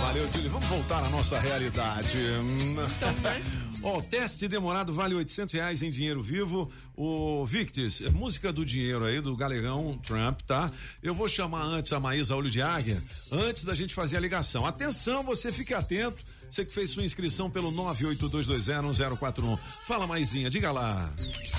Valeu, 0.02 0.32
Júlio. 0.32 0.50
Vamos 0.50 0.66
voltar 0.66 1.04
à 1.04 1.08
nossa 1.08 1.38
realidade. 1.38 2.18
Ó, 3.86 3.98
o 3.98 4.02
teste 4.02 4.48
demorado 4.48 4.92
vale 4.92 5.14
800 5.14 5.54
reais 5.54 5.80
em 5.80 5.90
dinheiro 5.90 6.20
vivo. 6.20 6.68
O 6.96 7.46
Victis, 7.46 8.00
é 8.00 8.10
música 8.10 8.52
do 8.52 8.64
dinheiro 8.64 9.04
aí, 9.04 9.20
do 9.20 9.36
galegão 9.36 9.96
Trump, 9.98 10.40
tá? 10.40 10.72
Eu 11.00 11.14
vou 11.14 11.28
chamar 11.28 11.62
antes 11.62 11.92
a 11.92 12.00
Maísa 12.00 12.34
Olho 12.34 12.50
de 12.50 12.60
Águia, 12.60 13.00
antes 13.30 13.62
da 13.62 13.76
gente 13.76 13.94
fazer 13.94 14.16
a 14.16 14.20
ligação. 14.20 14.66
Atenção, 14.66 15.22
você 15.22 15.52
fique 15.52 15.72
atento. 15.72 16.16
Você 16.50 16.64
que 16.64 16.72
fez 16.72 16.90
sua 16.90 17.04
inscrição 17.04 17.50
pelo 17.50 17.70
982201041. 17.72 19.58
Fala, 19.84 20.06
Maisinha, 20.06 20.48
diga 20.48 20.72
lá. 20.72 21.12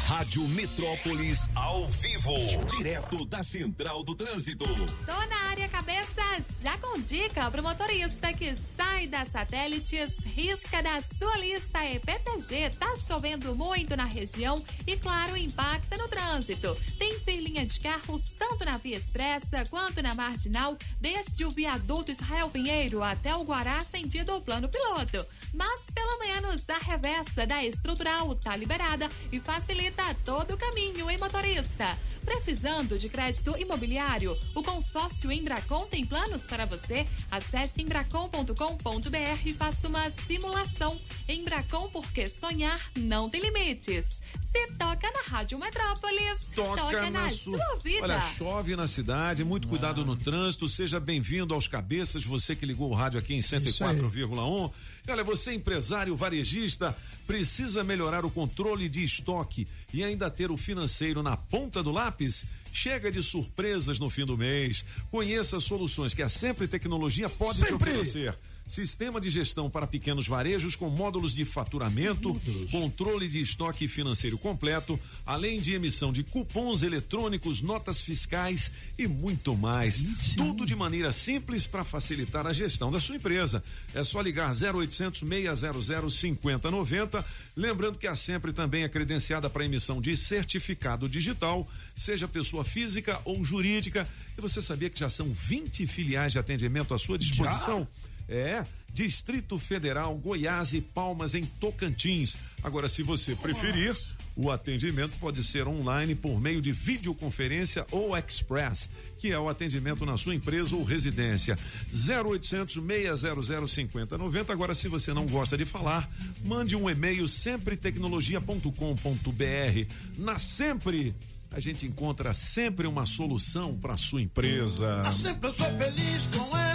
Rádio 0.07 0.47
Metrópolis 0.47 1.49
ao 1.55 1.88
vivo, 1.88 2.34
direto 2.76 3.26
da 3.26 3.43
Central 3.43 4.03
do 4.03 4.15
Trânsito. 4.15 4.65
Tô 5.05 5.26
na 5.27 5.49
área 5.49 5.68
cabeças, 5.69 6.61
já 6.64 6.77
com 6.77 6.99
dica 6.99 7.49
pro 7.51 7.61
motorista 7.61 8.34
que 8.34 8.55
sai 8.76 9.07
da 9.07 9.26
satélites, 9.26 10.11
risca 10.26 10.81
da 10.81 11.01
sua 11.18 11.38
lista 11.38 11.85
EPTG. 11.85 12.72
Tá 12.80 12.95
chovendo 12.95 13.55
muito 13.55 13.95
na 13.95 14.05
região 14.05 14.64
e, 14.85 14.95
claro, 14.97 15.38
impacta 15.38 15.97
no 15.97 16.07
trânsito. 16.07 16.76
Tem 16.97 17.19
filinha 17.19 17.65
de 17.65 17.80
carros 17.80 18.34
tanto 18.38 18.65
na 18.65 18.77
via 18.77 18.97
expressa 18.97 19.65
quanto 19.69 20.01
na 20.01 20.15
marginal, 20.15 20.77
desde 20.99 21.45
o 21.45 21.51
viaduto 21.51 22.11
Israel 22.11 22.49
Pinheiro 22.49 23.03
até 23.03 23.35
o 23.35 23.43
Guará, 23.43 23.84
sentido 23.84 24.41
plano 24.41 24.69
piloto. 24.78 25.26
Mas 25.54 25.82
pelo 25.94 26.20
menos 26.20 26.70
a 26.70 26.78
reversa 26.78 27.48
da 27.48 27.64
estrutural 27.64 28.36
tá 28.36 28.56
liberada 28.56 29.10
e 29.32 29.40
facilita 29.40 30.04
todo 30.24 30.54
o 30.54 30.58
caminho, 30.58 31.10
hein, 31.10 31.18
motorista? 31.18 31.98
Precisando 32.24 32.98
de 32.98 33.10
crédito 33.10 33.58
imobiliário? 33.58 34.38
O 34.54 34.62
consórcio 34.62 35.32
Embracon 35.32 35.88
tem 35.88 36.06
planos 36.06 36.45
para 36.45 36.66
você? 36.66 37.08
Acesse 37.32 37.82
embracon.com.br 37.82 39.41
e 39.45 39.54
faça 39.54 39.88
uma 39.88 40.10
simulação. 40.10 40.99
Embracon, 41.28 41.90
porque 41.90 42.30
sonhar 42.30 42.80
não 42.98 43.30
tem 43.30 43.41
limites. 43.41 44.20
Se 44.40 44.68
toca 44.78 45.12
na 45.12 45.22
Rádio 45.28 45.60
Metrópolis, 45.60 46.48
Toca, 46.56 47.10
na, 47.10 47.30
sua... 47.30 47.58
sua 47.58 47.76
vida. 47.78 48.04
Olha, 48.04 48.20
chove 48.20 48.76
na 48.76 48.88
cidade, 48.88 49.44
muito 49.44 49.68
cuidado 49.68 50.06
no 50.06 50.16
trânsito. 50.16 50.70
Seja 50.70 50.99
bem-vindo 50.99 51.54
aos 51.54 51.68
cabeças, 51.68 52.24
você 52.24 52.56
que 52.56 52.66
ligou 52.66 52.90
o 52.90 52.94
rádio 52.94 53.20
aqui 53.20 53.34
em 53.34 53.40
104,1. 53.40 54.66
Olha, 55.09 55.23
você 55.23 55.53
empresário 55.53 56.15
varejista, 56.17 56.95
precisa 57.25 57.84
melhorar 57.84 58.25
o 58.25 58.29
controle 58.29 58.89
de 58.89 59.03
estoque 59.03 59.65
e 59.93 60.03
ainda 60.03 60.29
ter 60.29 60.51
o 60.51 60.57
financeiro 60.57 61.23
na 61.23 61.38
ponta 61.38 61.81
do 61.81 61.91
lápis? 61.91 62.45
Chega 62.73 63.09
de 63.09 63.23
surpresas 63.23 63.99
no 63.99 64.09
fim 64.09 64.25
do 64.25 64.38
mês. 64.38 64.84
Conheça 65.09 65.59
soluções 65.61 66.13
que 66.13 66.21
a 66.21 66.29
Sempre 66.29 66.67
Tecnologia 66.67 67.29
pode 67.29 67.59
te 67.59 67.67
Sempre. 67.67 67.75
oferecer. 67.75 68.35
Sistema 68.68 69.22
de 69.22 69.30
gestão 69.30 69.69
para 69.69 69.88
pequenos 69.88 70.27
varejos 70.27 70.76
com 70.76 70.89
módulos 70.89 71.34
de 71.34 71.45
faturamento, 71.45 72.39
controle 72.69 73.30
de 73.30 73.39
estoque 73.39 73.88
financeiro 73.88 74.38
completo, 74.38 74.99
além 75.26 75.61
de 75.61 75.73
emissão 75.73 76.11
de 76.11 76.22
cupons 76.22 76.84
eletrônicos, 76.84 77.61
notas 77.61 78.02
fiscais 78.02 78.69
e 78.99 79.07
muito 79.07 79.56
mais. 79.56 80.03
Tudo 80.35 80.65
de 80.65 80.76
maneira 80.76 81.14
simples 81.14 81.65
para 81.65 81.85
facilitar 81.85 82.45
a 82.45 82.52
gestão 82.52 82.91
da 82.91 82.99
sua 82.99 83.15
empresa. 83.15 83.64
É 83.95 84.03
só 84.03 84.19
ligar 84.19 84.52
0800 84.52 85.22
600 85.22 86.14
5090. 86.14 87.26
Lembrando 87.56 87.98
que 87.98 88.06
a 88.06 88.18
Sempre 88.18 88.52
também 88.52 88.84
é 88.84 88.89
credenciada 88.89 89.49
para 89.49 89.64
emissão 89.64 90.02
de 90.02 90.18
certificado 90.18 91.07
digital, 91.07 91.65
seja 91.95 92.27
pessoa 92.27 92.65
física 92.65 93.18
ou 93.23 93.41
jurídica. 93.45 94.06
E 94.38 94.41
você 94.41 94.61
sabia 94.61 94.89
que 94.89 94.99
já 94.99 95.10
são 95.10 95.31
20 95.31 95.88
filiais 95.88 96.34
de 96.34 96.39
atendimento 96.39 96.94
à 96.94 96.99
sua 96.99 97.18
disposição? 97.18 97.88
É, 98.30 98.64
Distrito 98.94 99.60
Federal, 99.60 100.16
Goiás 100.16 100.74
e 100.74 100.82
Palmas 100.82 101.36
em 101.36 101.45
Tocantins. 101.45 102.36
Agora, 102.64 102.90
se 102.90 103.04
você 103.04 103.36
preferir, 103.36 103.95
o 104.36 104.49
atendimento 104.52 105.14
pode 105.20 105.44
ser 105.44 105.68
online 105.68 106.16
por 106.16 106.41
meio 106.41 106.60
de 106.62 106.72
videoconferência 106.72 107.86
ou 107.91 108.18
express, 108.18 108.90
que 109.20 109.32
é 109.32 109.40
o 109.40 109.49
atendimento 109.49 110.06
na 110.06 110.18
sua 110.18 110.36
empresa 110.36 110.76
ou 110.76 110.84
residência. 110.84 111.58
0800 111.91 112.76
600 112.76 113.72
5090. 113.72 114.54
Agora, 114.54 114.74
se 114.74 114.88
você 114.88 115.14
não 115.14 115.26
gosta 115.26 115.58
de 115.58 115.66
falar, 115.66 116.10
mande 116.44 116.76
um 116.76 116.90
e-mail 116.90 117.28
sempretecnologia.com.br. 117.28 119.94
Na 120.18 120.40
Sempre 120.40 121.14
a 121.52 121.60
gente 121.60 121.86
encontra 121.86 122.34
sempre 122.34 122.88
uma 122.88 123.06
solução 123.06 123.76
para 123.76 123.98
sua 123.98 124.22
empresa. 124.22 125.02
Ah, 125.04 125.12
sempre 125.12 125.49
eu 125.49 125.54
sou 125.54 125.68
feliz 125.78 126.28
com 126.28 126.58
ela. 126.58 126.66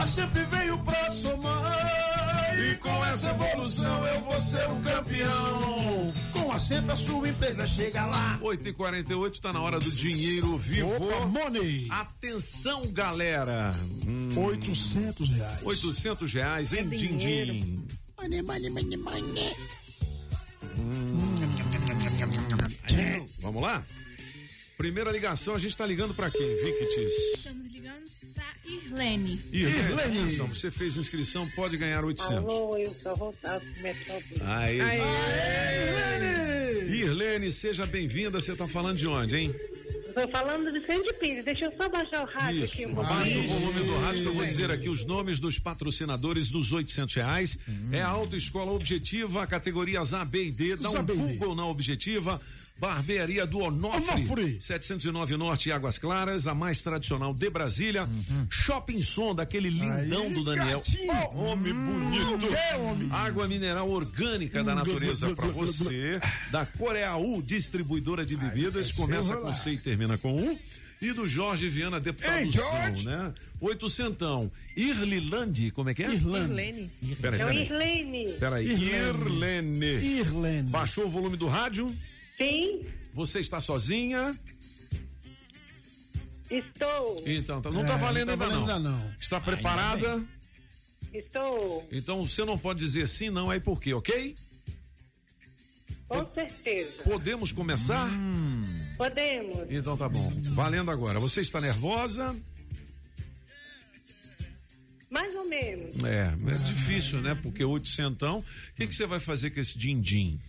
Ah, 0.00 0.06
sempre 0.06 0.44
veio 0.44 0.78
pra 0.78 1.10
somar. 1.10 2.56
E 2.56 2.76
com 2.76 3.04
essa 3.06 3.30
evolução 3.30 4.06
eu 4.06 4.20
vou 4.20 4.38
ser 4.38 4.68
o 4.68 4.76
campeão. 4.76 6.12
Com 6.32 6.52
a 6.52 6.58
sempre 6.58 6.92
a 6.92 6.96
sua 6.96 7.28
empresa 7.28 7.66
chega 7.66 8.06
lá. 8.06 8.38
8 8.40 8.68
e 8.68 8.72
48 8.72 9.40
tá 9.40 9.52
na 9.52 9.60
hora 9.60 9.80
do 9.80 9.90
dinheiro 9.90 10.56
vivo. 10.56 10.94
Opa, 10.94 11.26
money. 11.26 11.88
Atenção, 11.90 12.86
galera. 12.92 13.74
Hum, 14.06 14.30
800 14.36 15.30
reais. 15.30 15.60
800 15.64 16.32
reais 16.32 16.72
em 16.72 16.88
din-din. 16.88 17.84
Money, 18.20 18.42
money, 18.42 18.70
money, 18.70 18.96
money. 18.96 19.56
Vamos 23.40 23.62
lá? 23.62 23.84
Primeira 24.76 25.10
ligação, 25.10 25.56
a 25.56 25.58
gente 25.58 25.76
tá 25.76 25.84
ligando 25.84 26.14
pra 26.14 26.30
quem, 26.30 26.56
Victis? 26.56 27.48
Irlene. 28.68 29.40
Irlene, 29.52 30.20
atenção, 30.20 30.46
você 30.46 30.70
fez 30.70 30.96
inscrição, 30.96 31.48
pode 31.50 31.76
ganhar 31.76 32.04
800. 32.04 32.36
Alô, 32.36 32.76
eu 32.76 32.92
sou 32.94 33.16
voltado 33.16 33.64
pro 33.64 33.82
Metrópole. 33.82 34.42
Aí 34.44 34.78
sim. 34.92 35.08
Irlene, 37.00 37.50
seja 37.50 37.86
bem-vinda. 37.86 38.40
Você 38.40 38.54
tá 38.54 38.68
falando 38.68 38.98
de 38.98 39.06
onde, 39.06 39.36
hein? 39.36 39.54
Tô 40.14 40.28
falando 40.28 40.72
de 40.72 40.80
Vicente 40.80 41.12
Pires. 41.14 41.44
Deixa 41.44 41.66
eu 41.66 41.72
só 41.76 41.88
baixar 41.88 42.24
o 42.24 42.26
rádio 42.26 42.64
Isso, 42.64 42.74
aqui 42.74 42.86
um 42.86 42.94
baixa 42.94 43.38
o 43.38 43.46
volume 43.46 43.84
do 43.84 43.98
rádio 43.98 44.22
que 44.22 44.28
eu 44.28 44.34
vou 44.34 44.44
dizer 44.44 44.70
aqui 44.70 44.88
os 44.88 45.04
nomes 45.04 45.38
dos 45.38 45.58
patrocinadores 45.58 46.48
dos 46.48 46.72
800 46.72 47.14
reais. 47.14 47.58
É 47.92 48.02
a 48.02 48.08
Autoescola 48.08 48.72
Objetiva, 48.72 49.46
categorias 49.46 50.12
A, 50.12 50.24
B 50.24 50.46
e 50.46 50.50
D. 50.50 50.76
Dá 50.76 50.90
um 50.90 51.04
Google 51.04 51.54
na 51.54 51.66
Objetiva. 51.66 52.40
Barbearia 52.80 53.44
do 53.44 53.58
Onofre, 53.58 54.58
709 54.60 55.36
Norte 55.36 55.68
e 55.68 55.72
Águas 55.72 55.98
Claras, 55.98 56.46
a 56.46 56.54
mais 56.54 56.80
tradicional 56.80 57.34
de 57.34 57.50
Brasília. 57.50 58.08
Shopping 58.48 59.02
Som, 59.02 59.34
daquele 59.34 59.68
lindão 59.68 60.22
Aí, 60.22 60.34
do 60.34 60.44
Daniel. 60.44 60.80
Oh, 61.34 61.38
homem 61.40 61.74
bonito. 61.74 62.54
É, 62.54 62.76
homem. 62.76 63.08
Água 63.10 63.48
mineral 63.48 63.90
orgânica 63.90 64.62
da 64.62 64.72
Hum, 64.72 64.76
natureza 64.76 65.26
glu, 65.34 65.36
para 65.36 65.48
você. 65.48 66.20
Da 66.52 66.64
Coreaú, 66.66 67.42
distribuidora 67.42 68.24
de 68.24 68.36
bebidas. 68.36 68.92
Começa 68.92 69.36
com 69.36 69.52
C 69.52 69.72
e 69.72 69.78
termina 69.78 70.16
com 70.16 70.34
um. 70.34 70.56
E 71.00 71.12
do 71.12 71.28
Jorge 71.28 71.68
Viana, 71.68 72.00
deputado 72.00 72.38
Ei. 72.40 72.50
São, 72.52 73.04
né? 73.04 73.32
Oitocentão. 73.60 74.50
Irlilande, 74.76 75.70
como 75.70 75.90
é 75.90 75.94
que 75.94 76.02
é? 76.02 76.12
Irlene. 76.12 76.90
Peraí, 77.20 77.40
É 77.40 77.44
o 77.44 77.48
peraí. 77.48 77.62
Irlene. 77.64 78.32
Peraí. 78.38 78.66
Irlene. 78.68 79.86
Irlene. 79.86 80.70
Baixou 80.70 81.06
o 81.06 81.08
volume 81.08 81.36
do 81.36 81.46
rádio? 81.46 81.94
Sim, 82.38 82.80
Você 83.14 83.40
está 83.40 83.60
sozinha? 83.60 84.38
estou. 86.50 87.22
Então, 87.26 87.60
tá- 87.60 87.70
não 87.70 87.84
É, 87.84 87.86
tá 87.86 87.96
valendo 87.96 88.28
não 88.28 88.38
tá 88.38 88.44
ainda 88.44 88.56
não. 88.56 88.66
valendo 88.66 88.88
ainda 88.88 88.90
não. 89.04 89.14
Está 89.20 89.40
preparada? 89.40 90.24
Estou. 91.12 91.86
Então 91.92 92.24
você 92.26 92.44
não 92.44 92.56
pode 92.58 92.78
dizer 92.80 93.06
sim, 93.08 93.28
não, 93.30 93.50
aí 93.50 93.58
por 93.60 93.80
quê, 93.80 93.92
ok? 93.92 94.36
Com 96.06 96.24
certeza. 96.34 97.02
Podemos 97.02 97.52
começar? 97.52 98.08
Podemos. 98.96 99.66
Então 99.70 99.96
tá 99.96 100.08
bom. 100.08 100.32
Valendo 100.54 100.90
agora. 100.90 101.20
Você 101.20 101.40
está 101.42 101.60
nervosa? 101.60 102.34
Mais 105.10 105.34
ou 105.34 105.46
menos. 105.48 105.94
É, 106.04 106.34
é 106.54 106.58
difícil, 106.66 107.20
né? 107.20 107.34
Porque 107.34 107.62
oitocentão. 107.64 108.38
O 108.40 108.44
que, 108.74 108.86
que 108.86 108.94
você 108.94 109.06
vai 109.06 109.20
fazer 109.20 109.50
com 109.50 109.60
esse 109.60 109.76
din-din? 109.76 110.40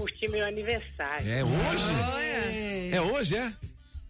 Curti 0.00 0.28
meu 0.30 0.46
aniversário. 0.46 1.28
É 1.30 1.44
hoje? 1.44 2.90
É 2.92 3.00
hoje, 3.00 3.36
é? 3.36 3.52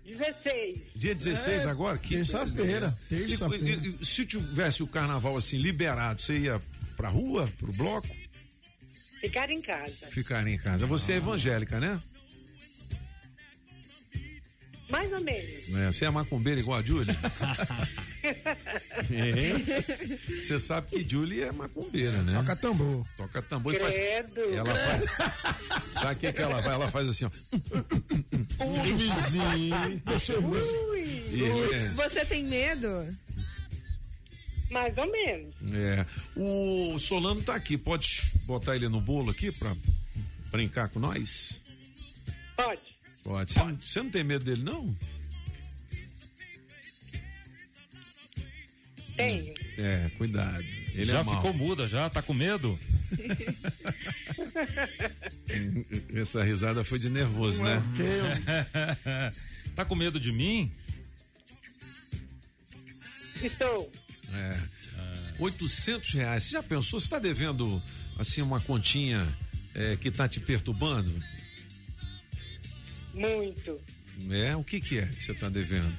16. 0.07 0.79
Dia 0.95 1.15
16 1.15 1.65
É, 1.65 1.69
agora? 1.69 1.99
Que 1.99 2.17
terça-feira, 2.17 2.97
terça-feira. 3.09 3.81
e- 4.01 4.05
Se 4.05 4.25
tivesse 4.27 4.83
o 4.83 4.87
carnaval 4.87 5.37
assim 5.37 5.59
liberado, 5.59 6.23
você 6.23 6.39
ia 6.39 6.61
pra 6.97 7.09
rua, 7.09 7.51
pro 7.59 7.73
bloco? 7.73 8.09
Ficar 9.21 9.51
em 9.51 9.61
casa. 9.61 10.07
Ficar 10.11 10.47
em 10.47 10.57
casa. 10.59 10.87
Você 10.87 11.13
é 11.13 11.17
evangélica, 11.17 11.79
né? 11.79 12.01
Mais 14.89 15.13
ou 15.13 15.21
menos. 15.21 15.75
É, 15.77 15.93
Você 15.93 16.05
é 16.05 16.11
macumbeira 16.11 16.61
igual 16.61 16.79
a 16.79 16.83
Júlia? 16.83 17.15
Você 20.43 20.59
sabe 20.59 20.89
que 20.91 21.09
Julie 21.09 21.43
é 21.43 21.53
macumbeira, 21.53 22.23
né? 22.23 22.35
Toca 22.35 22.57
tambor. 22.57 23.07
Toca 23.17 23.43
tambor 23.43 23.75
e 23.75 23.79
faz. 23.79 23.95
Credo. 23.95 24.41
Ela 24.55 24.75
faz. 24.75 25.05
Sabe 25.95 26.13
o 26.15 26.17
que, 26.17 26.33
que 26.33 26.43
ela 26.43 26.63
faz? 26.63 26.67
Ela 26.75 26.89
faz 26.91 27.09
assim, 27.09 27.25
ó. 27.27 27.31
Ui, 28.65 28.93
vizinho. 28.95 30.03
Ver. 30.91 31.35
E, 31.35 31.45
é, 31.75 31.89
Você 31.95 32.25
tem 32.25 32.45
medo? 32.45 33.17
Mais 34.71 34.97
ou 34.97 35.11
menos. 35.11 35.55
é. 35.73 36.07
O 36.37 36.99
Solano 36.99 37.43
tá 37.43 37.55
aqui. 37.55 37.77
Pode 37.77 38.33
botar 38.45 38.77
ele 38.77 38.89
no 38.89 39.01
bolo 39.01 39.31
aqui 39.31 39.51
pra 39.51 39.75
brincar 40.51 40.89
com 40.89 41.01
nós? 41.01 41.61
Pode. 42.57 42.81
Pode. 43.25 43.53
Você, 43.53 43.59
não, 43.59 43.77
você 43.77 44.03
não 44.03 44.11
tem 44.11 44.23
medo 44.25 44.45
dele, 44.45 44.63
não? 44.63 44.95
Tenho. 49.21 49.55
É, 49.79 50.11
cuidado. 50.17 50.65
Ele 50.95 51.07
já 51.07 51.21
é 51.21 51.25
ficou 51.25 51.53
muda, 51.53 51.87
já? 51.87 52.09
Tá 52.11 52.23
com 52.23 52.35
medo? 52.35 52.79
Essa 56.15 56.43
risada 56.43 56.85
foi 56.85 56.99
de 56.99 57.09
nervoso, 57.09 57.63
né? 57.63 57.83
tá 59.75 59.85
com 59.85 59.95
medo 59.95 60.19
de 60.19 60.33
mim? 60.33 60.71
Estou. 63.43 63.91
É. 64.33 64.59
800 65.39 66.13
reais. 66.13 66.45
Você 66.45 66.53
já 66.53 66.63
pensou? 66.63 67.01
Você 67.01 67.07
está 67.07 67.19
devendo, 67.19 67.83
assim, 68.19 68.43
uma 68.43 68.61
continha 68.61 69.27
é, 69.75 69.97
que 69.97 70.11
tá 70.11 70.29
te 70.29 70.39
perturbando? 70.39 71.11
Muito. 73.15 73.81
É? 74.31 74.55
O 74.55 74.63
que 74.63 74.81
que 74.81 74.99
é 74.99 75.07
que 75.07 75.25
você 75.25 75.33
tá 75.33 75.49
devendo? 75.49 75.97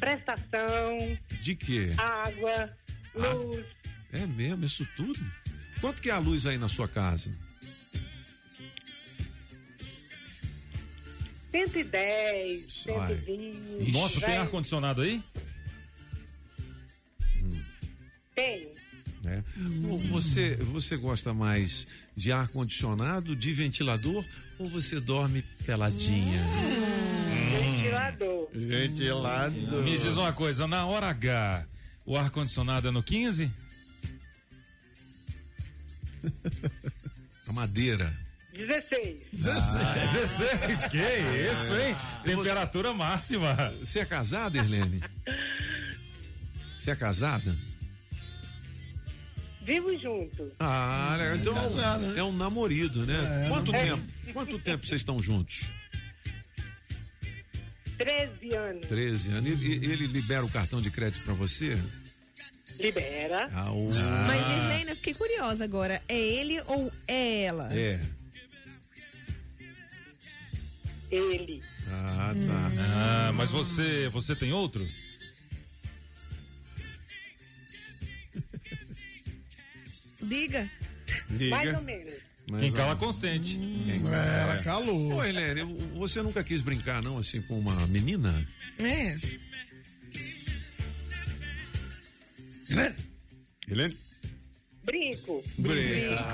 Prestação, 0.00 1.18
De 1.40 1.54
quê? 1.56 1.92
água, 1.98 2.76
luz. 3.14 3.64
É 4.12 4.26
mesmo, 4.26 4.64
isso 4.64 4.86
tudo? 4.96 5.18
Quanto 5.80 6.00
que 6.02 6.10
é 6.10 6.12
a 6.12 6.18
luz 6.18 6.46
aí 6.46 6.58
na 6.58 6.68
sua 6.68 6.86
casa? 6.88 7.30
110, 11.52 12.84
Ai. 12.88 13.16
120. 13.24 13.92
Nossa, 13.92 14.20
tem 14.20 14.36
ar-condicionado 14.36 15.00
aí? 15.02 15.22
Tenho. 18.34 18.70
né? 19.24 19.42
Ou 19.88 19.98
Você, 19.98 20.56
você 20.56 20.96
gosta 20.96 21.32
mais 21.32 21.86
de 22.14 22.30
ar 22.32 22.48
condicionado, 22.48 23.34
de 23.34 23.52
ventilador 23.52 24.24
ou 24.58 24.68
você 24.68 25.00
dorme 25.00 25.42
peladinha? 25.64 26.42
Ventilador. 28.16 28.48
Ventilado. 28.52 29.82
Me 29.82 29.98
diz 29.98 30.16
uma 30.16 30.32
coisa, 30.32 30.66
na 30.66 30.86
hora 30.86 31.08
H, 31.08 31.66
o 32.04 32.16
ar-condicionado 32.16 32.88
é 32.88 32.90
no 32.90 33.02
15? 33.02 33.50
A 37.48 37.52
madeira. 37.52 38.12
16. 38.52 39.20
16. 39.32 39.84
Ah, 39.84 39.94
16, 39.94 40.88
que 40.88 40.96
isso, 40.96 41.76
hein? 41.76 41.94
Temperatura 42.24 42.92
máxima. 42.94 43.54
Você 43.80 44.00
é 44.00 44.04
casada, 44.04 44.56
Irlene? 44.56 45.02
Você 46.76 46.90
é 46.90 46.96
casada? 46.96 47.54
Vivo 49.62 49.98
junto. 49.98 50.52
Ah, 50.58 51.16
legal. 51.18 51.36
então 51.36 51.54
casado, 51.54 52.00
né? 52.06 52.20
é 52.20 52.22
um 52.22 52.32
namorido, 52.32 53.04
né? 53.04 53.44
É, 53.44 53.48
Quanto 53.48 53.72
namorido. 53.72 53.96
tempo? 53.96 54.32
Quanto 54.32 54.58
tempo 54.60 54.86
vocês 54.86 55.00
estão 55.02 55.20
juntos? 55.20 55.72
13 57.98 58.54
anos. 58.54 58.86
13 58.86 59.30
anos. 59.32 59.62
E, 59.62 59.72
ele 59.72 60.06
libera 60.06 60.44
o 60.44 60.50
cartão 60.50 60.80
de 60.80 60.90
crédito 60.90 61.24
para 61.24 61.34
você? 61.34 61.76
Libera. 62.78 63.48
Ah, 63.52 63.72
o... 63.72 63.90
Mas, 64.26 64.46
ah. 64.46 64.74
Helena, 64.74 64.94
fiquei 64.94 65.14
curiosa 65.14 65.64
agora. 65.64 66.02
É 66.08 66.18
ele 66.18 66.60
ou 66.66 66.92
é 67.08 67.42
ela? 67.42 67.68
É. 67.72 67.98
Ele. 71.10 71.62
Ah, 71.88 72.34
tá. 72.34 72.68
Hum. 72.68 72.78
Ah, 72.78 73.32
mas 73.34 73.50
você, 73.50 74.08
você 74.08 74.34
tem 74.34 74.52
outro? 74.52 74.86
Diga. 80.20 80.68
Diga. 81.30 81.56
Mais 81.56 81.74
ou 81.74 81.82
menos. 81.82 82.25
Mas, 82.48 82.60
Quem 82.60 82.70
ó, 82.72 82.74
cala 82.76 82.96
consente. 82.96 83.58
É, 83.88 84.42
ela 84.42 84.62
calou. 84.62 85.14
Ô, 85.14 85.24
Helene, 85.24 85.64
você 85.94 86.22
nunca 86.22 86.44
quis 86.44 86.62
brincar, 86.62 87.02
não, 87.02 87.18
assim, 87.18 87.42
com 87.42 87.58
uma 87.58 87.86
menina? 87.88 88.46
É. 88.78 89.16
Helene? 93.68 93.96
Brinco. 94.84 95.44
Brinca. 95.58 96.24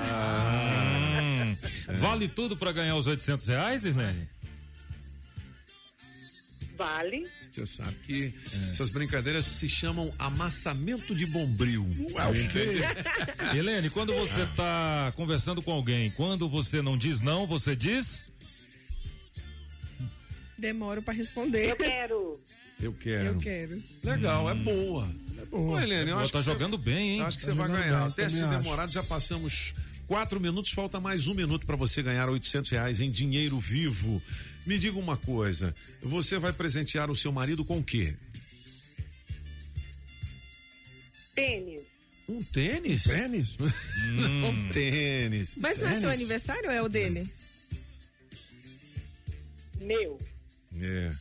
Hum. 1.23 1.57
Vale 1.95 2.27
tudo 2.27 2.55
pra 2.55 2.71
ganhar 2.71 2.95
os 2.95 3.07
800 3.07 3.47
reais, 3.47 3.83
Irlene? 3.83 4.29
Vale. 6.77 7.27
Você 7.53 7.67
sabe 7.67 7.95
que 8.03 8.33
essas 8.71 8.89
brincadeiras 8.89 9.45
se 9.45 9.69
chamam 9.69 10.11
amassamento 10.17 11.13
de 11.13 11.27
bombril. 11.27 11.85
Helene, 13.55 13.91
quando 13.91 14.11
você 14.15 14.43
tá 14.55 15.13
conversando 15.15 15.61
com 15.61 15.71
alguém, 15.71 16.09
quando 16.11 16.49
você 16.49 16.81
não 16.81 16.97
diz 16.97 17.21
não, 17.21 17.45
você 17.45 17.75
diz? 17.75 18.31
Demoro 20.57 21.01
pra 21.01 21.13
responder. 21.13 21.69
Eu 21.71 21.75
quero. 21.75 22.39
Eu 22.81 22.93
quero. 22.93 23.25
Eu 23.25 23.37
quero. 23.37 23.83
Legal, 24.03 24.49
é 24.49 24.55
boa. 24.55 25.07
É 25.41 25.45
boa. 25.45 25.77
Ô, 25.77 25.79
Helene, 25.79 26.09
eu 26.09 26.15
Boa, 26.15 26.23
acho 26.23 26.31
tá 26.31 26.39
que 26.39 26.43
você- 26.45 26.51
jogando 26.51 26.77
bem, 26.77 27.11
hein? 27.11 27.19
Eu 27.19 27.25
acho 27.27 27.37
que 27.37 27.45
Tá 27.45 27.51
você 27.51 27.57
vai 27.57 27.67
ganhar. 27.67 27.99
bem, 27.99 28.07
Até 28.07 28.29
se 28.29 28.43
acho. 28.43 28.49
demorado, 28.57 28.91
já 28.91 29.03
passamos 29.03 29.75
quatro 30.07 30.39
minutos, 30.39 30.71
falta 30.71 30.99
mais 30.99 31.27
um 31.27 31.33
minuto 31.33 31.65
para 31.67 31.75
você 31.75 32.01
ganhar 32.01 32.29
800 32.29 32.71
reais 32.71 32.99
em 32.99 33.11
dinheiro 33.11 33.59
vivo. 33.59 34.21
Me 34.65 34.79
diga 34.79 34.97
uma 34.97 35.17
coisa, 35.17 35.75
você 36.01 36.39
vai 36.39 36.53
presentear 36.53 37.09
o 37.11 37.15
seu 37.15 37.31
marido 37.31 37.65
com 37.65 37.79
o 37.79 37.83
quê? 37.83 38.15
Tênis. 41.35 41.81
Um 42.29 42.41
tênis? 42.43 43.03
Tênis? 43.03 43.57
um 43.59 44.69
tênis. 44.69 45.57
Mas 45.57 45.79
não 45.79 45.89
é 45.89 45.99
seu 45.99 46.09
aniversário 46.09 46.65
ou 46.65 46.71
é 46.71 46.81
o 46.81 46.87
dele? 46.87 47.27
Meu. 49.81 50.17
É. 50.79 51.11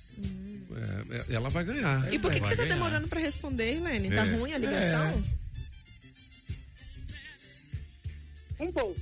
É, 0.75 1.33
é, 1.33 1.35
ela 1.35 1.51
vai 1.51 1.65
ganhar. 1.65 2.13
E 2.13 2.19
por 2.19 2.33
que, 2.33 2.41
que 2.41 2.47
você 2.47 2.57
tá 2.57 2.63
ganhar. 2.63 2.75
demorando 2.77 3.09
pra 3.09 3.21
responder, 3.21 3.75
Helene? 3.75 4.09
Tá 4.11 4.25
É. 4.27 4.37
ruim 4.37 4.53
a 4.53 4.59
ligação? 4.59 5.23
Um 8.61 8.73
pouco. 8.73 9.01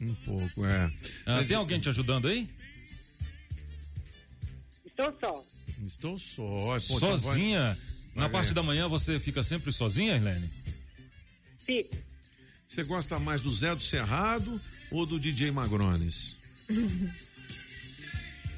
Um 0.00 0.14
pouco, 0.14 0.64
é. 0.64 0.92
Ah, 1.26 1.36
Mas 1.38 1.48
tem 1.48 1.56
alguém 1.56 1.80
te 1.80 1.88
ajudando 1.88 2.28
aí? 2.28 2.48
Estou 5.00 5.18
só. 5.20 5.46
Estou 5.84 6.18
só. 6.18 6.42
Pô, 6.46 6.76
então 6.96 7.18
sozinha? 7.18 7.78
vai 8.14 8.24
Na 8.24 8.28
parte 8.28 8.46
ganhar. 8.48 8.54
da 8.54 8.62
manhã 8.62 8.88
você 8.88 9.18
fica 9.18 9.42
sempre 9.42 9.72
sozinha, 9.72 10.14
Helene? 10.16 10.50
Fico. 11.58 11.96
Você 12.68 12.84
gosta 12.84 13.18
mais 13.18 13.40
do 13.40 13.52
Zé 13.52 13.74
do 13.74 13.82
Cerrado 13.82 14.60
ou 14.90 15.04
do 15.06 15.18
DJ 15.18 15.50
Magrones? 15.50 16.36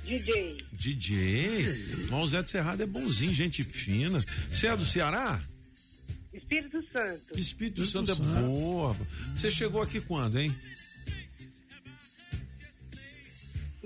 DJ. 0.05 0.65
DJ? 0.73 1.67
Mas 2.11 2.21
o 2.23 2.27
Zé 2.27 2.43
do 2.43 2.51
Cerrado 2.51 2.83
é 2.83 2.87
bonzinho, 2.87 3.33
gente 3.33 3.63
fina. 3.65 4.23
Você 4.51 4.67
é 4.67 4.77
do 4.77 4.85
Ceará? 4.85 5.41
Espírito 6.35 6.83
Santo. 6.93 7.39
Espírito 7.39 7.87
Santo 7.87 8.11
é 8.11 8.15
boa. 8.17 8.97
Você 9.35 9.51
chegou 9.51 9.81
aqui 9.81 10.01
quando, 10.01 10.39
hein? 10.41 10.55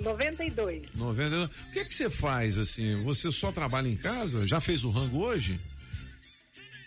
92. 0.06 0.82
90. 0.94 1.44
O 1.44 1.72
que 1.72 1.80
é 1.80 1.84
que 1.84 1.94
você 1.94 2.08
faz 2.08 2.56
assim? 2.58 2.94
Você 3.02 3.32
só 3.32 3.50
trabalha 3.50 3.88
em 3.88 3.96
casa? 3.96 4.46
Já 4.46 4.60
fez 4.60 4.84
o 4.84 4.90
rango 4.90 5.18
hoje? 5.18 5.60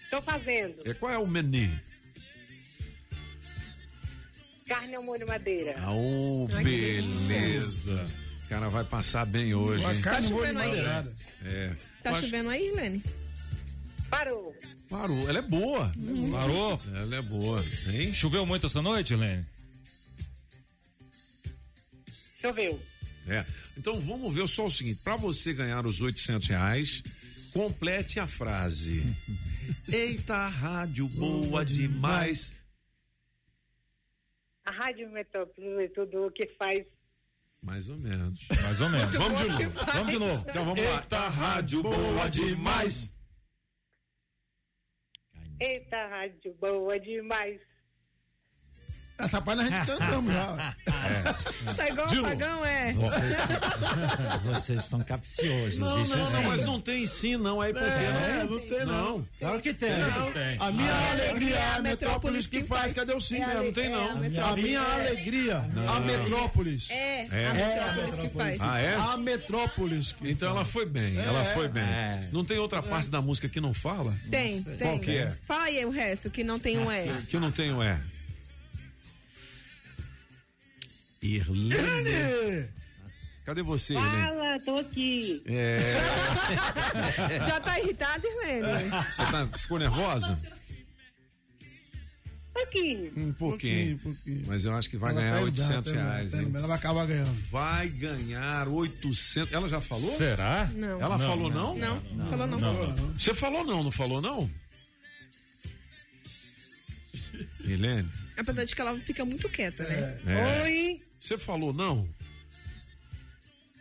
Estou 0.03 0.21
fazendo. 0.21 0.75
É, 0.85 0.93
qual 0.93 1.11
é 1.11 1.17
o 1.17 1.27
menu? 1.27 1.69
Carne 4.67 4.95
ao 4.95 5.03
molho 5.03 5.27
madeira. 5.27 5.75
Ah, 5.79 5.87
Ai, 6.55 6.63
que 6.63 6.69
beleza. 6.69 8.05
O 8.45 8.47
cara 8.47 8.69
vai 8.69 8.83
passar 8.83 9.25
bem 9.25 9.53
hoje, 9.53 9.83
Uma 9.85 9.93
hein? 9.93 10.01
carne 10.01 10.27
Tá 10.27 10.33
molho 10.33 10.47
chovendo 10.47 10.59
aí? 10.59 10.69
madeirada. 10.69 11.15
É. 11.43 11.75
Tá 12.03 12.21
chovendo 12.21 12.49
aí, 12.49 12.67
Helene? 12.67 13.03
Parou. 14.09 14.55
Parou. 14.89 15.29
Ela 15.29 15.39
é 15.39 15.41
boa. 15.41 15.91
Parou? 16.31 16.81
Ela 16.95 17.15
é 17.17 17.21
boa. 17.21 17.63
Hein? 17.87 18.13
Choveu 18.13 18.45
muito 18.45 18.65
essa 18.65 18.81
noite, 18.81 19.13
Helene? 19.13 19.45
Choveu. 22.41 22.81
É. 23.27 23.45
Então 23.77 23.99
vamos 23.99 24.33
ver 24.33 24.47
só 24.47 24.65
o 24.65 24.71
seguinte: 24.71 25.01
para 25.03 25.15
você 25.15 25.53
ganhar 25.53 25.85
os 25.85 26.01
800 26.01 26.47
reais, 26.47 27.03
complete 27.53 28.19
a 28.19 28.27
frase. 28.27 29.03
Eita, 29.87 30.47
rádio 30.47 31.07
boa 31.09 31.63
demais. 31.63 32.53
A 34.65 34.71
Rádio 34.71 35.09
Metrópole 35.09 35.85
é 35.85 35.87
tudo 35.87 36.27
o 36.27 36.31
que 36.31 36.45
faz. 36.57 36.85
Mais 37.61 37.89
ou 37.89 37.97
menos. 37.97 38.47
Mais 38.61 38.79
ou 38.79 38.89
menos. 38.89 39.15
Vamos 39.15 39.41
de 39.41 39.47
novo. 39.47 39.85
Vamos 39.93 40.11
de 40.11 40.19
novo. 40.19 40.45
Então 40.47 40.65
vamos 40.65 40.85
lá. 40.85 41.01
Eita, 41.01 41.27
rádio 41.27 41.83
boa 41.83 42.29
demais. 42.29 43.13
Eita, 45.59 46.07
rádio 46.07 46.53
boa 46.53 46.99
demais. 46.99 47.59
Essa 49.19 49.41
parte 49.41 49.61
a 49.61 49.65
gente 49.65 49.85
cantamos 49.85 50.33
já. 50.33 50.75
Tá 51.75 51.89
igual 51.89 52.07
o 52.07 52.21
pagão, 52.23 52.65
é. 52.65 52.93
Vocês 54.45 54.85
são 54.85 54.99
capciosos. 55.01 55.77
Não, 55.77 56.01
isso 56.01 56.15
não, 56.15 56.31
não, 56.31 56.43
mas 56.43 56.63
não 56.63 56.79
tem 56.81 57.05
sim, 57.05 57.35
não. 57.37 57.59
Aí 57.61 57.73
por 57.73 57.81
quê? 57.81 57.87
É, 57.87 58.47
não 58.49 58.59
tem 58.59 58.85
não. 58.85 59.27
Claro 59.39 59.61
que 59.61 59.73
tem. 59.73 59.89
Tem. 60.33 60.57
A 60.59 60.71
minha 60.71 60.91
Ah, 60.91 61.11
alegria 61.11 61.55
é 61.55 61.67
a 61.69 61.75
a 61.75 61.81
metrópolis 61.81 62.47
que 62.47 62.63
faz. 62.63 62.93
Cadê 62.93 63.13
o 63.13 63.19
sim? 63.19 63.41
É 63.41 63.53
Não 63.55 63.71
tem 63.71 63.85
é 63.85 63.89
não. 63.89 64.07
a 64.09 64.49
A 64.51 64.55
minha 64.55 64.81
alegria, 64.81 65.57
a 65.87 65.99
metrópolis. 65.99 66.89
É, 66.89 67.27
É. 67.31 67.47
a 67.47 67.53
metrópolis 67.53 68.17
que 68.17 68.29
faz. 68.29 68.61
Ah, 68.61 68.79
é? 68.79 68.95
A 68.95 69.17
metrópolis. 69.17 70.13
que 70.13 70.29
Então 70.31 70.49
ela 70.49 70.63
foi 70.65 70.85
bem, 70.85 71.17
ela 71.17 71.43
foi 71.45 71.67
bem. 71.67 71.83
Não 72.31 72.45
tem 72.45 72.57
outra 72.57 72.81
parte 72.81 73.09
da 73.09 73.21
música 73.21 73.49
que 73.49 73.59
não 73.59 73.73
fala? 73.73 74.15
Tem, 74.29 74.63
tem. 74.63 74.77
Qual 74.77 74.99
que 74.99 75.17
é? 75.17 75.33
Fala 75.45 75.63
aí 75.65 75.85
o 75.85 75.89
resto, 75.89 76.29
que 76.29 76.43
não 76.43 76.57
tem 76.59 76.77
um 76.77 76.91
E. 76.91 77.21
Que 77.27 77.37
não 77.37 77.51
tem 77.51 77.73
o 77.73 77.83
E. 77.83 78.18
Irlande. 81.21 82.09
É. 82.09 82.69
Cadê 83.45 83.61
você, 83.63 83.93
Irlande? 83.93 84.27
Fala, 84.27 84.59
tô 84.59 84.77
aqui. 84.77 85.41
É, 85.45 85.79
Já 87.45 87.59
tá 87.59 87.79
irritado, 87.79 88.25
Irlene? 88.27 88.89
você 89.09 89.25
tá, 89.25 89.47
ficou 89.57 89.79
nervosa? 89.79 90.39
Aqui. 92.63 93.11
Um 93.15 93.31
pouquinho. 93.33 93.97
Pouquinho, 93.97 93.97
pouquinho. 93.99 94.43
Mas 94.47 94.65
eu 94.65 94.75
acho 94.75 94.89
que 94.89 94.97
vai 94.97 95.11
Ela 95.11 95.21
ganhar 95.21 95.35
tá 95.37 95.41
800 95.43 95.91
idade, 95.91 95.91
reais, 95.93 96.31
tá 96.31 96.41
hein? 96.41 96.51
Ela 96.53 96.67
vai 96.67 96.77
acabar 96.77 97.05
ganhando. 97.07 97.33
Vai 97.49 97.87
ganhar 97.87 98.67
800. 98.67 99.53
Ela 99.53 99.69
já 99.69 99.79
falou? 99.79 100.11
Será? 100.17 100.69
Não. 100.75 101.01
Ela 101.01 101.17
Não, 101.17 101.25
falou 101.27 101.49
não? 101.49 101.77
Não, 101.77 102.01
falou 102.29 102.47
não. 102.47 102.59
Não. 102.59 103.13
Você 103.17 103.33
falou 103.33 103.63
não, 103.63 103.81
não 103.83 103.91
falou 103.91 104.21
não? 104.21 104.51
Helene, 107.65 108.09
Apesar 108.37 108.63
de 108.65 108.75
que 108.75 108.81
ela 108.81 108.97
fica 108.99 109.23
muito 109.25 109.47
quieta, 109.49 109.83
né? 109.83 110.19
É. 110.25 110.63
Oi. 110.63 111.01
Você 111.19 111.37
falou 111.37 111.73
não? 111.73 112.07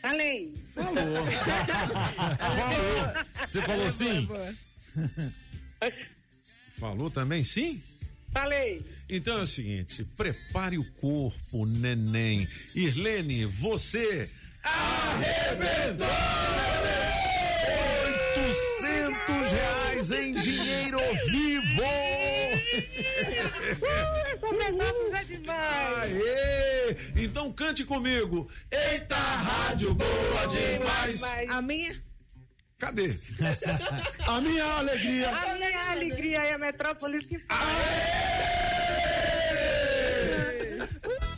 Falei. 0.03 0.55
Falou. 0.75 0.95
falou. 2.39 3.25
Você 3.47 3.63
falou 3.63 3.91
sim? 3.91 4.27
Boa. 4.27 4.55
Falou 6.79 7.11
também 7.11 7.43
sim? 7.45 7.83
Falei. 8.33 8.85
Então 9.09 9.39
é 9.39 9.43
o 9.43 9.47
seguinte, 9.47 10.05
prepare 10.17 10.79
o 10.79 10.85
corpo, 10.95 11.65
neném. 11.65 12.47
Irlene, 12.75 13.47
você 13.47 14.31
arrebentou! 14.63 16.07
800 18.37 19.53
reais 19.53 20.11
em 20.13 20.33
dinheiro 20.35 21.01
vivo! 21.31 22.18
É 25.15 25.25
demais. 25.25 26.13
Aê! 26.13 26.97
Então 27.17 27.53
cante 27.53 27.85
comigo. 27.85 28.49
Eita, 28.71 29.17
rádio 29.17 29.95
boa 29.95 30.47
demais! 30.47 31.23
A 31.51 31.63
minha? 31.63 32.03
Cadê? 32.79 33.13
A 34.27 34.41
minha 34.41 34.65
alegria. 34.65 35.31
A 35.31 35.55
minha 35.57 35.91
alegria 35.91 36.39
é 36.39 36.53
a 36.53 36.59
metrópole 36.59 37.25
que 37.25 37.39
faz. 37.41 37.59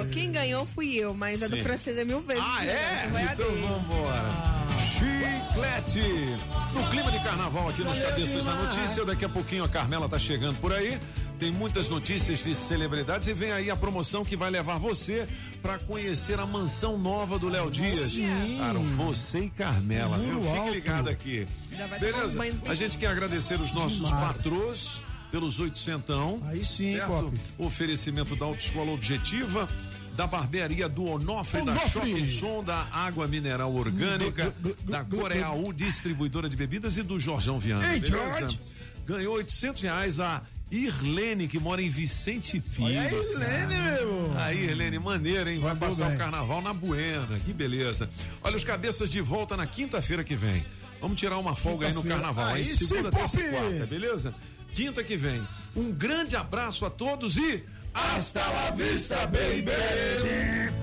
Ó, 0.00 0.04
quem 0.06 0.30
ganhou 0.30 0.64
fui 0.64 0.94
eu, 0.94 1.12
mas 1.12 1.42
a 1.42 1.48
do 1.48 1.56
Sim. 1.56 1.62
francês 1.62 1.98
é 1.98 2.04
mil 2.04 2.20
vezes. 2.20 2.44
Ah, 2.46 2.64
é? 2.64 3.08
Então 3.32 3.50
vambora. 3.60 4.60
Chiclete. 4.78 5.98
No 6.74 6.86
clima 6.88 7.10
de 7.10 7.18
carnaval 7.20 7.68
aqui 7.68 7.82
nos 7.82 7.98
Valeu, 7.98 8.10
Cabeças 8.14 8.44
da. 8.44 8.54
Notícia, 8.54 9.04
daqui 9.04 9.24
a 9.24 9.28
pouquinho 9.28 9.64
a 9.64 9.68
Carmela 9.68 10.08
tá 10.08 10.16
chegando 10.18 10.56
por 10.60 10.72
aí. 10.72 10.98
Tem 11.40 11.50
muitas 11.50 11.88
notícias 11.88 12.44
de 12.44 12.54
celebridades 12.54 13.26
e 13.26 13.32
vem 13.32 13.50
aí 13.50 13.70
a 13.70 13.76
promoção 13.76 14.22
que 14.22 14.36
vai 14.36 14.50
levar 14.50 14.76
você 14.76 15.26
para 15.62 15.78
conhecer 15.78 16.38
a 16.38 16.46
mansão 16.46 16.98
nova 16.98 17.38
do 17.38 17.48
Léo 17.48 17.70
Dias. 17.70 18.14
Cara, 18.58 18.78
você 18.78 19.44
e 19.44 19.48
Carmela, 19.48 20.18
viu? 20.18 20.42
Fique 20.42 20.58
alto. 20.58 20.70
ligado 20.70 21.08
aqui. 21.08 21.46
Beleza? 21.98 22.38
A 22.66 22.74
gente 22.74 22.98
quer 22.98 23.06
agradecer 23.06 23.58
os 23.58 23.72
nossos 23.72 24.10
patrões 24.10 25.02
pelos 25.30 25.58
oitocentão. 25.60 26.42
Aí 26.44 26.62
sim, 26.62 26.96
certo? 26.96 27.32
Oferecimento 27.56 28.36
da 28.36 28.44
Autoescola 28.44 28.92
Objetiva, 28.92 29.66
da 30.14 30.26
barbearia 30.26 30.90
do 30.90 31.06
Onofre, 31.06 31.64
da 31.64 31.72
Onofre. 31.72 31.90
Shopping 31.90 32.28
Som, 32.28 32.62
da 32.62 32.86
Água 32.92 33.26
Mineral 33.26 33.74
Orgânica, 33.74 34.54
da 34.84 35.02
Coreaú 35.04 35.72
Distribuidora 35.72 36.50
de 36.50 36.56
Bebidas 36.56 36.98
e 36.98 37.02
do 37.02 37.18
Jorjão 37.18 37.58
Viana. 37.58 37.94
Ei? 37.94 38.04
George. 38.04 38.60
Ganhou 39.06 39.36
800 39.36 39.82
reais 39.82 40.20
a 40.20 40.42
Irlene, 40.70 41.48
que 41.48 41.58
mora 41.58 41.82
em 41.82 41.88
Vicente 41.88 42.60
Pires. 42.60 43.34
Olha 43.34 43.46
a 43.48 43.48
Irlene, 43.48 43.74
cara. 43.74 44.00
meu. 44.04 44.32
Aí, 44.38 44.64
Irlene, 44.64 44.98
maneira, 44.98 45.50
hein? 45.52 45.58
Vai 45.58 45.72
Mandou 45.72 45.88
passar 45.88 46.06
bem. 46.06 46.14
o 46.14 46.18
carnaval 46.18 46.62
na 46.62 46.72
Buena. 46.72 47.38
Que 47.40 47.52
beleza. 47.52 48.08
Olha, 48.42 48.56
os 48.56 48.64
cabeças 48.64 49.10
de 49.10 49.20
volta 49.20 49.56
na 49.56 49.66
quinta-feira 49.66 50.22
que 50.22 50.36
vem. 50.36 50.64
Vamos 51.00 51.18
tirar 51.18 51.38
uma 51.38 51.56
folga 51.56 51.86
aí 51.86 51.92
no 51.92 52.04
carnaval. 52.04 52.46
Aí, 52.48 52.60
Aí 52.60 52.66
segunda, 52.66 53.10
terça 53.10 53.40
e 53.40 53.48
quarta, 53.50 53.86
beleza? 53.86 54.34
Quinta 54.74 55.02
que 55.02 55.16
vem. 55.16 55.46
Um 55.74 55.90
grande 55.90 56.36
abraço 56.36 56.84
a 56.86 56.90
todos 56.90 57.36
e 57.36 57.64
hasta 57.92 58.46
la 58.46 58.70
vista, 58.70 59.16
baby! 59.26 60.79